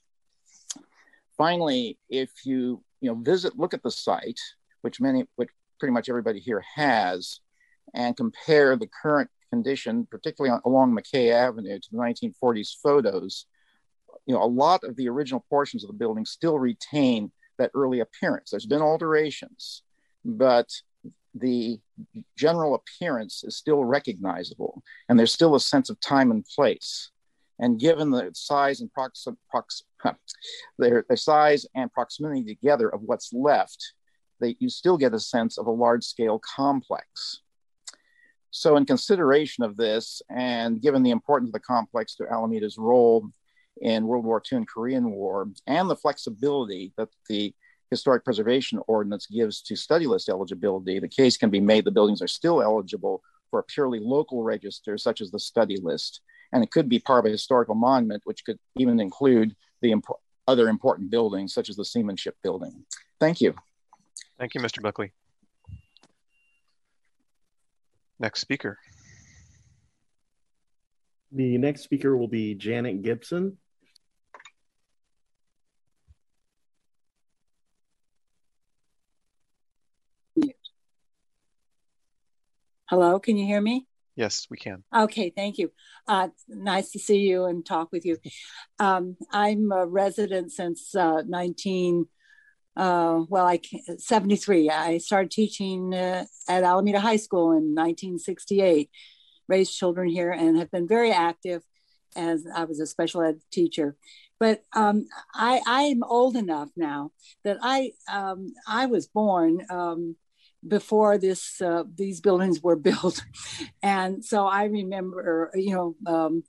Finally, 1.37 1.99
if 2.11 2.31
you 2.45 2.83
you 3.01 3.11
know 3.11 3.15
visit, 3.15 3.59
look 3.59 3.75
at 3.75 3.83
the 3.83 3.91
site, 3.91 4.41
which 4.83 5.01
many, 5.01 5.25
which 5.37 5.49
pretty 5.79 5.93
much 5.93 6.09
everybody 6.09 6.41
here 6.41 6.63
has, 6.75 7.41
and 7.95 8.17
compare 8.17 8.77
the 8.77 8.89
current 9.03 9.31
condition, 9.51 10.07
particularly 10.11 10.53
on, 10.53 10.61
along 10.65 10.95
McKay 10.95 11.33
Avenue, 11.33 11.79
to 11.79 11.89
the 11.91 11.97
1940s 11.97 12.75
photos, 12.83 13.47
you 14.27 14.35
know, 14.35 14.43
a 14.43 14.47
lot 14.47 14.85
of 14.85 14.97
the 14.97 15.09
original 15.09 15.45
portions 15.49 15.85
of 15.85 15.89
the 15.89 15.97
building 15.97 16.25
still 16.25 16.59
retain 16.59 17.31
that 17.59 17.71
early 17.75 18.01
appearance. 18.01 18.51
There's 18.51 18.67
been 18.67 18.83
alterations, 18.83 19.83
but 20.25 20.69
the 21.35 21.81
general 22.37 22.75
appearance 22.75 23.45
is 23.45 23.57
still 23.57 23.85
recognizable, 23.85 24.83
and 25.09 25.19
there's 25.19 25.33
still 25.33 25.55
a 25.55 25.61
sense 25.61 25.91
of 25.91 26.01
time 26.01 26.31
and 26.31 26.45
place. 26.45 27.11
And 27.61 27.79
given 27.79 28.11
the 28.11 28.31
size 28.35 28.81
and 28.81 28.93
prox- 28.93 29.27
prox- 29.51 29.85
their, 30.79 31.05
their 31.09 31.17
size 31.17 31.67
and 31.75 31.93
proximity 31.93 32.45
together 32.45 32.89
of 32.89 33.03
what's 33.03 33.33
left, 33.33 33.95
that 34.41 34.61
you 34.61 34.69
still 34.69 34.97
get 34.97 35.15
a 35.15 35.21
sense 35.21 35.59
of 35.59 35.67
a 35.67 35.73
large 35.73 36.05
scale 36.05 36.41
complex. 36.57 37.41
So, 38.51 38.77
in 38.77 38.87
consideration 38.87 39.65
of 39.65 39.77
this, 39.77 40.23
and 40.31 40.81
given 40.81 41.03
the 41.03 41.11
importance 41.11 41.49
of 41.49 41.53
the 41.53 41.61
complex 41.61 42.15
to 42.17 42.25
Alameda's 42.25 42.79
role 42.79 43.29
in 43.83 44.07
World 44.07 44.25
War 44.25 44.43
II 44.51 44.59
and 44.59 44.69
Korean 44.69 45.11
War, 45.11 45.49
and 45.67 45.91
the 45.91 45.97
flexibility 45.97 46.93
that 46.97 47.09
the 47.29 47.55
Historic 47.91 48.25
Preservation 48.25 48.81
Ordinance 48.87 49.27
gives 49.27 49.63
to 49.63 49.77
study 49.77 50.07
list 50.07 50.29
eligibility, 50.29 50.99
the 50.99 51.09
case 51.09 51.37
can 51.37 51.51
be 51.51 51.61
made 51.61 51.85
the 51.85 51.91
buildings 51.91 52.21
are 52.21 52.29
still 52.29 52.63
eligible 52.63 53.23
for 53.51 53.61
a 53.61 53.65
purely 53.65 53.99
local 53.99 54.43
register, 54.43 54.99
such 54.99 55.21
as 55.21 55.31
the 55.31 55.41
study 55.41 55.79
list. 55.83 56.21
And 56.53 56.63
it 56.63 56.71
could 56.71 56.89
be 56.89 56.99
part 56.99 57.21
of 57.21 57.29
a 57.29 57.33
historical 57.33 57.75
monument, 57.75 58.23
which 58.25 58.45
could 58.45 58.59
even 58.77 59.01
include 59.01 59.55
the 59.81 59.93
impo- 59.93 60.19
other 60.47 60.69
important 60.69 61.11
buildings, 61.11 61.55
such 61.55 61.69
as 61.71 61.77
the 61.77 61.85
Seamanship 61.85 62.37
Building. 62.43 62.85
Thank 63.21 63.41
you. 63.41 63.55
Thank 64.39 64.55
you, 64.55 64.61
Mr. 64.61 64.83
Buckley. 64.83 65.13
Next 68.19 68.41
speaker. 68.41 68.79
The 71.33 71.59
next 71.59 71.83
speaker 71.83 72.17
will 72.17 72.29
be 72.29 72.55
Janet 72.55 73.03
Gibson. 73.03 73.59
Hello, 82.91 83.21
can 83.21 83.37
you 83.37 83.45
hear 83.45 83.61
me? 83.61 83.87
Yes, 84.17 84.47
we 84.49 84.57
can. 84.57 84.83
Okay, 84.97 85.29
thank 85.29 85.59
you. 85.59 85.71
Uh, 86.07 86.29
nice 86.49 86.91
to 86.93 86.99
see 86.99 87.19
you 87.19 87.45
and 87.45 87.65
talk 87.65 87.93
with 87.93 88.07
you. 88.07 88.17
Um, 88.79 89.19
I'm 89.31 89.71
a 89.73 89.87
resident 89.87 90.53
since 90.53 90.95
uh, 90.95 91.21
19, 91.29 92.07
uh, 92.77 93.25
well, 93.29 93.47
I 93.47 93.61
73. 93.99 94.71
I 94.71 94.97
started 94.99 95.31
teaching 95.31 95.93
uh, 95.93 96.25
at 96.49 96.65
Alameda 96.65 96.99
High 96.99 97.17
School 97.17 97.51
in 97.51 97.75
1968. 97.75 98.89
Raised 99.49 99.77
children 99.77 100.09
here 100.09 100.31
and 100.31 100.57
have 100.57 100.71
been 100.71 100.89
very 100.89 101.13
active 101.13 101.63
as 102.17 102.47
I 102.55 102.65
was 102.65 102.81
a 102.81 102.87
special 102.87 103.21
ed 103.21 103.41
teacher. 103.53 103.97
But 104.41 104.63
um, 104.75 105.05
I, 105.35 105.61
I'm 105.67 106.03
old 106.03 106.37
enough 106.37 106.71
now 106.75 107.11
that 107.45 107.59
I 107.61 107.93
um, 108.11 108.55
I 108.67 108.87
was 108.87 109.09
born 109.09 109.67
um, 109.69 110.17
before 110.67 111.19
this 111.19 111.61
uh, 111.61 111.85
these 111.95 112.21
buildings 112.21 112.63
were 112.63 112.77
built 112.89 113.23
and 113.83 114.25
so 114.25 114.47
i 114.47 114.65
remember 114.65 115.51
you 115.55 115.75
know 115.75 115.95
um, 116.07 116.43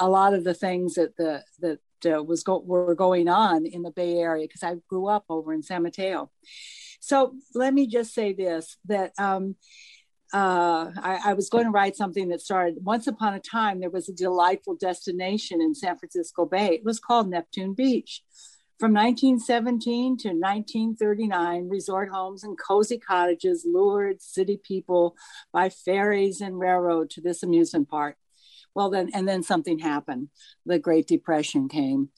a 0.00 0.08
lot 0.08 0.34
of 0.34 0.44
the 0.44 0.54
things 0.54 0.94
that 0.94 1.16
the 1.16 1.42
that 1.60 1.78
uh, 2.06 2.22
was 2.22 2.42
go- 2.42 2.62
were 2.66 2.94
going 2.94 3.28
on 3.28 3.64
in 3.64 3.82
the 3.82 3.90
bay 3.90 4.18
area 4.18 4.46
because 4.46 4.62
i 4.62 4.74
grew 4.88 5.06
up 5.06 5.24
over 5.28 5.52
in 5.52 5.62
san 5.62 5.82
mateo 5.82 6.30
So 7.00 7.34
let 7.54 7.74
me 7.74 7.86
just 7.86 8.14
say 8.14 8.32
this 8.32 8.76
that 8.86 9.12
um, 9.18 9.56
uh, 10.32 10.90
I, 10.96 11.20
I, 11.26 11.32
was 11.34 11.48
going 11.48 11.64
to 11.64 11.70
write 11.70 11.96
something 11.96 12.28
that 12.28 12.40
started 12.40 12.78
once 12.82 13.06
upon 13.06 13.34
a 13.34 13.40
time, 13.40 13.78
there 13.78 13.90
was 13.90 14.08
a 14.08 14.12
delightful 14.12 14.74
destination 14.74 15.60
in 15.60 15.74
San 15.76 15.96
Francisco 15.96 16.44
Bay. 16.44 16.74
It 16.74 16.84
was 16.84 16.98
called 16.98 17.28
Neptune 17.28 17.74
Beach. 17.74 18.22
From 18.80 18.92
1917 18.92 20.16
to 20.18 20.28
1939, 20.30 21.68
resort 21.68 22.08
homes 22.08 22.42
and 22.42 22.58
cozy 22.58 22.98
cottages 22.98 23.64
lured 23.64 24.20
city 24.20 24.60
people 24.62 25.16
by 25.52 25.68
ferries 25.68 26.40
and 26.40 26.58
railroad 26.58 27.08
to 27.10 27.20
this 27.20 27.44
amusement 27.44 27.88
park. 27.88 28.16
Well, 28.74 28.90
then, 28.90 29.10
and 29.14 29.28
then 29.28 29.44
something 29.44 29.78
happened. 29.78 30.28
The 30.66 30.80
Great 30.80 31.06
Depression 31.06 31.68
came, 31.68 32.08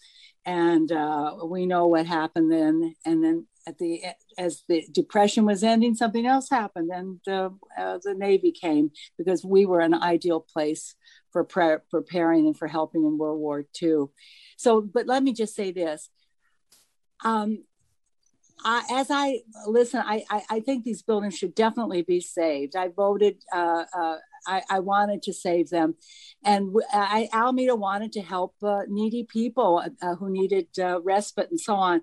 and 0.46 0.90
uh, 0.90 1.36
we 1.44 1.66
know 1.66 1.88
what 1.88 2.06
happened 2.06 2.50
then. 2.50 2.94
And 3.04 3.22
then 3.22 3.46
at 3.66 3.76
the 3.76 4.00
as 4.38 4.62
the 4.68 4.86
depression 4.92 5.44
was 5.44 5.62
ending, 5.62 5.94
something 5.94 6.24
else 6.24 6.48
happened, 6.48 6.90
and 6.90 7.20
uh, 7.28 7.50
uh, 7.78 7.98
the 8.02 8.14
Navy 8.14 8.52
came 8.52 8.92
because 9.18 9.44
we 9.44 9.66
were 9.66 9.80
an 9.80 9.94
ideal 9.94 10.40
place 10.40 10.94
for 11.32 11.44
pre- 11.44 11.78
preparing 11.90 12.46
and 12.46 12.56
for 12.56 12.68
helping 12.68 13.04
in 13.04 13.18
World 13.18 13.40
War 13.40 13.66
II. 13.82 14.06
So, 14.56 14.80
but 14.80 15.06
let 15.06 15.22
me 15.22 15.34
just 15.34 15.54
say 15.54 15.72
this: 15.72 16.08
um, 17.24 17.64
I, 18.64 18.82
as 18.90 19.08
I 19.10 19.40
listen, 19.66 20.02
I, 20.04 20.24
I, 20.30 20.42
I, 20.50 20.60
think 20.60 20.84
these 20.84 21.02
buildings 21.02 21.36
should 21.36 21.54
definitely 21.54 22.02
be 22.02 22.20
saved. 22.20 22.74
I 22.74 22.88
voted, 22.88 23.36
uh, 23.54 23.84
uh, 23.96 24.16
I, 24.46 24.62
I, 24.70 24.78
wanted 24.80 25.22
to 25.24 25.32
save 25.32 25.68
them. 25.68 25.94
And 26.42 26.74
I, 26.92 27.28
Alameda 27.32 27.76
wanted 27.76 28.12
to 28.12 28.22
help 28.22 28.54
uh, 28.62 28.82
needy 28.88 29.24
people 29.24 29.84
uh, 30.00 30.14
who 30.16 30.30
needed 30.30 30.68
uh, 30.80 31.00
respite 31.02 31.50
and 31.50 31.60
so 31.60 31.74
on. 31.74 32.00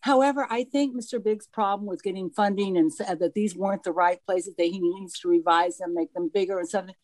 However, 0.00 0.46
I 0.48 0.64
think 0.64 0.96
Mr. 0.96 1.22
Biggs' 1.22 1.48
problem 1.48 1.88
with 1.88 2.02
getting 2.02 2.30
funding 2.30 2.76
and 2.76 2.92
that 2.98 3.34
these 3.34 3.56
weren't 3.56 3.82
the 3.82 3.92
right 3.92 4.20
places, 4.24 4.54
that 4.56 4.64
he 4.64 4.78
needs 4.78 5.18
to 5.20 5.28
revise 5.28 5.78
them, 5.78 5.94
make 5.94 6.12
them 6.14 6.30
bigger 6.32 6.58
and 6.60 6.68
something, 6.68 6.94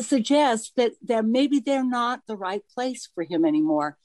suggests 0.00 0.70
that, 0.76 0.92
that 1.04 1.24
maybe 1.24 1.60
they're 1.60 1.84
not 1.84 2.20
the 2.26 2.36
right 2.36 2.62
place 2.74 3.08
for 3.14 3.24
him 3.24 3.44
anymore. 3.44 3.96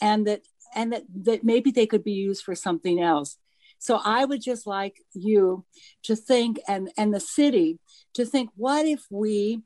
And 0.00 0.26
that 0.26 0.42
and 0.76 0.92
that, 0.92 1.02
that 1.24 1.42
maybe 1.42 1.72
they 1.72 1.86
could 1.86 2.04
be 2.04 2.12
used 2.12 2.44
for 2.44 2.54
something 2.54 3.00
else. 3.00 3.38
So 3.78 4.00
I 4.04 4.24
would 4.24 4.42
just 4.42 4.66
like 4.66 5.02
you 5.12 5.64
to 6.04 6.14
think 6.14 6.60
and, 6.68 6.90
and 6.96 7.12
the 7.12 7.20
city 7.20 7.78
to 8.14 8.24
think, 8.24 8.50
what 8.56 8.86
if 8.86 9.04
we 9.10 9.62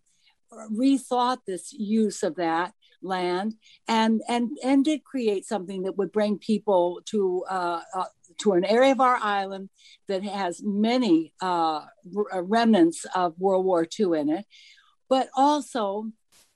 rethought 0.52 1.38
this 1.46 1.72
use 1.72 2.22
of 2.22 2.36
that 2.36 2.72
land 3.02 3.54
and 3.88 4.20
and 4.28 4.50
and 4.62 4.84
did 4.84 5.04
create 5.04 5.46
something 5.46 5.84
that 5.84 5.96
would 5.96 6.12
bring 6.12 6.38
people 6.38 7.00
to 7.06 7.44
uh, 7.48 7.80
uh, 7.94 8.04
to 8.38 8.52
an 8.52 8.64
area 8.64 8.92
of 8.92 9.00
our 9.00 9.16
island 9.16 9.70
that 10.08 10.22
has 10.22 10.62
many 10.62 11.32
uh, 11.40 11.84
remnants 12.34 13.06
of 13.14 13.38
World 13.38 13.64
War 13.64 13.86
II 13.98 14.18
in 14.18 14.28
it, 14.28 14.44
but 15.08 15.28
also 15.36 16.10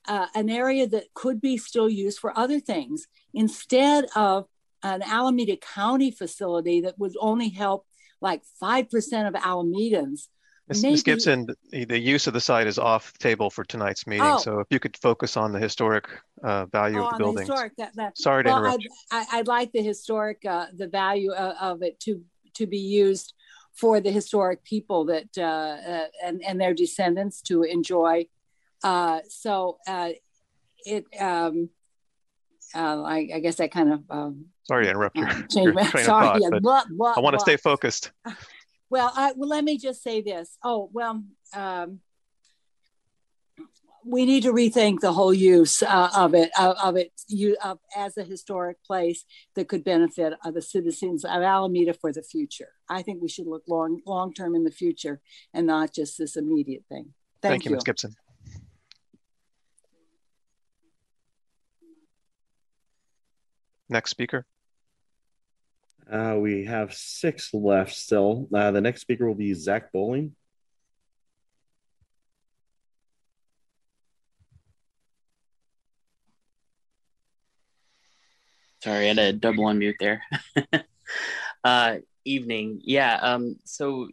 uh, 0.07 0.27
an 0.35 0.51
area 0.51 0.87
that 0.87 1.13
could 1.15 1.41
be 1.41 1.57
still 1.57 1.89
used 1.89 2.19
for 2.19 2.37
other 2.39 2.61
things 2.61 3.07
instead 3.35 4.07
of 4.15 4.47
an 4.83 5.03
Alameda 5.03 5.57
County 5.57 6.11
facility 6.11 6.83
that 6.83 6.99
would 6.99 7.17
only 7.19 7.49
help 7.49 7.87
like 8.21 8.43
5% 8.63 9.29
of 9.29 9.35
Alamedans. 9.35 10.29
Ms. 10.69 10.83
Maybe, 10.83 10.93
Ms. 10.93 11.03
Gibson, 11.03 11.47
the 11.71 11.99
use 11.99 12.27
of 12.27 12.33
the 12.33 12.41
site 12.41 12.67
is 12.67 12.79
off 12.79 13.13
the 13.13 13.19
table 13.19 13.51
for 13.51 13.65
tonight's 13.65 14.07
meeting. 14.07 14.25
Oh, 14.27 14.39
so 14.39 14.61
if 14.61 14.67
you 14.71 14.81
could 14.81 14.97
focus 14.97 15.37
on 15.37 15.53
the 15.53 15.59
historic 15.59 16.09
uh, 16.43 16.65
value 16.67 17.01
oh, 17.01 17.07
of 17.07 17.13
the 17.13 17.19
building. 17.19 17.47
Sorry 17.47 17.71
to 18.45 18.51
well, 18.51 18.65
interrupt. 18.65 18.87
I'd, 19.13 19.27
I'd, 19.33 19.47
like 19.47 19.73
the 19.73 19.83
historic, 19.83 20.43
uh, 20.47 20.67
the 20.75 20.89
value 20.89 21.33
of, 21.33 21.57
of, 21.61 21.83
it 21.83 22.01
to, 22.01 22.23
to 22.55 22.67
be 22.67 22.79
used 22.79 23.35
for 23.75 24.01
the 24.01 24.11
historic 24.11 24.65
people 24.65 25.05
that 25.07 25.29
uh, 25.37 25.43
uh 25.43 26.07
and, 26.25 26.43
and 26.45 26.61
their 26.61 26.73
descendants 26.73 27.43
to 27.43 27.63
enjoy. 27.65 28.27
Uh, 28.83 29.21
so 29.29 29.79
uh, 29.87 30.11
it, 30.87 31.05
um, 31.21 31.69
I, 32.75 33.29
I, 33.35 33.39
guess 33.41 33.61
I 33.61 33.69
kind 33.69 33.93
of 33.93 34.03
um, 34.11 34.47
Sorry 34.65 34.85
to 34.85 34.91
interrupt 34.91 35.17
your, 35.17 35.29
your 35.51 35.73
train 35.75 36.05
Sorry, 36.05 36.45
of 36.45 36.51
thought, 36.51 36.63
blah, 36.63 36.85
blah, 36.91 37.15
I 37.17 37.21
want 37.21 37.35
to 37.35 37.41
stay 37.41 37.57
focused. 37.57 38.11
Well, 38.91 39.11
I, 39.17 39.33
well, 39.35 39.49
let 39.49 39.65
me 39.65 39.77
just 39.77 40.05
say 40.05 40.21
this. 40.21 40.57
Oh, 40.63 40.89
well, 40.93 41.25
um, 41.53 42.01
we 44.05 44.27
need 44.27 44.43
to 44.43 44.53
rethink 44.53 45.01
the 45.01 45.13
whole 45.13 45.33
use 45.33 45.83
uh, 45.83 46.11
of 46.15 46.35
it, 46.35 46.51
of, 46.59 46.77
of 46.83 46.97
it 46.97 47.11
you, 47.27 47.57
of, 47.65 47.79
as 47.97 48.17
a 48.19 48.23
historic 48.23 48.83
place 48.85 49.25
that 49.57 49.69
could 49.69 49.83
benefit 49.83 50.35
uh, 50.45 50.51
the 50.51 50.63
citizens 50.63 51.25
of 51.25 51.43
Alameda 51.43 51.95
for 51.95 52.13
the 52.13 52.23
future. 52.23 52.69
I 52.89 53.03
think 53.03 53.23
we 53.23 53.29
should 53.29 53.47
look 53.47 53.65
long, 53.67 54.01
long 54.07 54.33
term 54.35 54.55
in 54.55 54.65
the 54.65 54.71
future 54.71 55.21
and 55.53 55.67
not 55.67 55.95
just 55.95 56.19
this 56.19 56.37
immediate 56.37 56.85
thing. 56.89 57.15
Thank, 57.41 57.53
Thank 57.53 57.65
you, 57.65 57.71
you, 57.71 57.77
Ms. 57.77 57.85
Gibson. 57.85 58.15
Next 63.89 64.11
speaker. 64.11 64.47
Uh, 66.11 66.37
we 66.39 66.65
have 66.65 66.93
six 66.93 67.53
left 67.55 67.95
still. 67.95 68.49
Uh, 68.55 68.71
the 68.71 68.81
next 68.81 69.01
speaker 69.01 69.27
will 69.27 69.35
be 69.35 69.55
Zach 69.55 69.93
Bowling. 69.93 70.35
Sorry, 78.83 79.07
I 79.07 79.09
had 79.09 79.19
a 79.19 79.33
double 79.33 79.65
unmute 79.65 79.95
there. 79.99 80.23
uh, 81.65 81.97
evening. 82.27 82.81
Yeah. 82.85 83.19
Um, 83.23 83.57
so 83.65 84.09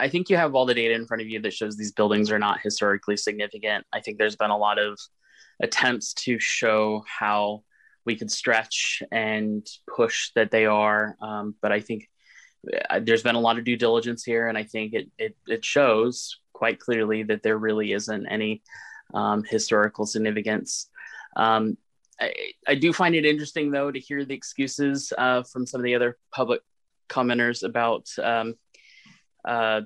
I 0.00 0.08
think 0.08 0.28
you 0.28 0.36
have 0.36 0.56
all 0.56 0.66
the 0.66 0.74
data 0.74 0.94
in 0.94 1.06
front 1.06 1.22
of 1.22 1.28
you 1.28 1.40
that 1.42 1.52
shows 1.54 1.76
these 1.76 1.92
buildings 1.92 2.32
are 2.32 2.38
not 2.38 2.60
historically 2.60 3.16
significant. 3.16 3.86
I 3.92 4.00
think 4.00 4.18
there's 4.18 4.34
been 4.34 4.50
a 4.50 4.58
lot 4.58 4.80
of 4.80 4.98
attempts 5.62 6.12
to 6.14 6.40
show 6.40 7.04
how 7.06 7.62
we 8.06 8.16
could 8.16 8.30
stretch 8.30 9.02
and 9.10 9.68
push 9.94 10.30
that 10.34 10.50
they 10.50 10.64
are. 10.64 11.16
Um, 11.20 11.54
but 11.60 11.72
I 11.72 11.80
think 11.80 12.08
uh, 12.88 13.00
there's 13.02 13.22
been 13.22 13.34
a 13.34 13.40
lot 13.40 13.58
of 13.58 13.64
due 13.64 13.76
diligence 13.76 14.24
here, 14.24 14.48
and 14.48 14.56
I 14.56 14.62
think 14.62 14.94
it 14.94 15.10
it, 15.18 15.36
it 15.46 15.64
shows 15.64 16.38
quite 16.52 16.80
clearly 16.80 17.22
that 17.24 17.42
there 17.42 17.58
really 17.58 17.92
isn't 17.92 18.26
any 18.26 18.62
um, 19.12 19.44
historical 19.44 20.06
significance. 20.06 20.88
Um, 21.36 21.76
I, 22.18 22.32
I, 22.66 22.74
do 22.76 22.94
find 22.94 23.14
it 23.14 23.26
interesting, 23.26 23.70
though, 23.70 23.90
to 23.90 24.00
hear 24.00 24.24
the 24.24 24.34
excuses 24.34 25.12
uh, 25.18 25.42
from 25.42 25.66
some 25.66 25.80
of 25.80 25.84
the 25.84 25.94
other 25.94 26.16
public 26.32 26.62
commenters 27.10 27.62
about 27.62 28.08
um, 28.22 28.54
uh, 29.46 29.82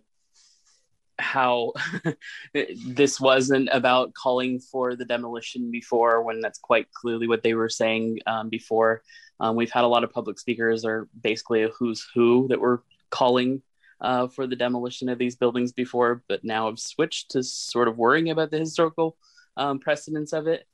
how 1.20 1.72
this 2.86 3.20
wasn't 3.20 3.68
about 3.72 4.14
calling 4.14 4.59
for 4.59 4.97
the 4.97 5.05
demolition 5.05 5.70
before 5.70 6.22
when 6.22 6.40
that's 6.40 6.59
quite 6.59 6.92
clearly 6.92 7.28
what 7.28 7.42
they 7.42 7.55
were 7.55 7.68
saying 7.68 8.18
um, 8.26 8.48
before. 8.48 9.02
Um, 9.38 9.56
we've 9.56 9.70
had 9.70 9.84
a 9.84 9.88
lot 9.88 10.05
of 10.05 10.12
public 10.12 10.38
speakers 10.38 10.84
or 10.84 11.09
basically 11.22 11.62
a 11.62 11.68
who's 11.68 12.06
who 12.14 12.48
that 12.48 12.60
were 12.60 12.82
calling 13.10 13.62
uh, 14.01 14.28
for 14.28 14.47
the 14.47 14.56
demolition 14.56 15.09
of 15.09 15.18
these 15.18 15.36
buildings 15.36 15.72
before 15.72 16.22
but 16.28 16.44
now 16.44 16.66
have 16.66 16.78
switched 16.78 17.30
to 17.32 17.42
sort 17.42 17.88
of 17.88 17.98
worrying 17.98 18.30
about 18.30 18.51
the 18.51 18.59
historical 18.59 19.16
um, 19.56 19.78
precedence 19.78 20.32
of 20.32 20.47
it. 20.47 20.66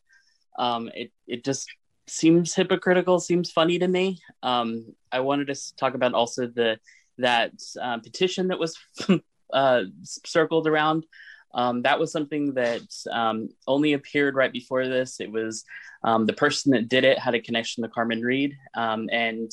Um, 0.58 0.90
it, 0.94 1.12
it 1.26 1.44
just 1.44 1.68
seems 2.08 2.54
hypocritical 2.54 3.20
seems 3.20 3.50
funny 3.50 3.78
to 3.78 3.88
me. 3.88 4.20
Um, 4.42 4.94
i 5.10 5.20
wanted 5.20 5.48
to 5.48 5.76
talk 5.76 5.94
about 5.94 6.14
also 6.14 6.46
the 6.46 6.78
that 7.18 7.52
uh, 7.80 7.98
petition 7.98 8.48
that 8.48 8.58
was 8.58 8.76
uh, 9.56 9.84
circled 10.02 10.68
around. 10.68 11.04
Um, 11.54 11.82
that 11.82 11.98
was 11.98 12.12
something 12.12 12.54
that 12.54 12.82
um, 13.10 13.48
only 13.66 13.94
appeared 13.94 14.34
right 14.34 14.52
before 14.52 14.86
this. 14.86 15.20
It 15.20 15.32
was 15.32 15.64
um, 16.04 16.26
the 16.26 16.34
person 16.34 16.72
that 16.72 16.88
did 16.88 17.04
it 17.04 17.18
had 17.18 17.34
a 17.34 17.40
connection 17.40 17.82
to 17.82 17.88
Carmen 17.88 18.20
Reed, 18.20 18.56
um, 18.74 19.08
and 19.10 19.50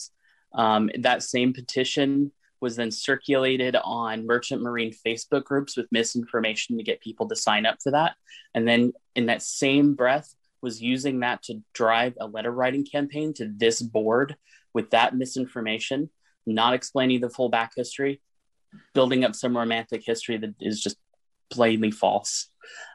um, 0.54 0.90
that 1.00 1.24
same 1.24 1.54
petition 1.54 2.32
was 2.60 2.76
then 2.76 2.92
circulated 2.92 3.76
on 3.84 4.28
Merchant 4.28 4.62
Marine 4.62 4.94
Facebook 5.06 5.44
groups 5.44 5.76
with 5.76 5.92
misinformation 5.92 6.78
to 6.78 6.84
get 6.84 7.02
people 7.02 7.28
to 7.28 7.36
sign 7.36 7.66
up 7.66 7.78
for 7.84 7.92
that. 7.92 8.16
And 8.54 8.68
then 8.68 8.94
in 9.16 9.26
that 9.26 9.42
same 9.42 9.96
breath, 9.96 10.34
was 10.64 10.82
using 10.82 11.20
that 11.20 11.44
to 11.44 11.62
drive 11.74 12.14
a 12.20 12.26
letter 12.26 12.50
writing 12.50 12.86
campaign 12.86 13.34
to 13.34 13.52
this 13.58 13.82
board 13.82 14.38
with 14.74 14.90
that 14.92 15.16
misinformation, 15.16 16.10
not 16.48 16.74
explaining 16.74 17.20
the 17.20 17.30
full 17.30 17.50
back 17.50 17.74
history, 17.76 18.22
building 18.94 19.24
up 19.24 19.36
some 19.36 19.58
romantic 19.58 20.04
history 20.06 20.38
that 20.38 20.54
is 20.60 20.82
just 20.82 20.98
plainly 21.50 21.92
false. 21.92 22.50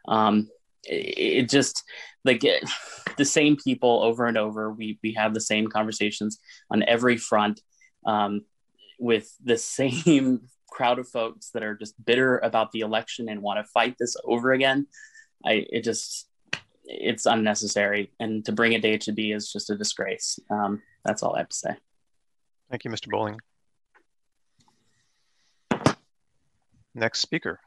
Um, 0.06 0.48
it, 0.84 1.42
it 1.44 1.48
just 1.48 1.84
like 2.24 2.44
it, 2.44 2.64
the 3.16 3.24
same 3.24 3.56
people 3.56 4.02
over 4.02 4.26
and 4.26 4.38
over. 4.38 4.70
We 4.70 4.98
we 5.02 5.12
have 5.14 5.34
the 5.34 5.40
same 5.40 5.68
conversations 5.68 6.38
on 6.70 6.82
every 6.86 7.16
front 7.16 7.60
um, 8.06 8.44
with 8.98 9.34
the 9.42 9.56
same 9.56 10.48
crowd 10.70 10.98
of 10.98 11.08
folks 11.08 11.50
that 11.50 11.62
are 11.62 11.74
just 11.74 11.94
bitter 12.04 12.38
about 12.38 12.72
the 12.72 12.80
election 12.80 13.28
and 13.28 13.42
want 13.42 13.58
to 13.58 13.70
fight 13.72 13.96
this 13.98 14.16
over 14.24 14.52
again. 14.52 14.86
I 15.44 15.66
it 15.70 15.84
just 15.84 16.28
it's 16.84 17.26
unnecessary, 17.26 18.12
and 18.18 18.44
to 18.46 18.52
bring 18.52 18.72
it 18.72 18.82
to 18.82 18.98
HB 18.98 19.36
is 19.36 19.52
just 19.52 19.70
a 19.70 19.76
disgrace. 19.76 20.38
Um, 20.50 20.82
that's 21.04 21.22
all 21.22 21.36
I 21.36 21.40
have 21.40 21.48
to 21.50 21.56
say. 21.56 21.76
Thank 22.70 22.84
you, 22.84 22.90
Mr. 22.90 23.08
Bowling. 23.10 23.40
Next 26.98 27.20
speaker. 27.20 27.60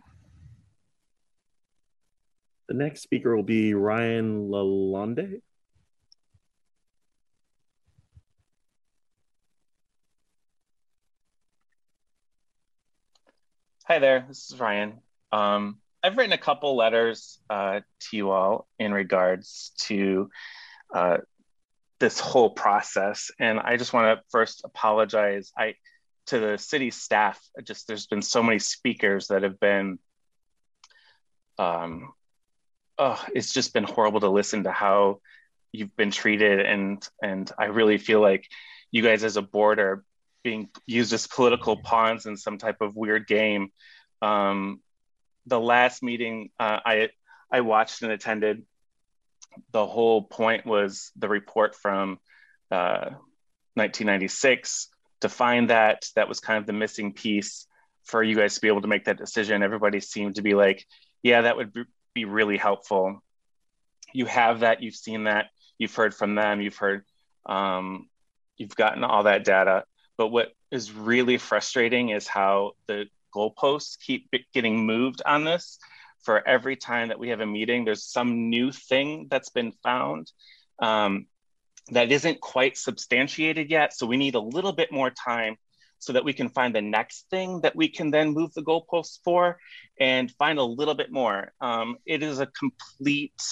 The 2.67 2.73
next 2.73 2.99
speaker 3.01 3.33
will 3.33 3.43
be 3.43 3.73
Ryan 3.73 4.49
Lalonde. 4.49 5.39
Hi 13.85 13.99
there, 13.99 14.25
this 14.27 14.51
is 14.51 14.59
Ryan. 14.59 14.99
Um, 15.31 15.77
I've 16.03 16.17
written 16.17 16.33
a 16.33 16.37
couple 16.37 16.75
letters 16.75 17.39
uh, 17.49 17.79
to 17.79 18.17
you 18.17 18.31
all 18.31 18.67
in 18.79 18.93
regards 18.93 19.71
to 19.83 20.29
uh, 20.93 21.19
this 22.01 22.19
whole 22.19 22.49
process, 22.49 23.31
and 23.39 23.61
I 23.61 23.77
just 23.77 23.93
want 23.93 24.19
to 24.19 24.25
first 24.29 24.63
apologize. 24.65 25.53
I 25.57 25.75
to 26.27 26.39
the 26.39 26.57
city 26.57 26.91
staff. 26.91 27.39
Just 27.63 27.87
there's 27.87 28.07
been 28.07 28.21
so 28.21 28.43
many 28.43 28.59
speakers 28.59 29.27
that 29.27 29.43
have 29.43 29.59
been. 29.59 29.99
Um, 31.57 32.13
oh, 32.97 33.23
it's 33.33 33.53
just 33.53 33.73
been 33.73 33.83
horrible 33.83 34.21
to 34.21 34.29
listen 34.29 34.63
to 34.63 34.71
how 34.71 35.19
you've 35.71 35.95
been 35.95 36.11
treated, 36.11 36.59
and 36.59 37.07
and 37.21 37.51
I 37.57 37.65
really 37.65 37.97
feel 37.97 38.21
like 38.21 38.47
you 38.91 39.03
guys 39.03 39.23
as 39.23 39.37
a 39.37 39.41
board 39.41 39.79
are 39.79 40.03
being 40.43 40.69
used 40.85 41.13
as 41.13 41.27
political 41.27 41.77
pawns 41.77 42.25
in 42.25 42.35
some 42.35 42.57
type 42.57 42.81
of 42.81 42.95
weird 42.95 43.27
game. 43.27 43.71
Um, 44.21 44.81
the 45.45 45.59
last 45.59 46.03
meeting 46.03 46.49
uh, 46.59 46.79
I 46.85 47.09
I 47.51 47.61
watched 47.61 48.01
and 48.01 48.11
attended, 48.11 48.63
the 49.71 49.85
whole 49.85 50.23
point 50.23 50.65
was 50.65 51.11
the 51.15 51.27
report 51.27 51.75
from 51.75 52.19
uh, 52.69 53.11
1996. 53.75 54.87
To 55.21 55.29
find 55.29 55.69
that, 55.69 56.05
that 56.15 56.27
was 56.27 56.39
kind 56.39 56.57
of 56.57 56.65
the 56.65 56.73
missing 56.73 57.13
piece 57.13 57.67
for 58.03 58.23
you 58.23 58.35
guys 58.35 58.55
to 58.55 58.61
be 58.61 58.67
able 58.67 58.81
to 58.81 58.87
make 58.87 59.05
that 59.05 59.17
decision. 59.17 59.63
Everybody 59.63 59.99
seemed 59.99 60.35
to 60.35 60.41
be 60.41 60.53
like, 60.53 60.85
"Yeah, 61.23 61.41
that 61.41 61.57
would 61.57 61.73
be 62.13 62.25
really 62.25 62.57
helpful." 62.57 63.23
You 64.13 64.25
have 64.25 64.59
that, 64.61 64.83
you've 64.83 64.95
seen 64.95 65.23
that, 65.25 65.47
you've 65.77 65.95
heard 65.95 66.13
from 66.13 66.35
them, 66.35 66.59
you've 66.59 66.75
heard, 66.75 67.05
um, 67.45 68.09
you've 68.57 68.75
gotten 68.75 69.03
all 69.03 69.23
that 69.23 69.45
data 69.45 69.85
but 70.21 70.27
what 70.27 70.53
is 70.69 70.91
really 70.91 71.39
frustrating 71.39 72.09
is 72.09 72.27
how 72.27 72.73
the 72.85 73.05
goalposts 73.35 73.97
keep 73.99 74.29
getting 74.53 74.85
moved 74.85 75.19
on 75.25 75.45
this. 75.45 75.79
For 76.21 76.47
every 76.47 76.75
time 76.75 77.07
that 77.07 77.17
we 77.17 77.29
have 77.29 77.39
a 77.39 77.45
meeting, 77.47 77.85
there's 77.85 78.03
some 78.03 78.51
new 78.51 78.71
thing 78.71 79.25
that's 79.31 79.49
been 79.49 79.71
found 79.81 80.31
um, 80.77 81.25
that 81.91 82.11
isn't 82.11 82.39
quite 82.39 82.77
substantiated 82.77 83.69
yet. 83.69 83.93
So 83.93 84.05
we 84.05 84.17
need 84.17 84.35
a 84.35 84.39
little 84.39 84.73
bit 84.73 84.91
more 84.91 85.09
time 85.09 85.57
so 85.99 86.13
that 86.13 86.23
we 86.23 86.33
can 86.33 86.49
find 86.49 86.73
the 86.73 86.81
next 86.81 87.27
thing 87.29 87.61
that 87.61 87.75
we 87.75 87.87
can 87.87 88.09
then 88.09 88.33
move 88.33 88.53
the 88.53 88.63
goalposts 88.63 89.19
for 89.23 89.59
and 89.99 90.31
find 90.31 90.57
a 90.57 90.63
little 90.63 90.95
bit 90.95 91.11
more. 91.11 91.53
Um, 91.61 91.97
it 92.05 92.23
is 92.23 92.39
a 92.39 92.47
complete 92.47 93.43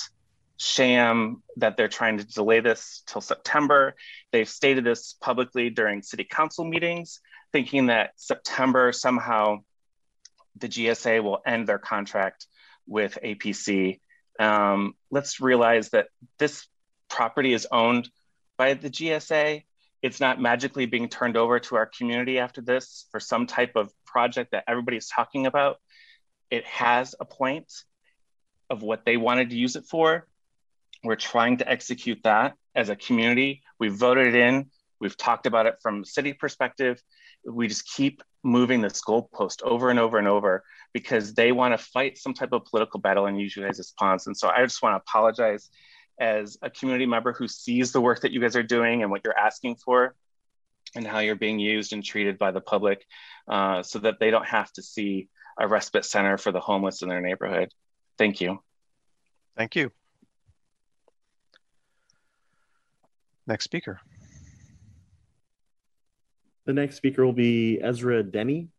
sham 0.58 1.44
that 1.58 1.78
they're 1.78 1.88
trying 1.88 2.18
to 2.18 2.26
delay 2.26 2.60
this 2.60 3.04
till 3.06 3.22
September. 3.22 3.96
They've 4.32 4.50
stated 4.50 4.84
this 4.84 5.14
publicly 5.22 5.70
during 5.70 6.02
city 6.02 6.24
council 6.24 6.66
meetings, 6.66 7.20
thinking 7.52 7.88
that 7.88 8.12
September 8.16 8.92
somehow 8.94 9.60
the 10.58 10.68
GSA 10.68 11.24
will 11.24 11.40
end 11.46 11.68
their 11.68 11.78
contract 11.78 12.48
with 12.88 13.18
APC. 13.24 14.00
Um, 14.40 14.96
let's 15.12 15.40
realize 15.40 15.90
that 15.90 16.08
this 16.40 16.68
property 17.10 17.54
is 17.54 17.68
owned 17.72 18.10
by 18.60 18.74
the 18.74 18.90
GSA. 18.90 19.64
It's 20.02 20.20
not 20.20 20.40
magically 20.40 20.86
being 20.86 21.08
turned 21.08 21.38
over 21.38 21.60
to 21.62 21.76
our 21.78 21.86
community 21.86 22.40
after 22.40 22.62
this 22.62 23.06
for 23.10 23.20
some 23.20 23.48
type 23.48 23.76
of 23.76 23.92
project 24.06 24.52
that 24.52 24.66
everybody's 24.68 25.08
talking 25.08 25.46
about. 25.46 25.78
It 26.52 26.66
has 26.66 27.16
a 27.20 27.26
point 27.26 27.72
of 28.70 28.84
what 28.84 29.06
they 29.06 29.16
wanted 29.18 29.50
to 29.52 29.56
use 29.56 29.78
it 29.78 29.86
for. 29.86 30.28
We're 31.04 31.16
trying 31.16 31.58
to 31.58 31.70
execute 31.70 32.20
that 32.24 32.56
as 32.76 32.90
a 32.90 32.96
community. 32.98 33.64
We've 33.80 33.94
voted 33.94 34.28
it 34.28 34.36
in. 34.36 34.70
We've 35.00 35.16
talked 35.16 35.46
about 35.46 35.66
it 35.66 35.76
from 35.82 36.04
city 36.04 36.34
perspective. 36.34 37.02
We 37.46 37.70
just 37.70 37.88
keep 37.90 38.22
moving 38.44 38.82
this 38.82 39.02
goalpost 39.02 39.64
over 39.64 39.90
and 39.90 40.00
over 40.00 40.18
and 40.18 40.28
over 40.28 40.66
because 40.94 41.34
they 41.34 41.54
want 41.54 41.74
to 41.74 41.78
fight 41.78 42.18
some 42.18 42.34
type 42.34 42.52
of 42.52 42.66
political 42.66 43.00
battle 43.00 43.26
and 43.26 43.40
use 43.40 43.56
you 43.56 43.64
guys 43.64 43.80
as 43.80 43.94
pawns. 43.98 44.28
And 44.28 44.36
so 44.36 44.50
I 44.50 44.64
just 44.64 44.82
want 44.82 44.94
to 44.94 44.98
apologize 44.98 45.70
as 46.20 46.58
a 46.62 46.70
community 46.70 47.06
member 47.06 47.34
who 47.34 47.48
sees 47.48 47.92
the 47.92 48.02
work 48.02 48.22
that 48.22 48.32
you 48.32 48.40
guys 48.40 48.56
are 48.56 48.64
doing 48.64 49.02
and 49.02 49.12
what 49.12 49.22
you're 49.24 49.38
asking 49.38 49.76
for 49.78 50.16
and 50.96 51.06
how 51.06 51.20
you're 51.20 51.36
being 51.36 51.60
used 51.60 51.94
and 51.94 52.04
treated 52.04 52.38
by 52.38 52.52
the 52.52 52.62
public 52.62 53.06
uh, 53.48 53.82
so 53.84 54.00
that 54.00 54.20
they 54.20 54.32
don't 54.32 54.48
have 54.48 54.72
to 54.74 54.82
see 54.82 55.30
a 55.60 55.68
respite 55.68 56.06
center 56.06 56.38
for 56.38 56.52
the 56.52 56.60
homeless 56.60 57.02
in 57.02 57.10
their 57.10 57.22
neighborhood. 57.22 57.70
Thank 58.18 58.42
you. 58.42 58.60
Thank 59.58 59.76
you. 59.76 59.92
Next 63.48 63.66
speaker. 63.66 64.00
The 66.66 66.74
next 66.74 66.98
speaker 66.98 67.26
will 67.26 67.34
be 67.34 67.80
Ezra 67.82 68.22
Denny. 68.24 68.70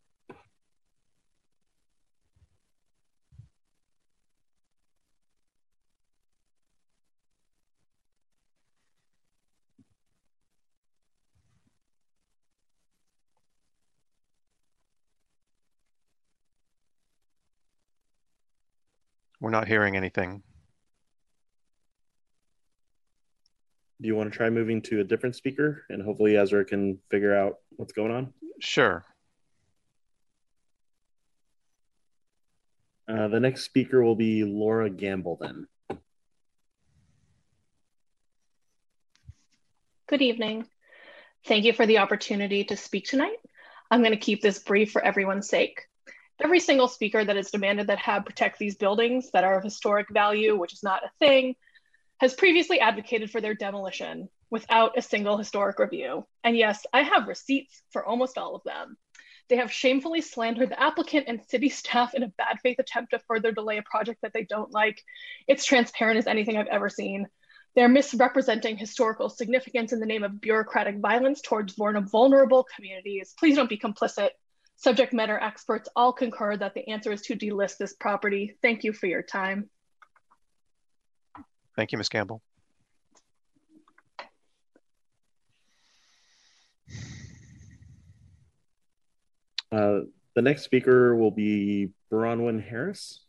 We're 19.51 19.59
not 19.59 19.66
hearing 19.66 19.97
anything. 19.97 20.44
do 24.01 24.06
you 24.06 24.14
want 24.14 24.32
to 24.32 24.36
try 24.36 24.48
moving 24.48 24.81
to 24.82 25.01
a 25.01 25.05
different 25.05 25.35
speaker 25.35 25.85
and 25.90 26.01
hopefully 26.01 26.36
Ezra 26.36 26.64
can 26.64 27.01
figure 27.10 27.35
out 27.35 27.56
what's 27.70 27.93
going 27.93 28.12
on? 28.12 28.32
Sure. 28.60 29.05
Uh, 33.09 33.27
the 33.27 33.40
next 33.40 33.64
speaker 33.64 34.01
will 34.05 34.14
be 34.14 34.44
Laura 34.44 34.89
Gamble 34.89 35.36
then. 35.40 35.66
Good 40.06 40.22
evening. 40.22 40.64
Thank 41.44 41.64
you 41.64 41.72
for 41.72 41.86
the 41.86 41.98
opportunity 41.98 42.62
to 42.64 42.77
speak 42.77 43.06
tonight. 43.06 43.39
I'm 43.90 44.01
going 44.01 44.12
to 44.12 44.16
keep 44.16 44.43
this 44.43 44.60
brief 44.60 44.93
for 44.93 45.02
everyone's 45.02 45.48
sake. 45.48 45.90
Every 46.43 46.61
single 46.61 46.89
speaker 46.89 47.25
that 47.25 47.37
has 47.37 47.51
demanded 47.51 47.89
that 47.89 47.99
HAB 47.99 48.25
protect 48.25 48.59
these 48.59 48.77
buildings 48.77 49.31
that 49.33 49.45
are 49.45 49.59
of 49.59 49.65
historic 49.65 50.09
value, 50.11 50.57
which 50.57 50.73
is 50.73 50.83
not 50.83 51.05
a 51.05 51.11
thing, 51.19 51.55
has 52.19 52.35
previously 52.35 52.81
advocated 52.81 53.31
for 53.31 53.41
their 53.41 53.55
demolition 53.55 54.29
without 54.51 54.97
a 54.97 55.03
single 55.03 55.37
historic 55.37 55.79
review. 55.79 56.27
And 56.43 56.57
yes, 56.57 56.87
I 56.93 57.03
have 57.03 57.29
receipts 57.29 57.83
for 57.91 58.05
almost 58.05 58.39
all 58.39 58.55
of 58.55 58.62
them. 58.65 58.97
They 59.49 59.57
have 59.57 59.73
shamefully 59.73 60.21
slandered 60.21 60.71
the 60.71 60.81
applicant 60.81 61.27
and 61.29 61.45
city 61.49 61.69
staff 61.71 62.15
in 62.15 62.23
a 62.23 62.29
bad 62.29 62.59
faith 62.62 62.79
attempt 62.79 63.11
to 63.11 63.19
further 63.27 63.53
delay 63.53 63.79
a 63.79 63.83
project 63.83 64.21
that 64.23 64.33
they 64.33 64.45
don't 64.45 64.73
like. 64.73 65.03
It's 65.47 65.65
transparent 65.65 66.19
as 66.19 66.27
anything 66.27 66.57
I've 66.57 66.69
ever 66.69 66.89
seen. 66.89 67.27
They're 67.77 67.89
misrepresenting 67.89 68.77
historical 68.77 69.29
significance 69.29 69.93
in 69.93 70.01
the 70.01 70.07
name 70.07 70.25
of 70.25 70.41
bureaucratic 70.41 70.99
violence 70.99 71.41
towards 71.41 71.75
vulnerable 71.75 72.67
communities. 72.75 73.35
Please 73.39 73.57
don't 73.57 73.69
be 73.69 73.79
complicit. 73.79 74.31
Subject 74.81 75.12
matter 75.12 75.39
experts 75.39 75.90
all 75.94 76.11
concur 76.11 76.57
that 76.57 76.73
the 76.73 76.89
answer 76.89 77.12
is 77.12 77.20
to 77.20 77.36
delist 77.36 77.77
this 77.77 77.93
property. 77.93 78.57
Thank 78.62 78.82
you 78.82 78.94
for 78.94 79.07
your 79.09 79.20
time. 79.20 79.69
Thank 81.77 81.93
you, 81.93 81.98
Ms. 81.98 82.09
Campbell. 82.09 82.40
Uh, 89.70 90.01
the 90.35 90.40
next 90.40 90.62
speaker 90.62 91.15
will 91.15 91.31
be 91.31 91.90
Bronwyn 92.11 92.66
Harris. 92.66 93.20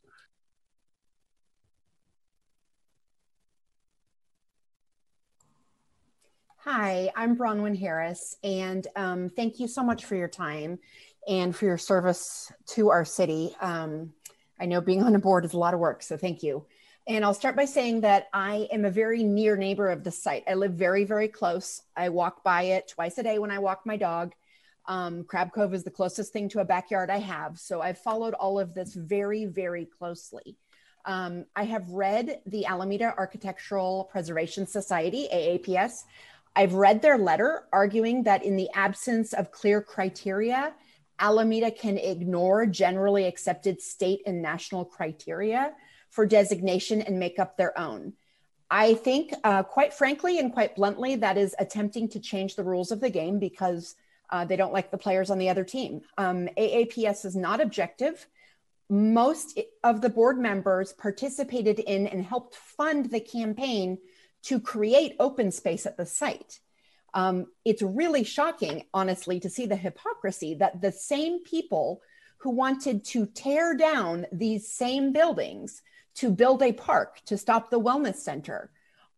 Hi, 6.64 7.10
I'm 7.15 7.36
Bronwyn 7.36 7.78
Harris, 7.78 8.38
and 8.44 8.88
um, 8.95 9.32
thank 9.36 9.60
you 9.60 9.68
so 9.68 9.84
much 9.84 10.06
for 10.06 10.15
your 10.15 10.28
time 10.28 10.78
and 11.27 11.56
for 11.56 11.65
your 11.65 11.77
service 11.77 12.52
to 12.68 12.89
our 12.89 13.06
city. 13.06 13.56
Um, 13.61 14.14
I 14.60 14.65
know 14.65 14.81
being 14.81 15.03
on 15.03 15.15
a 15.15 15.19
board 15.19 15.45
is 15.45 15.53
a 15.53 15.57
lot 15.57 15.73
of 15.73 15.80
work, 15.80 16.03
so 16.03 16.18
thank 16.18 16.43
you. 16.43 16.65
And 17.07 17.26
I'll 17.26 17.34
start 17.34 17.56
by 17.56 17.65
saying 17.65 18.02
that 18.02 18.27
I 18.31 18.68
am 18.72 18.85
a 18.85 18.91
very 18.91 19.23
near 19.23 19.57
neighbor 19.57 19.89
of 19.89 20.03
the 20.03 20.11
site. 20.11 20.43
I 20.48 20.53
live 20.53 20.73
very, 20.73 21.03
very 21.03 21.27
close. 21.27 21.81
I 21.95 22.10
walk 22.10 22.43
by 22.43 22.64
it 22.64 22.88
twice 22.88 23.18
a 23.18 23.23
day 23.23 23.39
when 23.39 23.52
I 23.52 23.60
walk 23.60 23.81
my 23.85 23.98
dog. 23.98 24.34
Um, 24.85 25.23
Crab 25.23 25.52
Cove 25.52 25.73
is 25.73 25.84
the 25.84 25.91
closest 25.91 26.31
thing 26.31 26.49
to 26.49 26.60
a 26.60 26.65
backyard 26.65 27.10
I 27.10 27.19
have. 27.19 27.60
So 27.60 27.81
I've 27.81 27.98
followed 27.98 28.34
all 28.35 28.60
of 28.60 28.73
this 28.73 28.93
very, 28.93 29.45
very 29.45 29.85
closely. 29.85 30.57
Um, 31.06 31.45
I 31.56 31.64
have 31.64 31.89
read 31.89 32.41
the 32.45 32.65
Alameda 32.65 33.15
Architectural 33.18 34.07
Preservation 34.11 34.68
Society, 34.68 35.27
AAPS. 35.34 36.03
I've 36.56 36.73
read 36.73 37.02
their 37.02 37.18
letter 37.18 37.64
arguing 37.72 38.23
that 38.23 38.43
in 38.43 38.56
the 38.56 38.69
absence 38.76 39.34
of 39.34 39.52
clear 39.52 39.81
criteria, 39.81 40.73
Alameda 41.22 41.72
can 41.72 41.98
ignore 41.98 42.65
generally 42.65 43.26
accepted 43.26 43.81
state 43.81 44.22
and 44.26 44.41
national 44.41 44.84
criteria 44.84 45.73
for 46.10 46.26
designation 46.26 47.02
and 47.02 47.19
make 47.19 47.39
up 47.39 47.56
their 47.56 47.77
own. 47.80 48.14
I 48.69 48.95
think, 48.95 49.34
uh, 49.43 49.64
quite 49.64 49.93
frankly 49.93 50.39
and 50.39 50.52
quite 50.52 50.76
bluntly, 50.76 51.15
that 51.18 51.38
is 51.38 51.56
attempting 51.60 52.10
to 52.10 52.19
change 52.19 52.56
the 52.56 52.64
rules 52.64 52.91
of 52.91 53.02
the 53.02 53.10
game 53.10 53.38
because 53.38 53.95
uh, 54.30 54.45
they 54.45 54.56
don't 54.56 54.73
like 54.73 54.91
the 54.91 54.98
players 54.98 55.30
on 55.30 55.38
the 55.38 55.49
other 55.49 55.64
team. 55.64 56.02
Um, 56.18 56.48
AAPS 56.57 57.26
is 57.26 57.35
not 57.35 57.61
objective. 57.61 58.27
Most 58.89 59.60
of 59.84 60.02
the 60.02 60.10
board 60.10 60.39
members 60.39 60.93
participated 60.93 61.80
in 61.80 62.07
and 62.07 62.26
helped 62.26 62.56
fund 62.56 63.11
the 63.11 63.19
campaign 63.19 63.98
to 64.43 64.60
create 64.60 65.15
open 65.19 65.52
space 65.52 65.85
at 65.85 65.98
the 65.98 66.06
site. 66.06 66.60
Um, 67.14 67.48
it's 67.66 67.82
really 67.82 68.24
shocking, 68.24 68.86
honestly, 68.94 69.40
to 69.42 69.50
see 69.50 69.66
the 69.66 69.76
hypocrisy 69.76 70.56
that 70.56 70.82
the 70.82 70.92
same 70.92 71.44
people 71.44 72.02
who 72.38 72.52
wanted 72.52 73.04
to 73.06 73.26
tear 73.26 73.76
down 73.76 74.26
these 74.32 74.68
same 74.68 75.12
buildings 75.12 75.82
to 76.16 76.32
build 76.32 76.62
a 76.64 76.74
park 76.74 77.22
to 77.26 77.38
stop 77.38 77.70
the 77.70 77.80
wellness 77.80 78.16
center 78.16 78.72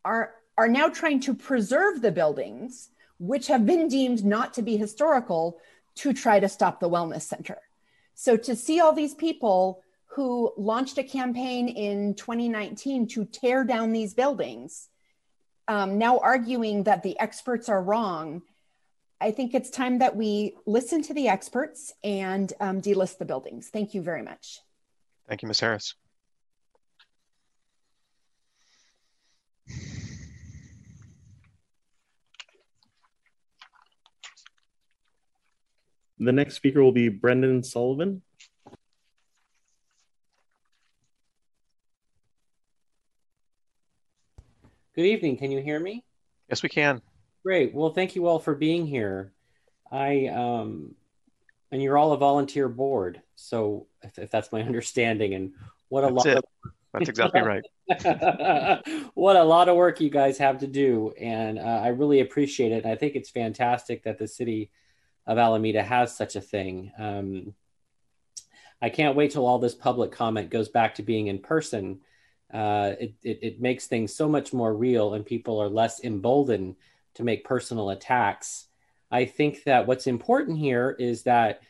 are 0.03 0.35
are 0.57 0.67
now 0.67 0.87
trying 0.87 1.19
to 1.19 1.33
preserve 1.33 2.01
the 2.01 2.11
buildings 2.11 2.89
which 3.19 3.47
have 3.47 3.65
been 3.65 3.87
deemed 3.87 4.23
not 4.23 4.53
to 4.53 4.61
be 4.61 4.77
historical 4.77 5.57
to 5.95 6.13
try 6.13 6.39
to 6.39 6.49
stop 6.49 6.79
the 6.79 6.89
wellness 6.89 7.21
center. 7.21 7.57
So 8.15 8.37
to 8.37 8.55
see 8.55 8.79
all 8.79 8.93
these 8.93 9.15
people 9.15 9.83
who 10.05 10.53
launched 10.57 10.97
a 10.97 11.03
campaign 11.03 11.67
in 11.67 12.13
2019 12.15 13.07
to 13.07 13.25
tear 13.25 13.63
down 13.63 13.91
these 13.91 14.13
buildings 14.13 14.89
um, 15.67 15.97
now 15.97 16.19
arguing 16.19 16.83
that 16.83 17.03
the 17.03 17.19
experts 17.19 17.69
are 17.69 17.81
wrong 17.81 18.41
i 19.21 19.31
think 19.31 19.53
it's 19.53 19.69
time 19.69 19.99
that 19.99 20.15
we 20.15 20.55
listen 20.65 21.01
to 21.01 21.13
the 21.13 21.27
experts 21.27 21.93
and 22.03 22.53
um, 22.59 22.81
delist 22.81 23.17
the 23.17 23.25
buildings. 23.25 23.69
Thank 23.69 23.93
you 23.93 24.01
very 24.01 24.21
much. 24.21 24.59
Thank 25.27 25.41
you 25.41 25.47
ms 25.47 25.59
harris. 25.59 25.95
The 36.19 36.31
next 36.31 36.55
speaker 36.55 36.81
will 36.81 36.93
be 36.93 37.09
Brendan 37.09 37.63
Sullivan. 37.63 38.21
Good 44.95 45.05
evening. 45.05 45.37
Can 45.37 45.49
you 45.49 45.59
hear 45.59 45.79
me? 45.79 46.03
Yes, 46.49 46.61
we 46.61 46.69
can. 46.69 47.01
Great. 47.43 47.73
Well, 47.73 47.89
thank 47.89 48.15
you 48.15 48.27
all 48.27 48.37
for 48.37 48.53
being 48.53 48.85
here. 48.85 49.33
I 49.91 50.27
um, 50.27 50.93
and 51.71 51.81
you're 51.81 51.97
all 51.97 52.13
a 52.13 52.17
volunteer 52.17 52.69
board, 52.69 53.19
so 53.33 53.87
if, 54.03 54.19
if 54.19 54.29
that's 54.29 54.51
my 54.51 54.61
understanding, 54.63 55.33
and 55.33 55.53
what 55.89 56.03
a 56.03 56.13
that's 56.13 56.25
lot. 56.25 56.27
It. 56.27 56.37
Of, 56.37 56.43
that's 56.93 57.09
exactly 57.09 57.41
right. 57.41 57.63
what 59.15 59.35
a 59.35 59.43
lot 59.43 59.67
of 59.67 59.75
work 59.75 59.99
you 59.99 60.11
guys 60.11 60.37
have 60.37 60.59
to 60.59 60.67
do, 60.67 61.11
and 61.19 61.57
uh, 61.57 61.81
I 61.83 61.87
really 61.87 62.19
appreciate 62.19 62.71
it. 62.71 62.83
And 62.83 62.93
I 62.93 62.95
think 62.95 63.15
it's 63.15 63.31
fantastic 63.31 64.03
that 64.03 64.19
the 64.19 64.27
city 64.27 64.69
of 65.25 65.39
Alameda 65.39 65.81
has 65.81 66.15
such 66.15 66.35
a 66.35 66.41
thing. 66.41 66.91
Um, 66.99 67.55
I 68.79 68.89
can't 68.89 69.15
wait 69.15 69.31
till 69.31 69.47
all 69.47 69.57
this 69.57 69.73
public 69.73 70.11
comment 70.11 70.51
goes 70.51 70.69
back 70.69 70.95
to 70.95 71.03
being 71.03 71.27
in 71.27 71.39
person. 71.39 72.01
Uh, 72.53 72.93
it, 72.99 73.13
it, 73.23 73.39
it, 73.41 73.61
makes 73.61 73.87
things 73.87 74.13
so 74.13 74.29
much 74.29 74.53
more 74.53 74.75
real 74.75 75.15
and 75.15 75.25
people 75.25 75.59
are 75.59 75.67
less 75.67 76.03
emboldened 76.03 76.75
to 77.15 77.23
make 77.23 77.43
personal 77.43 77.89
attacks. 77.89 78.67
I 79.09 79.25
think 79.25 79.63
that 79.63 79.87
what's 79.87 80.05
important 80.05 80.59
here 80.59 80.95
is 80.99 81.23
that 81.23 81.61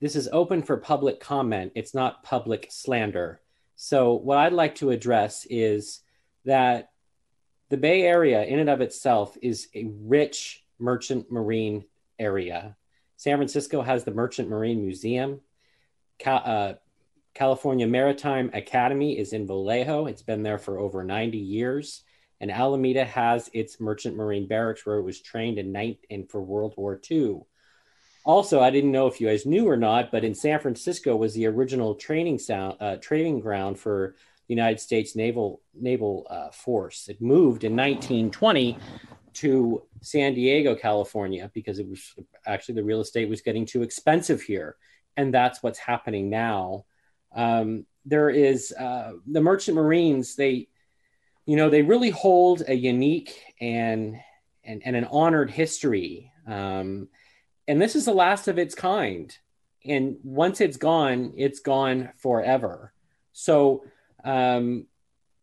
this 0.00 0.16
is 0.16 0.28
open 0.32 0.62
for 0.62 0.78
public 0.78 1.20
comment. 1.20 1.72
It's 1.74 1.94
not 1.94 2.22
public 2.22 2.68
slander. 2.70 3.42
So, 3.76 4.14
what 4.14 4.38
I'd 4.38 4.54
like 4.54 4.74
to 4.76 4.90
address 4.90 5.46
is 5.50 6.00
that 6.44 6.90
the 7.68 7.76
Bay 7.76 8.02
Area, 8.02 8.42
in 8.44 8.58
and 8.58 8.70
of 8.70 8.80
itself, 8.80 9.36
is 9.42 9.68
a 9.74 9.84
rich 10.00 10.64
merchant 10.78 11.30
marine 11.30 11.84
area. 12.18 12.76
San 13.16 13.36
Francisco 13.36 13.82
has 13.82 14.04
the 14.04 14.10
Merchant 14.10 14.48
Marine 14.48 14.82
Museum. 14.82 15.40
Uh, 16.24 16.74
California 17.40 17.86
Maritime 17.86 18.50
Academy 18.52 19.18
is 19.18 19.32
in 19.32 19.46
Vallejo. 19.46 20.04
It's 20.04 20.20
been 20.20 20.42
there 20.42 20.58
for 20.58 20.78
over 20.78 21.02
90 21.02 21.38
years. 21.38 22.02
And 22.38 22.50
Alameda 22.50 23.02
has 23.02 23.48
its 23.54 23.80
Merchant 23.80 24.14
Marine 24.14 24.46
Barracks 24.46 24.84
where 24.84 24.98
it 24.98 25.04
was 25.04 25.22
trained 25.22 25.56
in 25.56 25.72
night 25.72 26.00
and 26.10 26.30
for 26.30 26.42
World 26.42 26.74
War 26.76 27.00
II. 27.10 27.40
Also, 28.26 28.60
I 28.60 28.68
didn't 28.68 28.92
know 28.92 29.06
if 29.06 29.22
you 29.22 29.28
guys 29.28 29.46
knew 29.46 29.66
or 29.66 29.78
not, 29.78 30.12
but 30.12 30.22
in 30.22 30.34
San 30.34 30.60
Francisco 30.60 31.16
was 31.16 31.32
the 31.32 31.46
original 31.46 31.94
training 31.94 32.38
sound, 32.38 32.76
uh, 32.78 32.96
training 32.96 33.40
ground 33.40 33.78
for 33.78 34.16
the 34.46 34.54
United 34.54 34.78
States 34.78 35.16
Naval 35.16 35.62
Naval 35.72 36.26
uh, 36.28 36.50
Force. 36.50 37.08
It 37.08 37.22
moved 37.22 37.64
in 37.64 37.74
1920 37.74 38.76
to 39.32 39.82
San 40.02 40.34
Diego, 40.34 40.74
California, 40.74 41.50
because 41.54 41.78
it 41.78 41.88
was 41.88 42.14
actually 42.46 42.74
the 42.74 42.84
real 42.84 43.00
estate 43.00 43.30
was 43.30 43.40
getting 43.40 43.64
too 43.64 43.82
expensive 43.82 44.42
here. 44.42 44.76
And 45.16 45.32
that's 45.32 45.62
what's 45.62 45.78
happening 45.78 46.28
now. 46.28 46.84
Um, 47.34 47.86
there 48.04 48.30
is 48.30 48.72
uh, 48.72 49.12
the 49.26 49.40
merchant 49.40 49.76
marines, 49.76 50.36
they, 50.36 50.68
you 51.46 51.56
know, 51.56 51.70
they 51.70 51.82
really 51.82 52.10
hold 52.10 52.62
a 52.66 52.74
unique 52.74 53.42
and, 53.60 54.16
and, 54.64 54.82
and 54.84 54.96
an 54.96 55.04
honored 55.04 55.50
history. 55.50 56.32
Um, 56.46 57.08
and 57.68 57.80
this 57.80 57.94
is 57.94 58.04
the 58.04 58.14
last 58.14 58.48
of 58.48 58.58
its 58.58 58.74
kind. 58.74 59.36
And 59.84 60.16
once 60.22 60.60
it's 60.60 60.76
gone, 60.76 61.34
it's 61.36 61.60
gone 61.60 62.10
forever. 62.16 62.92
So, 63.32 63.84
um, 64.24 64.86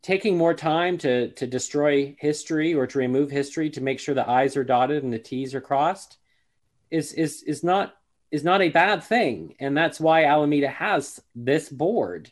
taking 0.07 0.37
more 0.37 0.53
time 0.53 0.97
to 0.97 1.31
to 1.31 1.45
destroy 1.45 2.15
history 2.17 2.73
or 2.73 2.87
to 2.87 2.99
remove 2.99 3.29
history 3.29 3.69
to 3.69 3.81
make 3.81 3.99
sure 3.99 4.15
the 4.15 4.29
i's 4.29 4.55
are 4.55 4.63
dotted 4.63 5.03
and 5.03 5.11
the 5.11 5.19
t's 5.19 5.53
are 5.53 5.59
crossed 5.59 6.17
is 6.89 7.11
is 7.11 7.43
is 7.43 7.61
not 7.61 7.96
is 8.31 8.43
not 8.43 8.61
a 8.61 8.69
bad 8.69 9.03
thing. 9.03 9.55
And 9.59 9.75
that's 9.75 9.99
why 9.99 10.25
alameda 10.25 10.69
has 10.69 11.21
this 11.35 11.69
board. 11.69 12.31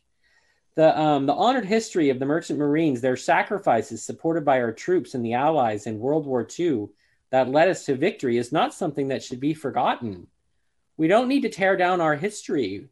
The 0.75 0.97
um, 0.99 1.25
the 1.25 1.33
honored 1.33 1.65
history 1.65 2.09
of 2.09 2.19
the 2.19 2.25
merchant 2.25 2.59
marines 2.59 2.99
their 2.99 3.15
sacrifices 3.15 4.03
supported 4.03 4.43
by 4.43 4.59
our 4.59 4.73
troops 4.73 5.13
and 5.13 5.25
the 5.25 5.33
allies 5.33 5.87
in 5.87 5.99
world 5.99 6.25
war 6.25 6.45
ii 6.59 6.87
that 7.29 7.49
led 7.49 7.69
us 7.69 7.85
to 7.85 7.95
victory 7.95 8.37
is 8.37 8.51
not 8.51 8.73
something 8.73 9.07
that 9.07 9.23
should 9.23 9.39
be 9.39 9.53
forgotten. 9.53 10.27
We 10.97 11.07
don't 11.07 11.27
need 11.27 11.41
to 11.41 11.49
tear 11.49 11.75
down 11.77 12.01
our 12.01 12.15
history. 12.15 12.89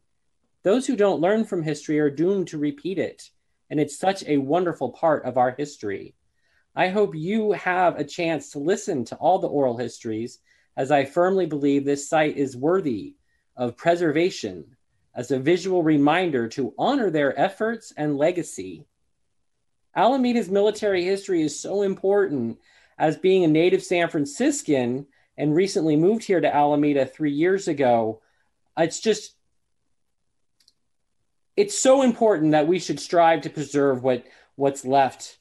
Those 0.62 0.86
who 0.86 0.96
don't 0.96 1.20
learn 1.20 1.44
from 1.44 1.62
history 1.62 1.98
are 2.00 2.10
doomed 2.10 2.48
to 2.48 2.58
repeat 2.58 2.98
it. 2.98 3.30
And 3.70 3.78
it's 3.78 3.98
such 3.98 4.24
a 4.26 4.38
wonderful 4.38 4.90
part 4.90 5.24
of 5.24 5.36
our 5.36 5.50
history. 5.50 6.14
I 6.76 6.88
hope 6.88 7.14
you 7.14 7.52
have 7.52 7.98
a 7.98 8.04
chance 8.04 8.50
to 8.50 8.58
listen 8.58 9.04
to 9.06 9.16
all 9.16 9.38
the 9.38 9.48
oral 9.48 9.76
histories, 9.76 10.40
as 10.76 10.90
I 10.90 11.04
firmly 11.04 11.46
believe 11.46 11.84
this 11.84 12.08
site 12.08 12.36
is 12.36 12.56
worthy 12.56 13.14
of 13.56 13.76
preservation 13.76 14.76
as 15.14 15.30
a 15.30 15.38
visual 15.38 15.82
reminder 15.82 16.48
to 16.48 16.74
honor 16.78 17.10
their 17.10 17.38
efforts 17.38 17.92
and 17.96 18.18
legacy. 18.18 18.84
Alameda's 19.96 20.48
military 20.48 21.04
history 21.04 21.42
is 21.42 21.58
so 21.58 21.82
important 21.82 22.58
as 22.98 23.16
being 23.16 23.44
a 23.44 23.48
native 23.48 23.82
San 23.82 24.08
Franciscan 24.08 25.06
and 25.36 25.54
recently 25.54 25.96
moved 25.96 26.24
here 26.24 26.40
to 26.40 26.54
Alameda 26.54 27.06
three 27.06 27.32
years 27.32 27.68
ago. 27.68 28.20
It's 28.76 29.00
just 29.00 29.34
it's 31.56 31.78
so 31.78 32.02
important 32.02 32.50
that 32.50 32.66
we 32.66 32.80
should 32.80 32.98
strive 32.98 33.42
to 33.42 33.50
preserve 33.50 34.02
what 34.02 34.24
what's 34.56 34.84
left. 34.84 35.38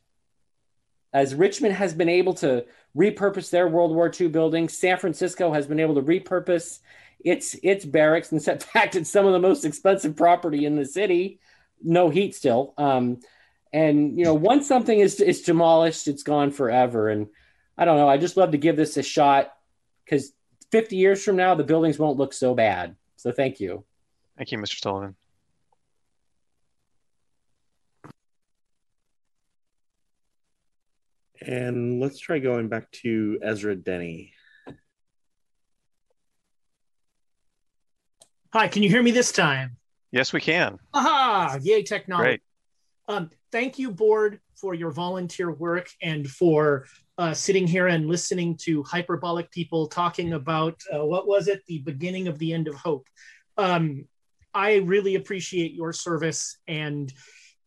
As 1.11 1.35
Richmond 1.35 1.75
has 1.75 1.93
been 1.93 2.09
able 2.09 2.33
to 2.35 2.65
repurpose 2.95 3.49
their 3.49 3.67
World 3.67 3.93
War 3.93 4.11
II 4.19 4.27
buildings, 4.27 4.77
San 4.77 4.97
Francisco 4.97 5.53
has 5.53 5.67
been 5.67 5.79
able 5.79 5.95
to 5.95 6.01
repurpose 6.01 6.79
its 7.23 7.55
its 7.63 7.85
barracks. 7.85 8.31
And 8.31 8.45
in 8.47 8.59
fact, 8.59 8.95
it's 8.95 9.09
some 9.09 9.25
of 9.25 9.33
the 9.33 9.39
most 9.39 9.65
expensive 9.65 10.15
property 10.15 10.65
in 10.65 10.75
the 10.75 10.85
city. 10.85 11.39
No 11.81 12.09
heat 12.09 12.35
still. 12.35 12.73
Um, 12.77 13.19
and 13.71 14.17
you 14.17 14.23
know, 14.23 14.33
once 14.33 14.67
something 14.67 14.99
is 14.99 15.19
is 15.19 15.41
demolished, 15.41 16.07
it's 16.07 16.23
gone 16.23 16.51
forever. 16.51 17.09
And 17.09 17.27
I 17.77 17.85
don't 17.85 17.97
know. 17.97 18.07
I 18.07 18.17
just 18.17 18.37
love 18.37 18.51
to 18.51 18.57
give 18.57 18.75
this 18.75 18.97
a 18.97 19.03
shot 19.03 19.53
because 20.05 20.31
50 20.71 20.95
years 20.95 21.23
from 21.23 21.35
now, 21.35 21.55
the 21.55 21.63
buildings 21.63 21.97
won't 21.97 22.17
look 22.17 22.33
so 22.33 22.53
bad. 22.53 22.95
So 23.15 23.31
thank 23.31 23.59
you. 23.59 23.83
Thank 24.37 24.51
you, 24.51 24.57
Mr. 24.57 24.79
Sullivan. 24.79 25.15
And 31.45 31.99
let's 31.99 32.19
try 32.19 32.39
going 32.39 32.69
back 32.69 32.89
to 33.03 33.39
Ezra 33.41 33.75
Denny. 33.75 34.33
Hi, 38.53 38.67
can 38.67 38.83
you 38.83 38.89
hear 38.89 39.03
me 39.03 39.11
this 39.11 39.31
time? 39.31 39.77
Yes, 40.11 40.31
we 40.31 40.39
can. 40.39 40.77
Aha! 40.93 41.57
Yay, 41.61 41.83
technology. 41.83 42.23
Great. 42.23 42.41
Um, 43.07 43.29
thank 43.51 43.79
you, 43.79 43.91
board, 43.91 44.39
for 44.55 44.73
your 44.73 44.91
volunteer 44.91 45.51
work 45.51 45.89
and 46.01 46.29
for 46.29 46.85
uh, 47.17 47.33
sitting 47.33 47.67
here 47.67 47.87
and 47.87 48.07
listening 48.07 48.55
to 48.57 48.83
hyperbolic 48.83 49.51
people 49.51 49.87
talking 49.87 50.33
about 50.33 50.79
uh, 50.95 51.03
what 51.03 51.27
was 51.27 51.47
it, 51.47 51.63
the 51.67 51.79
beginning 51.79 52.27
of 52.27 52.39
the 52.39 52.53
end 52.53 52.67
of 52.67 52.75
hope. 52.75 53.07
Um, 53.57 54.05
I 54.53 54.75
really 54.75 55.15
appreciate 55.15 55.73
your 55.73 55.91
service 55.91 56.57
and 56.67 57.11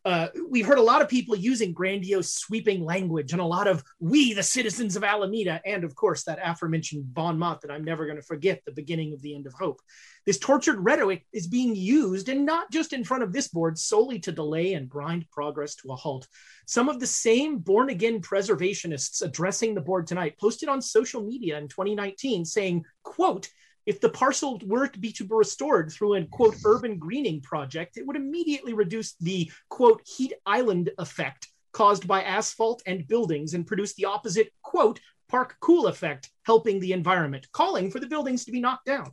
uh, 0.07 0.29
we've 0.49 0.65
heard 0.65 0.77
a 0.77 0.81
lot 0.81 1.01
of 1.01 1.09
people 1.09 1.35
using 1.35 1.73
grandiose, 1.73 2.33
sweeping 2.33 2.81
language 2.81 3.33
and 3.33 3.41
a 3.41 3.45
lot 3.45 3.67
of 3.67 3.83
we, 3.99 4.31
the 4.31 4.41
citizens 4.41 4.95
of 4.95 5.03
Alameda, 5.03 5.61
and 5.65 5.83
of 5.83 5.95
course, 5.95 6.23
that 6.23 6.39
aforementioned 6.41 7.13
bon 7.13 7.37
mot 7.37 7.59
that 7.59 7.71
I'm 7.71 7.83
never 7.83 8.05
going 8.05 8.15
to 8.15 8.23
forget 8.23 8.61
the 8.63 8.71
beginning 8.71 9.11
of 9.11 9.21
the 9.21 9.35
end 9.35 9.47
of 9.47 9.53
hope. 9.53 9.81
This 10.25 10.39
tortured 10.39 10.79
rhetoric 10.79 11.25
is 11.33 11.45
being 11.45 11.75
used, 11.75 12.29
and 12.29 12.45
not 12.45 12.71
just 12.71 12.93
in 12.93 13.03
front 13.03 13.23
of 13.23 13.33
this 13.33 13.49
board, 13.49 13.77
solely 13.77 14.17
to 14.19 14.31
delay 14.31 14.75
and 14.75 14.87
grind 14.87 15.29
progress 15.29 15.75
to 15.75 15.91
a 15.91 15.95
halt. 15.97 16.25
Some 16.67 16.87
of 16.87 17.01
the 17.01 17.07
same 17.07 17.57
born 17.57 17.89
again 17.89 18.21
preservationists 18.21 19.21
addressing 19.21 19.75
the 19.75 19.81
board 19.81 20.07
tonight 20.07 20.39
posted 20.39 20.69
on 20.69 20.81
social 20.81 21.21
media 21.21 21.57
in 21.57 21.67
2019 21.67 22.45
saying, 22.45 22.85
quote, 23.03 23.49
if 23.87 24.01
the 24.01 24.09
parcel 24.09 24.61
were 24.65 24.87
to 24.87 24.99
be 24.99 25.11
to 25.13 25.23
be 25.23 25.33
restored 25.33 25.91
through 25.91 26.13
an 26.13 26.27
quote 26.27 26.55
urban 26.65 26.99
greening 26.99 27.41
project, 27.41 27.97
it 27.97 28.05
would 28.05 28.17
immediately 28.17 28.73
reduce 28.73 29.15
the 29.15 29.49
quote 29.69 30.01
heat 30.05 30.33
island 30.45 30.91
effect 30.99 31.47
caused 31.71 32.07
by 32.07 32.21
asphalt 32.23 32.83
and 32.85 33.07
buildings 33.07 33.53
and 33.53 33.65
produce 33.65 33.93
the 33.95 34.05
opposite 34.05 34.51
quote 34.61 34.99
park 35.29 35.55
cool 35.61 35.87
effect, 35.87 36.29
helping 36.43 36.79
the 36.79 36.91
environment, 36.91 37.47
calling 37.51 37.89
for 37.89 37.99
the 37.99 38.07
buildings 38.07 38.45
to 38.45 38.51
be 38.51 38.59
knocked 38.59 38.85
down. 38.85 39.11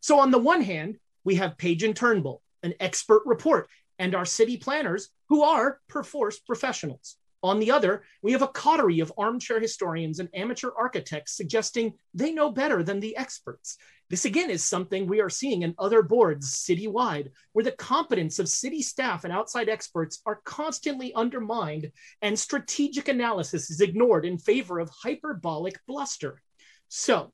So 0.00 0.18
on 0.18 0.30
the 0.30 0.38
one 0.38 0.62
hand, 0.62 0.98
we 1.24 1.36
have 1.36 1.58
Page 1.58 1.82
and 1.82 1.94
Turnbull, 1.94 2.42
an 2.62 2.74
expert 2.80 3.22
report, 3.26 3.68
and 3.98 4.14
our 4.14 4.24
city 4.24 4.56
planners 4.56 5.08
who 5.28 5.42
are 5.42 5.80
perforce 5.88 6.38
professionals. 6.38 7.16
On 7.42 7.60
the 7.60 7.70
other, 7.70 8.02
we 8.22 8.32
have 8.32 8.42
a 8.42 8.48
coterie 8.48 9.00
of 9.00 9.12
armchair 9.16 9.60
historians 9.60 10.18
and 10.18 10.28
amateur 10.34 10.70
architects 10.76 11.36
suggesting 11.36 11.94
they 12.14 12.32
know 12.32 12.50
better 12.50 12.82
than 12.82 12.98
the 12.98 13.16
experts. 13.16 13.76
This 14.08 14.24
again 14.24 14.50
is 14.50 14.64
something 14.64 15.06
we 15.06 15.20
are 15.20 15.28
seeing 15.28 15.62
in 15.62 15.74
other 15.78 16.00
boards 16.00 16.54
citywide, 16.54 17.30
where 17.52 17.64
the 17.64 17.72
competence 17.72 18.38
of 18.38 18.48
city 18.48 18.80
staff 18.80 19.24
and 19.24 19.32
outside 19.32 19.68
experts 19.68 20.22
are 20.26 20.40
constantly 20.44 21.12
undermined 21.14 21.90
and 22.22 22.38
strategic 22.38 23.08
analysis 23.08 23.68
is 23.68 23.80
ignored 23.80 24.24
in 24.24 24.38
favor 24.38 24.78
of 24.78 24.90
hyperbolic 24.90 25.78
bluster. 25.88 26.40
So, 26.88 27.32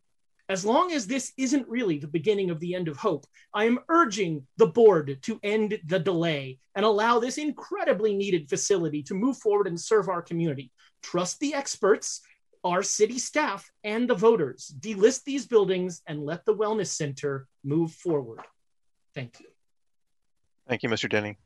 as 0.49 0.65
long 0.65 0.93
as 0.93 1.07
this 1.07 1.33
isn't 1.37 1.69
really 1.69 1.99
the 1.99 2.09
beginning 2.09 2.51
of 2.51 2.59
the 2.59 2.75
end 2.75 2.89
of 2.89 2.97
hope, 2.97 3.27
I 3.55 3.65
am 3.65 3.79
urging 3.89 4.47
the 4.57 4.67
board 4.67 5.19
to 5.23 5.41
end 5.43 5.79
the 5.87 5.99
delay 5.99 6.59
and 6.75 6.85
allow 6.85 7.19
this 7.19 7.39
incredibly 7.39 8.15
needed 8.15 8.49
facility 8.49 9.03
to 9.05 9.15
move 9.15 9.37
forward 9.39 9.67
and 9.67 9.81
serve 9.81 10.09
our 10.09 10.23
community. 10.23 10.73
Trust 11.03 11.39
the 11.41 11.55
experts 11.55 12.23
our 12.65 12.83
city 12.83 13.19
staff 13.19 13.71
and 13.85 14.09
the 14.09 14.15
voters. 14.15 14.73
Delist 14.79 15.25
these 15.25 15.47
buildings 15.47 16.03
and 16.07 16.25
let 16.25 16.45
the 16.45 16.55
Wellness 16.55 16.89
Center 16.89 17.47
move 17.65 17.93
forward. 17.93 18.41
Thank 19.15 19.41
you. 19.41 19.47
Thank 20.69 20.83
you, 20.83 20.89
Mr. 20.89 21.09
Denny. 21.09 21.37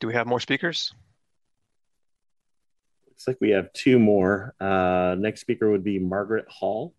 Do 0.00 0.06
we 0.06 0.14
have 0.14 0.26
more 0.26 0.40
speakers? 0.40 0.94
Looks 3.08 3.26
like 3.28 3.38
we 3.40 3.50
have 3.50 3.72
two 3.72 3.98
more. 3.98 4.54
Uh, 4.60 5.16
next 5.18 5.40
speaker 5.40 5.70
would 5.70 5.84
be 5.84 5.98
Margaret 5.98 6.46
Hall. 6.48 6.94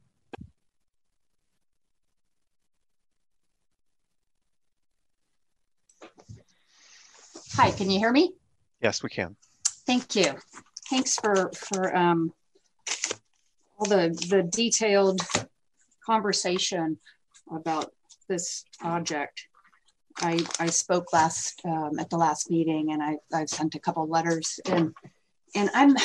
Hi, 7.55 7.71
can 7.71 7.89
you 7.89 7.99
hear 7.99 8.11
me? 8.11 8.33
Yes, 8.81 9.03
we 9.03 9.09
can. 9.09 9.35
Thank 9.85 10.15
you 10.15 10.33
thanks 10.93 11.15
for 11.15 11.49
for 11.55 11.95
um, 11.95 12.31
all 13.77 13.87
the 13.87 14.09
the 14.29 14.43
detailed 14.43 15.21
conversation 16.05 16.99
about 17.51 17.91
this 18.29 18.63
project. 18.79 19.47
I, 20.19 20.45
I 20.59 20.67
spoke 20.67 21.11
last 21.11 21.61
um, 21.65 21.97
at 21.99 22.11
the 22.11 22.17
last 22.17 22.51
meeting, 22.51 22.91
and 22.91 23.01
I 23.01 23.17
I've 23.33 23.49
sent 23.49 23.73
a 23.73 23.79
couple 23.79 24.07
letters, 24.07 24.59
and 24.67 24.93
and 25.55 25.71
I'm 25.73 25.95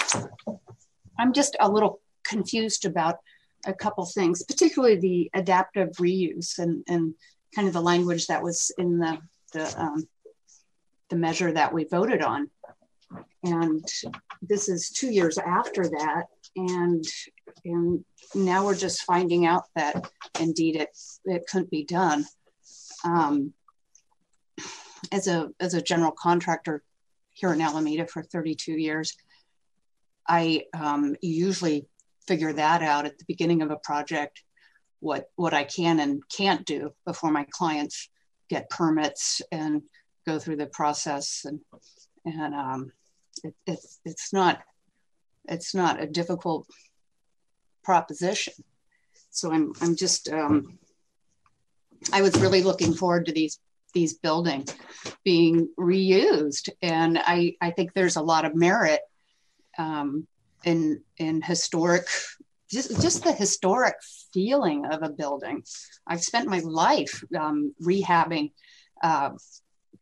I'm 1.18 1.34
just 1.34 1.54
a 1.60 1.70
little 1.70 2.00
confused 2.24 2.86
about 2.86 3.18
a 3.66 3.74
couple 3.74 4.06
things, 4.06 4.42
particularly 4.42 4.96
the 4.96 5.30
adaptive 5.34 5.90
reuse 5.98 6.58
and 6.58 6.82
and 6.88 7.14
kind 7.54 7.68
of 7.68 7.74
the 7.74 7.82
language 7.82 8.26
that 8.28 8.42
was 8.42 8.72
in 8.78 8.98
the 8.98 9.18
the 9.52 9.64
um, 9.78 10.08
the 11.10 11.16
measure 11.16 11.52
that 11.52 11.74
we 11.74 11.84
voted 11.84 12.22
on 12.22 12.48
and 13.42 13.84
this 14.42 14.68
is 14.68 14.90
two 14.90 15.10
years 15.10 15.38
after 15.38 15.84
that. 15.84 16.24
And 16.56 17.04
and 17.64 18.04
now 18.34 18.64
we're 18.64 18.74
just 18.74 19.02
finding 19.02 19.46
out 19.46 19.64
that 19.74 20.10
indeed 20.40 20.76
it 20.76 20.90
it 21.24 21.46
couldn't 21.50 21.70
be 21.70 21.84
done. 21.84 22.24
Um, 23.04 23.54
as 25.12 25.26
a 25.26 25.50
as 25.60 25.74
a 25.74 25.82
general 25.82 26.12
contractor 26.12 26.82
here 27.30 27.52
in 27.52 27.60
alameda 27.60 28.06
for 28.06 28.22
32 28.22 28.72
years 28.72 29.16
i 30.28 30.64
um, 30.74 31.14
usually 31.22 31.86
figure 32.26 32.52
that 32.52 32.82
out 32.82 33.06
at 33.06 33.18
the 33.18 33.24
beginning 33.26 33.62
of 33.62 33.70
a 33.70 33.76
project 33.76 34.42
what 35.00 35.26
what 35.36 35.54
i 35.54 35.64
can 35.64 36.00
and 36.00 36.22
can't 36.28 36.66
do 36.66 36.90
before 37.06 37.30
my 37.30 37.46
clients 37.50 38.08
get 38.48 38.70
permits 38.70 39.42
and 39.52 39.82
go 40.26 40.38
through 40.38 40.56
the 40.56 40.66
process 40.66 41.42
and 41.44 41.60
and 42.28 42.54
um, 42.54 42.92
it, 43.42 43.54
it's 43.66 44.00
it's 44.04 44.32
not 44.32 44.60
it's 45.48 45.74
not 45.74 46.02
a 46.02 46.06
difficult 46.06 46.66
proposition. 47.82 48.54
So 49.30 49.52
I'm 49.52 49.72
I'm 49.80 49.96
just 49.96 50.28
um, 50.28 50.78
I 52.12 52.22
was 52.22 52.38
really 52.40 52.62
looking 52.62 52.94
forward 52.94 53.26
to 53.26 53.32
these 53.32 53.58
these 53.94 54.14
buildings 54.14 54.74
being 55.24 55.68
reused, 55.78 56.68
and 56.82 57.18
I 57.18 57.56
I 57.60 57.70
think 57.70 57.92
there's 57.92 58.16
a 58.16 58.22
lot 58.22 58.44
of 58.44 58.54
merit 58.54 59.00
um, 59.78 60.26
in 60.64 61.02
in 61.16 61.42
historic 61.42 62.08
just 62.70 63.00
just 63.00 63.24
the 63.24 63.32
historic 63.32 63.96
feeling 64.32 64.84
of 64.86 65.02
a 65.02 65.08
building. 65.08 65.62
I've 66.06 66.22
spent 66.22 66.48
my 66.48 66.60
life 66.60 67.24
um, 67.38 67.74
rehabbing. 67.82 68.52
Uh, 69.02 69.30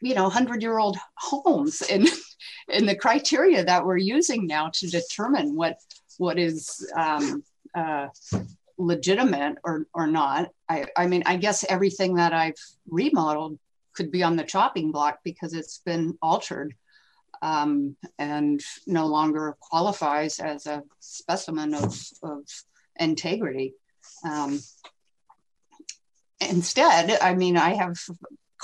you 0.01 0.14
know, 0.14 0.28
hundred 0.28 0.62
year 0.62 0.78
old 0.78 0.97
homes 1.16 1.82
and 1.82 2.09
and 2.73 2.89
the 2.89 2.97
criteria 2.97 3.64
that 3.64 3.85
we're 3.85 3.97
using 3.97 4.47
now 4.47 4.70
to 4.74 4.89
determine 4.89 5.55
what 5.55 5.78
what 6.18 6.39
is 6.39 6.90
um, 6.97 7.43
uh, 7.74 8.09
legitimate 8.78 9.59
or 9.64 9.86
or 9.94 10.06
not. 10.06 10.51
I 10.68 10.86
I 10.97 11.06
mean, 11.06 11.23
I 11.27 11.36
guess 11.36 11.64
everything 11.68 12.14
that 12.16 12.32
I've 12.32 12.60
remodeled 12.89 13.59
could 13.94 14.10
be 14.10 14.23
on 14.23 14.36
the 14.36 14.44
chopping 14.44 14.93
block 14.93 15.20
because 15.24 15.55
it's 15.55 15.78
been 15.78 16.18
altered 16.20 16.74
um, 17.43 17.97
and 18.18 18.60
no 18.86 19.06
longer 19.06 19.56
qualifies 19.60 20.39
as 20.39 20.66
a 20.66 20.82
specimen 21.01 21.74
of, 21.74 21.98
of 22.23 22.43
integrity. 22.97 23.74
Um, 24.24 24.60
instead, 26.40 27.18
I 27.20 27.35
mean, 27.35 27.56
I 27.56 27.74
have 27.74 27.98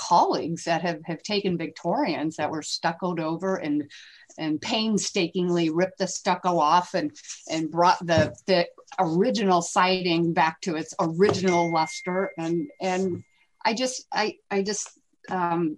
colleagues 0.07 0.65
that 0.65 0.81
have, 0.81 1.01
have 1.05 1.23
taken 1.23 1.57
Victorians 1.57 2.35
that 2.35 2.51
were 2.51 2.61
stuccoed 2.61 3.19
over 3.19 3.55
and 3.55 3.89
and 4.37 4.59
painstakingly 4.59 5.69
ripped 5.69 5.99
the 5.99 6.07
stucco 6.07 6.57
off 6.57 6.93
and 6.93 7.15
and 7.49 7.71
brought 7.71 8.05
the 8.05 8.35
the 8.47 8.67
original 8.99 9.61
siding 9.61 10.33
back 10.33 10.59
to 10.61 10.75
its 10.75 10.93
original 10.99 11.71
luster. 11.71 12.31
And 12.37 12.67
and 12.81 13.23
I 13.63 13.73
just 13.73 14.05
I 14.11 14.37
I 14.51 14.61
just 14.63 14.89
um, 15.29 15.77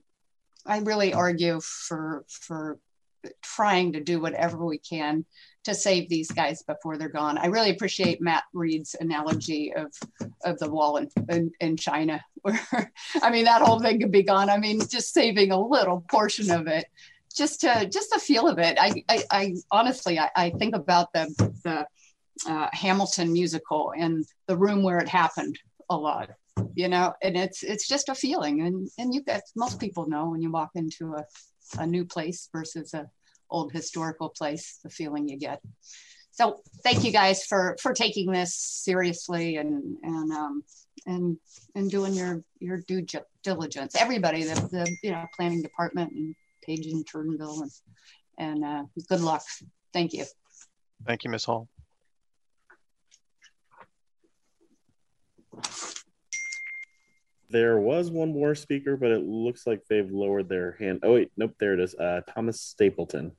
I 0.66 0.80
really 0.80 1.14
argue 1.14 1.60
for 1.62 2.26
for 2.28 2.80
trying 3.42 3.94
to 3.94 4.00
do 4.00 4.20
whatever 4.20 4.66
we 4.66 4.78
can 4.78 5.26
to 5.66 5.74
save 5.74 6.08
these 6.08 6.32
guys 6.32 6.64
before 6.64 6.98
they're 6.98 7.10
gone. 7.10 7.38
I 7.38 7.48
really 7.48 7.72
appreciate 7.72 8.22
Matt 8.22 8.44
Reed's 8.54 8.96
analogy 9.00 9.74
of 9.74 9.92
of 10.44 10.58
the 10.60 10.70
wall 10.70 10.98
in, 10.98 11.10
in, 11.30 11.52
in 11.60 11.78
China, 11.78 12.24
where 12.42 12.92
I 13.22 13.30
mean 13.30 13.46
that 13.46 13.62
whole 13.62 13.80
thing 13.80 14.00
could 14.00 14.12
be 14.12 14.24
gone. 14.24 14.50
I 14.50 14.58
mean, 14.58 14.80
just 14.80 15.14
saving 15.14 15.52
a 15.52 15.60
little 15.60 16.06
portion 16.10 16.52
of 16.52 16.68
it, 16.68 16.86
just 17.36 17.62
to 17.62 17.88
just 17.88 18.12
the 18.12 18.20
feel 18.20 18.48
of 18.48 18.60
it. 18.60 18.78
I 18.80 19.04
I, 19.10 19.24
I 19.32 19.56
honestly 19.72 20.18
I, 20.20 20.30
I, 20.36 20.50
think 20.52 20.76
about 20.76 21.12
the 21.14 21.26
the 21.64 21.86
uh, 22.50 22.70
Hamilton 22.72 23.34
musical 23.34 23.94
and 23.98 24.26
the 24.48 24.58
room 24.58 24.84
where 24.84 25.00
it 25.00 25.10
happened 25.10 25.58
a 25.90 25.96
lot 25.96 26.30
you 26.74 26.88
know 26.88 27.14
and 27.22 27.38
it's 27.38 27.64
it's 27.64 27.88
just 27.88 28.10
a 28.10 28.16
feeling 28.16 28.62
and 28.62 28.90
and 28.98 29.14
you 29.14 29.22
guys 29.22 29.42
most 29.56 29.80
people 29.80 30.08
know 30.08 30.30
when 30.30 30.42
you 30.42 30.52
walk 30.52 30.72
into 30.76 31.14
a, 31.14 31.24
a 31.80 31.86
new 31.86 32.06
place 32.06 32.50
versus 32.52 32.94
a 32.94 33.10
old 33.50 33.72
historical 33.72 34.30
place, 34.30 34.80
the 34.84 34.90
feeling 34.90 35.28
you 35.28 35.38
get. 35.38 35.62
So 36.32 36.60
thank 36.84 37.04
you 37.06 37.12
guys 37.12 37.46
for 37.46 37.78
for 37.82 37.94
taking 37.94 38.32
this 38.32 38.56
seriously 38.56 39.56
and 39.56 39.98
and 40.04 40.32
um, 40.32 40.64
and 41.06 41.38
and 41.76 41.90
doing 41.90 42.14
your 42.14 42.44
your 42.60 42.82
due 42.88 43.06
diligence. 43.44 43.96
Everybody, 43.96 44.44
the, 44.44 44.56
the 44.56 44.98
you 45.02 45.12
know 45.12 45.26
planning 45.36 45.62
department 45.62 46.12
and 46.12 46.36
Page 46.66 46.88
and 46.88 47.06
Turnbull 47.08 47.62
and 47.62 47.72
and 48.38 48.66
uh, 48.66 48.84
good 49.08 49.22
luck. 49.22 49.44
Thank 49.94 50.14
you. 50.14 50.26
Thank 51.06 51.24
you, 51.24 51.30
Ms. 51.30 51.46
Hall. 51.46 51.70
There 57.50 57.80
was 57.80 58.10
one 58.10 58.34
more 58.34 58.56
speaker, 58.56 58.98
but 58.98 59.12
it 59.12 59.24
looks 59.24 59.68
like 59.68 59.82
they've 59.88 60.10
lowered 60.10 60.50
their 60.50 60.74
hand. 60.74 61.02
Oh 61.04 61.14
wait, 61.14 61.32
nope, 61.38 61.54
there 61.60 61.74
it 61.74 61.80
is. 61.80 61.94
Uh, 61.96 62.22
Thomas 62.28 62.60
Stapleton. 62.60 63.34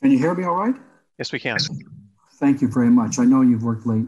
Can 0.00 0.10
you 0.10 0.18
hear 0.18 0.34
me 0.34 0.42
all 0.44 0.56
right? 0.56 0.74
Yes, 1.18 1.32
we 1.32 1.38
can. 1.38 1.58
Thank 2.34 2.60
you 2.60 2.66
very 2.66 2.90
much. 2.90 3.20
I 3.20 3.24
know 3.24 3.42
you've 3.42 3.62
worked 3.62 3.86
late. 3.86 4.06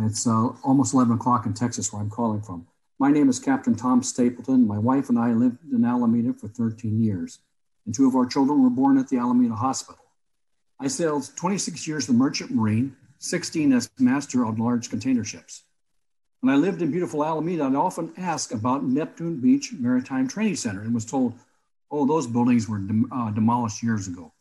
It's 0.00 0.26
uh, 0.26 0.48
almost 0.62 0.94
11 0.94 1.16
o'clock 1.16 1.44
in 1.44 1.52
Texas, 1.52 1.92
where 1.92 2.00
I'm 2.00 2.08
calling 2.08 2.40
from. 2.40 2.66
My 2.98 3.10
name 3.10 3.28
is 3.28 3.38
Captain 3.38 3.74
Tom 3.74 4.02
Stapleton. 4.02 4.66
My 4.66 4.78
wife 4.78 5.10
and 5.10 5.18
I 5.18 5.32
lived 5.32 5.58
in 5.70 5.84
Alameda 5.84 6.32
for 6.32 6.48
13 6.48 6.98
years, 7.02 7.40
and 7.84 7.94
two 7.94 8.08
of 8.08 8.16
our 8.16 8.24
children 8.24 8.62
were 8.62 8.70
born 8.70 8.96
at 8.96 9.08
the 9.08 9.18
Alameda 9.18 9.54
Hospital. 9.54 10.02
I 10.80 10.88
sailed 10.88 11.28
26 11.36 11.86
years 11.86 12.06
the 12.06 12.12
Merchant 12.14 12.50
Marine, 12.50 12.96
16 13.18 13.72
as 13.72 13.90
master 13.98 14.44
on 14.44 14.56
large 14.56 14.90
container 14.90 15.24
ships. 15.24 15.64
When 16.40 16.54
I 16.54 16.56
lived 16.56 16.82
in 16.82 16.90
beautiful 16.90 17.24
Alameda, 17.24 17.64
I'd 17.64 17.74
often 17.74 18.12
ask 18.16 18.52
about 18.52 18.84
Neptune 18.84 19.40
Beach 19.40 19.72
Maritime 19.72 20.28
Training 20.28 20.54
Center 20.54 20.82
and 20.82 20.94
was 20.94 21.04
told, 21.04 21.34
oh, 21.90 22.06
those 22.06 22.26
buildings 22.26 22.68
were 22.68 22.80
uh, 23.10 23.30
demolished 23.30 23.82
years 23.82 24.06
ago. 24.06 24.32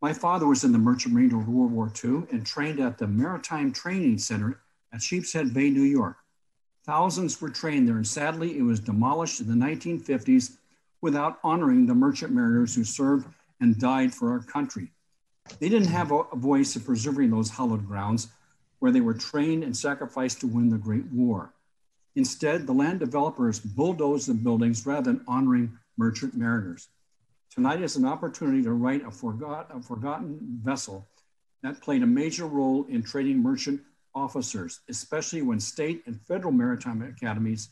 My 0.00 0.12
father 0.12 0.46
was 0.46 0.64
in 0.64 0.72
the 0.72 0.78
Merchant 0.78 1.14
Marine 1.14 1.28
during 1.28 1.52
World 1.52 1.70
War 1.70 1.92
II 2.02 2.24
and 2.32 2.46
trained 2.46 2.80
at 2.80 2.98
the 2.98 3.06
Maritime 3.06 3.72
Training 3.72 4.18
Center 4.18 4.60
at 4.92 5.02
Sheepshead 5.02 5.52
Bay, 5.52 5.70
New 5.70 5.82
York. 5.82 6.16
Thousands 6.84 7.40
were 7.40 7.50
trained 7.50 7.86
there, 7.86 7.96
and 7.96 8.06
sadly, 8.06 8.58
it 8.58 8.62
was 8.62 8.80
demolished 8.80 9.40
in 9.40 9.46
the 9.46 9.66
1950s 9.66 10.56
without 11.02 11.38
honoring 11.44 11.86
the 11.86 11.94
merchant 11.94 12.32
mariners 12.32 12.74
who 12.74 12.84
served 12.84 13.28
and 13.60 13.78
died 13.78 14.12
for 14.12 14.32
our 14.32 14.40
country. 14.40 14.90
They 15.58 15.68
didn't 15.68 15.88
have 15.88 16.12
a, 16.12 16.24
voice 16.34 16.76
in 16.76 16.82
preserving 16.82 17.30
those 17.30 17.50
hallowed 17.50 17.86
grounds 17.86 18.28
where 18.78 18.92
they 18.92 19.00
were 19.00 19.14
trained 19.14 19.64
and 19.64 19.76
sacrificed 19.76 20.40
to 20.40 20.46
win 20.46 20.70
the 20.70 20.78
Great 20.78 21.06
War. 21.12 21.52
Instead, 22.16 22.66
the 22.66 22.72
land 22.72 23.00
developers 23.00 23.60
bulldozed 23.60 24.28
the 24.28 24.34
buildings 24.34 24.84
rather 24.86 25.12
than 25.12 25.24
honoring 25.26 25.78
merchant 25.96 26.36
mariners. 26.36 26.88
Tonight 27.50 27.82
is 27.82 27.96
an 27.96 28.04
opportunity 28.04 28.62
to 28.62 28.72
right 28.72 29.04
a, 29.06 29.10
forgot, 29.10 29.70
a 29.74 29.80
forgotten 29.80 30.38
vessel 30.62 31.06
that 31.62 31.80
played 31.80 32.02
a 32.02 32.06
major 32.06 32.46
role 32.46 32.86
in 32.88 33.02
training 33.02 33.38
merchant 33.42 33.80
officers, 34.14 34.80
especially 34.88 35.42
when 35.42 35.60
state 35.60 36.02
and 36.06 36.20
federal 36.20 36.52
maritime 36.52 37.02
academies 37.02 37.68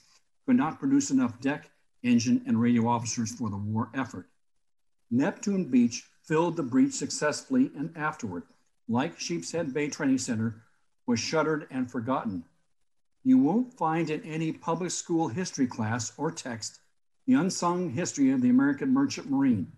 could 0.47 0.57
not 0.57 0.79
produce 0.79 1.11
enough 1.11 1.39
deck, 1.41 1.71
engine, 2.03 2.43
and 2.47 2.61
radio 2.61 2.89
officers 2.89 3.35
for 3.35 3.51
the 3.51 3.57
war 3.57 3.91
effort. 3.95 4.27
Neptune 5.11 5.65
Beach 5.65 6.05
filled 6.31 6.57
the 6.57 6.63
breach 6.63 6.93
successfully 6.93 7.73
and 7.77 7.93
afterward, 7.97 8.45
like 8.89 9.19
Sheepshead 9.19 9.75
Bay 9.75 9.89
Training 9.89 10.19
Center, 10.19 10.63
was 11.05 11.19
shuttered 11.19 11.67
and 11.73 11.91
forgotten. 11.91 12.45
You 13.25 13.37
won't 13.37 13.75
find 13.75 14.09
in 14.11 14.23
any 14.23 14.53
public 14.53 14.93
school 14.93 15.27
history 15.27 15.67
class 15.67 16.13
or 16.17 16.31
text 16.31 16.79
the 17.27 17.35
unsung 17.35 17.91
history 17.91 18.31
of 18.31 18.43
the 18.43 18.49
American 18.49 18.95
merchant 18.95 19.29
marine. 19.29 19.73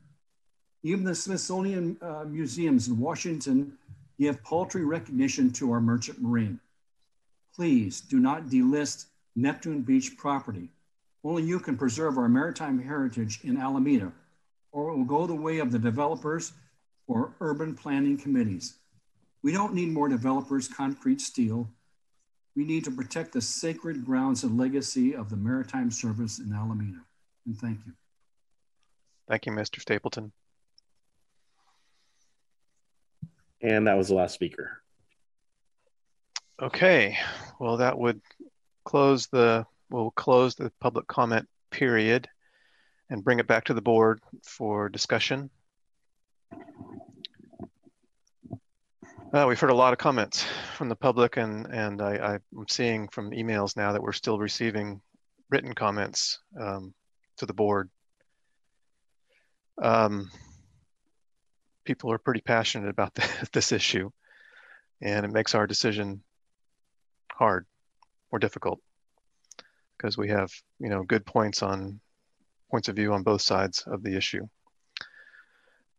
Even 0.82 1.04
the 1.04 1.14
Smithsonian 1.14 1.96
uh, 2.02 2.24
museums 2.24 2.86
in 2.86 2.98
Washington 2.98 3.78
give 4.20 4.44
paltry 4.44 4.84
recognition 4.84 5.50
to 5.52 5.72
our 5.72 5.80
merchant 5.80 6.20
marine. 6.20 6.60
Please 7.56 8.02
do 8.02 8.18
not 8.18 8.48
delist 8.48 9.06
Neptune 9.34 9.80
Beach 9.80 10.18
property. 10.18 10.68
Only 11.24 11.44
you 11.44 11.58
can 11.58 11.78
preserve 11.78 12.18
our 12.18 12.28
maritime 12.28 12.78
heritage 12.78 13.40
in 13.42 13.56
Alameda, 13.56 14.12
or 14.72 14.88
it 14.90 14.96
will 14.96 15.04
go 15.04 15.26
the 15.26 15.34
way 15.34 15.58
of 15.58 15.70
the 15.70 15.78
developers 15.78 16.52
or 17.06 17.34
urban 17.40 17.74
planning 17.74 18.16
committees. 18.16 18.74
We 19.42 19.52
don't 19.52 19.74
need 19.74 19.90
more 19.90 20.08
developers, 20.08 20.68
concrete, 20.68 21.20
steel. 21.20 21.68
We 22.56 22.64
need 22.64 22.84
to 22.84 22.90
protect 22.90 23.32
the 23.32 23.40
sacred 23.40 24.04
grounds 24.04 24.44
and 24.44 24.58
legacy 24.58 25.14
of 25.14 25.30
the 25.30 25.36
Maritime 25.36 25.90
Service 25.90 26.38
in 26.38 26.52
Alameda. 26.52 27.00
And 27.46 27.58
thank 27.58 27.80
you. 27.86 27.92
Thank 29.28 29.46
you, 29.46 29.52
Mr. 29.52 29.80
Stapleton. 29.80 30.32
And 33.60 33.86
that 33.86 33.96
was 33.96 34.08
the 34.08 34.14
last 34.14 34.34
speaker. 34.34 34.82
Okay, 36.60 37.16
well, 37.58 37.78
that 37.78 37.98
would 37.98 38.20
close 38.84 39.26
the, 39.28 39.66
we'll 39.90 40.10
close 40.12 40.54
the 40.54 40.70
public 40.80 41.06
comment 41.06 41.48
period 41.70 42.28
and 43.12 43.22
bring 43.22 43.38
it 43.38 43.46
back 43.46 43.64
to 43.64 43.74
the 43.74 43.82
board 43.82 44.20
for 44.42 44.88
discussion. 44.88 45.50
Uh, 49.34 49.44
we've 49.46 49.60
heard 49.60 49.70
a 49.70 49.74
lot 49.74 49.92
of 49.92 49.98
comments 49.98 50.46
from 50.76 50.88
the 50.88 50.96
public 50.96 51.36
and, 51.36 51.66
and 51.66 52.00
I, 52.00 52.38
I'm 52.56 52.68
seeing 52.68 53.08
from 53.08 53.32
emails 53.32 53.76
now 53.76 53.92
that 53.92 54.02
we're 54.02 54.12
still 54.12 54.38
receiving 54.38 55.02
written 55.50 55.74
comments 55.74 56.38
um, 56.58 56.94
to 57.36 57.44
the 57.44 57.52
board. 57.52 57.90
Um, 59.82 60.30
people 61.84 62.10
are 62.12 62.18
pretty 62.18 62.40
passionate 62.40 62.88
about 62.88 63.12
this 63.52 63.72
issue 63.72 64.10
and 65.02 65.26
it 65.26 65.32
makes 65.32 65.54
our 65.54 65.66
decision 65.66 66.22
hard 67.30 67.66
or 68.30 68.38
difficult 68.38 68.80
because 69.98 70.16
we 70.16 70.30
have 70.30 70.50
you 70.78 70.88
know 70.88 71.02
good 71.02 71.26
points 71.26 71.62
on 71.62 72.00
points 72.72 72.88
of 72.88 72.96
view 72.96 73.12
on 73.12 73.22
both 73.22 73.42
sides 73.42 73.84
of 73.86 74.02
the 74.02 74.16
issue 74.16 74.44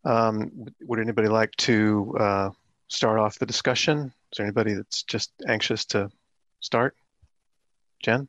um, 0.03 0.65
would 0.81 0.99
anybody 0.99 1.29
like 1.29 1.51
to 1.55 2.13
uh, 2.19 2.49
start 2.89 3.17
off 3.17 3.39
the 3.39 3.45
discussion 3.45 4.11
is 4.31 4.37
there 4.37 4.45
anybody 4.45 4.73
that's 4.73 5.03
just 5.03 5.31
anxious 5.47 5.85
to 5.85 6.09
start 6.59 6.97
jen 8.01 8.27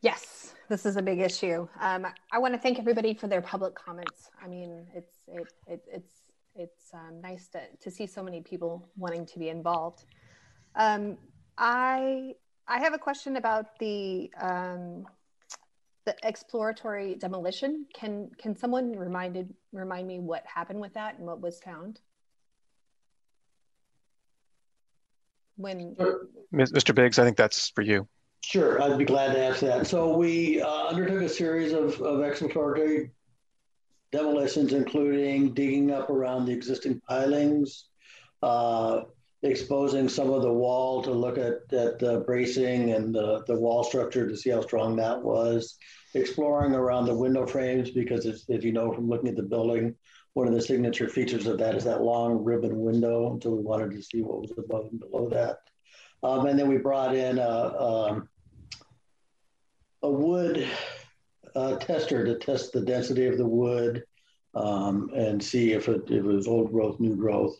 yes 0.00 0.46
this 0.68 0.84
is 0.84 0.96
a 0.96 1.02
big 1.02 1.20
issue. 1.20 1.68
Um, 1.80 2.06
I 2.32 2.38
want 2.38 2.54
to 2.54 2.58
thank 2.58 2.78
everybody 2.78 3.14
for 3.14 3.28
their 3.28 3.40
public 3.40 3.74
comments. 3.74 4.30
I 4.42 4.48
mean, 4.48 4.86
it's 4.94 5.14
it, 5.28 5.52
it 5.66 5.84
it's 5.86 6.22
it's 6.56 6.94
um, 6.94 7.20
nice 7.20 7.48
to, 7.48 7.60
to 7.80 7.90
see 7.90 8.06
so 8.06 8.22
many 8.22 8.40
people 8.40 8.88
wanting 8.96 9.26
to 9.26 9.38
be 9.38 9.48
involved. 9.48 10.04
Um, 10.74 11.18
I 11.56 12.34
I 12.66 12.80
have 12.80 12.94
a 12.94 12.98
question 12.98 13.36
about 13.36 13.78
the 13.78 14.30
um, 14.40 15.06
the 16.06 16.16
exploratory 16.22 17.16
demolition. 17.16 17.84
Can 17.92 18.30
can 18.38 18.56
someone 18.56 18.92
reminded 18.92 19.52
remind 19.72 20.06
me 20.06 20.20
what 20.20 20.46
happened 20.46 20.80
with 20.80 20.94
that 20.94 21.18
and 21.18 21.26
what 21.26 21.42
was 21.42 21.60
found? 21.60 22.00
When 25.56 25.96
Mr. 26.54 26.94
Biggs, 26.94 27.18
I 27.18 27.24
think 27.24 27.36
that's 27.36 27.70
for 27.70 27.82
you. 27.82 28.06
Sure, 28.42 28.80
I'd 28.80 28.98
be 28.98 29.04
glad 29.04 29.32
to 29.32 29.38
answer 29.38 29.66
that. 29.66 29.86
So 29.86 30.16
we 30.16 30.62
uh, 30.62 30.88
undertook 30.88 31.22
a 31.22 31.28
series 31.28 31.72
of, 31.72 32.00
of 32.00 32.22
exploratory 32.22 33.10
demolitions, 34.12 34.72
including 34.72 35.54
digging 35.54 35.90
up 35.90 36.10
around 36.10 36.46
the 36.46 36.52
existing 36.52 37.00
pilings, 37.08 37.86
uh, 38.42 39.00
exposing 39.46 40.08
some 40.08 40.30
of 40.30 40.42
the 40.42 40.52
wall 40.52 41.02
to 41.02 41.10
look 41.10 41.38
at, 41.38 41.72
at 41.72 41.98
the 41.98 42.22
bracing 42.26 42.92
and 42.92 43.14
the, 43.14 43.42
the 43.46 43.58
wall 43.58 43.84
structure 43.84 44.28
to 44.28 44.36
see 44.36 44.50
how 44.50 44.60
strong 44.60 44.96
that 44.96 45.22
was, 45.22 45.78
exploring 46.14 46.74
around 46.74 47.06
the 47.06 47.14
window 47.14 47.46
frames 47.46 47.90
because, 47.90 48.26
as, 48.26 48.44
you 48.48 48.72
know 48.72 48.92
from 48.92 49.08
looking 49.08 49.28
at 49.28 49.36
the 49.36 49.42
building, 49.42 49.94
one 50.34 50.46
of 50.46 50.54
the 50.54 50.60
signature 50.60 51.08
features 51.08 51.46
of 51.46 51.58
that 51.58 51.74
is 51.74 51.84
that 51.84 52.02
long 52.02 52.44
ribbon 52.44 52.78
window. 52.78 53.38
So 53.42 53.50
we 53.50 53.62
wanted 53.62 53.92
to 53.92 54.02
see 54.02 54.22
what 54.22 54.42
was 54.42 54.52
above 54.58 54.88
and 54.90 55.00
below 55.00 55.28
that. 55.30 55.60
Um, 56.22 56.46
and 56.46 56.58
then 56.58 56.68
we 56.68 56.78
brought 56.78 57.14
in 57.14 57.38
a, 57.38 57.48
um, 57.78 58.28
a 60.02 60.10
wood 60.10 60.68
uh, 61.54 61.76
tester 61.76 62.24
to 62.24 62.34
test 62.36 62.72
the 62.72 62.82
density 62.82 63.26
of 63.26 63.38
the 63.38 63.46
wood 63.46 64.04
um, 64.54 65.10
and 65.14 65.42
see 65.42 65.72
if 65.72 65.88
it, 65.88 66.02
if 66.06 66.10
it, 66.10 66.22
was 66.22 66.46
old 66.46 66.70
growth, 66.70 67.00
new 67.00 67.16
growth. 67.16 67.56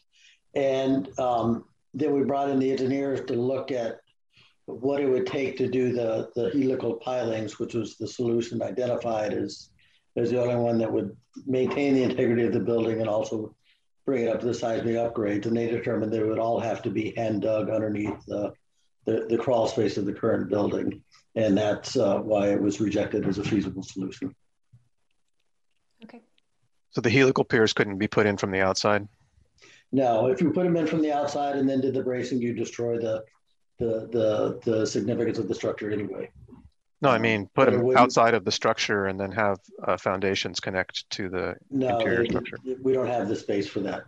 And 0.54 1.08
um, 1.18 1.64
then 1.96 2.14
we 2.14 2.22
brought 2.22 2.48
in 2.48 2.58
the 2.58 2.70
engineers 2.70 3.20
to 3.26 3.34
look 3.34 3.72
at 3.72 4.00
what 4.66 5.00
it 5.00 5.08
would 5.08 5.26
take 5.26 5.56
to 5.56 5.68
do 5.68 5.92
the, 5.92 6.28
the 6.34 6.50
helical 6.50 6.94
pilings, 6.94 7.58
which 7.58 7.74
was 7.74 7.96
the 7.96 8.06
solution 8.06 8.62
identified 8.62 9.32
as, 9.32 9.70
as 10.16 10.30
the 10.30 10.40
only 10.40 10.56
one 10.56 10.78
that 10.78 10.92
would 10.92 11.16
maintain 11.46 11.94
the 11.94 12.02
integrity 12.02 12.44
of 12.44 12.52
the 12.52 12.60
building 12.60 13.00
and 13.00 13.08
also 13.08 13.54
bring 14.04 14.24
it 14.24 14.28
up 14.28 14.40
to 14.40 14.46
the 14.46 14.54
seismic 14.54 14.94
upgrades. 14.96 15.46
And 15.46 15.56
they 15.56 15.68
determined 15.68 16.12
they 16.12 16.22
would 16.22 16.38
all 16.38 16.60
have 16.60 16.82
to 16.82 16.90
be 16.90 17.14
hand 17.16 17.42
dug 17.42 17.70
underneath 17.70 18.24
the, 18.26 18.52
the, 19.04 19.26
the 19.28 19.38
crawl 19.38 19.66
space 19.66 19.96
of 19.96 20.04
the 20.04 20.12
current 20.12 20.48
building 20.48 21.02
and 21.36 21.56
that's 21.56 21.96
uh, 21.96 22.18
why 22.18 22.48
it 22.48 22.60
was 22.60 22.80
rejected 22.80 23.28
as 23.28 23.38
a 23.38 23.44
feasible 23.44 23.82
solution. 23.82 24.34
Okay. 26.02 26.22
So 26.90 27.02
the 27.02 27.10
helical 27.10 27.44
piers 27.44 27.74
couldn't 27.74 27.98
be 27.98 28.08
put 28.08 28.26
in 28.26 28.38
from 28.38 28.50
the 28.50 28.62
outside. 28.62 29.06
No, 29.92 30.26
if 30.26 30.40
you 30.40 30.50
put 30.52 30.64
them 30.64 30.76
in 30.76 30.86
from 30.86 31.00
the 31.02 31.12
outside 31.12 31.56
and 31.56 31.68
then 31.68 31.80
did 31.80 31.94
the 31.94 32.02
bracing, 32.02 32.40
you 32.40 32.52
destroy 32.54 32.98
the 32.98 33.24
the 33.78 34.08
the, 34.10 34.60
the 34.70 34.86
significance 34.86 35.38
of 35.38 35.48
the 35.48 35.54
structure 35.54 35.90
anyway. 35.90 36.30
No, 37.02 37.10
I 37.10 37.18
mean 37.18 37.48
put 37.54 37.70
them 37.70 37.96
outside 37.96 38.34
of 38.34 38.44
the 38.44 38.50
structure 38.52 39.06
and 39.06 39.20
then 39.20 39.30
have 39.32 39.58
uh, 39.86 39.96
foundations 39.96 40.60
connect 40.60 41.08
to 41.10 41.28
the 41.28 41.54
No, 41.70 41.98
interior 41.98 42.22
they- 42.22 42.28
structure. 42.30 42.58
we 42.82 42.92
don't 42.92 43.06
have 43.06 43.28
the 43.28 43.36
space 43.36 43.68
for 43.68 43.80
that 43.80 44.04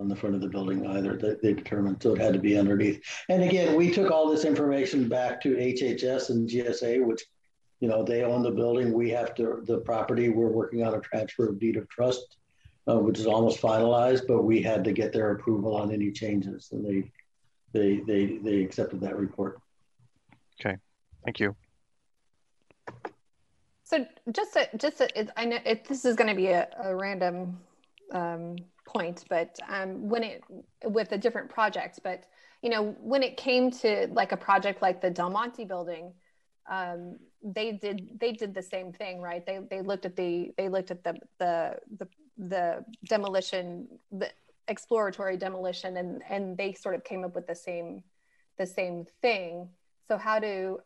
on 0.00 0.08
the 0.08 0.14
front 0.14 0.36
of 0.36 0.40
the 0.40 0.46
building 0.48 0.86
either. 0.86 1.16
They, 1.16 1.34
they 1.42 1.54
determined, 1.54 2.00
so 2.00 2.14
it 2.14 2.20
had 2.20 2.32
to 2.32 2.38
be 2.38 2.56
underneath. 2.56 3.02
And 3.28 3.42
again, 3.42 3.74
we 3.74 3.90
took 3.90 4.12
all 4.12 4.30
this 4.30 4.44
information 4.44 5.08
back 5.08 5.40
to 5.42 5.56
HHS 5.56 6.30
and 6.30 6.48
GSA, 6.48 7.04
which, 7.04 7.24
you 7.80 7.88
know, 7.88 8.04
they 8.04 8.22
own 8.22 8.42
the 8.44 8.52
building. 8.52 8.92
We 8.92 9.10
have 9.10 9.34
to, 9.34 9.60
the 9.66 9.78
property, 9.78 10.28
we're 10.28 10.52
working 10.52 10.84
on 10.84 10.94
a 10.94 11.00
transfer 11.00 11.48
of 11.48 11.58
deed 11.58 11.76
of 11.76 11.88
trust, 11.88 12.36
uh, 12.88 12.98
which 12.98 13.18
is 13.18 13.26
almost 13.26 13.60
finalized, 13.60 14.26
but 14.26 14.42
we 14.42 14.62
had 14.62 14.82
to 14.84 14.92
get 14.92 15.12
their 15.12 15.32
approval 15.32 15.76
on 15.76 15.92
any 15.92 16.10
changes 16.10 16.70
and 16.72 16.84
they, 16.84 17.10
they, 17.72 18.00
they, 18.06 18.38
they 18.38 18.62
accepted 18.62 19.00
that 19.00 19.16
report. 19.16 19.60
Okay, 20.60 20.76
thank 21.24 21.38
you. 21.38 21.54
So 23.84 24.06
just 24.32 24.56
a, 24.56 24.68
just 24.76 25.00
a, 25.00 25.18
it, 25.18 25.30
I 25.36 25.44
know 25.44 25.58
it, 25.64 25.86
this 25.86 26.04
is 26.04 26.16
going 26.16 26.28
to 26.28 26.36
be 26.36 26.48
a, 26.48 26.68
a 26.82 26.94
random 26.94 27.58
um, 28.12 28.56
point, 28.86 29.24
but 29.28 29.58
um, 29.68 30.08
when 30.08 30.22
it 30.22 30.42
with 30.84 31.12
a 31.12 31.18
different 31.18 31.48
project, 31.48 32.00
but 32.02 32.24
you 32.62 32.70
know 32.70 32.96
when 33.00 33.22
it 33.22 33.36
came 33.36 33.70
to 33.70 34.08
like 34.12 34.32
a 34.32 34.36
project 34.36 34.82
like 34.82 35.00
the 35.00 35.10
Del 35.10 35.30
Monte 35.30 35.64
building, 35.64 36.12
um, 36.70 37.16
they 37.42 37.72
did 37.72 38.18
they 38.20 38.32
did 38.32 38.54
the 38.54 38.62
same 38.62 38.92
thing, 38.92 39.20
right? 39.20 39.44
They 39.46 39.60
they 39.70 39.80
looked 39.80 40.04
at 40.04 40.16
the 40.16 40.52
they 40.56 40.68
looked 40.68 40.90
at 40.90 41.04
the 41.04 41.14
the 41.38 41.76
the, 41.98 42.08
the 42.38 42.84
demolition, 43.08 43.88
the 44.12 44.30
exploratory 44.68 45.36
demolition, 45.36 45.96
and 45.96 46.22
and 46.28 46.56
they 46.56 46.72
sort 46.72 46.94
of 46.94 47.04
came 47.04 47.24
up 47.24 47.34
with 47.34 47.46
the 47.46 47.54
same 47.54 48.02
the 48.58 48.66
same 48.66 49.06
thing. 49.20 49.68
So 50.06 50.16
how 50.16 50.38
do 50.38 50.80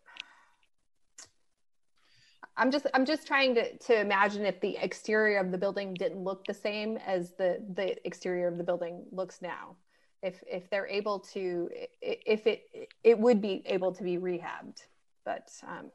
I'm 2.57 2.71
just 2.71 2.87
I'm 2.93 3.07
just 3.07 3.27
trying 3.27 3.55
to 3.55 3.77
to 3.79 4.01
imagine 4.01 4.45
if 4.45 4.61
the 4.61 4.77
exterior 4.77 5.39
of 5.39 5.51
the 5.51 5.59
building 5.59 5.95
didn't 5.95 6.23
look 6.23 6.45
the 6.45 6.55
same 6.55 6.99
as 6.99 7.33
the 7.33 7.63
the 7.75 8.07
exterior 8.07 8.49
of 8.49 8.59
the 8.59 8.65
building 8.65 9.05
looks 9.11 9.41
now. 9.41 9.77
If 10.23 10.43
if 10.47 10.69
they're 10.71 10.87
able 10.87 11.21
to 11.33 11.71
if 12.01 12.47
it 12.47 12.65
it 13.03 13.19
would 13.19 13.41
be 13.41 13.63
able 13.67 13.93
to 13.93 14.03
be 14.03 14.19
rehabbed, 14.19 14.85
but 15.25 15.51
um, 15.67 15.91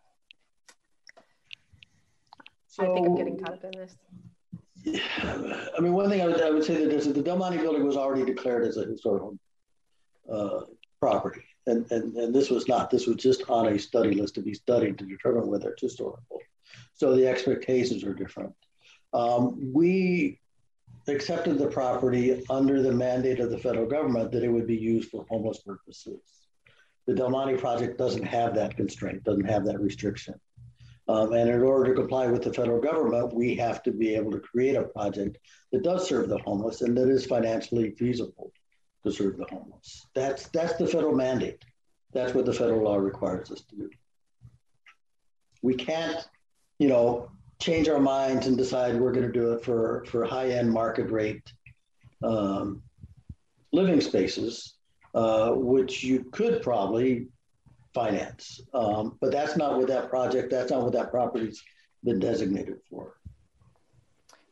I 2.79 2.85
think 2.85 3.07
I'm 3.07 3.15
getting 3.15 3.39
caught 3.39 3.53
up 3.53 3.63
in 3.63 3.71
this. 3.71 3.95
I 4.87 5.79
mean, 5.79 5.93
one 5.93 6.09
thing 6.09 6.21
I 6.21 6.27
would, 6.27 6.41
I 6.41 6.49
would 6.49 6.63
say 6.63 6.75
that 6.83 6.93
is 6.93 7.05
that 7.07 7.13
the 7.13 7.21
Del 7.21 7.37
Monte 7.37 7.57
building 7.57 7.85
was 7.85 7.97
already 7.97 8.25
declared 8.25 8.65
as 8.65 8.77
a 8.77 8.85
historical 8.85 9.37
uh, 10.31 10.61
property. 10.99 11.43
And, 11.65 11.89
and, 11.91 12.15
and 12.15 12.33
this 12.33 12.49
was 12.49 12.67
not, 12.67 12.89
this 12.89 13.07
was 13.07 13.17
just 13.17 13.49
on 13.49 13.67
a 13.67 13.79
study 13.79 14.15
list 14.15 14.35
to 14.35 14.41
be 14.41 14.53
studied 14.53 14.97
to 14.99 15.05
determine 15.05 15.47
whether 15.47 15.71
it's 15.71 15.81
historical. 15.81 16.39
So 16.93 17.15
the 17.15 17.27
expectations 17.27 18.03
are 18.03 18.13
different. 18.13 18.53
Um, 19.13 19.73
we 19.73 20.39
accepted 21.07 21.57
the 21.57 21.67
property 21.67 22.43
under 22.49 22.81
the 22.81 22.91
mandate 22.91 23.39
of 23.39 23.49
the 23.49 23.57
federal 23.57 23.85
government 23.85 24.31
that 24.31 24.43
it 24.43 24.49
would 24.49 24.67
be 24.67 24.77
used 24.77 25.09
for 25.09 25.25
homeless 25.29 25.59
purposes. 25.59 26.19
The 27.05 27.15
Del 27.15 27.29
Monte 27.29 27.57
project 27.57 27.97
doesn't 27.97 28.23
have 28.23 28.55
that 28.55 28.75
constraint, 28.75 29.23
doesn't 29.23 29.45
have 29.45 29.65
that 29.65 29.79
restriction. 29.79 30.35
Um, 31.09 31.33
and 31.33 31.49
in 31.49 31.61
order 31.61 31.93
to 31.93 31.99
comply 31.99 32.27
with 32.27 32.43
the 32.43 32.53
federal 32.53 32.81
government, 32.81 33.33
we 33.33 33.55
have 33.55 33.81
to 33.83 33.91
be 33.91 34.13
able 34.15 34.31
to 34.31 34.39
create 34.39 34.75
a 34.75 34.83
project 34.83 35.37
that 35.71 35.83
does 35.83 36.07
serve 36.07 36.27
the 36.27 36.39
homeless 36.39 36.81
and 36.81 36.97
that 36.97 37.09
is 37.09 37.25
financially 37.25 37.91
feasible 37.91 38.51
to 39.05 39.11
serve 39.11 39.37
the 39.37 39.45
homeless. 39.49 40.05
That's 40.13 40.49
that's 40.49 40.73
the 40.73 40.87
federal 40.87 41.15
mandate. 41.15 41.63
That's 42.13 42.33
what 42.33 42.45
the 42.45 42.53
federal 42.53 42.83
law 42.83 42.97
requires 42.97 43.51
us 43.51 43.61
to 43.61 43.75
do. 43.75 43.89
We 45.61 45.75
can't, 45.75 46.27
you 46.79 46.89
know, 46.89 47.29
change 47.59 47.87
our 47.87 47.99
minds 47.99 48.47
and 48.47 48.57
decide 48.57 48.99
we're 48.99 49.11
going 49.11 49.25
to 49.25 49.31
do 49.31 49.53
it 49.53 49.63
for 49.63 50.03
for 50.07 50.25
high 50.25 50.49
end 50.49 50.71
market 50.71 51.09
rate 51.09 51.53
um, 52.23 52.81
living 53.71 54.01
spaces, 54.01 54.75
uh, 55.15 55.51
which 55.51 56.03
you 56.03 56.25
could 56.31 56.61
probably 56.61 57.27
finance. 57.93 58.61
Um, 58.73 59.17
but 59.21 59.31
that's 59.31 59.57
not 59.57 59.77
what 59.77 59.87
that 59.87 60.09
project, 60.09 60.51
that's 60.51 60.71
not 60.71 60.83
what 60.83 60.93
that 60.93 61.11
property's 61.11 61.63
been 62.03 62.19
designated 62.19 62.79
for. 62.89 63.15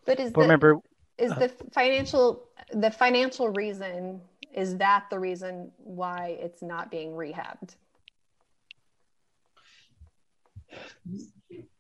But 0.06 0.20
is 0.20 0.32
Board 0.32 0.46
the 0.46 0.48
member, 0.48 0.80
is 1.18 1.32
the 1.32 1.52
financial 1.74 2.44
the 2.74 2.92
financial 2.92 3.50
reason 3.50 4.22
is 4.56 4.78
that 4.78 5.06
the 5.10 5.20
reason 5.20 5.72
why 5.78 6.38
it's 6.40 6.62
not 6.62 6.90
being 6.90 7.12
rehabbed? 7.12 7.76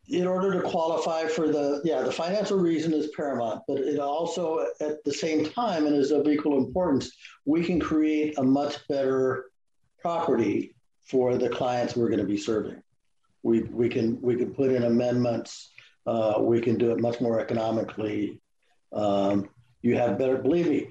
In 0.08 0.28
order 0.28 0.54
to 0.54 0.62
qualify 0.62 1.26
for 1.26 1.48
the, 1.48 1.82
yeah, 1.84 2.02
the 2.02 2.12
financial 2.12 2.60
reason 2.60 2.94
is 2.94 3.10
paramount, 3.16 3.64
but 3.68 3.80
it 3.80 4.00
also, 4.00 4.68
at 4.82 5.04
the 5.04 5.14
same 5.14 5.50
time, 5.50 5.88
and 5.88 5.96
is 5.96 6.12
of 6.12 6.28
equal 6.28 6.58
importance, 6.58 7.12
we 7.46 7.64
can 7.64 7.80
create 7.80 8.38
a 8.38 8.44
much 8.44 8.88
better 8.88 9.46
property 10.00 10.75
for 11.06 11.38
the 11.38 11.50
clients 11.50 11.96
we're 11.96 12.10
going 12.10 12.20
to 12.20 12.26
be 12.26 12.38
serving. 12.38 12.82
We, 13.44 13.62
we 13.64 13.90
can 13.90 14.20
we 14.22 14.36
can 14.36 14.54
put 14.54 14.72
in 14.72 14.84
amendments. 14.84 15.70
Uh, 16.06 16.36
we 16.40 16.62
can 16.62 16.78
do 16.78 16.92
it 16.92 17.00
much 17.00 17.22
more 17.22 17.40
economically. 17.40 18.42
Um, 18.94 19.50
you 19.82 19.96
have 19.98 20.18
better, 20.18 20.38
believe 20.38 20.68
me, 20.68 20.88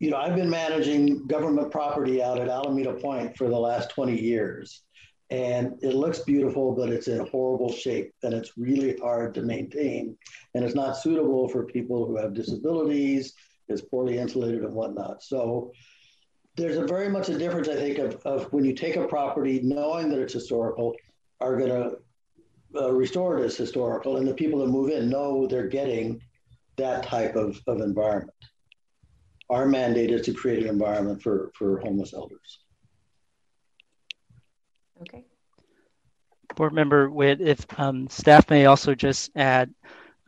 you 0.00 0.10
know, 0.10 0.16
I've 0.16 0.34
been 0.34 0.50
managing 0.50 1.26
government 1.26 1.70
property 1.70 2.22
out 2.22 2.38
at 2.38 2.48
Alameda 2.48 2.94
Point 2.94 3.36
for 3.36 3.48
the 3.48 3.58
last 3.58 3.90
20 3.90 4.20
years. 4.20 4.82
And 5.30 5.78
it 5.82 5.94
looks 5.94 6.20
beautiful, 6.20 6.74
but 6.74 6.90
it's 6.90 7.08
in 7.08 7.26
horrible 7.26 7.72
shape 7.72 8.12
and 8.22 8.34
it's 8.34 8.52
really 8.58 8.96
hard 8.98 9.34
to 9.34 9.42
maintain. 9.42 10.16
And 10.54 10.64
it's 10.64 10.74
not 10.74 10.96
suitable 10.96 11.48
for 11.48 11.64
people 11.64 12.06
who 12.06 12.16
have 12.16 12.34
disabilities, 12.34 13.34
it's 13.68 13.80
poorly 13.80 14.18
insulated 14.18 14.62
and 14.62 14.74
whatnot. 14.74 15.22
So 15.22 15.72
there's 16.56 16.76
a 16.76 16.86
very 16.86 17.08
much 17.08 17.28
a 17.28 17.38
difference, 17.38 17.68
I 17.68 17.74
think, 17.74 17.98
of, 17.98 18.14
of 18.24 18.52
when 18.52 18.64
you 18.64 18.74
take 18.74 18.96
a 18.96 19.06
property 19.06 19.60
knowing 19.62 20.08
that 20.10 20.20
it's 20.20 20.32
historical, 20.32 20.94
are 21.40 21.56
going 21.56 21.70
to 21.70 21.96
uh, 22.80 22.92
restore 22.92 23.38
it 23.38 23.44
as 23.44 23.56
historical, 23.56 24.16
and 24.16 24.26
the 24.26 24.34
people 24.34 24.60
that 24.60 24.68
move 24.68 24.90
in 24.90 25.08
know 25.08 25.46
they're 25.46 25.68
getting 25.68 26.20
that 26.76 27.04
type 27.04 27.36
of, 27.36 27.60
of 27.66 27.80
environment. 27.80 28.32
Our 29.50 29.66
mandate 29.66 30.10
is 30.10 30.22
to 30.22 30.32
create 30.32 30.62
an 30.62 30.68
environment 30.68 31.22
for, 31.22 31.50
for 31.54 31.80
homeless 31.80 32.14
elders. 32.14 32.60
Okay. 35.00 35.24
board 36.54 36.72
member 36.72 37.10
Witt, 37.10 37.40
if 37.40 37.66
um, 37.78 38.08
staff 38.08 38.48
may 38.48 38.66
also 38.66 38.94
just 38.94 39.30
add, 39.36 39.74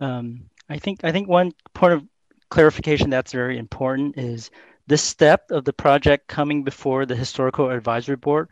um, 0.01 0.51
I 0.69 0.78
think 0.78 1.05
I 1.05 1.12
think 1.12 1.28
one 1.28 1.53
point 1.73 1.94
of 1.94 2.05
clarification 2.51 3.11
that's 3.11 3.32
very 3.32 3.59
important 3.59 4.19
is 4.19 4.51
this 4.87 5.03
step 5.03 5.51
of 5.51 5.65
the 5.65 5.73
project 5.73 6.29
coming 6.29 6.63
before 6.63 7.07
the 7.07 7.17
historical 7.17 7.71
advisory 7.71 8.17
board 8.17 8.49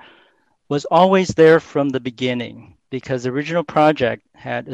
was 0.68 0.84
always 0.86 1.28
there 1.28 1.60
from 1.60 1.88
the 1.88 2.00
beginning 2.00 2.76
because 2.90 3.22
the 3.22 3.30
original 3.30 3.64
project 3.64 4.24
had 4.34 4.68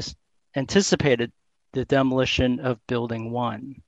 anticipated 0.57 1.33
the 1.73 1.85
demolition 1.85 2.61
of 2.61 2.85
building 2.87 3.31
one. 3.31 3.83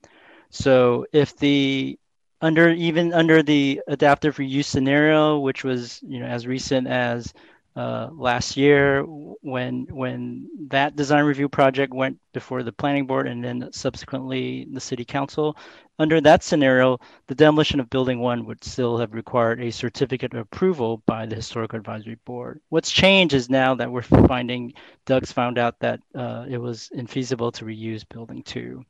So 0.51 1.07
if 1.13 1.37
the 1.37 1.99
under 2.41 2.71
even 2.71 3.13
under 3.13 3.43
the 3.43 3.81
adaptive 3.87 4.37
reuse 4.37 4.65
scenario, 4.65 5.39
which 5.39 5.65
was 5.65 6.01
you 6.03 6.21
know 6.21 6.27
as 6.27 6.47
recent 6.47 6.89
as 6.89 7.33
uh, 7.75 8.09
last 8.13 8.57
year 8.57 9.03
when 9.03 9.87
when 9.91 10.49
that 10.69 10.95
design 10.95 11.25
review 11.25 11.49
project 11.49 11.93
went 11.95 12.19
before 12.33 12.63
the 12.63 12.73
planning 12.73 13.07
board 13.07 13.27
and 13.27 13.43
then 13.43 13.69
subsequently 13.73 14.67
the 14.73 14.81
city 14.81 15.05
council. 15.05 15.57
Under 15.99 16.21
that 16.21 16.43
scenario 16.43 16.99
the 17.29 17.35
demolition 17.35 17.81
of 17.81 17.89
building 17.91 18.21
one 18.21 18.45
would 18.47 18.63
still 18.65 18.99
have 18.99 19.15
required 19.15 19.61
a 19.61 19.71
certificate 19.71 20.35
of 20.35 20.41
approval 20.41 21.03
by 21.07 21.27
the 21.27 21.37
historical 21.37 21.79
advisory 21.79 22.19
board. 22.25 22.61
What's 22.69 22.91
changed 22.91 23.35
is 23.35 23.49
now 23.49 23.75
that 23.77 23.91
we're 23.91 24.03
finding 24.03 24.75
doug's 25.07 25.33
found 25.33 25.59
out 25.59 25.79
that 25.81 26.01
uh, 26.15 26.45
it 26.49 26.59
was 26.59 26.91
infeasible 26.95 27.53
to 27.55 27.65
reuse 27.65 28.09
building 28.09 28.43
two. 28.43 28.85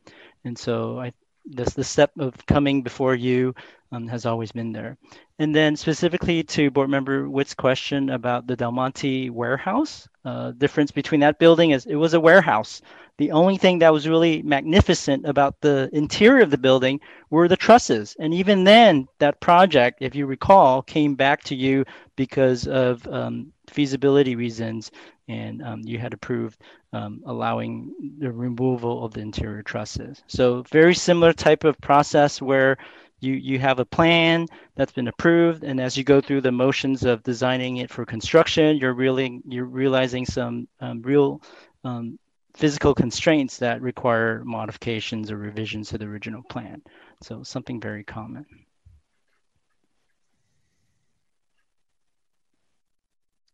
And 0.45 0.59
so 0.59 0.99
i 0.99 1.13
this 1.45 1.75
the 1.75 1.85
step 1.85 2.13
of 2.19 2.35
coming 2.47 2.83
before 2.83 3.15
you 3.15 3.55
um, 3.91 4.07
has 4.07 4.27
always 4.27 4.53
been 4.53 4.73
there. 4.73 4.97
And 5.43 5.53
then 5.53 5.75
specifically 5.75 6.45
to 6.45 6.71
board 6.71 6.89
member 6.89 7.29
Witt's 7.29 7.53
question 7.53 8.11
about 8.11 8.47
the 8.47 8.55
Del 8.55 8.71
Monte 8.71 9.29
warehouse, 9.29 10.09
uh, 10.25 10.53
difference 10.53 10.93
between 10.93 11.19
that 11.23 11.41
building 11.41 11.73
is 11.73 11.85
it 11.85 11.97
was 11.97 12.15
a 12.15 12.21
warehouse. 12.21 12.81
The 13.19 13.33
only 13.33 13.57
thing 13.57 13.81
that 13.81 13.93
was 13.93 14.07
really 14.07 14.43
magnificent 14.43 15.27
about 15.27 15.61
the 15.61 15.91
interior 15.93 16.45
of 16.45 16.53
the 16.53 16.59
building 16.59 17.01
were 17.29 17.49
the 17.49 17.57
trusses. 17.57 18.15
And 18.21 18.33
even 18.33 18.63
then, 18.63 19.09
that 19.19 19.41
project, 19.41 19.99
if 20.01 20.15
you 20.15 20.27
recall, 20.27 20.81
came 20.81 21.17
back 21.17 21.43
to 21.47 21.57
you 21.57 21.87
because 22.15 22.69
of 22.69 23.05
um, 23.09 23.53
feasibility 23.69 24.37
reasons, 24.37 24.93
and 25.27 25.61
um, 25.65 25.81
you 25.85 25.99
had 25.99 26.15
approved 26.15 26.61
um, 26.93 27.21
allowing 27.27 27.93
the 28.21 28.31
removal 28.31 29.05
of 29.05 29.13
the 29.13 29.21
interior 29.21 29.65
trusses. 29.65 30.23
So 30.29 30.63
very 30.71 30.95
similar 30.95 31.33
type 31.33 31.65
of 31.65 31.81
process 31.81 32.41
where 32.41 32.77
you 33.23 33.35
you 33.35 33.59
have 33.59 33.79
a 33.79 33.85
plan 33.85 34.47
that's 34.75 34.93
been 34.93 35.09
approved, 35.09 35.63
and 35.63 35.81
as 35.81 35.97
you 35.97 36.05
go 36.05 36.21
through 36.21 36.41
the 36.41 36.53
motions 36.53 37.05
of 37.05 37.23
designing 37.23 37.77
it 37.79 37.91
for 37.91 38.05
construction, 38.05 38.77
you're 38.77 38.95
really 38.95 39.41
you're 39.47 39.65
realizing 39.65 40.27
some 40.27 40.67
um, 40.81 41.01
real 41.03 41.41
um, 41.85 42.19
physical 42.55 42.95
constraints 42.95 43.59
that 43.59 43.81
require 43.81 44.43
modifications 44.45 45.31
or 45.31 45.37
revisions 45.37 45.89
to 45.91 45.99
the 45.99 46.05
original 46.05 46.43
plan. 46.51 46.83
So 47.23 47.43
something 47.43 47.81
very 47.81 48.05
common. 48.05 48.45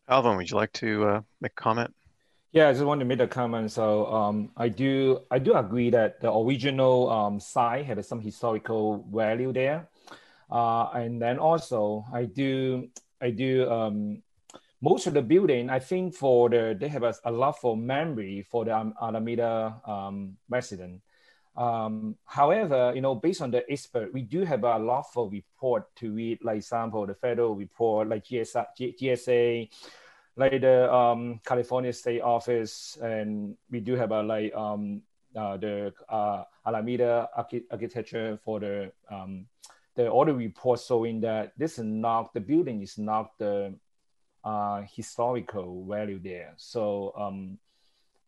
Alvin, 0.09 0.36
would 0.39 0.51
you 0.51 0.57
like 0.57 0.73
to 0.73 1.05
uh, 1.05 1.20
make 1.43 1.53
a 1.53 1.62
comment? 1.62 1.95
Yeah, 2.59 2.70
I 2.70 2.72
just 2.72 2.85
want 2.85 2.98
to 2.98 3.05
make 3.05 3.20
a 3.20 3.28
comment. 3.28 3.70
So 3.70 4.10
um, 4.12 4.51
I 4.56 4.68
do 4.68 5.20
I 5.30 5.39
do 5.39 5.55
agree 5.55 5.90
that 5.90 6.20
the 6.20 6.35
original 6.35 7.09
um, 7.09 7.39
site 7.39 7.86
had 7.86 8.05
some 8.05 8.18
historical 8.18 9.06
value 9.14 9.52
there, 9.52 9.86
uh, 10.51 10.90
and 10.90 11.22
then 11.22 11.39
also 11.39 12.05
I 12.12 12.24
do 12.24 12.89
I 13.22 13.30
do 13.30 13.70
um, 13.70 14.24
most 14.82 15.06
of 15.06 15.14
the 15.14 15.22
building. 15.22 15.70
I 15.70 15.78
think 15.78 16.16
for 16.16 16.51
the 16.51 16.74
they 16.74 16.89
have 16.89 17.05
a, 17.05 17.14
a 17.22 17.30
lot 17.30 17.60
for 17.60 17.76
memory 17.76 18.43
for 18.43 18.64
the 18.64 18.74
Alameda 19.01 19.78
um, 19.86 20.36
resident. 20.51 21.01
Um, 21.55 22.16
however, 22.24 22.90
you 22.93 23.02
know, 23.02 23.14
based 23.14 23.40
on 23.40 23.52
the 23.52 23.62
expert, 23.70 24.12
we 24.12 24.22
do 24.22 24.43
have 24.43 24.64
a 24.64 24.78
lot 24.80 25.06
of 25.14 25.30
report 25.30 25.94
to 26.02 26.10
read, 26.10 26.43
like 26.43 26.56
example, 26.56 27.06
the 27.06 27.14
federal 27.14 27.55
report, 27.55 28.09
like 28.09 28.24
GSA, 28.24 28.66
GSA 28.98 29.70
like 30.39 30.60
the 30.60 30.93
um, 30.93 31.40
California 31.44 31.93
State 31.93 32.23
Office, 32.23 32.97
and 33.02 33.56
we 33.70 33.81
do 33.81 33.94
have 33.97 34.12
a 34.12 34.23
like 34.23 34.55
um, 34.55 35.02
uh, 35.36 35.56
the 35.56 35.93
uh, 36.09 36.44
Alameda 36.65 37.28
architecture 37.36 38.39
for 38.44 38.60
the 38.60 38.93
um, 39.10 39.47
the 39.97 40.09
audit 40.09 40.36
report 40.36 40.81
showing 40.81 41.20
that 41.20 41.52
this 41.59 41.78
is 41.78 41.85
not 41.85 42.32
the 42.32 42.40
building 42.40 42.81
is 42.82 42.97
not 42.98 43.36
the 43.39 43.74
uh, 44.44 44.82
historical 44.94 45.85
value 45.85 46.20
there. 46.23 46.55
So 46.56 47.12
um, 47.19 47.59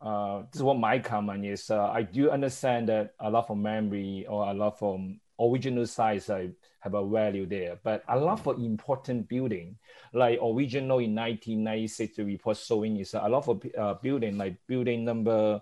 uh, 0.01 0.43
this 0.51 0.57
is 0.57 0.63
what 0.63 0.77
my 0.77 0.99
comment 0.99 1.45
is. 1.45 1.71
Uh, 1.71 1.89
I 1.89 2.01
do 2.03 2.29
understand 2.29 2.89
that 2.89 3.13
a 3.21 3.29
lot 3.29 3.49
of 3.49 3.57
memory 3.57 4.25
or 4.27 4.49
a 4.49 4.53
lot 4.53 4.77
from 4.79 5.21
original 5.41 5.85
size 5.85 6.29
I 6.29 6.49
have 6.81 6.93
a 6.93 7.05
value 7.05 7.45
there. 7.45 7.79
But 7.83 8.03
a 8.07 8.19
lot 8.19 8.45
of 8.45 8.59
important 8.59 9.27
building, 9.27 9.77
like 10.13 10.39
original 10.39 10.99
in 10.99 11.15
1996, 11.15 12.17
the 12.17 12.25
report 12.25 12.57
showing 12.57 12.97
is 12.97 13.13
a 13.13 13.27
lot 13.27 13.47
of 13.47 13.63
uh, 13.77 13.93
building, 13.95 14.37
like 14.37 14.55
building 14.67 15.05
number 15.05 15.61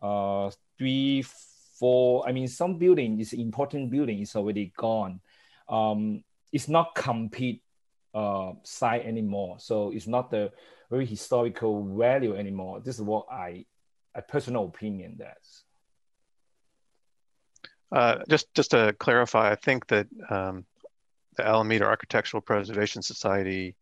uh, 0.00 0.50
three, 0.78 1.22
four. 1.78 2.26
I 2.28 2.32
mean, 2.32 2.48
some 2.48 2.78
building 2.78 3.20
is 3.20 3.32
important 3.32 3.90
building 3.90 4.20
is 4.20 4.36
already 4.36 4.72
gone. 4.76 5.20
Um, 5.68 6.24
it's 6.52 6.68
not 6.68 6.94
complete 6.94 7.62
uh, 8.14 8.52
site 8.62 9.04
anymore. 9.04 9.56
So 9.58 9.90
it's 9.90 10.06
not 10.06 10.30
the 10.30 10.52
very 10.90 11.06
historical 11.06 11.96
value 11.96 12.36
anymore. 12.36 12.80
This 12.80 12.96
is 12.96 13.02
what 13.02 13.26
I, 13.30 13.64
a 14.14 14.22
personal 14.22 14.64
opinion 14.64 15.16
that's. 15.18 15.64
Uh, 17.90 18.18
just 18.28 18.52
just 18.54 18.72
to 18.72 18.94
clarify, 18.98 19.50
I 19.50 19.54
think 19.54 19.86
that 19.88 20.06
um, 20.30 20.64
the 21.36 21.46
Alameda 21.46 21.84
Architectural 21.84 22.42
Preservation 22.42 23.02
Society 23.02 23.76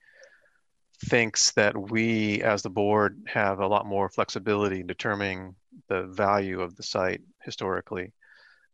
thinks 1.06 1.52
that 1.52 1.76
we, 1.76 2.40
as 2.42 2.62
the 2.62 2.70
board, 2.70 3.20
have 3.26 3.58
a 3.58 3.66
lot 3.66 3.84
more 3.84 4.08
flexibility 4.08 4.80
in 4.80 4.86
determining 4.86 5.54
the 5.88 6.04
value 6.04 6.60
of 6.60 6.76
the 6.76 6.82
site 6.82 7.20
historically. 7.42 8.12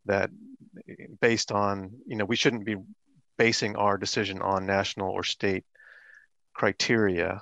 That 0.04 0.30
based 1.20 1.50
on, 1.50 1.92
you 2.06 2.16
know, 2.16 2.24
we 2.24 2.36
shouldn't 2.36 2.64
be 2.64 2.76
basing 3.38 3.76
our 3.76 3.96
decision 3.96 4.42
on 4.42 4.66
national 4.66 5.10
or 5.10 5.24
state 5.24 5.64
criteria. 6.52 7.40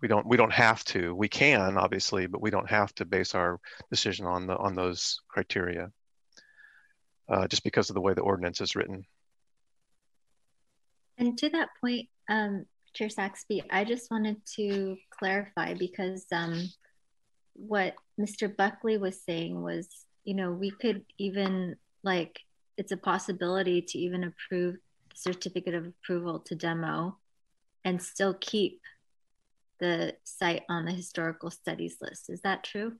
We 0.00 0.08
don't 0.08 0.26
we 0.26 0.36
don't 0.38 0.52
have 0.52 0.82
to. 0.84 1.14
We 1.14 1.28
can 1.28 1.76
obviously, 1.76 2.26
but 2.26 2.40
we 2.40 2.50
don't 2.50 2.70
have 2.70 2.94
to 2.94 3.04
base 3.04 3.34
our 3.34 3.60
decision 3.90 4.24
on 4.26 4.46
the 4.46 4.56
on 4.56 4.74
those 4.74 5.20
criteria 5.28 5.92
uh, 7.28 7.46
just 7.46 7.64
because 7.64 7.90
of 7.90 7.94
the 7.94 8.00
way 8.00 8.14
the 8.14 8.20
ordinance 8.20 8.60
is 8.60 8.74
written. 8.76 9.04
And 11.18 11.36
to 11.38 11.48
that 11.50 11.68
point, 11.80 12.08
um, 12.28 12.66
Chair 12.94 13.10
Saxby, 13.10 13.62
I 13.70 13.84
just 13.84 14.10
wanted 14.10 14.36
to 14.56 14.96
clarify 15.10 15.74
because 15.74 16.26
um, 16.32 16.68
what 17.54 17.94
Mr. 18.18 18.54
Buckley 18.54 18.98
was 18.98 19.20
saying 19.20 19.60
was, 19.60 19.88
you 20.24 20.34
know, 20.34 20.52
we 20.52 20.70
could 20.70 21.04
even 21.18 21.76
like 22.02 22.40
it's 22.76 22.92
a 22.92 22.96
possibility 22.96 23.82
to 23.82 23.98
even 23.98 24.24
approve 24.24 24.74
the 25.10 25.16
certificate 25.16 25.74
of 25.74 25.86
approval 25.86 26.38
to 26.40 26.54
demo 26.54 27.16
and 27.84 28.00
still 28.00 28.34
keep 28.40 28.80
the 29.80 30.14
site 30.24 30.62
on 30.68 30.84
the 30.84 30.92
historical 30.92 31.50
studies 31.50 31.96
list. 32.00 32.30
Is 32.30 32.40
that 32.42 32.64
true? 32.64 32.94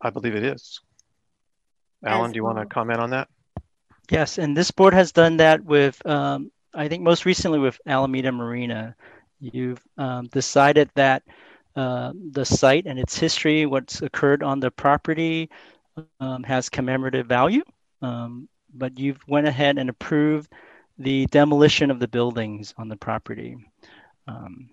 I 0.00 0.10
believe 0.10 0.34
it 0.34 0.44
is. 0.44 0.80
Alan, 2.04 2.32
do 2.32 2.36
you 2.36 2.44
want 2.44 2.58
to 2.58 2.66
comment 2.66 3.00
on 3.00 3.10
that? 3.10 3.28
Yes, 4.10 4.38
and 4.38 4.56
this 4.56 4.70
board 4.70 4.94
has 4.94 5.12
done 5.12 5.38
that 5.38 5.64
with, 5.64 6.04
um, 6.06 6.50
I 6.74 6.88
think 6.88 7.02
most 7.02 7.24
recently 7.24 7.58
with 7.58 7.80
Alameda 7.86 8.32
Marina. 8.32 8.94
You've 9.40 9.82
um, 9.96 10.26
decided 10.26 10.90
that 10.94 11.22
uh, 11.76 12.12
the 12.32 12.44
site 12.44 12.86
and 12.86 12.98
its 12.98 13.18
history, 13.18 13.66
what's 13.66 14.02
occurred 14.02 14.42
on 14.42 14.60
the 14.60 14.70
property, 14.70 15.50
um, 16.20 16.42
has 16.42 16.68
commemorative 16.68 17.26
value, 17.26 17.62
um, 18.02 18.48
but 18.74 18.98
you've 18.98 19.20
went 19.26 19.46
ahead 19.46 19.78
and 19.78 19.88
approved 19.88 20.52
the 20.98 21.26
demolition 21.26 21.90
of 21.90 21.98
the 21.98 22.08
buildings 22.08 22.74
on 22.76 22.88
the 22.88 22.96
property. 22.96 23.56
Um, 24.26 24.68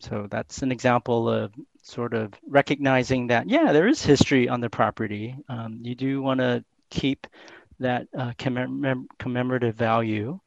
so 0.00 0.26
that's 0.30 0.62
an 0.62 0.72
example 0.72 1.28
of 1.28 1.52
sort 1.82 2.14
of 2.14 2.32
recognizing 2.46 3.28
that, 3.28 3.48
yeah, 3.48 3.72
there 3.72 3.86
is 3.86 4.02
history 4.02 4.48
on 4.48 4.60
the 4.60 4.70
property. 4.70 5.36
Um, 5.48 5.78
you 5.82 5.94
do 5.94 6.20
want 6.20 6.40
to 6.40 6.64
keep 6.92 7.26
that 7.80 8.06
uh, 8.16 8.32
commem- 8.38 9.06
commemorative 9.18 9.74
value, 9.74 10.38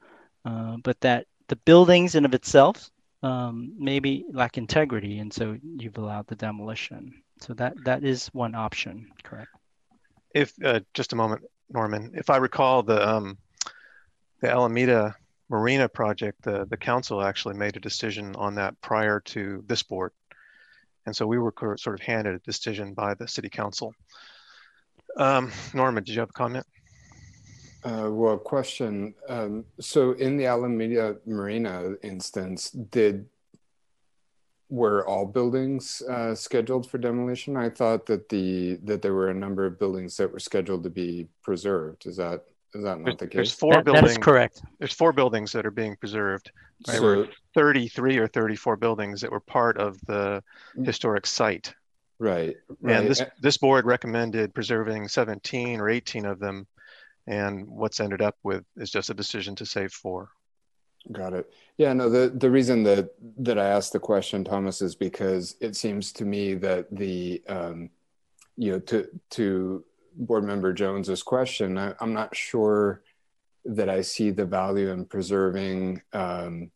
uh, 0.46 0.78
but 0.84 1.00
that 1.02 1.26
the 1.48 1.58
buildings 1.58 2.16
in 2.16 2.24
of 2.24 2.34
itself 2.34 2.90
um, 3.24 3.74
maybe 3.78 4.26
lack 4.32 4.58
integrity, 4.58 5.20
and 5.20 5.34
so 5.34 5.58
you've 5.64 5.98
allowed 5.98 6.28
the 6.28 6.36
demolition. 6.36 7.12
So 7.42 7.54
that 7.56 7.74
that 7.84 8.04
is 8.04 8.28
one 8.28 8.56
option, 8.56 9.12
correct? 9.24 9.50
If 10.34 10.54
uh, 10.64 10.82
just 10.94 11.14
a 11.14 11.16
moment, 11.16 11.42
Norman, 11.70 12.12
if 12.14 12.30
I 12.30 12.38
recall 12.38 12.84
the 12.84 13.08
um, 13.08 13.38
the 14.42 14.52
Alameda 14.52 15.16
Marina 15.50 15.90
project, 15.90 16.44
the 16.44 16.66
the 16.66 16.78
council 16.78 17.22
actually 17.22 17.56
made 17.56 17.76
a 17.76 17.80
decision 17.80 18.36
on 18.36 18.56
that 18.56 18.80
prior 18.82 19.20
to 19.22 19.64
this 19.68 19.82
board, 19.82 20.12
and 21.08 21.16
so 21.16 21.26
we 21.26 21.40
were 21.40 21.54
sort 21.78 22.00
of 22.00 22.02
handed 22.02 22.36
a 22.36 22.40
decision 22.40 22.94
by 22.94 23.16
the 23.16 23.28
city 23.28 23.50
council. 23.50 23.94
Um, 25.18 25.52
Norma, 25.74 26.02
did 26.02 26.14
you 26.14 26.20
have 26.20 26.30
a 26.30 26.34
comment? 26.34 26.66
Uh, 27.84 28.10
well, 28.12 28.38
question. 28.38 29.14
Um, 29.30 29.66
so, 29.80 30.14
in 30.14 30.38
the 30.38 30.48
Alameda 30.48 31.18
Marina 31.26 31.94
instance, 32.02 32.72
did 32.72 33.28
were 34.70 35.08
all 35.08 35.26
buildings 35.26 36.02
uh, 36.10 36.34
scheduled 36.34 36.90
for 36.90 36.98
demolition? 36.98 37.56
I 37.56 37.70
thought 37.70 38.08
that 38.08 38.30
the 38.30 38.80
that 38.84 39.02
there 39.02 39.14
were 39.14 39.30
a 39.30 39.34
number 39.34 39.66
of 39.66 39.78
buildings 39.78 40.18
that 40.18 40.32
were 40.32 40.40
scheduled 40.40 40.84
to 40.84 40.90
be 40.90 41.28
preserved. 41.44 42.08
Is 42.08 42.18
that 42.18 42.46
is 42.74 42.84
that 42.84 43.00
not 43.00 43.06
there's, 43.06 43.18
the 43.18 43.28
case? 43.28 43.36
There's 43.36 43.52
four 43.54 43.74
that, 43.74 43.86
buildings. 43.86 44.06
That 44.06 44.12
is 44.12 44.18
correct. 44.18 44.64
There's 44.80 44.94
four 44.94 45.14
buildings 45.14 45.52
that 45.52 45.66
are 45.66 45.72
being 45.72 45.96
preserved. 45.96 46.52
There 46.86 46.96
So- 46.98 47.04
were 47.04 47.28
33 47.54 48.18
or 48.18 48.28
34 48.28 48.76
buildings 48.78 49.22
that 49.22 49.32
were 49.32 49.40
part 49.40 49.78
of 49.78 50.00
the 50.08 50.44
historic 50.84 51.26
site. 51.26 51.74
Right. 52.18 52.56
right. 52.82 52.96
And 52.96 53.08
this 53.08 53.22
this 53.42 53.58
board 53.58 53.86
recommended 53.86 54.54
preserving 54.54 55.10
17 55.10 55.82
or 55.82 55.90
18 55.90 56.26
of 56.26 56.40
them, 56.40 56.68
and 57.28 57.68
what's 57.68 58.00
ended 58.00 58.22
up 58.22 58.38
with 58.44 58.64
is 58.78 58.90
just 58.90 59.10
a 59.10 59.14
decision 59.14 59.56
to 59.56 59.66
save 59.66 59.92
four. 59.92 60.30
Got 61.12 61.34
it. 61.34 61.52
Yeah, 61.78 61.94
no, 61.94 62.10
the, 62.10 62.30
the 62.30 62.50
reason 62.50 62.84
that, 62.84 63.12
that 63.38 63.60
I 63.60 63.68
asked 63.68 63.94
the 63.94 64.00
question, 64.00 64.44
Thomas, 64.44 64.82
is 64.82 64.96
because 64.96 65.56
it 65.62 65.76
seems 65.76 66.12
to 66.14 66.26
me 66.26 66.56
that 66.56 66.88
the, 66.92 67.44
um, 67.48 67.90
you 68.58 68.72
know, 68.72 68.80
to, 68.80 69.08
to 69.32 69.84
board 70.16 70.46
member 70.46 70.74
Jones's 70.74 71.22
question, 71.22 71.78
I, 71.78 71.94
I'm 72.00 72.14
not 72.14 72.36
sure 72.36 73.04
that 73.66 73.90
I 73.90 74.02
see 74.02 74.32
the 74.32 74.46
value 74.46 74.90
in 74.90 75.06
preserving, 75.06 76.02
um, 76.14 76.72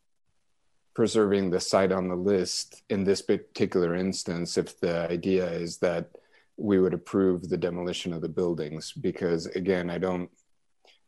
preserving 1.00 1.50
the 1.50 1.62
site 1.62 1.94
on 1.94 2.10
the 2.10 2.16
list 2.34 2.84
in 2.90 3.06
this 3.06 3.22
particular 3.22 3.96
instance 3.96 4.58
if 4.58 4.78
the 4.82 5.10
idea 5.10 5.50
is 5.50 5.78
that 5.78 6.10
we 6.58 6.78
would 6.78 6.94
approve 6.94 7.48
the 7.48 7.56
demolition 7.56 8.12
of 8.12 8.20
the 8.20 8.28
buildings 8.28 8.92
because 8.92 9.46
again 9.46 9.90
i 9.90 9.98
don't 9.98 10.30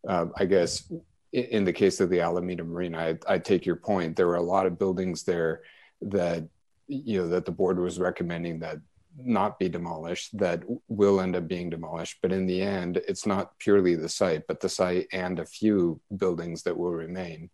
uh, 0.07 0.27
i 0.37 0.45
guess 0.45 0.89
in, 1.33 1.65
the 1.65 1.73
case 1.73 1.99
of 1.99 2.09
the 2.09 2.21
alameda 2.21 2.63
marina 2.63 2.97
I, 2.97 3.33
I 3.33 3.37
take 3.37 3.65
your 3.65 3.75
point 3.75 4.15
there 4.15 4.27
were 4.27 4.37
a 4.37 4.51
lot 4.55 4.65
of 4.65 4.79
buildings 4.79 5.23
there 5.23 5.63
that 6.03 6.47
you 6.87 7.19
know 7.19 7.27
that 7.27 7.43
the 7.43 7.51
board 7.51 7.77
was 7.77 7.99
recommending 7.99 8.59
that 8.59 8.77
not 9.17 9.59
be 9.59 9.67
demolished 9.67 10.37
that 10.37 10.63
will 10.87 11.19
end 11.19 11.35
up 11.35 11.45
being 11.45 11.69
demolished. 11.69 12.19
But 12.21 12.31
in 12.31 12.45
the 12.47 12.61
end, 12.61 13.01
it's 13.09 13.25
not 13.25 13.59
purely 13.59 13.95
the 13.95 14.07
site, 14.07 14.43
but 14.47 14.61
the 14.61 14.69
site 14.69 15.07
and 15.11 15.37
a 15.37 15.45
few 15.45 15.99
buildings 16.15 16.63
that 16.63 16.77
will 16.77 16.93
remain. 16.93 17.49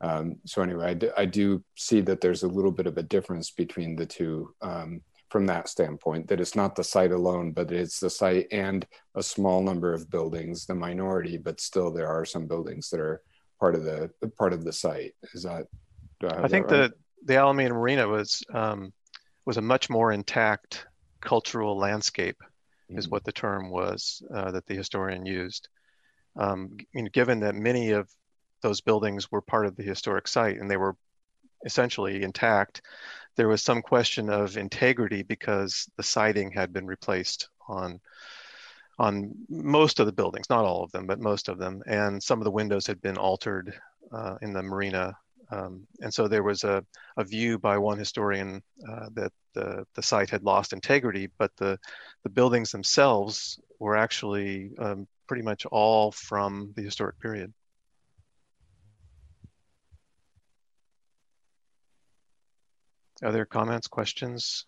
Um, 0.00 0.36
so 0.44 0.62
anyway, 0.62 0.86
I 0.86 0.94
do, 0.94 1.10
I 1.16 1.24
do, 1.24 1.62
see 1.76 2.00
that 2.02 2.20
there's 2.20 2.44
a 2.44 2.48
little 2.48 2.70
bit 2.70 2.86
of 2.86 2.98
a 2.98 3.02
difference 3.02 3.50
between 3.50 3.96
the 3.96 4.06
two 4.06 4.54
um, 4.62 5.00
from 5.28 5.46
that 5.46 5.68
standpoint. 5.68 6.28
That 6.28 6.40
it's 6.40 6.54
not 6.54 6.76
the 6.76 6.84
site 6.84 7.10
alone, 7.10 7.52
but 7.52 7.72
it's 7.72 7.98
the 7.98 8.10
site 8.10 8.46
and 8.52 8.86
a 9.16 9.22
small 9.22 9.62
number 9.62 9.92
of 9.92 10.10
buildings, 10.10 10.66
the 10.66 10.74
minority, 10.74 11.36
but 11.36 11.60
still 11.60 11.90
there 11.90 12.08
are 12.08 12.24
some 12.24 12.46
buildings 12.46 12.90
that 12.90 13.00
are 13.00 13.22
part 13.58 13.74
of 13.74 13.84
the 13.84 14.10
part 14.36 14.52
of 14.52 14.64
the 14.64 14.72
site. 14.72 15.14
Is 15.34 15.42
that? 15.42 15.66
I, 16.22 16.44
I 16.44 16.48
think 16.48 16.70
right? 16.70 16.90
the 16.90 16.94
the 17.24 17.36
Alameda 17.36 17.74
Marina 17.74 18.06
was 18.06 18.42
um, 18.52 18.92
was 19.44 19.56
a 19.56 19.62
much 19.62 19.90
more 19.90 20.12
intact 20.12 20.86
cultural 21.20 21.76
landscape, 21.76 22.38
mm-hmm. 22.40 22.98
is 22.98 23.08
what 23.08 23.24
the 23.24 23.32
term 23.32 23.70
was 23.70 24.22
uh, 24.34 24.50
that 24.52 24.66
the 24.66 24.74
historian 24.74 25.26
used. 25.26 25.68
Um, 26.36 26.76
given 27.12 27.40
that 27.40 27.56
many 27.56 27.90
of 27.90 28.08
those 28.60 28.80
buildings 28.80 29.30
were 29.30 29.40
part 29.40 29.66
of 29.66 29.76
the 29.76 29.82
historic 29.82 30.28
site 30.28 30.58
and 30.58 30.70
they 30.70 30.76
were 30.76 30.96
essentially 31.64 32.22
intact, 32.22 32.82
there 33.36 33.48
was 33.48 33.62
some 33.62 33.82
question 33.82 34.30
of 34.30 34.56
integrity 34.56 35.22
because 35.22 35.88
the 35.96 36.02
siding 36.02 36.50
had 36.50 36.72
been 36.72 36.86
replaced 36.86 37.48
on 37.68 38.00
on 38.98 39.32
most 39.48 40.00
of 40.00 40.06
the 40.06 40.12
buildings, 40.12 40.50
not 40.50 40.64
all 40.64 40.82
of 40.82 40.90
them, 40.90 41.06
but 41.06 41.20
most 41.20 41.48
of 41.48 41.56
them, 41.56 41.82
and 41.86 42.20
some 42.20 42.40
of 42.40 42.44
the 42.44 42.50
windows 42.50 42.84
had 42.84 43.00
been 43.00 43.16
altered 43.16 43.72
uh, 44.12 44.36
in 44.42 44.52
the 44.52 44.62
marina. 44.62 45.16
Um, 45.50 45.86
and 46.00 46.12
so 46.12 46.26
there 46.26 46.42
was 46.42 46.64
a, 46.64 46.84
a 47.16 47.22
view 47.22 47.58
by 47.58 47.78
one 47.78 47.96
historian 47.96 48.60
uh, 48.88 49.06
that 49.14 49.32
the, 49.54 49.86
the 49.94 50.02
site 50.02 50.30
had 50.30 50.42
lost 50.42 50.72
integrity, 50.72 51.30
but 51.38 51.52
the, 51.56 51.78
the 52.24 52.28
buildings 52.28 52.72
themselves 52.72 53.60
were 53.78 53.96
actually 53.96 54.72
um, 54.78 55.06
pretty 55.28 55.42
much 55.42 55.64
all 55.66 56.10
from 56.10 56.72
the 56.74 56.82
historic 56.82 57.18
period. 57.20 57.52
Other 63.22 63.44
comments, 63.44 63.88
questions? 63.88 64.64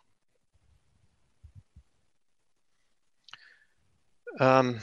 Um, 4.40 4.81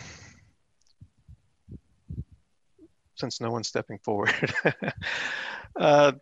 since 3.16 3.42
no 3.42 3.52
one's 3.52 3.68
stepping 3.68 3.98
forward, 4.00 4.34
uh, 5.76 6.14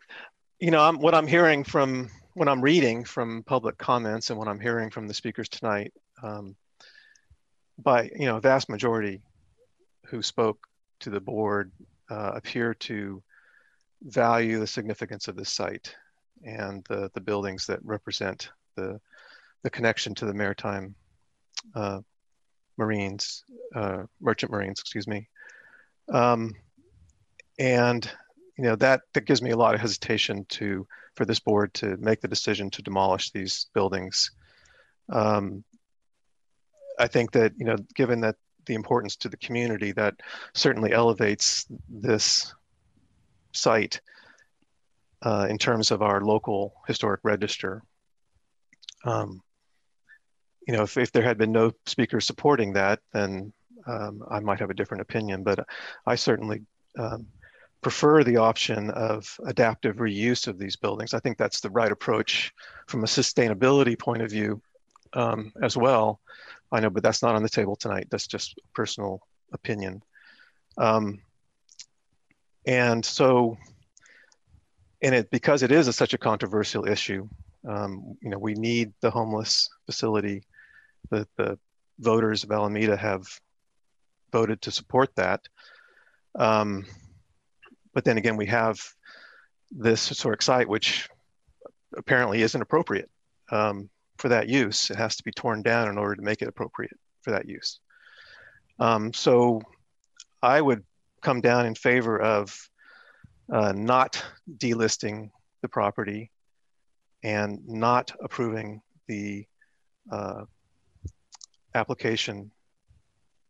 you 0.59 0.71
know, 0.71 0.81
I'm, 0.81 0.97
what 0.99 1.13
I'm 1.13 1.27
hearing 1.27 1.63
from 1.63 2.09
when 2.33 2.47
I'm 2.47 2.61
reading 2.61 3.03
from 3.03 3.43
public 3.43 3.77
comments 3.77 4.29
and 4.29 4.39
what 4.39 4.47
I'm 4.47 4.59
hearing 4.59 4.89
from 4.89 5.07
the 5.07 5.13
speakers 5.13 5.49
tonight, 5.49 5.93
um, 6.23 6.55
by 7.77 8.09
you 8.17 8.25
know, 8.25 8.39
vast 8.39 8.69
majority 8.69 9.21
who 10.07 10.21
spoke 10.21 10.65
to 11.01 11.09
the 11.11 11.19
board 11.19 11.71
uh, 12.09 12.31
appear 12.35 12.73
to 12.73 13.21
value 14.01 14.59
the 14.59 14.67
significance 14.67 15.27
of 15.27 15.35
this 15.35 15.49
site 15.49 15.95
and 16.43 16.83
the, 16.89 17.09
the 17.13 17.21
buildings 17.21 17.67
that 17.67 17.79
represent 17.83 18.49
the, 18.75 18.99
the 19.63 19.69
connection 19.69 20.13
to 20.15 20.25
the 20.25 20.33
maritime 20.33 20.95
uh, 21.75 21.99
Marines, 22.77 23.43
uh, 23.73 24.03
merchant 24.19 24.51
Marines, 24.51 24.79
excuse 24.79 25.07
me. 25.07 25.29
Um, 26.11 26.53
and 27.57 28.09
you 28.57 28.63
know 28.63 28.75
that 28.75 29.01
that 29.13 29.25
gives 29.25 29.41
me 29.41 29.51
a 29.51 29.57
lot 29.57 29.75
of 29.75 29.81
hesitation 29.81 30.45
to 30.49 30.87
for 31.15 31.25
this 31.25 31.39
board 31.39 31.73
to 31.75 31.97
make 31.97 32.21
the 32.21 32.27
decision 32.27 32.69
to 32.71 32.81
demolish 32.81 33.31
these 33.31 33.67
buildings. 33.73 34.31
Um, 35.09 35.63
I 36.99 37.07
think 37.07 37.31
that 37.31 37.53
you 37.57 37.65
know, 37.65 37.77
given 37.95 38.21
that 38.21 38.35
the 38.65 38.75
importance 38.75 39.15
to 39.17 39.29
the 39.29 39.37
community, 39.37 39.91
that 39.93 40.15
certainly 40.53 40.91
elevates 40.91 41.65
this 41.89 42.53
site 43.51 44.01
uh, 45.25 45.47
in 45.49 45.57
terms 45.57 45.91
of 45.91 46.01
our 46.01 46.21
local 46.21 46.73
historic 46.87 47.19
register. 47.23 47.81
Um, 49.03 49.41
you 50.67 50.73
know, 50.73 50.83
if, 50.83 50.97
if 50.97 51.11
there 51.11 51.23
had 51.23 51.37
been 51.37 51.51
no 51.51 51.71
speakers 51.85 52.25
supporting 52.25 52.73
that, 52.73 52.99
then 53.11 53.51
um, 53.87 54.23
I 54.29 54.39
might 54.39 54.59
have 54.59 54.69
a 54.69 54.75
different 54.75 55.01
opinion, 55.01 55.43
but 55.43 55.67
I 56.05 56.15
certainly 56.15 56.61
um, 56.97 57.27
prefer 57.81 58.23
the 58.23 58.37
option 58.37 58.89
of 58.91 59.39
adaptive 59.45 59.97
reuse 59.97 60.47
of 60.47 60.57
these 60.57 60.75
buildings. 60.75 61.13
I 61.13 61.19
think 61.19 61.37
that's 61.37 61.59
the 61.59 61.69
right 61.69 61.91
approach 61.91 62.53
from 62.87 63.03
a 63.03 63.07
sustainability 63.07 63.97
point 63.97 64.21
of 64.21 64.31
view 64.31 64.61
um, 65.13 65.51
as 65.61 65.75
well. 65.75 66.19
I 66.71 66.79
know, 66.79 66.89
but 66.89 67.03
that's 67.03 67.21
not 67.21 67.35
on 67.35 67.43
the 67.43 67.49
table 67.49 67.75
tonight. 67.75 68.07
That's 68.09 68.27
just 68.27 68.59
personal 68.73 69.21
opinion. 69.53 70.01
Um, 70.77 71.21
and 72.65 73.05
so 73.05 73.57
and 75.05 75.13
it 75.13 75.29
because 75.29 75.61
it 75.61 75.71
is 75.71 75.87
a, 75.87 75.93
such 75.93 76.15
a 76.15 76.17
controversial 76.17 76.87
issue, 76.87 77.29
um, 77.67 78.17
you 78.21 78.29
know, 78.29 78.39
we 78.39 78.55
need 78.55 78.91
the 79.01 79.11
homeless 79.11 79.69
facility. 79.85 80.43
The, 81.11 81.27
the 81.37 81.59
voters 81.99 82.43
of 82.43 82.51
Alameda 82.51 82.97
have 82.97 83.23
voted 84.31 84.63
to 84.63 84.71
support 84.71 85.15
that. 85.15 85.41
Um, 86.33 86.87
but 87.93 88.03
then 88.03 88.17
again, 88.17 88.35
we 88.35 88.47
have 88.47 88.79
this 89.71 90.09
historic 90.09 90.41
site, 90.41 90.67
which 90.67 91.07
apparently 91.95 92.41
isn't 92.41 92.61
appropriate 92.61 93.09
um, 93.51 93.87
for 94.17 94.29
that 94.29 94.49
use. 94.49 94.89
It 94.89 94.97
has 94.97 95.15
to 95.17 95.23
be 95.23 95.31
torn 95.31 95.61
down 95.61 95.87
in 95.87 95.99
order 95.99 96.15
to 96.15 96.21
make 96.23 96.41
it 96.41 96.47
appropriate 96.47 96.97
for 97.21 97.29
that 97.29 97.47
use. 97.47 97.79
Um, 98.79 99.13
so 99.13 99.61
I 100.41 100.59
would 100.59 100.83
come 101.21 101.41
down 101.41 101.67
in 101.67 101.75
favor 101.75 102.19
of 102.19 102.69
uh, 103.51 103.71
not 103.73 104.23
delisting 104.57 105.31
the 105.61 105.69
property 105.69 106.31
and 107.23 107.67
not 107.67 108.11
approving 108.21 108.81
the 109.07 109.45
uh, 110.11 110.43
application 111.73 112.51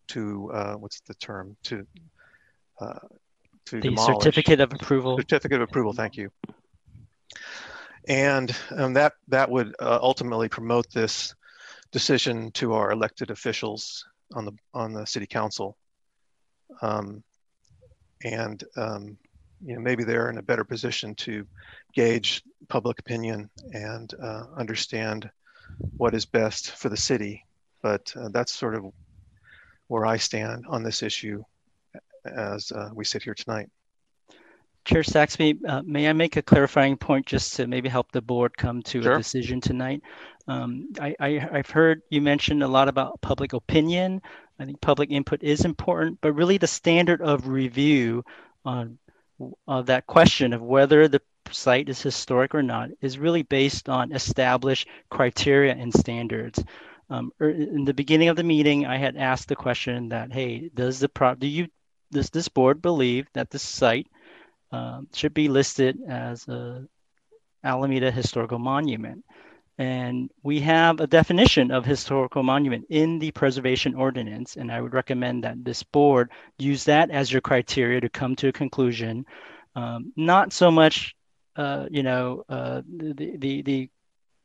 to 0.08 0.52
uh, 0.54 0.74
what's 0.76 1.02
the 1.02 1.14
term 1.16 1.56
to 1.64 1.86
uh, 2.80 3.00
to 3.66 3.78
the 3.78 3.90
demolish. 3.90 4.24
certificate 4.24 4.60
of 4.60 4.72
approval. 4.74 5.18
Certificate 5.18 5.62
of 5.62 5.70
approval. 5.70 5.94
Thank 5.94 6.18
you. 6.18 6.30
And 8.08 8.56
um, 8.76 8.94
that 8.94 9.14
that 9.30 9.50
would 9.50 9.76
uh, 9.80 10.00
ultimately 10.02 10.48
promote 10.48 10.90
this 10.92 11.34
decision 11.92 12.52
to 12.52 12.74
our 12.74 12.92
elected 12.92 13.32
officials 13.32 14.06
on 14.34 14.46
the 14.46 14.52
on 14.74 14.94
the 14.94 15.06
city 15.06 15.26
council. 15.26 15.78
Um, 16.82 17.24
and 18.24 18.64
um, 18.78 19.18
you 19.64 19.76
know, 19.76 19.82
maybe 19.82 20.04
they're 20.04 20.30
in 20.30 20.38
a 20.38 20.44
better 20.44 20.64
position 20.64 21.16
to 21.16 21.46
gauge 21.94 22.44
public 22.68 23.00
opinion 23.00 23.50
and 23.74 24.14
uh, 24.22 24.46
understand 24.58 25.30
what 25.98 26.14
is 26.14 26.26
best 26.26 26.72
for 26.72 26.90
the 26.90 26.98
city. 26.98 27.46
But 27.82 28.14
uh, 28.16 28.30
that's 28.30 28.52
sort 28.52 28.76
of 28.76 28.92
where 29.88 30.06
I 30.06 30.18
stand 30.18 30.66
on 30.68 30.84
this 30.84 31.04
issue 31.04 31.44
as 32.26 32.72
uh, 32.72 32.90
we 32.94 33.06
sit 33.06 33.24
here 33.24 33.36
tonight. 33.36 33.70
Chair 34.86 35.02
Saxby, 35.02 35.58
uh, 35.68 35.82
may 35.84 36.08
I 36.08 36.14
make 36.14 36.38
a 36.38 36.44
clarifying 36.44 36.96
point 36.96 37.26
just 37.26 37.56
to 37.56 37.66
maybe 37.66 37.90
help 37.90 38.12
the 38.12 38.22
board 38.22 38.56
come 38.56 38.84
to 38.84 39.02
sure. 39.02 39.14
a 39.14 39.18
decision 39.18 39.60
tonight? 39.60 40.02
Um, 40.48 40.90
I, 41.00 41.16
I, 41.20 41.30
have 41.52 41.72
heard 41.72 42.04
you 42.12 42.22
mention 42.22 42.62
a 42.62 42.68
lot 42.68 42.88
about 42.88 43.20
public 43.22 43.54
opinion. 43.54 44.22
I 44.60 44.66
think 44.66 44.80
public 44.82 45.10
input 45.10 45.42
is 45.42 45.66
important, 45.66 46.20
but 46.22 46.34
really 46.34 46.60
the 46.60 46.68
standard 46.68 47.24
of 47.24 47.48
review 47.48 48.24
on 48.64 49.00
uh, 49.68 49.82
that 49.84 50.08
question 50.08 50.54
of 50.54 50.62
whether 50.62 51.08
the 51.08 51.22
site 51.52 51.90
is 51.90 52.02
historic 52.02 52.56
or 52.56 52.64
not 52.64 52.90
is 53.02 53.20
really 53.20 53.44
based 53.44 53.90
on 53.90 54.12
established 54.12 54.88
criteria 55.10 55.74
and 55.74 55.94
standards. 55.94 56.64
Um, 57.10 57.32
er, 57.40 57.50
in 57.50 57.86
the 57.86 57.94
beginning 57.94 58.30
of 58.30 58.36
the 58.36 58.44
meeting, 58.44 58.86
I 58.86 58.98
had 58.98 59.16
asked 59.16 59.48
the 59.48 59.56
question 59.56 60.10
that, 60.10 60.34
hey, 60.34 60.70
does 60.74 61.00
the 61.00 61.10
pro- 61.10 61.36
do 61.36 61.48
you 61.48 61.68
does 62.12 62.30
this 62.30 62.48
board 62.48 62.82
believe 62.82 63.28
that 63.34 63.50
this 63.50 63.62
site 63.62 64.08
um, 64.72 65.08
should 65.14 65.34
be 65.34 65.50
listed 65.50 66.00
as 66.08 66.48
a 66.48 66.88
Alameda 67.64 68.12
historical 68.12 68.60
monument? 68.60 69.24
And 69.78 70.32
we 70.42 70.62
have 70.62 71.02
a 71.02 71.08
definition 71.08 71.72
of 71.72 71.86
historical 71.86 72.44
monument 72.44 72.86
in 72.90 73.20
the 73.20 73.32
preservation 73.32 73.94
ordinance. 73.94 74.56
And 74.56 74.72
I 74.72 74.80
would 74.80 74.94
recommend 74.94 75.44
that 75.44 75.64
this 75.66 75.84
board 75.84 76.32
use 76.58 76.86
that 76.86 77.12
as 77.12 77.32
your 77.32 77.42
criteria 77.42 78.00
to 78.02 78.10
come 78.10 78.36
to 78.38 78.48
a 78.48 78.54
conclusion. 78.54 79.26
Um, 79.76 80.14
not 80.16 80.54
so 80.54 80.72
much, 80.72 81.16
uh, 81.58 81.88
you 81.92 82.04
know, 82.04 82.44
uh, 82.48 82.82
the, 82.88 83.36
the, 83.38 83.62
the 83.64 83.90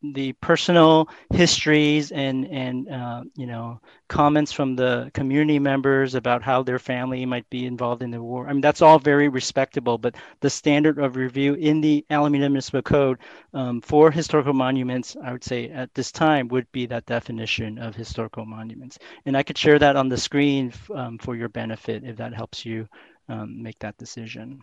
the 0.03 0.33
personal 0.35 1.09
histories 1.33 2.11
and 2.11 2.47
and 2.47 2.89
uh, 2.89 3.23
you 3.37 3.47
know 3.47 3.81
comments 4.09 4.51
from 4.51 4.75
the 4.75 5.11
community 5.13 5.59
members 5.59 6.15
about 6.15 6.43
how 6.43 6.63
their 6.63 6.79
family 6.79 7.27
might 7.27 7.49
be 7.51 7.67
involved 7.67 8.03
in 8.03 8.11
the 8.11 8.23
war. 8.23 8.49
I 8.49 8.53
mean 8.53 8.61
that's 8.61 8.83
all 8.83 8.99
very 8.99 9.29
respectable. 9.29 9.99
But 9.99 10.17
the 10.41 10.51
standard 10.51 10.99
of 10.99 11.17
review 11.17 11.55
in 11.55 11.81
the 11.81 12.05
Alameda 12.11 12.49
Municipal 12.49 12.83
Code 12.83 13.19
um, 13.53 13.81
for 13.81 14.11
historical 14.11 14.55
monuments, 14.55 15.17
I 15.23 15.33
would 15.33 15.45
say 15.45 15.69
at 15.69 15.93
this 15.95 16.11
time 16.11 16.49
would 16.49 16.71
be 16.73 16.87
that 16.87 17.07
definition 17.07 17.79
of 17.79 17.95
historical 17.95 18.47
monuments. 18.47 18.99
And 19.27 19.37
I 19.37 19.43
could 19.43 19.59
share 19.59 19.79
that 19.79 19.97
on 19.97 20.09
the 20.09 20.17
screen 20.17 20.73
um, 20.95 21.19
for 21.19 21.37
your 21.37 21.49
benefit 21.49 22.05
if 22.05 22.17
that 22.17 22.35
helps 22.35 22.65
you 22.65 22.89
um, 23.29 23.63
make 23.63 23.79
that 23.81 23.99
decision. 23.99 24.61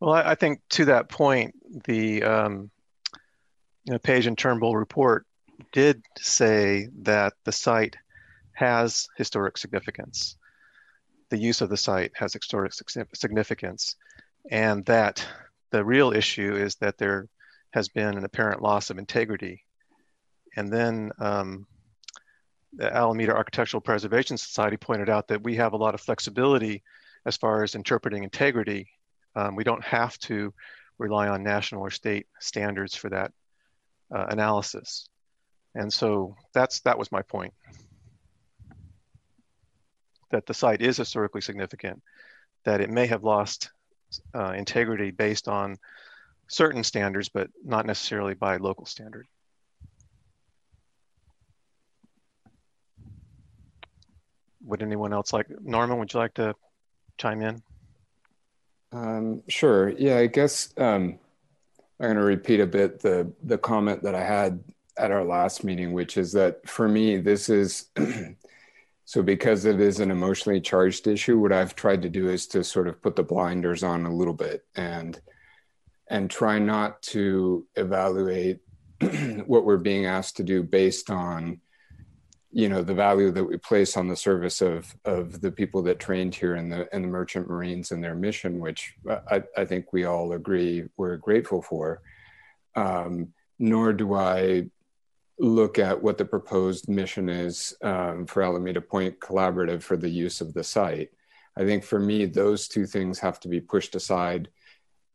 Well, 0.00 0.14
I, 0.14 0.32
I, 0.32 0.34
think 0.34 0.60
to 0.70 0.84
that 0.86 1.08
point, 1.08 1.54
the 1.84 2.22
um, 2.22 2.70
Page 4.02 4.26
and 4.26 4.36
Turnbull 4.36 4.76
report 4.76 5.26
did 5.72 6.02
say 6.18 6.88
that 7.02 7.34
the 7.44 7.52
site 7.52 7.96
has 8.52 9.06
historic 9.16 9.56
significance. 9.58 10.36
The 11.30 11.38
use 11.38 11.60
of 11.60 11.68
the 11.68 11.76
site 11.76 12.12
has 12.14 12.32
historic 12.32 12.72
significance, 13.14 13.96
and 14.50 14.84
that 14.86 15.26
the 15.70 15.84
real 15.84 16.12
issue 16.12 16.54
is 16.54 16.76
that 16.76 16.98
there 16.98 17.28
has 17.70 17.88
been 17.88 18.16
an 18.16 18.24
apparent 18.24 18.62
loss 18.62 18.90
of 18.90 18.98
integrity. 18.98 19.64
And 20.56 20.72
then 20.72 21.12
um, 21.18 21.66
the 22.72 22.92
Alameda 22.92 23.34
Architectural 23.34 23.80
Preservation 23.80 24.36
Society 24.36 24.76
pointed 24.76 25.08
out 25.08 25.28
that 25.28 25.42
we 25.42 25.56
have 25.56 25.74
a 25.74 25.76
lot 25.78 25.94
of 25.94 26.00
flexibility 26.00 26.82
as 27.24 27.36
far 27.36 27.62
as 27.62 27.74
interpreting 27.74 28.24
integrity. 28.24 28.88
Um, 29.34 29.54
we 29.56 29.64
don't 29.64 29.84
have 29.84 30.18
to 30.20 30.54
rely 30.98 31.28
on 31.28 31.42
national 31.42 31.82
or 31.82 31.90
state 31.90 32.26
standards 32.40 32.94
for 32.94 33.10
that 33.10 33.32
uh, 34.14 34.26
analysis. 34.28 35.08
And 35.74 35.92
so 35.92 36.36
that's 36.54 36.80
that 36.80 36.98
was 36.98 37.12
my 37.12 37.22
point. 37.22 37.52
That 40.30 40.46
the 40.46 40.54
site 40.54 40.80
is 40.80 40.96
historically 40.96 41.40
significant, 41.40 42.02
that 42.64 42.80
it 42.80 42.90
may 42.90 43.06
have 43.06 43.24
lost 43.24 43.70
uh, 44.34 44.52
integrity 44.56 45.10
based 45.10 45.48
on 45.48 45.76
certain 46.48 46.82
standards, 46.84 47.28
but 47.28 47.50
not 47.64 47.86
necessarily 47.86 48.34
by 48.34 48.56
local 48.56 48.86
standard. 48.86 49.26
Would 54.64 54.82
anyone 54.82 55.12
else 55.12 55.32
like, 55.32 55.46
Norman, 55.60 55.98
would 55.98 56.12
you 56.12 56.18
like 56.18 56.34
to 56.34 56.54
chime 57.18 57.42
in? 57.42 57.62
Um, 58.92 59.42
sure. 59.48 59.90
Yeah, 59.90 60.18
I 60.18 60.26
guess 60.26 60.72
um, 60.76 61.18
I'm 61.98 62.06
going 62.06 62.16
to 62.16 62.22
repeat 62.22 62.60
a 62.60 62.66
bit 62.66 63.00
the 63.00 63.32
the 63.42 63.58
comment 63.58 64.02
that 64.02 64.14
I 64.14 64.22
had 64.22 64.62
at 64.98 65.10
our 65.10 65.24
last 65.24 65.64
meeting, 65.64 65.92
which 65.92 66.16
is 66.16 66.32
that 66.32 66.68
for 66.68 66.88
me, 66.88 67.18
this 67.18 67.48
is 67.48 67.90
so 69.04 69.22
because 69.22 69.64
it 69.64 69.80
is 69.80 70.00
an 70.00 70.10
emotionally 70.10 70.60
charged 70.60 71.06
issue. 71.06 71.38
What 71.38 71.52
I've 71.52 71.74
tried 71.74 72.02
to 72.02 72.08
do 72.08 72.28
is 72.28 72.46
to 72.48 72.64
sort 72.64 72.88
of 72.88 73.00
put 73.02 73.16
the 73.16 73.22
blinders 73.22 73.82
on 73.82 74.06
a 74.06 74.14
little 74.14 74.34
bit 74.34 74.64
and 74.74 75.18
and 76.08 76.30
try 76.30 76.58
not 76.58 77.02
to 77.02 77.66
evaluate 77.74 78.60
what 79.46 79.64
we're 79.64 79.76
being 79.76 80.06
asked 80.06 80.36
to 80.36 80.42
do 80.42 80.62
based 80.62 81.10
on 81.10 81.60
you 82.52 82.68
know 82.68 82.82
the 82.82 82.94
value 82.94 83.30
that 83.30 83.44
we 83.44 83.56
place 83.56 83.96
on 83.96 84.08
the 84.08 84.16
service 84.16 84.60
of 84.60 84.94
of 85.04 85.40
the 85.40 85.50
people 85.50 85.82
that 85.82 85.98
trained 85.98 86.34
here 86.34 86.56
in 86.56 86.68
the 86.68 86.94
in 86.94 87.02
the 87.02 87.08
merchant 87.08 87.48
marines 87.48 87.90
and 87.90 88.02
their 88.02 88.14
mission 88.14 88.60
which 88.60 88.94
i, 89.30 89.42
I 89.56 89.64
think 89.64 89.92
we 89.92 90.04
all 90.04 90.32
agree 90.32 90.84
we're 90.96 91.16
grateful 91.16 91.62
for. 91.62 92.02
Um, 92.74 93.32
nor 93.58 93.92
do 93.92 94.14
i 94.14 94.68
look 95.38 95.78
at 95.78 96.02
what 96.02 96.18
the 96.18 96.24
proposed 96.24 96.88
mission 96.88 97.28
is 97.28 97.74
um, 97.82 98.26
for 98.26 98.42
alameda 98.42 98.80
point 98.80 99.18
collaborative 99.20 99.82
for 99.82 99.96
the 99.96 100.08
use 100.08 100.40
of 100.40 100.54
the 100.54 100.64
site. 100.64 101.10
I 101.58 101.64
think 101.64 101.84
for 101.84 101.98
me 101.98 102.26
those 102.26 102.68
two 102.68 102.86
things 102.86 103.18
have 103.18 103.40
to 103.40 103.48
be 103.48 103.60
pushed 103.60 103.94
aside 103.94 104.48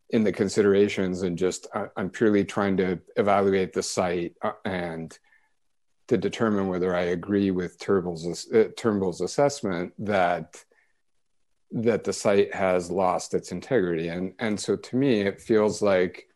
in 0.10 0.24
the 0.24 0.32
considerations 0.32 1.22
and 1.22 1.38
just 1.38 1.68
I, 1.74 1.86
i'm 1.96 2.10
purely 2.10 2.44
trying 2.44 2.78
to 2.78 3.00
evaluate 3.16 3.74
the 3.74 3.84
site 3.84 4.36
uh, 4.42 4.52
and 4.66 5.18
to 6.08 6.18
determine 6.18 6.68
whether 6.68 6.96
I 6.96 7.04
agree 7.04 7.52
with 7.52 7.80
Turnbull's, 7.80 8.52
uh, 8.52 8.70
Turnbull's 8.76 9.22
assessment 9.22 9.94
that 10.00 10.64
that 11.74 12.04
the 12.04 12.12
site 12.12 12.54
has 12.54 12.92
lost 12.92 13.34
its 13.34 13.52
integrity. 13.52 14.10
And 14.10 14.34
and 14.40 14.60
so 14.60 14.76
to 14.76 14.96
me, 14.96 15.22
it 15.22 15.42
feels 15.42 15.82
like 15.82 16.28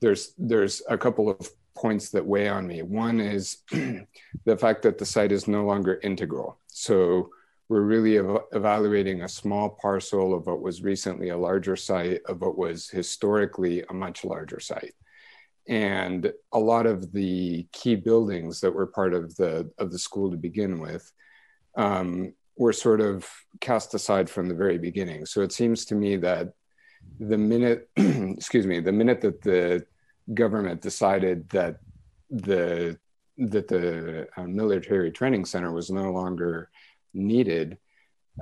there's 0.00 0.32
there's 0.38 0.82
a 0.88 0.96
couple 0.96 1.28
of 1.28 1.48
points 1.74 2.08
that 2.10 2.24
weigh 2.24 2.48
on 2.48 2.66
me. 2.66 2.82
One 2.82 3.20
is 3.20 3.58
the 3.70 4.56
fact 4.58 4.82
that 4.82 4.98
the 4.98 5.04
site 5.04 5.30
is 5.30 5.46
no 5.46 5.64
longer 5.64 6.00
integral. 6.02 6.58
So 6.68 7.30
we're 7.68 7.82
really 7.82 8.18
ev- 8.18 8.44
evaluating 8.52 9.22
a 9.22 9.28
small 9.28 9.70
parcel 9.70 10.34
of 10.34 10.46
what 10.46 10.62
was 10.62 10.82
recently 10.82 11.30
a 11.30 11.36
larger 11.36 11.76
site 11.76 12.22
of 12.26 12.40
what 12.40 12.56
was 12.56 12.88
historically 12.88 13.82
a 13.90 13.92
much 13.92 14.24
larger 14.24 14.60
site 14.60 14.94
and 15.68 16.32
a 16.52 16.58
lot 16.58 16.86
of 16.86 17.12
the 17.12 17.66
key 17.72 17.96
buildings 17.96 18.60
that 18.60 18.72
were 18.72 18.86
part 18.86 19.14
of 19.14 19.34
the 19.36 19.70
of 19.78 19.90
the 19.90 19.98
school 19.98 20.30
to 20.30 20.36
begin 20.36 20.78
with 20.78 21.10
um, 21.76 22.32
were 22.56 22.72
sort 22.72 23.00
of 23.00 23.28
cast 23.60 23.94
aside 23.94 24.30
from 24.30 24.48
the 24.48 24.54
very 24.54 24.78
beginning. 24.78 25.26
So 25.26 25.42
it 25.42 25.52
seems 25.52 25.84
to 25.86 25.94
me 25.94 26.16
that 26.16 26.52
the 27.18 27.38
minute, 27.38 27.88
excuse 27.96 28.66
me, 28.66 28.80
the 28.80 28.92
minute 28.92 29.20
that 29.20 29.42
the 29.42 29.86
government 30.34 30.80
decided 30.80 31.48
that 31.50 31.78
the 32.30 32.98
that 33.38 33.68
the 33.68 34.26
uh, 34.36 34.44
military 34.44 35.10
training 35.10 35.44
center 35.44 35.72
was 35.72 35.90
no 35.90 36.10
longer 36.10 36.70
needed, 37.12 37.76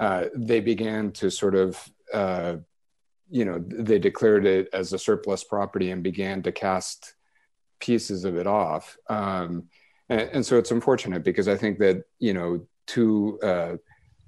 uh, 0.00 0.26
they 0.34 0.60
began 0.60 1.10
to 1.12 1.30
sort 1.30 1.54
of 1.54 1.90
uh, 2.12 2.56
you 3.30 3.44
know 3.44 3.58
they 3.58 3.98
declared 3.98 4.46
it 4.46 4.68
as 4.72 4.92
a 4.92 4.98
surplus 4.98 5.44
property 5.44 5.90
and 5.90 6.02
began 6.02 6.42
to 6.42 6.52
cast 6.52 7.13
pieces 7.84 8.24
of 8.24 8.36
it 8.36 8.46
off. 8.46 8.96
Um, 9.08 9.64
and, 10.08 10.20
and, 10.20 10.46
so 10.46 10.58
it's 10.58 10.70
unfortunate 10.70 11.24
because 11.24 11.48
i 11.48 11.56
think 11.56 11.78
that 11.78 12.04
you 12.18 12.34
know 12.34 12.66
to 12.86 13.38
uh, 13.42 13.72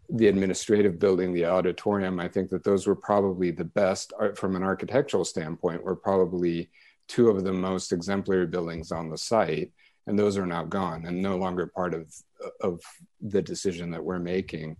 the 0.08 0.28
administrative 0.28 0.98
building 0.98 1.34
the 1.34 1.44
auditorium 1.44 2.18
i 2.18 2.28
think 2.28 2.48
that 2.48 2.64
those 2.64 2.86
were 2.86 2.96
probably 2.96 3.50
the 3.50 3.70
best 3.82 4.14
from 4.36 4.56
an 4.56 4.62
architectural 4.62 5.22
standpoint 5.22 5.84
were 5.84 5.94
probably 5.94 6.70
two 7.08 7.28
of 7.28 7.44
the 7.44 7.52
most 7.52 7.92
exemplary 7.92 8.46
buildings 8.46 8.92
on 8.92 9.08
the 9.08 9.18
site. 9.18 9.72
And 10.06 10.18
those 10.18 10.38
are 10.38 10.46
now 10.46 10.64
gone 10.64 11.06
and 11.06 11.20
no 11.20 11.36
longer 11.36 11.66
part 11.66 11.94
of 11.94 12.12
of 12.60 12.80
the 13.20 13.42
decision 13.42 13.90
that 13.90 14.04
we're 14.04 14.18
making. 14.18 14.76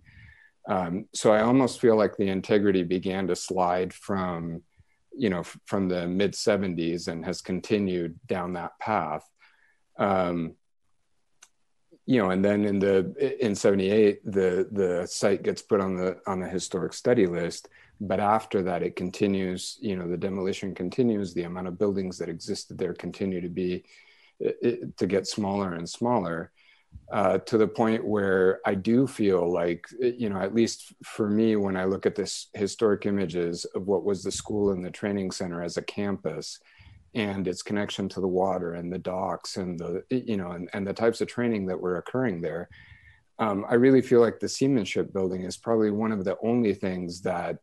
Um, 0.69 1.05
so 1.13 1.31
I 1.31 1.41
almost 1.41 1.81
feel 1.81 1.95
like 1.95 2.15
the 2.15 2.29
integrity 2.29 2.83
began 2.83 3.27
to 3.27 3.35
slide 3.35 3.93
from, 3.93 4.61
you 5.17 5.29
know, 5.29 5.43
from 5.65 5.87
the 5.87 6.07
mid 6.07 6.33
70s 6.33 7.07
and 7.07 7.25
has 7.25 7.41
continued 7.41 8.19
down 8.27 8.53
that 8.53 8.77
path. 8.79 9.27
Um, 9.97 10.55
you 12.05 12.21
know, 12.21 12.29
and 12.29 12.43
then 12.43 12.63
in 12.63 12.79
the 12.79 13.13
in 13.45 13.53
'78, 13.53 14.21
the 14.23 14.67
the 14.71 15.05
site 15.07 15.43
gets 15.43 15.61
put 15.61 15.81
on 15.81 15.97
the 15.97 16.17
on 16.25 16.39
the 16.39 16.47
historic 16.47 16.93
study 16.93 17.27
list. 17.27 17.67
But 17.99 18.21
after 18.21 18.63
that, 18.63 18.81
it 18.81 18.95
continues. 18.95 19.77
You 19.81 19.97
know, 19.97 20.07
the 20.07 20.15
demolition 20.15 20.73
continues. 20.73 21.33
The 21.33 21.43
amount 21.43 21.67
of 21.67 21.77
buildings 21.77 22.17
that 22.19 22.29
existed 22.29 22.77
there 22.77 22.93
continue 22.93 23.41
to 23.41 23.49
be 23.49 23.83
it, 24.39 24.95
to 24.97 25.05
get 25.05 25.27
smaller 25.27 25.73
and 25.73 25.89
smaller 25.89 26.51
uh, 27.11 27.37
to 27.39 27.57
the 27.57 27.67
point 27.67 28.05
where 28.05 28.59
I 28.65 28.75
do 28.75 29.07
feel 29.07 29.51
like, 29.51 29.85
you 29.99 30.29
know, 30.29 30.39
at 30.39 30.53
least 30.53 30.93
for 31.03 31.29
me, 31.29 31.55
when 31.55 31.77
I 31.77 31.85
look 31.85 32.05
at 32.05 32.15
this 32.15 32.47
historic 32.53 33.05
images 33.05 33.65
of 33.75 33.87
what 33.87 34.03
was 34.03 34.23
the 34.23 34.31
school 34.31 34.71
and 34.71 34.83
the 34.83 34.91
training 34.91 35.31
center 35.31 35.63
as 35.63 35.77
a 35.77 35.81
campus 35.81 36.59
and 37.15 37.47
its 37.47 37.61
connection 37.61 38.09
to 38.09 38.19
the 38.19 38.27
water 38.27 38.73
and 38.73 38.91
the 38.91 38.97
docks 38.97 39.55
and 39.55 39.79
the, 39.79 40.03
you 40.09 40.35
know, 40.35 40.51
and, 40.51 40.69
and 40.73 40.85
the 40.85 40.93
types 40.93 41.21
of 41.21 41.29
training 41.29 41.65
that 41.67 41.79
were 41.79 41.97
occurring 41.97 42.41
there, 42.41 42.67
um, 43.39 43.65
I 43.69 43.75
really 43.75 44.01
feel 44.01 44.19
like 44.19 44.39
the 44.39 44.49
seamanship 44.49 45.13
building 45.13 45.43
is 45.43 45.57
probably 45.57 45.91
one 45.91 46.11
of 46.11 46.25
the 46.25 46.37
only 46.43 46.73
things 46.73 47.21
that, 47.21 47.59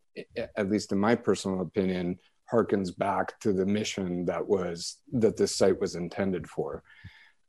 at 0.56 0.70
least 0.70 0.92
in 0.92 0.98
my 0.98 1.14
personal 1.14 1.60
opinion, 1.60 2.18
harkens 2.50 2.96
back 2.96 3.38
to 3.40 3.52
the 3.52 3.66
mission 3.66 4.24
that 4.26 4.46
was 4.46 4.98
that 5.12 5.36
this 5.36 5.56
site 5.56 5.80
was 5.80 5.96
intended 5.96 6.48
for. 6.48 6.82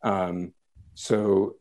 Um, 0.04 0.54
so 0.94 1.56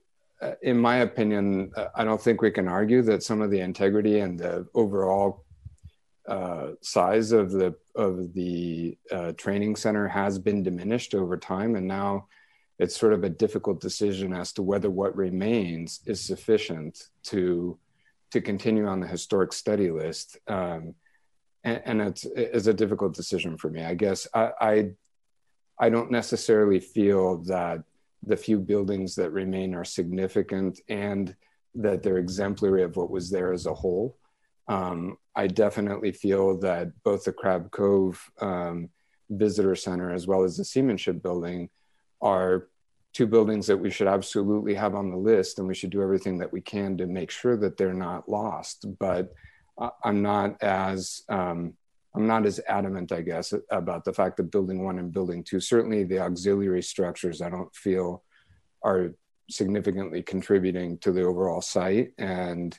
in 0.62 0.78
my 0.78 0.96
opinion, 0.96 1.72
uh, 1.76 1.88
I 1.94 2.04
don't 2.04 2.20
think 2.20 2.42
we 2.42 2.50
can 2.50 2.68
argue 2.68 3.02
that 3.02 3.22
some 3.22 3.40
of 3.40 3.50
the 3.50 3.60
integrity 3.60 4.20
and 4.20 4.38
the 4.38 4.66
overall 4.74 5.44
uh, 6.28 6.70
size 6.80 7.32
of 7.32 7.52
the 7.52 7.74
of 7.94 8.32
the 8.32 8.96
uh, 9.10 9.32
training 9.32 9.76
center 9.76 10.08
has 10.08 10.38
been 10.38 10.62
diminished 10.62 11.14
over 11.14 11.36
time, 11.36 11.76
and 11.76 11.86
now 11.86 12.26
it's 12.78 12.96
sort 12.96 13.12
of 13.12 13.24
a 13.24 13.28
difficult 13.28 13.80
decision 13.80 14.32
as 14.32 14.52
to 14.52 14.62
whether 14.62 14.90
what 14.90 15.16
remains 15.16 16.00
is 16.06 16.20
sufficient 16.20 17.10
to 17.24 17.78
to 18.30 18.40
continue 18.40 18.86
on 18.86 19.00
the 19.00 19.06
historic 19.06 19.52
study 19.52 19.90
list. 19.90 20.38
Um, 20.48 20.94
and, 21.62 21.80
and, 21.84 22.02
it's, 22.02 22.24
it's 22.24 22.66
a 22.66 22.74
difficult 22.74 23.14
decision 23.14 23.56
for 23.56 23.70
me. 23.70 23.82
I 23.84 23.94
guess 23.94 24.26
I, 24.34 24.50
I 24.60 24.90
I 25.78 25.88
don't 25.88 26.10
necessarily 26.10 26.80
feel 26.80 27.38
that 27.44 27.82
the 28.26 28.36
few 28.36 28.59
buildings 28.59 29.14
that 29.16 29.30
remain 29.30 29.74
are 29.74 29.84
significant 29.84 30.80
and 30.88 31.34
that 31.74 32.02
they're 32.02 32.18
exemplary 32.18 32.82
of 32.82 32.96
what 32.96 33.10
was 33.10 33.30
there 33.30 33.52
as 33.52 33.66
a 33.66 33.74
whole. 33.74 34.16
Um, 34.68 35.18
I 35.36 35.46
definitely 35.46 36.12
feel 36.12 36.59
that 36.60 36.88
both 37.02 37.24
the 37.24 37.32
Crab 37.32 37.70
Cove 37.70 38.30
um, 38.40 38.88
Visitor 39.30 39.74
Center 39.74 40.12
as 40.12 40.26
well 40.26 40.44
as 40.44 40.56
the 40.56 40.64
Seamanship 40.64 41.22
Building 41.22 41.68
are 42.22 42.68
two 43.12 43.26
buildings 43.26 43.66
that 43.66 43.76
we 43.76 43.90
should 43.90 44.09
absolutely 44.09 44.74
have 44.74 44.94
on 44.94 45.10
the 45.10 45.16
list 45.16 45.59
and 45.59 45.68
we 45.68 45.74
should 45.74 45.90
do 45.90 46.02
everything 46.02 46.38
that 46.38 46.52
we 46.52 46.60
can 46.60 46.96
to 46.96 47.06
make 47.06 47.30
sure 47.30 47.56
that 47.56 47.76
they're 47.76 47.94
not 47.94 48.28
lost. 48.28 48.86
But 48.98 49.32
uh, 49.78 49.90
I'm 50.02 50.22
not 50.22 50.62
as 50.62 51.22
um, 51.28 51.74
I'm 52.14 52.26
not 52.26 52.46
as 52.46 52.60
adamant, 52.68 53.10
I 53.12 53.22
guess, 53.22 53.52
about 53.70 54.04
the 54.04 54.12
fact 54.12 54.36
that 54.36 54.50
building 54.52 54.84
one 54.84 54.98
and 54.98 55.12
building 55.12 55.42
two, 55.42 55.60
certainly 55.60 56.04
the 56.04 56.20
auxiliary 56.20 56.82
structures, 56.82 57.42
I 57.42 57.50
don't 57.50 57.74
feel 57.74 58.22
are 58.82 59.14
significantly 59.50 60.22
contributing 60.22 60.98
to 60.98 61.12
the 61.12 61.22
overall 61.22 61.60
site. 61.60 62.12
And 62.18 62.78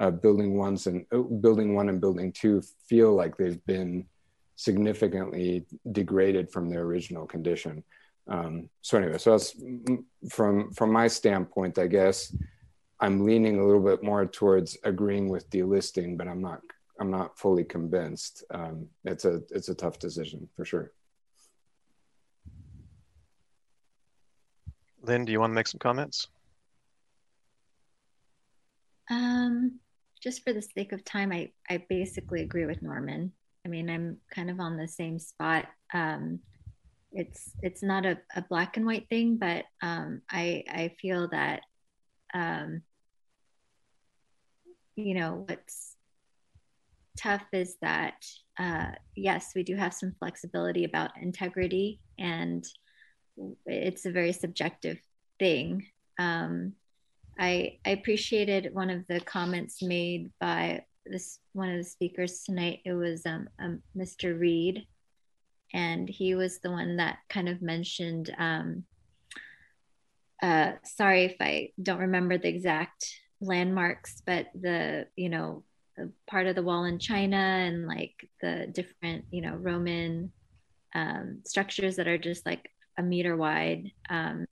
uh, 0.00 0.10
building 0.10 0.56
ones 0.56 0.86
and 0.86 1.04
uh, 1.12 1.18
building 1.18 1.74
one 1.74 1.88
and 1.88 2.00
building 2.00 2.32
two 2.32 2.62
feel 2.88 3.14
like 3.14 3.36
they've 3.36 3.64
been 3.66 4.06
significantly 4.56 5.66
degraded 5.92 6.50
from 6.50 6.70
their 6.70 6.82
original 6.82 7.26
condition. 7.26 7.82
Um, 8.28 8.68
so 8.80 8.98
anyway, 8.98 9.18
so 9.18 9.32
that's 9.32 9.54
from 10.30 10.72
from 10.72 10.92
my 10.92 11.08
standpoint, 11.08 11.78
I 11.78 11.88
guess 11.88 12.34
I'm 13.00 13.24
leaning 13.24 13.58
a 13.58 13.66
little 13.66 13.82
bit 13.82 14.02
more 14.02 14.24
towards 14.26 14.78
agreeing 14.84 15.28
with 15.28 15.50
delisting, 15.50 16.16
but 16.16 16.28
I'm 16.28 16.40
not 16.40 16.60
I'm 17.02 17.10
not 17.10 17.36
fully 17.36 17.64
convinced. 17.64 18.44
Um, 18.54 18.86
it's 19.04 19.24
a 19.24 19.42
it's 19.50 19.68
a 19.68 19.74
tough 19.74 19.98
decision 19.98 20.48
for 20.54 20.64
sure. 20.64 20.92
Lynn, 25.02 25.24
do 25.24 25.32
you 25.32 25.40
want 25.40 25.50
to 25.50 25.54
make 25.56 25.66
some 25.66 25.80
comments? 25.80 26.28
Um, 29.10 29.80
just 30.22 30.44
for 30.44 30.52
the 30.52 30.62
sake 30.62 30.92
of 30.92 31.04
time, 31.04 31.32
I, 31.32 31.50
I 31.68 31.84
basically 31.88 32.42
agree 32.42 32.66
with 32.66 32.82
Norman. 32.82 33.32
I 33.66 33.68
mean, 33.68 33.90
I'm 33.90 34.18
kind 34.32 34.48
of 34.48 34.60
on 34.60 34.76
the 34.76 34.86
same 34.86 35.18
spot. 35.18 35.66
Um, 35.92 36.38
it's 37.10 37.50
it's 37.64 37.82
not 37.82 38.06
a, 38.06 38.16
a 38.36 38.42
black 38.42 38.76
and 38.76 38.86
white 38.86 39.08
thing, 39.08 39.38
but 39.38 39.64
um, 39.82 40.22
I 40.30 40.62
I 40.68 40.94
feel 41.00 41.26
that 41.30 41.62
um, 42.32 42.82
you 44.94 45.14
know 45.14 45.44
what's 45.48 45.91
tough 47.16 47.44
is 47.52 47.76
that 47.82 48.24
uh, 48.58 48.90
yes, 49.16 49.52
we 49.54 49.62
do 49.62 49.76
have 49.76 49.94
some 49.94 50.14
flexibility 50.18 50.84
about 50.84 51.10
integrity, 51.20 52.00
and 52.18 52.64
it's 53.66 54.04
a 54.04 54.10
very 54.10 54.32
subjective 54.32 54.98
thing. 55.38 55.86
Um, 56.18 56.74
I, 57.38 57.78
I 57.86 57.90
appreciated 57.90 58.74
one 58.74 58.90
of 58.90 59.06
the 59.08 59.20
comments 59.20 59.82
made 59.82 60.30
by 60.38 60.84
this 61.06 61.38
one 61.54 61.70
of 61.70 61.78
the 61.78 61.84
speakers 61.84 62.42
tonight. 62.44 62.80
It 62.84 62.92
was 62.92 63.24
um, 63.24 63.48
um, 63.58 63.82
Mr. 63.96 64.38
Reed, 64.38 64.86
and 65.72 66.08
he 66.08 66.34
was 66.34 66.58
the 66.58 66.70
one 66.70 66.96
that 66.96 67.18
kind 67.28 67.48
of 67.48 67.62
mentioned. 67.62 68.34
Um, 68.38 68.84
uh, 70.42 70.72
sorry 70.84 71.24
if 71.24 71.36
I 71.40 71.70
don't 71.82 72.00
remember 72.00 72.36
the 72.36 72.48
exact 72.48 73.06
landmarks, 73.40 74.22
but 74.26 74.48
the 74.54 75.06
you 75.16 75.30
know 75.30 75.64
part 76.28 76.46
of 76.46 76.54
the 76.54 76.62
wall 76.62 76.84
in 76.84 76.98
China 76.98 77.36
and 77.36 77.86
like 77.86 78.14
the 78.40 78.66
different 78.72 79.24
you 79.30 79.42
know 79.42 79.54
Roman 79.54 80.32
um, 80.94 81.40
structures 81.44 81.96
that 81.96 82.08
are 82.08 82.18
just 82.18 82.44
like 82.46 82.70
a 82.98 83.02
meter 83.02 83.36
wide. 83.36 83.90
Um, 84.10 84.46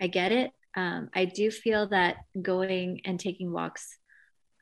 I 0.00 0.06
get 0.06 0.32
it. 0.32 0.52
Um, 0.76 1.10
I 1.14 1.24
do 1.24 1.50
feel 1.50 1.88
that 1.88 2.16
going 2.40 3.00
and 3.04 3.18
taking 3.18 3.52
walks 3.52 3.96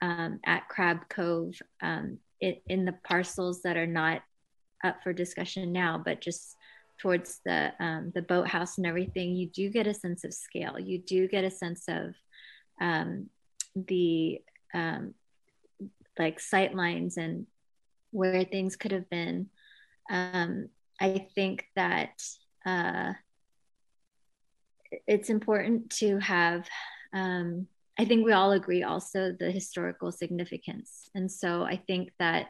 um, 0.00 0.40
at 0.44 0.68
Crab 0.68 1.08
Cove 1.08 1.54
um, 1.82 2.18
it, 2.40 2.62
in 2.66 2.84
the 2.84 2.94
parcels 3.04 3.62
that 3.62 3.76
are 3.76 3.86
not 3.86 4.22
up 4.84 5.02
for 5.02 5.12
discussion 5.12 5.72
now, 5.72 6.00
but 6.04 6.20
just 6.20 6.56
towards 6.98 7.40
the 7.44 7.72
um, 7.80 8.12
the 8.14 8.22
boathouse 8.22 8.78
and 8.78 8.86
everything, 8.86 9.34
you 9.34 9.48
do 9.48 9.70
get 9.70 9.86
a 9.86 9.94
sense 9.94 10.24
of 10.24 10.32
scale. 10.32 10.78
You 10.78 10.98
do 10.98 11.26
get 11.26 11.44
a 11.44 11.50
sense 11.50 11.84
of 11.88 12.14
the 13.74 14.40
um, 14.72 15.14
like 16.18 16.40
sight 16.40 16.74
lines 16.74 17.16
and 17.16 17.46
where 18.10 18.44
things 18.44 18.76
could 18.76 18.92
have 18.92 19.08
been. 19.10 19.48
I 20.08 21.26
think 21.34 21.66
that 21.74 22.22
uh, 22.64 23.14
it's 25.06 25.30
important 25.30 25.90
to 25.90 26.18
have 26.18 26.68
um, 27.12 27.66
i 27.98 28.04
think 28.04 28.24
we 28.24 28.32
all 28.32 28.52
agree 28.52 28.82
also 28.82 29.32
the 29.38 29.50
historical 29.50 30.10
significance 30.10 31.08
and 31.14 31.30
so 31.30 31.62
i 31.62 31.76
think 31.86 32.10
that 32.18 32.46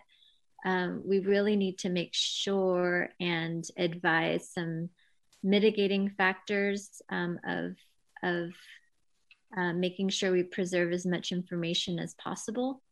um, 0.66 1.02
we 1.04 1.18
really 1.18 1.56
need 1.56 1.76
to 1.78 1.90
make 1.90 2.14
sure 2.14 3.10
and 3.20 3.68
advise 3.76 4.48
some 4.50 4.88
mitigating 5.42 6.10
factors 6.16 7.02
um, 7.10 7.38
of 7.46 7.76
of 8.22 8.50
uh, 9.56 9.72
making 9.72 10.08
sure 10.08 10.32
we 10.32 10.42
preserve 10.42 10.92
as 10.92 11.04
much 11.04 11.32
information 11.32 11.98
as 11.98 12.14
possible 12.14 12.82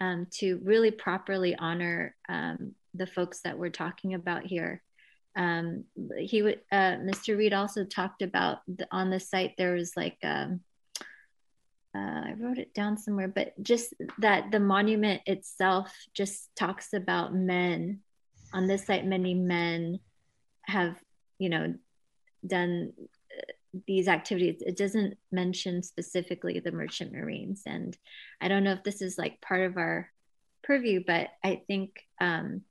um, 0.00 0.26
to 0.38 0.60
really 0.64 0.90
properly 0.90 1.54
honor 1.56 2.14
um, 2.28 2.74
the 2.94 3.06
folks 3.06 3.40
that 3.42 3.58
we're 3.58 3.70
talking 3.70 4.14
about 4.14 4.44
here. 4.44 4.82
Um, 5.36 5.84
he 6.18 6.42
would 6.42 6.60
uh, 6.72 6.96
mr 6.96 7.38
reed 7.38 7.52
also 7.52 7.84
talked 7.84 8.20
about 8.20 8.58
the, 8.66 8.88
on 8.90 9.10
the 9.10 9.20
site 9.20 9.54
there 9.56 9.74
was 9.74 9.96
like 9.96 10.18
um, 10.24 10.60
uh, 11.94 12.22
i 12.26 12.34
wrote 12.36 12.58
it 12.58 12.74
down 12.74 12.98
somewhere 12.98 13.28
but 13.28 13.54
just 13.62 13.94
that 14.18 14.50
the 14.50 14.58
monument 14.58 15.22
itself 15.26 15.94
just 16.14 16.48
talks 16.56 16.92
about 16.92 17.32
men. 17.32 18.00
On 18.52 18.66
this 18.66 18.86
site 18.86 19.06
many 19.06 19.34
men 19.34 20.00
have 20.62 20.96
you 21.38 21.48
know 21.48 21.74
done 22.44 22.92
these 23.86 24.08
activities 24.08 24.62
it 24.66 24.76
doesn't 24.76 25.16
mention 25.30 25.82
specifically 25.82 26.58
the 26.58 26.72
merchant 26.72 27.12
marines 27.12 27.62
and 27.66 27.96
i 28.40 28.48
don't 28.48 28.64
know 28.64 28.72
if 28.72 28.82
this 28.82 29.00
is 29.00 29.16
like 29.16 29.40
part 29.40 29.62
of 29.62 29.76
our 29.76 30.10
purview 30.64 31.02
but 31.06 31.28
i 31.44 31.62
think 31.68 32.00
um, 32.20 32.62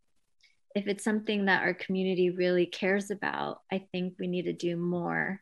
if 0.76 0.88
it's 0.88 1.04
something 1.04 1.46
that 1.46 1.64
our 1.64 1.74
community 1.74 2.30
really 2.30 2.66
cares 2.66 3.12
about, 3.12 3.62
I 3.72 3.88
think 3.92 4.16
we 4.20 4.28
need 4.28 4.44
to 4.44 4.54
do 4.54 4.78
more 4.78 5.42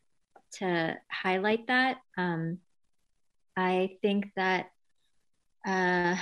to 0.54 0.98
highlight 1.12 1.68
that. 1.68 1.98
Um, 2.18 2.60
I 3.56 3.98
think 4.02 4.32
that 4.36 4.72
uh, 5.66 6.16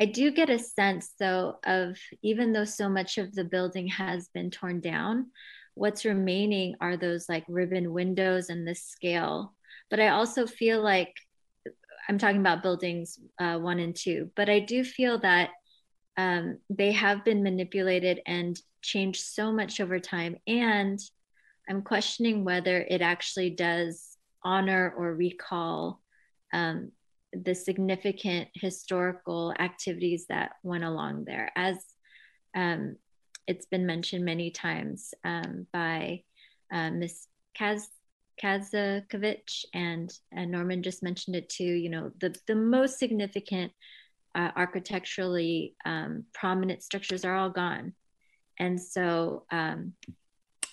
I 0.00 0.04
do 0.04 0.30
get 0.30 0.50
a 0.50 0.58
sense, 0.58 1.12
though, 1.18 1.58
of 1.64 1.98
even 2.22 2.52
though 2.52 2.64
so 2.64 2.88
much 2.88 3.18
of 3.18 3.34
the 3.34 3.44
building 3.44 3.88
has 3.88 4.28
been 4.28 4.50
torn 4.50 4.80
down, 4.80 5.30
what's 5.78 6.04
remaining 6.04 6.74
are 6.80 6.96
those 6.96 7.28
like 7.28 7.44
ribbon 7.48 7.92
windows 7.92 8.50
and 8.50 8.66
this 8.66 8.82
scale. 8.82 9.54
But 9.90 10.00
I 10.00 10.08
also 10.08 10.46
feel 10.46 10.82
like 10.82 11.14
I'm 12.08 12.18
talking 12.18 12.40
about 12.40 12.62
buildings 12.62 13.18
uh, 13.38 13.58
one 13.58 13.78
and 13.78 13.94
two, 13.94 14.30
but 14.34 14.48
I 14.48 14.60
do 14.60 14.82
feel 14.82 15.18
that 15.20 15.50
um, 16.16 16.58
they 16.68 16.92
have 16.92 17.24
been 17.24 17.42
manipulated 17.42 18.20
and 18.26 18.60
changed 18.82 19.20
so 19.20 19.52
much 19.52 19.80
over 19.80 20.00
time. 20.00 20.36
And 20.46 20.98
I'm 21.68 21.82
questioning 21.82 22.44
whether 22.44 22.80
it 22.80 23.02
actually 23.02 23.50
does 23.50 24.16
honor 24.42 24.92
or 24.96 25.14
recall 25.14 26.00
um, 26.52 26.92
the 27.32 27.54
significant 27.54 28.48
historical 28.54 29.54
activities 29.58 30.26
that 30.28 30.52
went 30.62 30.84
along 30.84 31.24
there. 31.24 31.52
As 31.54 31.76
um, 32.56 32.96
it's 33.48 33.66
been 33.66 33.86
mentioned 33.86 34.24
many 34.24 34.52
times 34.52 35.12
um, 35.24 35.66
by 35.72 36.22
uh, 36.72 36.90
Ms. 36.90 37.26
Kaz. 37.58 37.88
Kazakovich 38.40 39.64
and, 39.74 40.16
and 40.30 40.52
Norman 40.52 40.84
just 40.84 41.02
mentioned 41.02 41.34
it 41.34 41.48
too. 41.48 41.64
You 41.64 41.90
know, 41.90 42.12
the, 42.20 42.36
the 42.46 42.54
most 42.54 42.96
significant 43.00 43.72
uh, 44.32 44.52
architecturally 44.54 45.74
um, 45.84 46.24
prominent 46.32 46.84
structures 46.84 47.24
are 47.24 47.34
all 47.34 47.50
gone. 47.50 47.94
And 48.56 48.80
so 48.80 49.42
um, 49.50 49.94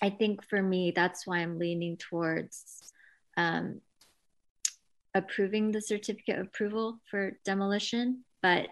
I 0.00 0.10
think 0.10 0.44
for 0.44 0.62
me, 0.62 0.92
that's 0.94 1.26
why 1.26 1.38
I'm 1.38 1.58
leaning 1.58 1.96
towards 1.96 2.92
um, 3.36 3.80
approving 5.12 5.72
the 5.72 5.80
certificate 5.80 6.38
of 6.38 6.46
approval 6.46 7.00
for 7.10 7.38
demolition. 7.44 8.22
But 8.42 8.70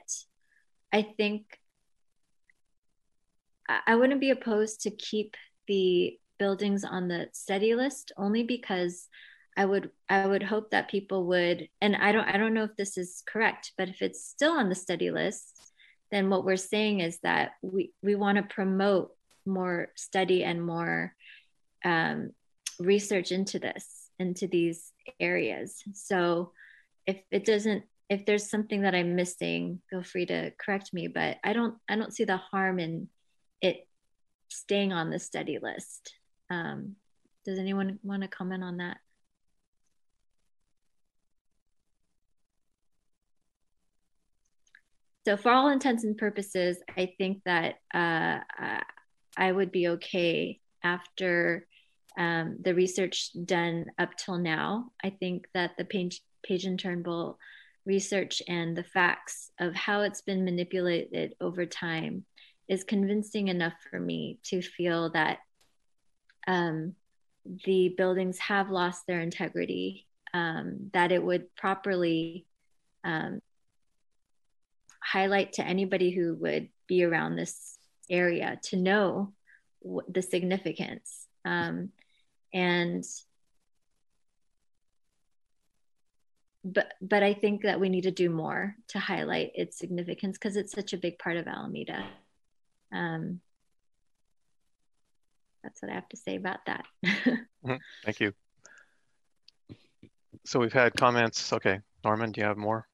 I 0.92 1.02
think 1.02 1.58
I 3.68 3.97
wouldn't 3.97 4.20
be 4.20 4.31
opposed 4.31 4.83
to 4.83 4.91
keep 4.91 5.36
the 5.67 6.18
buildings 6.39 6.84
on 6.84 7.09
the 7.09 7.28
study 7.33 7.75
list 7.75 8.12
only 8.17 8.43
because 8.43 9.09
I 9.57 9.65
would 9.65 9.91
I 10.09 10.26
would 10.26 10.43
hope 10.43 10.70
that 10.70 10.91
people 10.91 11.26
would 11.26 11.68
and 11.81 11.97
I 11.97 12.12
don't 12.12 12.28
I 12.28 12.36
don't 12.36 12.55
know 12.55 12.65
if 12.65 12.76
this 12.76 12.99
is 12.99 13.23
correct, 13.26 13.73
but 13.78 13.89
if 13.89 14.02
it's 14.02 14.25
still 14.25 14.52
on 14.52 14.68
the 14.68 14.75
study 14.75 15.10
list, 15.10 15.73
then 16.10 16.28
what 16.28 16.44
we're 16.44 16.57
saying 16.57 17.01
is 17.01 17.18
that 17.23 17.52
we 17.62 17.93
we 18.02 18.15
want 18.15 18.36
to 18.36 18.55
promote 18.55 19.12
more 19.47 19.89
study 19.94 20.44
and 20.44 20.65
more 20.65 21.15
um, 21.84 22.31
research 22.78 23.33
into 23.33 23.59
this, 23.59 24.10
into 24.18 24.47
these 24.47 24.93
areas. 25.20 25.83
So 25.93 26.52
if 27.07 27.18
it 27.31 27.44
doesn't, 27.44 27.84
if 28.09 28.26
there's 28.26 28.49
something 28.49 28.83
that 28.83 28.94
I'm 28.94 29.17
missing, 29.17 29.81
feel 29.91 30.02
free 30.02 30.26
to 30.26 30.52
correct 30.59 30.93
me. 30.93 31.09
But 31.09 31.39
I 31.44 31.52
don't, 31.52 31.76
I 31.89 31.97
don't 31.97 32.15
see 32.15 32.25
the 32.25 32.36
harm 32.36 32.78
in 32.78 33.09
it 33.65 33.86
staying 34.49 34.93
on 34.93 35.10
the 35.10 35.18
study 35.18 35.59
list. 35.60 36.15
Um, 36.51 36.97
does 37.44 37.59
anyone 37.59 37.99
want 38.02 38.23
to 38.23 38.28
comment 38.28 38.62
on 38.62 38.78
that? 38.78 38.99
So 45.26 45.39
for 45.39 45.51
all 45.51 45.70
intents 45.70 46.05
and 46.05 46.18
purposes, 46.18 46.78
I 46.99 47.15
think 47.17 47.41
that 47.47 47.76
uh, 47.94 48.41
I 49.36 49.52
would 49.52 49.73
be 49.73 49.89
okay 49.89 50.60
after 50.83 51.67
um, 52.18 52.59
the 52.62 52.75
research 52.75 53.31
done 53.44 53.86
up 53.99 54.17
till 54.17 54.36
now. 54.36 54.91
I 55.02 55.10
think 55.10 55.47
that 55.55 55.73
the 55.78 55.86
Page, 55.86 56.20
Page 56.47 56.65
and 56.65 56.78
Turnbull 56.78 57.39
research 57.86 58.43
and 58.49 58.76
the 58.76 58.84
facts 58.84 59.51
of 59.59 59.75
how 59.75 60.02
it's 60.02 60.20
been 60.23 60.44
manipulated 60.44 61.34
over 61.41 61.67
time 61.67 62.25
is 62.68 62.84
convincing 62.84 63.49
enough 63.49 63.75
for 63.91 64.01
me 64.01 64.39
to 64.44 64.62
feel 64.62 65.10
that 65.10 65.39
um, 66.47 66.94
the 67.65 67.94
buildings 67.97 68.39
have 68.39 68.70
lost 68.70 69.07
their 69.07 69.20
integrity, 69.20 70.07
um, 70.33 70.91
that 70.93 71.12
it 71.12 71.23
would 71.23 71.55
properly 71.57 72.47
um, 73.05 73.41
highlight 75.02 75.55
to 75.55 75.65
anybody 75.65 76.10
who 76.10 76.34
would 76.34 76.68
be 76.86 77.05
around 77.05 77.36
this 77.36 77.78
area 78.10 78.59
to 78.62 78.76
know 78.76 79.33
the 80.09 80.23
significance. 80.23 81.26
Um, 81.44 81.91
and 82.52 83.05
but 86.65 86.94
but 87.02 87.23
I 87.23 87.34
think 87.34 87.62
that 87.62 87.78
we 87.78 87.91
need 87.91 88.02
to 88.02 88.10
do 88.10 88.31
more 88.31 88.75
to 88.89 88.99
highlight 88.99 89.52
its 89.55 89.78
significance 89.78 90.39
because 90.39 90.57
it's 90.57 90.73
such 90.73 90.94
a 90.94 90.97
big 90.97 91.18
part 91.18 91.36
of 91.36 91.47
Alameda. 91.47 92.07
Um, 92.94 93.40
that's 95.62 95.82
what 95.82 95.90
I 95.90 95.94
have 95.94 96.08
to 96.10 96.16
say 96.16 96.36
about 96.36 96.58
that. 96.66 96.84
mm-hmm. 97.05 97.74
Thank 98.05 98.20
you. 98.20 98.32
So 100.44 100.60
we've 100.60 100.73
had 100.73 100.94
comments. 100.94 101.52
Okay, 101.52 101.81
Norman, 102.05 102.32
do 102.32 102.40
you 102.40 102.47
have 102.47 102.58
more? 102.58 102.86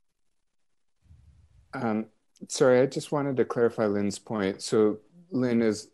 Um, 1.74 2.06
sorry, 2.48 2.80
I 2.80 2.86
just 2.86 3.12
wanted 3.12 3.36
to 3.36 3.44
clarify 3.44 3.86
Lynn's 3.86 4.18
point. 4.18 4.62
So, 4.62 4.98
Lynn, 5.32 5.62
is 5.62 5.88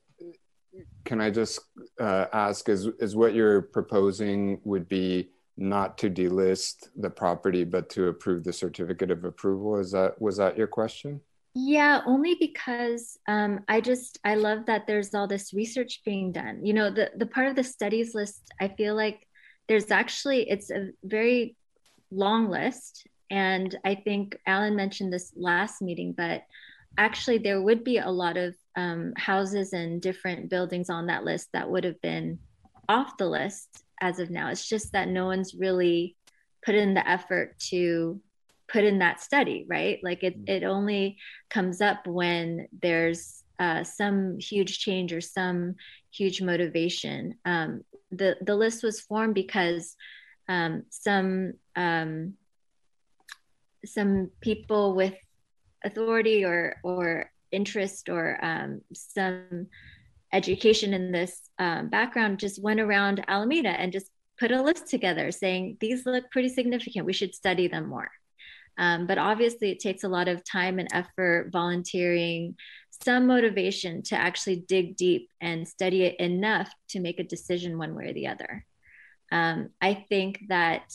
can 1.04 1.20
I 1.20 1.30
just 1.30 1.60
uh, 2.00 2.26
ask, 2.32 2.68
is 2.68 2.86
is 3.00 3.16
what 3.16 3.34
you're 3.34 3.62
proposing 3.62 4.60
would 4.64 4.88
be 4.88 5.30
not 5.56 5.96
to 5.98 6.10
delist 6.10 6.88
the 6.96 7.08
property, 7.08 7.64
but 7.64 7.88
to 7.90 8.08
approve 8.08 8.44
the 8.44 8.52
certificate 8.52 9.10
of 9.10 9.24
approval? 9.24 9.78
Is 9.78 9.92
that 9.92 10.20
was 10.20 10.36
that 10.36 10.58
your 10.58 10.66
question? 10.66 11.20
Yeah, 11.58 12.02
only 12.04 12.36
because 12.38 13.18
um, 13.26 13.60
I 13.66 13.80
just 13.80 14.18
I 14.22 14.34
love 14.34 14.66
that 14.66 14.86
there's 14.86 15.14
all 15.14 15.26
this 15.26 15.54
research 15.54 16.02
being 16.04 16.30
done. 16.30 16.64
You 16.64 16.74
know, 16.74 16.90
the 16.90 17.10
the 17.16 17.24
part 17.24 17.48
of 17.48 17.56
the 17.56 17.64
studies 17.64 18.14
list, 18.14 18.52
I 18.60 18.68
feel 18.68 18.94
like 18.94 19.26
there's 19.66 19.90
actually 19.90 20.50
it's 20.50 20.70
a 20.70 20.90
very 21.02 21.56
long 22.10 22.50
list 22.50 23.08
and 23.30 23.74
I 23.84 23.94
think 23.94 24.36
Alan 24.46 24.76
mentioned 24.76 25.12
this 25.12 25.32
last 25.34 25.80
meeting, 25.80 26.12
but 26.16 26.42
actually, 26.98 27.38
there 27.38 27.62
would 27.62 27.84
be 27.84 27.98
a 27.98 28.10
lot 28.10 28.36
of 28.36 28.54
um, 28.76 29.14
houses 29.16 29.72
and 29.72 30.00
different 30.00 30.50
buildings 30.50 30.90
on 30.90 31.06
that 31.06 31.24
list 31.24 31.48
that 31.54 31.70
would 31.70 31.84
have 31.84 32.00
been 32.02 32.38
off 32.88 33.16
the 33.16 33.28
list 33.28 33.82
as 34.00 34.18
of 34.18 34.28
now. 34.28 34.50
It's 34.50 34.68
just 34.68 34.92
that 34.92 35.08
no 35.08 35.24
one's 35.24 35.54
really 35.54 36.16
put 36.64 36.74
in 36.74 36.92
the 36.92 37.08
effort 37.08 37.58
to 37.70 38.20
put 38.68 38.84
in 38.84 38.98
that 38.98 39.20
study, 39.20 39.64
right? 39.68 39.98
Like 40.02 40.22
it, 40.22 40.36
it 40.46 40.64
only 40.64 41.18
comes 41.50 41.80
up 41.80 42.06
when 42.06 42.68
there's 42.82 43.42
uh, 43.58 43.84
some 43.84 44.38
huge 44.38 44.78
change 44.78 45.12
or 45.12 45.20
some 45.20 45.76
huge 46.12 46.42
motivation. 46.42 47.36
Um, 47.44 47.82
the 48.10 48.36
the 48.40 48.54
list 48.54 48.82
was 48.82 49.00
formed 49.00 49.34
because 49.34 49.96
um, 50.48 50.84
some 50.90 51.54
um, 51.74 52.34
some 53.84 54.30
people 54.40 54.94
with 54.94 55.14
authority 55.84 56.44
or 56.44 56.76
or 56.82 57.30
interest 57.52 58.08
or 58.08 58.38
um, 58.44 58.80
some 58.92 59.68
education 60.32 60.92
in 60.92 61.12
this 61.12 61.48
um, 61.58 61.88
background 61.88 62.38
just 62.38 62.62
went 62.62 62.80
around 62.80 63.24
Alameda 63.28 63.70
and 63.70 63.92
just 63.92 64.10
put 64.38 64.50
a 64.50 64.62
list 64.62 64.88
together 64.88 65.30
saying 65.30 65.78
these 65.80 66.04
look 66.04 66.30
pretty 66.30 66.48
significant. 66.48 67.06
We 67.06 67.12
should 67.12 67.34
study 67.34 67.68
them 67.68 67.88
more. 67.88 68.10
Um, 68.78 69.06
but 69.06 69.18
obviously, 69.18 69.70
it 69.70 69.80
takes 69.80 70.04
a 70.04 70.08
lot 70.08 70.28
of 70.28 70.44
time 70.44 70.78
and 70.78 70.88
effort, 70.92 71.50
volunteering, 71.52 72.56
some 73.04 73.26
motivation 73.26 74.02
to 74.02 74.16
actually 74.16 74.64
dig 74.68 74.96
deep 74.96 75.28
and 75.40 75.68
study 75.68 76.04
it 76.04 76.16
enough 76.18 76.72
to 76.88 77.00
make 77.00 77.20
a 77.20 77.24
decision 77.24 77.78
one 77.78 77.94
way 77.94 78.06
or 78.06 78.12
the 78.12 78.28
other. 78.28 78.64
Um, 79.32 79.70
I 79.80 80.06
think 80.08 80.44
that 80.48 80.94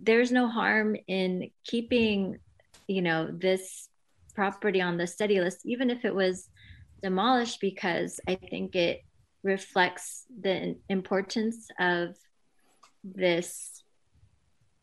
there's 0.00 0.32
no 0.32 0.48
harm 0.48 0.96
in 1.06 1.50
keeping, 1.64 2.38
you 2.86 3.02
know, 3.02 3.28
this 3.30 3.88
property 4.34 4.80
on 4.80 4.96
the 4.96 5.06
study 5.06 5.40
list, 5.40 5.60
even 5.64 5.90
if 5.90 6.04
it 6.04 6.14
was 6.14 6.48
demolished, 7.02 7.60
because 7.60 8.20
I 8.28 8.36
think 8.36 8.74
it 8.74 9.02
reflects 9.42 10.24
the 10.40 10.76
importance 10.88 11.68
of 11.78 12.16
this 13.02 13.82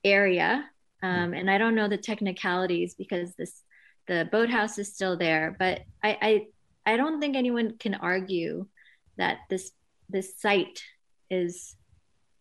area. 0.04 0.66
Um, 1.02 1.34
and 1.34 1.50
I 1.50 1.58
don't 1.58 1.76
know 1.76 1.88
the 1.88 1.98
technicalities 1.98 2.96
because 2.96 3.34
this 3.36 3.64
the 4.08 4.28
boathouse 4.32 4.80
is 4.80 4.92
still 4.94 5.18
there, 5.18 5.56
but 5.60 5.82
I, 6.04 6.18
I 6.86 6.94
I 6.94 6.98
don't 6.98 7.20
think 7.20 7.36
anyone 7.36 7.78
can 7.78 7.96
argue 7.96 8.66
that 9.18 9.40
this 9.50 9.72
this 10.10 10.34
site 10.40 10.82
is 11.30 11.76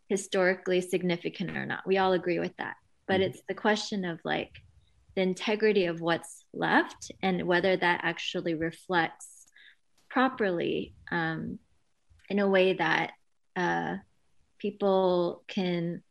historically 0.09 0.81
significant 0.81 1.57
or 1.57 1.67
not. 1.67 1.87
We 1.87 1.99
all 1.99 2.15
agree 2.15 2.39
with 2.39 2.57
that. 2.57 2.77
But 3.07 3.21
mm-hmm. 3.21 3.31
it's 3.31 3.43
the 3.49 3.55
question 3.55 4.05
of 4.05 4.21
like 4.25 4.53
the 5.15 5.23
integrity 5.23 5.87
of 5.87 6.01
what's 6.01 6.45
left 6.53 7.13
and 7.23 7.47
whether 7.47 7.77
that 7.77 8.01
actually 8.03 8.55
reflects 8.55 9.47
properly 10.09 10.95
um, 11.11 11.59
in 12.29 12.39
a 12.39 12.49
way 12.49 12.75
that 12.75 13.13
uh, 13.57 13.97
people 14.59 15.43
can 15.49 16.03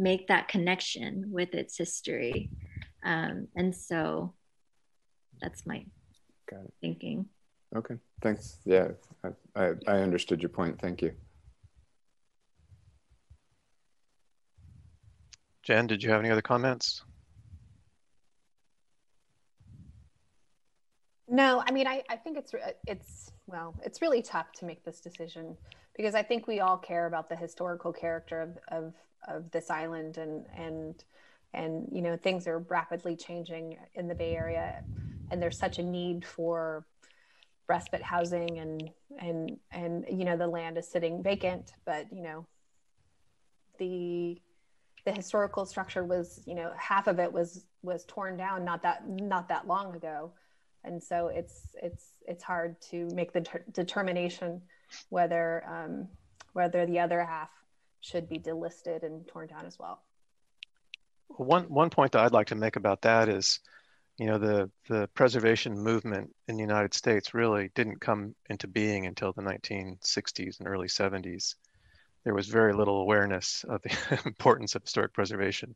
make 0.00 0.26
that 0.28 0.48
connection 0.48 1.26
with 1.30 1.54
its 1.54 1.76
history. 1.76 2.50
Um, 3.04 3.48
and 3.54 3.76
so 3.76 4.34
that's 5.40 5.66
my 5.66 5.84
thinking. 6.80 7.26
Okay, 7.76 7.96
thanks. 8.22 8.56
Yeah, 8.64 8.88
I, 9.22 9.28
I, 9.54 9.72
I 9.86 9.92
understood 9.98 10.42
your 10.42 10.48
point. 10.48 10.80
Thank 10.80 11.02
you. 11.02 11.12
Jen, 15.62 15.86
did 15.86 16.02
you 16.02 16.10
have 16.10 16.20
any 16.20 16.30
other 16.30 16.42
comments? 16.42 17.02
No, 21.28 21.62
I 21.64 21.70
mean, 21.70 21.86
I, 21.86 22.02
I 22.10 22.16
think 22.16 22.38
it's, 22.38 22.52
it's, 22.88 23.30
well, 23.46 23.78
it's 23.84 24.02
really 24.02 24.22
tough 24.22 24.50
to 24.54 24.64
make 24.64 24.84
this 24.84 25.00
decision 25.00 25.56
because 26.00 26.14
I 26.14 26.22
think 26.22 26.46
we 26.46 26.60
all 26.60 26.78
care 26.78 27.04
about 27.04 27.28
the 27.28 27.36
historical 27.36 27.92
character 27.92 28.40
of, 28.40 28.56
of, 28.68 28.94
of 29.28 29.50
this 29.50 29.68
island 29.68 30.16
and, 30.16 30.46
and, 30.56 31.04
and, 31.52 31.86
you 31.92 32.00
know, 32.00 32.16
things 32.16 32.46
are 32.46 32.60
rapidly 32.60 33.14
changing 33.14 33.76
in 33.94 34.08
the 34.08 34.14
Bay 34.14 34.34
Area. 34.34 34.82
And 35.30 35.42
there's 35.42 35.58
such 35.58 35.78
a 35.78 35.82
need 35.82 36.24
for 36.24 36.86
respite 37.68 38.02
housing 38.02 38.60
and, 38.60 38.90
and, 39.18 39.58
and, 39.72 40.06
you 40.10 40.24
know, 40.24 40.38
the 40.38 40.46
land 40.46 40.78
is 40.78 40.88
sitting 40.88 41.22
vacant, 41.22 41.74
but, 41.84 42.10
you 42.10 42.22
know, 42.22 42.46
the, 43.78 44.40
the 45.04 45.12
historical 45.12 45.66
structure 45.66 46.04
was 46.04 46.42
you 46.46 46.54
know 46.54 46.70
half 46.76 47.06
of 47.06 47.18
it 47.18 47.32
was 47.32 47.64
was 47.82 48.04
torn 48.04 48.36
down 48.36 48.66
not 48.66 48.82
that 48.82 49.08
not 49.08 49.48
that 49.48 49.66
long 49.66 49.96
ago. 49.96 50.30
And 50.84 51.02
so 51.02 51.28
it's 51.28 51.68
it's 51.82 52.18
it's 52.26 52.44
hard 52.44 52.78
to 52.90 53.08
make 53.14 53.32
the 53.32 53.40
ter- 53.40 53.64
determination 53.72 54.60
whether 55.08 55.64
um, 55.66 56.08
whether 56.52 56.86
the 56.86 56.98
other 56.98 57.24
half 57.24 57.50
should 58.00 58.28
be 58.28 58.38
delisted 58.38 59.02
and 59.02 59.26
torn 59.28 59.46
down 59.46 59.66
as 59.66 59.78
well 59.78 60.02
one 61.28 61.64
one 61.64 61.90
point 61.90 62.12
that 62.12 62.24
i'd 62.24 62.32
like 62.32 62.48
to 62.48 62.54
make 62.54 62.76
about 62.76 63.02
that 63.02 63.28
is 63.28 63.60
you 64.18 64.26
know 64.26 64.38
the 64.38 64.70
the 64.88 65.08
preservation 65.14 65.78
movement 65.78 66.34
in 66.48 66.56
the 66.56 66.62
united 66.62 66.94
states 66.94 67.34
really 67.34 67.70
didn't 67.74 68.00
come 68.00 68.34
into 68.48 68.66
being 68.66 69.06
until 69.06 69.32
the 69.32 69.42
1960s 69.42 70.58
and 70.58 70.68
early 70.68 70.88
70s 70.88 71.54
there 72.24 72.34
was 72.34 72.48
very 72.48 72.72
little 72.72 73.00
awareness 73.00 73.64
of 73.68 73.82
the 73.82 74.20
importance 74.26 74.74
of 74.74 74.82
historic 74.82 75.12
preservation. 75.12 75.74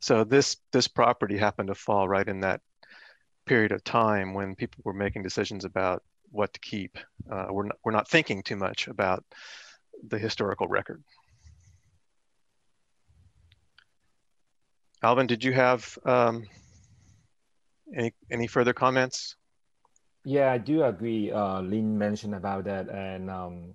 So 0.00 0.24
this 0.24 0.56
this 0.70 0.88
property 0.88 1.36
happened 1.36 1.68
to 1.68 1.74
fall 1.74 2.08
right 2.08 2.26
in 2.26 2.40
that 2.40 2.60
period 3.46 3.72
of 3.72 3.82
time 3.82 4.34
when 4.34 4.54
people 4.54 4.82
were 4.84 4.92
making 4.92 5.22
decisions 5.22 5.64
about 5.64 6.02
what 6.32 6.52
to 6.54 6.60
keep. 6.60 6.98
Uh, 7.30 7.46
we're, 7.50 7.66
not, 7.66 7.76
we're 7.84 7.92
not 7.92 8.08
thinking 8.08 8.42
too 8.42 8.56
much 8.56 8.88
about 8.88 9.22
the 10.08 10.18
historical 10.18 10.66
record. 10.66 11.02
Alvin, 15.02 15.26
did 15.26 15.44
you 15.44 15.52
have 15.52 15.98
um, 16.04 16.46
any, 17.94 18.12
any 18.30 18.46
further 18.46 18.72
comments? 18.72 19.36
Yeah, 20.24 20.52
I 20.52 20.58
do 20.58 20.84
agree. 20.84 21.32
Uh, 21.32 21.60
Lynn 21.60 21.98
mentioned 21.98 22.34
about 22.34 22.64
that. 22.64 22.88
And 22.88 23.28
um, 23.28 23.74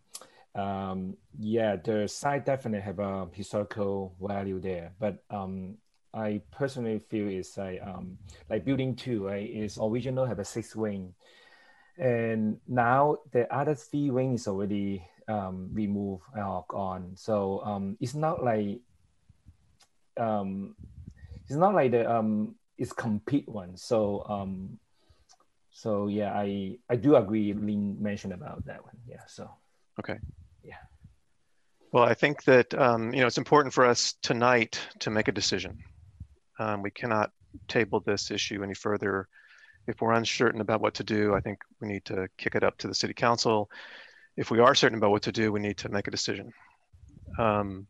um, 0.56 1.18
yeah, 1.38 1.76
the 1.76 2.08
site 2.08 2.46
definitely 2.46 2.82
have 2.82 3.00
a 3.00 3.28
historical 3.34 4.16
value 4.22 4.60
there. 4.60 4.94
But 5.00 5.24
um, 5.30 5.76
I 6.14 6.42
personally 6.52 7.00
feel 7.00 7.28
it's 7.28 7.58
like, 7.58 7.82
um, 7.86 8.18
like 8.50 8.64
building 8.64 8.96
two, 8.96 9.28
right? 9.28 9.50
Is 9.50 9.78
original 9.82 10.26
have 10.26 10.40
a 10.40 10.46
six 10.46 10.76
wing 10.76 11.14
and 11.98 12.60
now 12.68 13.18
the 13.32 13.52
other 13.54 13.76
three 13.76 14.12
wing 14.12 14.36
is 14.36 14.48
already 14.48 15.06
um, 15.28 15.70
removed 15.74 16.24
or 16.36 16.66
gone. 16.68 17.12
So 17.16 17.62
um, 17.64 17.98
it's 18.00 18.16
not 18.16 18.44
like 18.44 18.80
um, 20.18 20.76
it's 21.48 21.58
not 21.58 21.74
like 21.74 21.92
the 21.92 22.10
um, 22.10 22.56
it's 22.78 22.94
complete 22.94 23.48
one. 23.48 23.78
So 23.78 24.26
um, 24.30 24.80
so 25.72 26.08
yeah, 26.08 26.34
I 26.34 26.78
I 26.90 26.96
do 26.96 27.16
agree. 27.16 27.54
Lynn 27.54 28.02
mentioned 28.02 28.34
about 28.34 28.66
that 28.66 28.84
one. 28.84 28.98
Yeah. 29.08 29.26
So 29.28 29.50
okay. 30.00 30.18
Yeah. 30.64 30.76
Well, 31.92 32.04
I 32.04 32.14
think 32.14 32.44
that 32.44 32.74
um, 32.74 33.14
you 33.14 33.22
know 33.22 33.28
it's 33.28 33.38
important 33.38 33.74
for 33.74 33.86
us 33.86 34.14
tonight 34.22 34.80
to 35.00 35.10
make 35.10 35.28
a 35.28 35.32
decision. 35.32 35.80
Um, 36.60 36.82
we 36.82 36.92
cannot 36.92 37.32
table 37.68 38.02
this 38.06 38.32
issue 38.32 38.64
any 38.64 38.74
further. 38.74 39.28
If 39.88 40.02
we're 40.02 40.14
uncertain 40.14 40.62
about 40.62 40.82
what 40.82 40.96
to 40.96 41.04
do, 41.04 41.34
I 41.34 41.40
think 41.40 41.60
we 41.80 41.88
need 41.88 42.06
to 42.06 42.28
kick 42.38 42.56
it 42.56 42.64
up 42.64 42.78
to 42.80 42.88
the 42.88 42.96
city 42.96 43.14
council. 43.14 43.70
If 44.36 44.52
we 44.52 44.60
are 44.60 44.76
certain 44.76 44.98
about 44.98 45.12
what 45.12 45.24
to 45.24 45.32
do, 45.32 45.52
we 45.52 45.60
need 45.60 45.78
to 45.78 45.90
make 45.90 46.08
a 46.08 46.12
decision. 46.12 46.52
Um, 47.40 47.88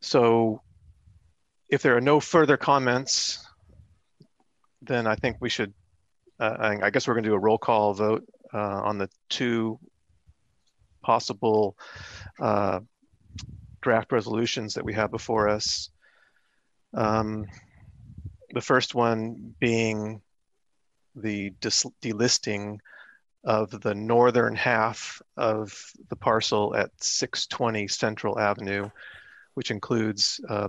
so 0.00 0.62
if 1.68 1.82
there 1.82 1.96
are 1.96 2.00
no 2.00 2.20
further 2.20 2.56
comments, 2.56 3.44
then 4.82 5.06
I 5.06 5.16
think 5.16 5.38
we 5.40 5.48
should, 5.48 5.72
uh, 6.38 6.78
I 6.82 6.90
guess 6.90 7.08
we're 7.08 7.14
gonna 7.14 7.28
do 7.28 7.34
a 7.34 7.38
roll 7.38 7.58
call 7.58 7.94
vote 7.94 8.24
uh, 8.52 8.58
on 8.84 8.98
the 8.98 9.08
two 9.28 9.78
possible 11.02 11.76
uh, 12.40 12.80
draft 13.80 14.12
resolutions 14.12 14.74
that 14.74 14.84
we 14.84 14.94
have 14.94 15.10
before 15.10 15.48
us. 15.48 15.90
Um, 16.92 17.46
the 18.50 18.60
first 18.60 18.94
one 18.94 19.54
being 19.58 20.22
the 21.16 21.50
delisting 21.60 22.78
of 23.44 23.70
the 23.80 23.94
northern 23.94 24.54
half 24.54 25.22
of 25.36 25.92
the 26.08 26.16
parcel 26.16 26.74
at 26.74 26.90
620 27.00 27.88
Central 27.88 28.38
Avenue, 28.38 28.90
which 29.54 29.70
includes 29.70 30.40
uh, 30.48 30.68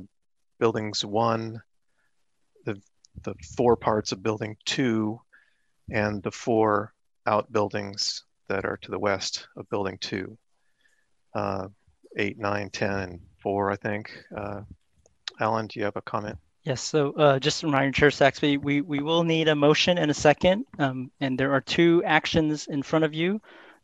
buildings 0.59 1.03
one, 1.03 1.61
the, 2.66 2.80
the 3.24 3.34
four 3.56 3.76
parts 3.76 4.11
of 4.11 4.24
building 4.24 4.56
two, 4.66 5.19
and 5.92 6.22
the 6.24 6.32
four 6.32 6.93
outbuildings 7.26 8.24
that 8.48 8.64
are 8.66 8.77
to 8.77 8.92
the 8.92 9.00
west 9.00 9.48
of 9.58 9.69
building 9.69 9.98
two. 10.00 10.38
Uh, 11.34 11.67
eight, 12.17 12.38
nine, 12.38 12.69
10, 12.69 12.92
and 12.92 13.19
four, 13.40 13.72
I 13.72 13.76
think. 13.76 14.11
Uh, 14.35 14.61
Alan, 15.40 15.67
do 15.67 15.80
you 15.80 15.85
have 15.85 15.95
a 15.95 16.01
comment? 16.01 16.38
Yes, 16.67 16.81
so 16.81 17.13
uh, 17.13 17.39
just 17.39 17.63
a 17.63 17.65
reminder, 17.65 17.93
Chair 17.93 18.11
Saxby, 18.11 18.57
we, 18.57 18.81
we 18.81 18.99
will 18.99 19.23
need 19.23 19.47
a 19.47 19.55
motion 19.55 19.97
and 19.97 20.11
a 20.11 20.13
second, 20.13 20.65
um, 20.77 21.09
and 21.21 21.39
there 21.39 21.53
are 21.53 21.61
two 21.61 22.03
actions 22.05 22.67
in 22.67 22.83
front 22.83 23.05
of 23.05 23.13
you. 23.13 23.39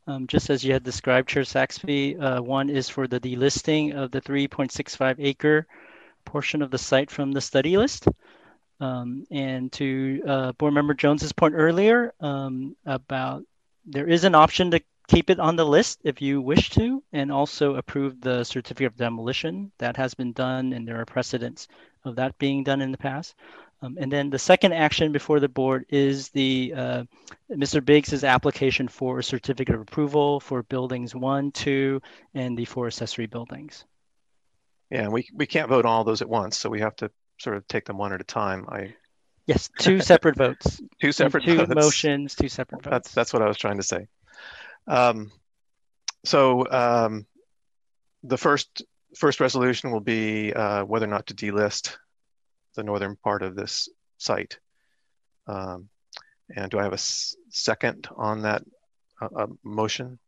Um, 0.05 0.27
just 0.27 0.49
as 0.49 0.65
you 0.65 0.73
had 0.73 0.83
described, 0.83 1.29
Chair 1.29 1.45
Saxby, 1.45 2.17
uh, 2.17 2.41
one 2.41 2.69
is 2.69 2.89
for 2.89 3.07
the 3.07 3.21
delisting 3.21 3.95
of 3.95 4.11
the 4.11 4.19
3.65 4.19 5.15
acre 5.19 5.65
portion 6.25 6.61
of 6.61 6.71
the 6.71 6.77
site 6.77 7.09
from 7.09 7.31
the 7.31 7.39
study 7.39 7.77
list. 7.77 8.09
Um, 8.81 9.25
and 9.31 9.71
to 9.71 10.21
uh, 10.27 10.51
Board 10.51 10.73
Member 10.73 10.93
Jones's 10.93 11.31
point 11.31 11.53
earlier 11.55 12.13
um, 12.19 12.75
about 12.85 13.45
there 13.85 14.09
is 14.09 14.25
an 14.25 14.35
option 14.35 14.71
to 14.71 14.81
keep 15.07 15.29
it 15.29 15.39
on 15.39 15.55
the 15.55 15.65
list 15.65 15.99
if 16.03 16.21
you 16.21 16.41
wish 16.41 16.69
to, 16.71 17.03
and 17.11 17.31
also 17.31 17.75
approve 17.75 18.21
the 18.21 18.43
certificate 18.43 18.93
of 18.93 18.97
demolition. 18.97 19.71
That 19.77 19.97
has 19.97 20.13
been 20.13 20.33
done, 20.33 20.73
and 20.73 20.87
there 20.87 20.99
are 20.99 21.05
precedents 21.05 21.67
of 22.05 22.15
that 22.15 22.37
being 22.37 22.63
done 22.63 22.81
in 22.81 22.91
the 22.91 22.97
past. 22.97 23.35
Um, 23.81 23.97
and 23.99 24.09
then 24.09 24.29
the 24.29 24.39
second 24.39 24.71
action 24.71 25.11
before 25.11 25.41
the 25.41 25.49
board 25.49 25.85
is 25.89 26.29
the 26.29 26.73
uh, 26.75 27.03
Mr. 27.51 27.83
Biggs's 27.83 28.23
application 28.23 28.87
for 28.87 29.19
a 29.19 29.23
certificate 29.23 29.75
of 29.75 29.81
approval 29.81 30.39
for 30.39 30.63
buildings 30.63 31.13
one, 31.13 31.51
two, 31.51 32.01
and 32.33 32.57
the 32.57 32.63
four 32.63 32.87
accessory 32.87 33.25
buildings. 33.25 33.83
Yeah, 34.89 35.03
and 35.03 35.11
we, 35.11 35.27
we 35.33 35.45
can't 35.45 35.67
vote 35.67 35.85
on 35.85 35.91
all 35.91 36.03
those 36.05 36.21
at 36.21 36.29
once, 36.29 36.57
so 36.57 36.69
we 36.69 36.79
have 36.79 36.95
to 36.97 37.11
sort 37.39 37.57
of 37.57 37.67
take 37.67 37.83
them 37.83 37.97
one 37.97 38.13
at 38.13 38.21
a 38.21 38.25
time. 38.25 38.65
I 38.69 38.95
Yes, 39.45 39.69
two 39.77 39.99
separate 39.99 40.37
votes. 40.37 40.81
two 41.01 41.11
separate 41.11 41.43
two 41.43 41.57
votes. 41.57 41.75
motions, 41.75 42.35
two 42.35 42.47
separate 42.47 42.83
votes. 42.83 42.91
That's 42.91 43.13
that's 43.13 43.33
what 43.33 43.41
I 43.41 43.47
was 43.47 43.57
trying 43.57 43.77
to 43.77 43.83
say. 43.83 44.07
Um, 44.87 45.31
so 46.25 46.69
um, 46.69 47.25
the 48.23 48.37
first 48.37 48.83
first 49.15 49.39
resolution 49.39 49.91
will 49.91 49.99
be 49.99 50.53
uh, 50.53 50.83
whether 50.85 51.05
or 51.05 51.09
not 51.09 51.27
to 51.27 51.35
delist 51.35 51.95
the 52.75 52.83
northern 52.83 53.15
part 53.15 53.43
of 53.43 53.55
this 53.55 53.89
site. 54.17 54.59
Um, 55.47 55.89
and 56.55 56.71
do 56.71 56.79
I 56.79 56.83
have 56.83 56.93
a 56.93 56.97
second 57.49 58.07
on 58.15 58.41
that 58.41 58.63
uh, 59.21 59.29
uh, 59.35 59.47
motion? 59.63 60.19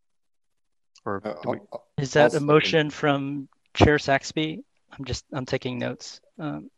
Or 1.06 1.22
we... 1.46 1.60
is 1.98 2.14
that 2.14 2.34
a 2.34 2.40
motion 2.40 2.90
from 2.90 3.48
Chair 3.74 3.98
Saxby? 3.98 4.64
I'm 4.92 5.06
just 5.06 5.26
I'm 5.32 5.46
taking 5.46 5.78
notes. 5.78 6.22
Um, 6.40 6.70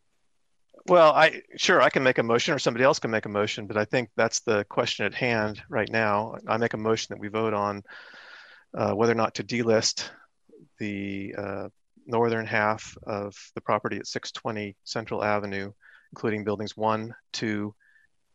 well, 0.88 1.11
I 1.14 1.41
sure 1.57 1.82
I 1.82 1.90
can 1.90 2.03
make 2.03 2.17
a 2.17 2.24
motion, 2.24 2.53
or 2.53 2.59
somebody 2.59 2.83
else 2.83 2.99
can 2.99 3.11
make 3.11 3.25
a 3.25 3.30
motion, 3.30 3.67
but 3.67 3.77
I 3.77 3.85
think 3.85 4.09
that's 4.16 4.40
the 4.41 4.64
question 4.66 5.06
at 5.06 5.14
hand 5.14 5.61
right 5.69 5.90
now. 5.91 6.38
I 6.48 6.57
make 6.57 6.74
a 6.74 6.77
motion 6.77 7.07
that 7.09 7.19
we 7.19 7.27
vote 7.27 7.53
on 7.53 7.83
uh, 8.74 8.93
whether 8.93 9.11
or 9.11 9.16
not 9.16 9.35
to 9.35 9.43
delist 9.43 10.09
the 10.80 11.35
uh, 11.38 11.69
northern 12.06 12.45
half 12.45 12.98
of 13.03 13.35
the 13.56 13.61
property 13.61 13.98
at 13.98 14.07
620 14.07 14.75
Central 14.83 15.24
Avenue, 15.24 15.72
including 16.11 16.43
buildings 16.43 16.77
one, 16.77 17.14
two, 17.33 17.74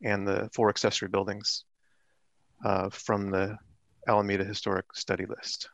and 0.05 0.27
the 0.27 0.51
four 0.53 0.69
accessory 0.69 1.09
buildings 1.09 1.65
uh, 2.65 2.91
from 2.91 3.31
the 3.31 3.57
Alameda 4.07 4.45
Historic 4.45 4.87
Study 4.95 5.27
List. 5.27 5.69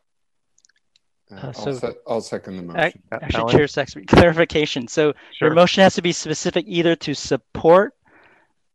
Uh, 1.30 1.34
Uh, 1.36 1.46
I'll, 1.46 1.52
so- 1.52 1.72
se- 1.74 1.94
I'll 2.06 2.20
second 2.20 2.56
the 2.56 2.62
Ac- 2.62 2.66
motion. 2.66 3.02
Actually, 3.12 3.40
Alan? 3.40 3.56
Chair 3.56 3.66
Saxby, 3.66 4.06
clarification. 4.08 4.88
So 4.88 5.12
Sure. 5.32 5.48
your 5.48 5.54
motion 5.54 5.82
has 5.82 5.94
to 5.96 6.02
be 6.02 6.12
specific 6.12 6.64
either 6.68 6.96
to 6.96 7.14
support 7.14 7.94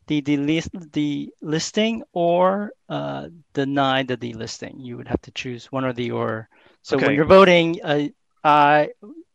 the 0.08 0.22
delist 0.22 0.70
the 0.92 1.32
listing 1.42 2.04
or 2.14 2.72
uh, 2.90 3.30
deny 3.54 4.04
the 4.04 4.18
delisting. 4.18 4.74
You 4.78 4.98
would 4.98 5.08
have 5.08 5.22
to 5.22 5.32
choose 5.32 5.72
one 5.72 5.86
or 5.86 5.94
the 5.94 6.12
or. 6.12 6.50
So 6.82 6.98
when 6.98 7.16
you're 7.16 7.26
voting, 7.26 7.80
uh, 7.84 8.08
I 8.44 8.90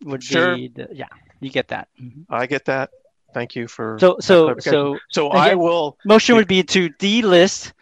would 0.05 0.23
Sure. 0.23 0.55
be 0.55 0.69
the, 0.69 0.89
yeah, 0.93 1.09
you 1.41 1.49
get 1.51 1.69
that. 1.69 1.89
Mhm. 2.01 2.27
I 2.29 2.47
get 2.47 2.67
that. 2.67 2.91
Thank 3.33 3.57
you 3.57 3.67
for 3.67 3.97
So 3.99 4.17
that 4.17 4.23
so 4.23 4.55
so 4.61 4.99
so 5.11 5.29
I 5.31 5.47
again, 5.49 5.59
will 5.59 5.97
motion 6.05 6.37
would 6.37 6.47
be 6.49 6.63
to 6.63 6.91
delist. 6.91 7.73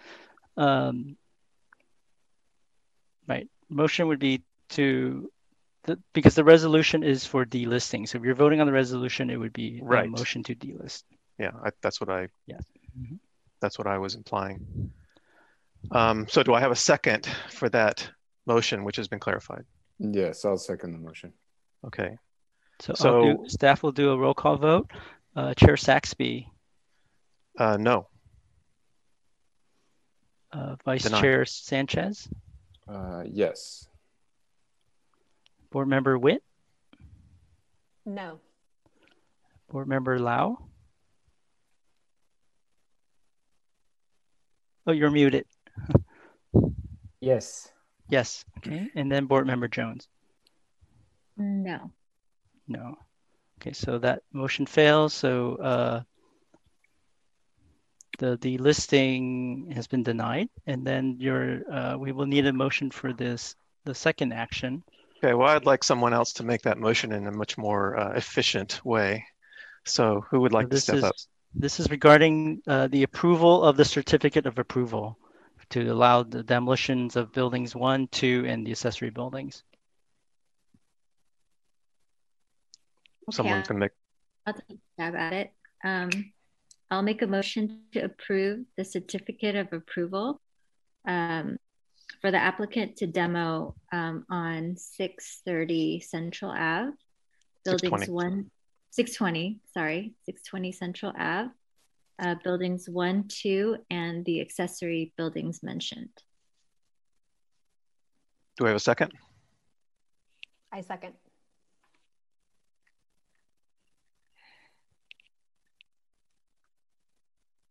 Um, 0.57 1.17
right. 3.29 3.49
Motion 3.69 4.07
would 4.09 4.19
be 4.21 4.43
to 4.71 5.31
the, 5.85 5.99
because 6.13 6.35
the 6.35 6.45
resolution 6.45 7.03
is 7.03 7.25
for 7.27 7.45
delisting. 7.45 8.09
So 8.09 8.19
if 8.19 8.25
you're 8.25 8.35
voting 8.35 8.61
on 8.61 8.67
the 8.67 8.73
resolution, 8.73 9.31
it 9.31 9.37
would 9.37 9.53
be 9.53 9.81
Right. 9.83 10.07
a 10.07 10.11
motion 10.11 10.43
to 10.45 10.55
delist. 10.55 11.05
yeah 11.39 11.51
I, 11.65 11.71
that's 11.83 12.01
what 12.01 12.09
i 12.11 12.29
Yes. 12.47 12.65
Mhm. 12.99 13.19
that's 13.61 13.77
what 13.79 13.87
i 13.87 13.99
was 13.99 14.15
implying 14.15 14.91
um, 15.91 16.27
so 16.29 16.43
do 16.43 16.55
i 16.55 16.61
have 16.61 16.73
a 16.73 16.83
second 16.93 17.27
for 17.51 17.69
that 17.69 18.09
motion 18.47 18.85
which 18.85 18.97
has 18.97 19.09
been 19.09 19.21
clarified 19.21 19.65
Yes, 19.99 20.45
I'll 20.45 20.59
second 20.59 20.93
the 20.93 20.99
motion. 20.99 21.33
okay 21.85 22.17
So, 22.81 22.93
So- 22.95 23.23
do, 23.23 23.49
staff 23.49 23.83
will 23.83 23.93
do 24.03 24.11
a 24.11 24.19
roll 24.19 24.35
call 24.35 24.57
vote. 24.57 24.91
Uh, 25.37 25.53
Chair 25.55 25.77
Saxby, 25.77 26.49
uh, 27.59 27.77
no 27.79 28.09
uh, 30.53 30.77
Vice 30.85 31.05
Denied. 31.05 31.21
Chair 31.23 31.45
Sanchez, 31.45 32.29
Uh, 32.89 33.23
yes. 33.27 33.89
Board 35.77 35.89
Member 35.89 36.17
Witt, 36.17 36.43
No. 38.07 38.41
Board 39.69 39.87
Member 39.87 40.19
Lau. 40.19 40.57
Oh, 44.87 44.93
you're 44.93 45.11
muted. 45.11 45.45
Yes. 47.21 47.71
Yes. 48.09 48.47
Okay. 48.57 48.89
And 48.95 49.13
then 49.13 49.27
Board 49.27 49.47
Member 49.47 49.69
Jones. 49.69 50.09
No. 51.37 51.91
No. 52.67 52.97
Okay, 53.61 53.75
so 53.75 53.99
that 53.99 54.23
motion 54.33 54.65
fails. 54.65 55.13
So 55.13 55.57
uh, 55.57 56.03
the 58.19 58.39
the 58.39 58.57
listing 58.57 59.73
has 59.75 59.87
been 59.87 60.03
denied, 60.03 60.49
and 60.67 60.87
then 60.87 61.17
your 61.19 61.71
uh, 61.71 61.99
we 61.99 62.13
will 62.13 62.25
need 62.25 62.47
a 62.47 62.53
motion 62.55 62.91
for 62.91 63.13
this 63.13 63.57
the 63.85 63.95
second 63.95 64.33
action. 64.33 64.83
Okay 65.23 65.35
well 65.35 65.49
i'd 65.51 65.67
like 65.67 65.85
someone 65.85 66.15
else 66.15 66.33
to 66.35 66.45
make 66.45 66.63
that 66.63 66.79
motion 66.79 67.13
in 67.13 67.27
a 67.27 67.33
much 67.33 67.59
more 67.59 67.99
uh, 67.99 68.13
efficient 68.15 68.85
way 68.85 69.25
So 69.85 70.25
who 70.31 70.41
would 70.43 70.53
like 70.53 70.71
to 70.71 70.77
this 70.77 70.85
step 70.85 70.97
is, 70.97 71.05
up? 71.05 71.17
This 71.55 71.81
is 71.81 71.91
regarding 71.91 72.63
uh, 72.67 72.89
the 72.89 73.05
approval 73.05 73.65
of 73.65 73.77
the 73.77 73.85
certificate 73.85 74.47
of 74.47 74.59
approval 74.59 75.19
to 75.71 75.89
allow 75.89 76.23
the 76.25 76.43
demolitions 76.43 77.17
of 77.17 77.33
buildings 77.33 77.75
one, 77.75 78.09
two, 78.09 78.45
and 78.47 78.67
the 78.67 78.73
accessory 78.73 79.11
buildings. 79.11 79.65
Someone 83.31 83.61
Okay, 83.61 83.67
can 83.67 83.79
make, 83.79 83.93
I'll 84.47 84.55
take 84.55 84.79
a 84.79 84.81
stab 84.95 85.15
at 85.17 85.33
it. 85.33 85.53
Um, 85.85 86.33
I'll 86.91 87.03
make 87.03 87.23
a 87.23 87.27
motion 87.27 87.83
to 87.93 88.01
approve 88.01 88.65
the 88.77 88.85
certificate 88.85 89.57
of 89.57 89.73
approval 89.73 90.41
um, 91.07 91.59
for 92.21 92.31
the 92.31 92.39
applicant 92.39 92.97
to 92.97 93.07
demo 93.07 93.75
um, 93.93 94.25
on 94.31 94.77
630 94.77 96.01
Central 96.01 96.51
Ave, 96.51 96.93
buildings 97.65 98.07
620. 98.07 98.13
one, 98.13 98.51
620, 98.91 99.61
sorry, 99.73 100.15
620 100.25 100.73
Central 100.73 101.13
Ave, 101.19 101.51
uh, 102.19 102.35
buildings 102.43 102.89
one, 102.89 103.29
two, 103.29 103.77
and 103.91 104.25
the 104.25 104.41
accessory 104.41 105.13
buildings 105.17 105.63
mentioned. 105.63 106.11
do 108.57 108.65
we 108.65 108.71
have 108.71 108.77
a 108.77 108.81
second? 108.81 109.13
I 110.73 110.81
second. 110.81 111.13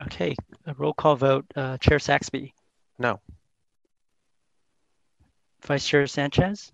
Okay, 0.04 0.36
a 0.68 0.74
roll 0.74 0.94
call 0.94 1.16
vote. 1.16 1.46
Uh, 1.56 1.78
Chair 1.78 1.98
Saxby, 2.00 2.54
No. 3.00 3.20
Vice 5.66 5.88
Chair 5.88 6.08
Sanchez, 6.08 6.72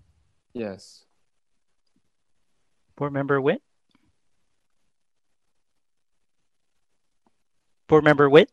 Yes. 0.54 1.06
Board 2.98 3.14
Member 3.14 3.40
Witt, 3.40 3.62
Board 7.88 8.04
Member 8.04 8.30
Witt, 8.30 8.50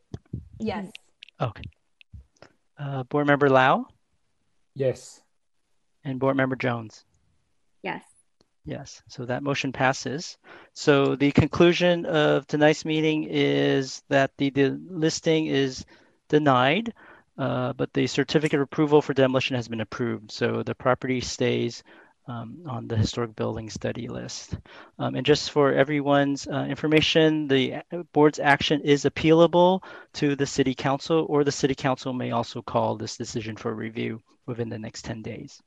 Yes. 0.58 0.90
okay. 1.40 1.64
Uh, 2.78 3.02
Board 3.04 3.26
Member 3.26 3.48
Lau, 3.48 3.86
Yes. 4.74 5.20
and 6.04 6.20
Board 6.20 6.36
Member 6.36 6.56
Jones. 6.56 7.04
Yes. 7.82 8.02
Yes, 8.64 9.02
so 9.08 9.24
that 9.24 9.42
motion 9.42 9.72
passes. 9.72 10.36
So 10.74 11.16
the 11.16 11.32
conclusion 11.32 12.04
of 12.06 12.46
tonight's 12.46 12.84
meeting 12.84 13.24
is 13.24 14.02
that 14.08 14.32
the, 14.36 14.50
the 14.50 14.78
listing 14.90 15.46
is 15.46 15.84
denied, 16.28 16.92
uh, 17.38 17.72
but 17.74 17.92
the 17.92 18.06
certificate 18.06 18.58
of 18.58 18.64
approval 18.64 19.00
for 19.00 19.14
demolition 19.14 19.56
has 19.56 19.68
been 19.68 19.80
approved. 19.80 20.32
So 20.32 20.62
the 20.62 20.74
property 20.74 21.20
stays 21.20 21.84
um, 22.26 22.62
on 22.66 22.88
the 22.88 22.96
historic 22.96 23.34
building 23.34 23.70
study 23.70 24.08
list. 24.08 24.56
Um, 24.98 25.14
and 25.14 25.24
just 25.24 25.50
for 25.50 25.72
everyone's 25.72 26.46
uh, 26.46 26.66
information, 26.68 27.48
the 27.48 27.82
board's 28.12 28.38
action 28.38 28.82
is 28.82 29.04
appealable 29.04 29.82
to 30.14 30.36
the 30.36 30.46
city 30.46 30.74
council, 30.74 31.26
or 31.28 31.44
the 31.44 31.52
city 31.52 31.74
council 31.74 32.12
may 32.12 32.32
also 32.32 32.60
call 32.60 32.96
this 32.96 33.16
decision 33.16 33.56
for 33.56 33.74
review 33.74 34.20
within 34.46 34.68
the 34.68 34.78
next 34.78 35.04
10 35.04 35.22
days. 35.22 35.62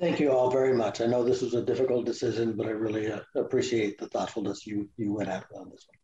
Thank 0.00 0.18
you 0.18 0.32
all 0.32 0.50
very 0.50 0.74
much. 0.74 1.00
I 1.00 1.06
know 1.06 1.22
this 1.22 1.42
was 1.42 1.54
a 1.54 1.62
difficult 1.62 2.06
decision, 2.06 2.54
but 2.56 2.66
I 2.66 2.70
really 2.70 3.12
uh, 3.12 3.20
appreciate 3.36 3.98
the 3.98 4.08
thoughtfulness 4.08 4.66
you, 4.66 4.88
you 4.96 5.12
went 5.12 5.28
at 5.28 5.44
on 5.54 5.70
this 5.70 5.86
one. 5.86 6.01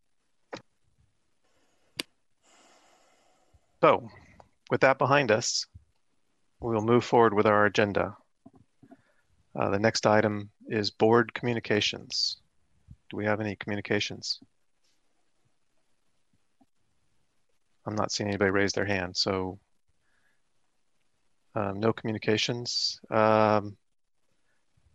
So 3.81 4.09
with 4.71 4.81
that 4.81 4.99
behind 4.99 5.31
us, 5.31 5.67
we'll 6.61 6.81
move 6.81 7.05
forward 7.05 7.35
with 7.35 7.47
our 7.47 7.67
agenda. 7.67 8.17
Uh, 9.59 9.71
the 9.71 9.79
next 9.79 10.07
item 10.07 10.51
is 10.69 10.91
board 10.91 11.33
communications. 11.33 12.39
Do 13.11 13.17
we 13.17 13.25
have 13.25 13.41
any 13.41 13.57
communications? 13.57 14.41
I'm 17.87 17.95
not 17.95 18.13
seeing 18.13 18.29
anybody 18.29 18.51
raise 18.51 18.73
their 18.73 18.85
hand, 18.85 19.17
so 19.17 19.59
um, 21.55 21.81
no 21.81 21.93
communications. 21.93 23.01
Um, 23.11 23.77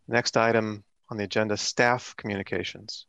next 0.08 0.38
item 0.38 0.84
on 1.10 1.18
the 1.18 1.24
agenda, 1.24 1.58
staff 1.58 2.14
communications. 2.18 3.08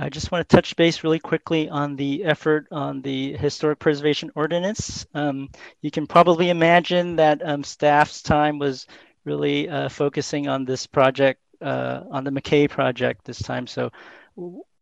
I 0.00 0.08
just 0.08 0.30
want 0.30 0.48
to 0.48 0.56
touch 0.56 0.76
base 0.76 1.02
really 1.02 1.18
quickly 1.18 1.68
on 1.68 1.96
the 1.96 2.24
effort 2.24 2.68
on 2.70 3.02
the 3.02 3.32
historic 3.36 3.80
preservation 3.80 4.30
ordinance. 4.36 5.04
Um, 5.12 5.50
you 5.82 5.90
can 5.90 6.06
probably 6.06 6.50
imagine 6.50 7.16
that 7.16 7.44
um, 7.44 7.64
staff's 7.64 8.22
time 8.22 8.60
was 8.60 8.86
really 9.24 9.68
uh, 9.68 9.88
focusing 9.88 10.46
on 10.46 10.64
this 10.64 10.86
project, 10.86 11.40
uh, 11.60 12.02
on 12.12 12.22
the 12.22 12.30
McKay 12.30 12.70
project 12.70 13.24
this 13.24 13.42
time. 13.42 13.66
So 13.66 13.90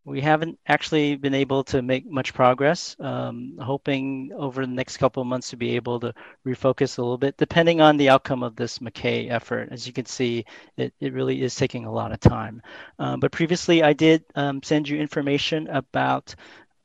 we 0.06 0.20
haven't 0.20 0.56
actually 0.68 1.16
been 1.16 1.34
able 1.34 1.64
to 1.64 1.82
make 1.82 2.08
much 2.08 2.32
progress. 2.32 2.94
Um, 3.00 3.58
hoping 3.60 4.30
over 4.36 4.64
the 4.64 4.72
next 4.72 4.98
couple 4.98 5.20
of 5.20 5.26
months 5.26 5.50
to 5.50 5.56
be 5.56 5.74
able 5.74 5.98
to 5.98 6.14
refocus 6.46 6.98
a 6.98 7.02
little 7.02 7.18
bit, 7.18 7.36
depending 7.36 7.80
on 7.80 7.96
the 7.96 8.08
outcome 8.08 8.44
of 8.44 8.54
this 8.54 8.78
McKay 8.78 9.28
effort. 9.28 9.68
As 9.72 9.84
you 9.84 9.92
can 9.92 10.06
see, 10.06 10.44
it, 10.76 10.94
it 11.00 11.12
really 11.12 11.42
is 11.42 11.56
taking 11.56 11.86
a 11.86 11.92
lot 11.92 12.12
of 12.12 12.20
time. 12.20 12.62
Um, 13.00 13.18
but 13.18 13.32
previously, 13.32 13.82
I 13.82 13.94
did 13.94 14.24
um, 14.36 14.62
send 14.62 14.88
you 14.88 14.96
information 14.96 15.66
about 15.66 16.36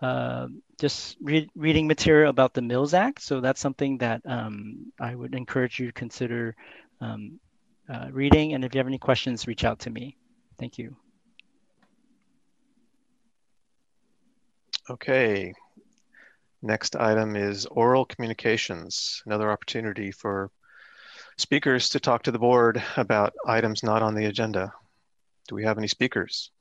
uh, 0.02 0.48
just 0.80 1.16
re- 1.22 1.50
reading 1.56 1.88
material 1.88 2.32
about 2.32 2.56
the 2.56 2.64
Mills 2.64 2.96
Act. 2.96 3.22
So 3.22 3.40
that's 3.40 3.62
something 3.62 4.00
that 4.00 4.24
um, 4.26 4.92
I 5.00 5.14
would 5.14 5.36
encourage 5.36 5.80
you 5.80 5.86
to 5.86 5.94
consider 5.94 6.56
um, 7.00 7.40
uh, 7.88 8.08
reading. 8.12 8.54
And 8.54 8.66
if 8.66 8.74
you 8.74 8.80
have 8.80 8.88
any 8.88 8.98
questions, 8.98 9.46
reach 9.46 9.64
out 9.64 9.82
to 9.82 9.92
me. 9.92 10.18
Thank 10.58 10.80
you. 10.80 10.96
Okay. 14.92 15.54
Next 16.62 16.98
item 16.98 17.38
is 17.38 17.66
oral 17.66 18.04
communications, 18.04 19.24
another 19.26 19.50
opportunity 19.50 20.12
for 20.12 20.52
speakers 21.38 21.90
to 21.92 22.02
talk 22.02 22.24
to 22.24 22.32
the 22.32 22.40
board 22.40 22.84
about 22.98 23.32
items 23.48 23.84
not 23.84 24.02
on 24.02 24.16
the 24.16 24.26
agenda. 24.26 24.74
Do 25.48 25.56
we 25.56 25.64
have 25.64 25.78
any 25.78 25.88
speakers? 25.88 26.52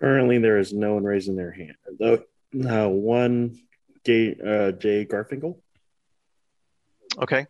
Currently, 0.00 0.38
there 0.38 0.58
is 0.58 0.72
no 0.72 0.94
one 0.94 1.04
raising 1.04 1.36
their 1.36 1.52
hand. 1.52 1.76
Though, 2.00 2.24
uh, 2.68 2.88
one, 2.88 3.56
Jay, 4.04 4.34
uh, 4.34 4.72
Jay 4.72 5.06
Garfinkel. 5.06 5.58
Okay. 7.18 7.46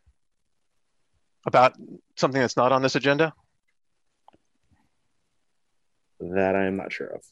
About 1.47 1.76
something 2.17 2.42
that's 2.42 2.59
not 2.59 2.73
on 2.73 2.83
this 2.83 2.94
agenda? 2.94 3.33
That 6.20 6.55
I 6.55 6.67
am 6.67 6.76
not 6.76 6.92
sure 6.92 7.07
of. 7.07 7.23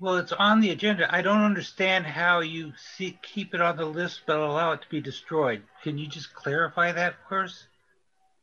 Well, 0.00 0.16
it's 0.16 0.32
on 0.32 0.60
the 0.60 0.70
agenda. 0.70 1.12
I 1.14 1.22
don't 1.22 1.42
understand 1.42 2.06
how 2.06 2.40
you 2.40 2.72
see, 2.96 3.18
keep 3.22 3.54
it 3.54 3.60
on 3.60 3.76
the 3.76 3.84
list 3.84 4.22
but 4.26 4.36
allow 4.38 4.72
it 4.72 4.82
to 4.82 4.88
be 4.88 5.00
destroyed. 5.00 5.62
Can 5.82 5.96
you 5.96 6.08
just 6.08 6.34
clarify 6.34 6.92
that 6.92 7.14
for 7.28 7.44
us? 7.44 7.68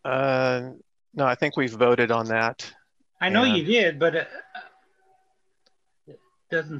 Uh, 0.05 0.71
no, 1.13 1.25
I 1.25 1.35
think 1.35 1.57
we've 1.57 1.71
voted 1.71 2.11
on 2.11 2.27
that. 2.27 2.71
I 3.19 3.29
know 3.29 3.43
And- 3.43 3.57
you 3.57 3.63
did, 3.63 3.99
but 3.99 4.15
uh, 4.15 4.23
it 6.07 6.19
doesn't. 6.49 6.79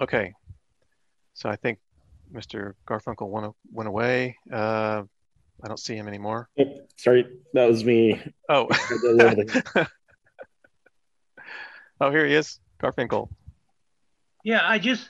Okay. 0.00 0.32
So 1.34 1.48
I 1.48 1.56
think 1.56 1.78
Mr. 2.32 2.74
Garfinkel 2.86 3.28
went, 3.28 3.54
went 3.72 3.88
away. 3.88 4.36
Uh, 4.52 5.02
I 5.62 5.68
don't 5.68 5.78
see 5.78 5.94
him 5.94 6.08
anymore. 6.08 6.48
Oh, 6.58 6.64
sorry, 6.96 7.26
that 7.54 7.68
was 7.68 7.84
me. 7.84 8.20
Oh. 8.48 8.68
Oh, 12.02 12.10
here 12.10 12.24
he 12.24 12.34
is, 12.34 12.58
Garfinkel. 12.82 13.28
Yeah, 14.42 14.62
I 14.64 14.78
just, 14.78 15.06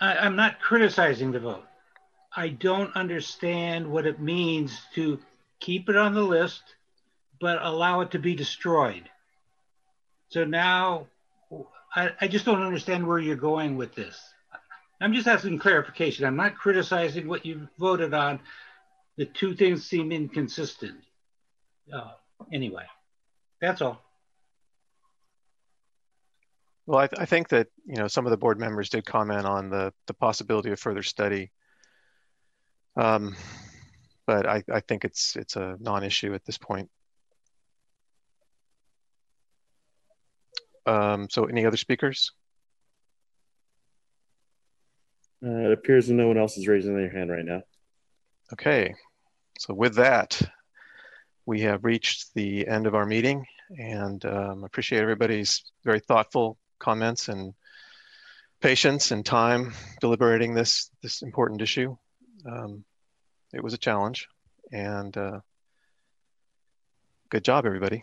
I, 0.00 0.16
I'm 0.16 0.36
not 0.36 0.58
criticizing 0.58 1.32
the 1.32 1.40
vote. 1.40 1.66
I 2.34 2.48
don't 2.48 2.96
understand 2.96 3.86
what 3.86 4.06
it 4.06 4.20
means 4.20 4.80
to 4.94 5.18
keep 5.58 5.90
it 5.90 5.96
on 5.96 6.14
the 6.14 6.22
list, 6.22 6.62
but 7.40 7.58
allow 7.60 8.00
it 8.00 8.12
to 8.12 8.18
be 8.18 8.34
destroyed. 8.34 9.02
So 10.30 10.44
now, 10.44 11.08
I, 11.94 12.10
I 12.20 12.28
just 12.28 12.46
don't 12.46 12.62
understand 12.62 13.06
where 13.06 13.18
you're 13.18 13.36
going 13.36 13.76
with 13.76 13.94
this. 13.94 14.18
I'm 15.00 15.12
just 15.12 15.26
asking 15.26 15.58
clarification. 15.58 16.24
I'm 16.24 16.36
not 16.36 16.56
criticizing 16.56 17.26
what 17.26 17.44
you 17.44 17.68
voted 17.78 18.14
on. 18.14 18.40
The 19.16 19.26
two 19.26 19.54
things 19.54 19.84
seem 19.84 20.12
inconsistent. 20.12 21.00
Uh, 21.92 22.12
anyway, 22.52 22.84
that's 23.60 23.82
all. 23.82 24.02
Well, 26.86 26.98
I, 26.98 27.06
th- 27.06 27.20
I 27.20 27.26
think 27.26 27.48
that 27.50 27.68
you 27.86 27.96
know 27.96 28.08
some 28.08 28.26
of 28.26 28.30
the 28.30 28.36
board 28.36 28.58
members 28.58 28.88
did 28.88 29.04
comment 29.04 29.46
on 29.46 29.70
the 29.70 29.92
the 30.06 30.14
possibility 30.14 30.70
of 30.72 30.80
further 30.80 31.02
study, 31.02 31.52
um, 32.96 33.36
but 34.26 34.46
I, 34.46 34.64
I 34.72 34.80
think 34.80 35.04
it's 35.04 35.36
it's 35.36 35.56
a 35.56 35.76
non-issue 35.80 36.34
at 36.34 36.44
this 36.44 36.58
point. 36.58 36.90
Um, 40.86 41.28
so, 41.30 41.44
any 41.44 41.66
other 41.66 41.76
speakers? 41.76 42.32
Uh, 45.44 45.66
it 45.66 45.72
appears 45.72 46.08
that 46.08 46.14
no 46.14 46.28
one 46.28 46.38
else 46.38 46.56
is 46.56 46.66
raising 46.66 46.96
their 46.96 47.10
hand 47.10 47.30
right 47.30 47.44
now. 47.44 47.62
Okay, 48.52 48.94
so 49.58 49.72
with 49.74 49.94
that, 49.94 50.40
we 51.46 51.60
have 51.60 51.84
reached 51.84 52.34
the 52.34 52.66
end 52.66 52.88
of 52.88 52.96
our 52.96 53.06
meeting 53.06 53.46
and 53.78 54.24
um, 54.24 54.64
appreciate 54.64 55.02
everybody's 55.02 55.62
very 55.84 56.00
thoughtful 56.00 56.58
comments 56.80 57.28
and 57.28 57.54
patience 58.60 59.12
and 59.12 59.24
time 59.24 59.72
deliberating 60.00 60.52
this 60.52 60.90
this 61.00 61.22
important 61.22 61.62
issue. 61.62 61.96
Um, 62.44 62.84
it 63.52 63.62
was 63.62 63.72
a 63.72 63.78
challenge, 63.78 64.26
and 64.72 65.16
uh, 65.16 65.40
good 67.28 67.44
job, 67.44 67.66
everybody. 67.66 68.02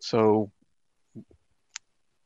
So, 0.00 0.50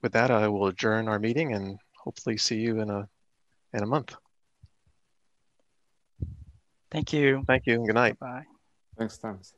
with 0.03 0.13
that, 0.13 0.31
I 0.31 0.49
will 0.49 0.69
adjourn 0.69 1.09
our 1.09 1.19
meeting 1.19 1.53
and 1.53 1.79
hopefully 2.03 2.39
see 2.39 2.57
you 2.57 2.81
in 2.81 2.89
a 2.89 3.07
in 3.75 3.83
a 3.83 3.87
month. 3.87 4.17
Thank 6.95 7.13
you. 7.13 7.43
Thank 7.45 7.67
you. 7.67 7.75
And 7.75 7.87
good 7.87 7.95
night. 7.97 8.17
Bye. 8.21 8.45
Thanks, 8.97 9.19
Thomas. 9.19 9.53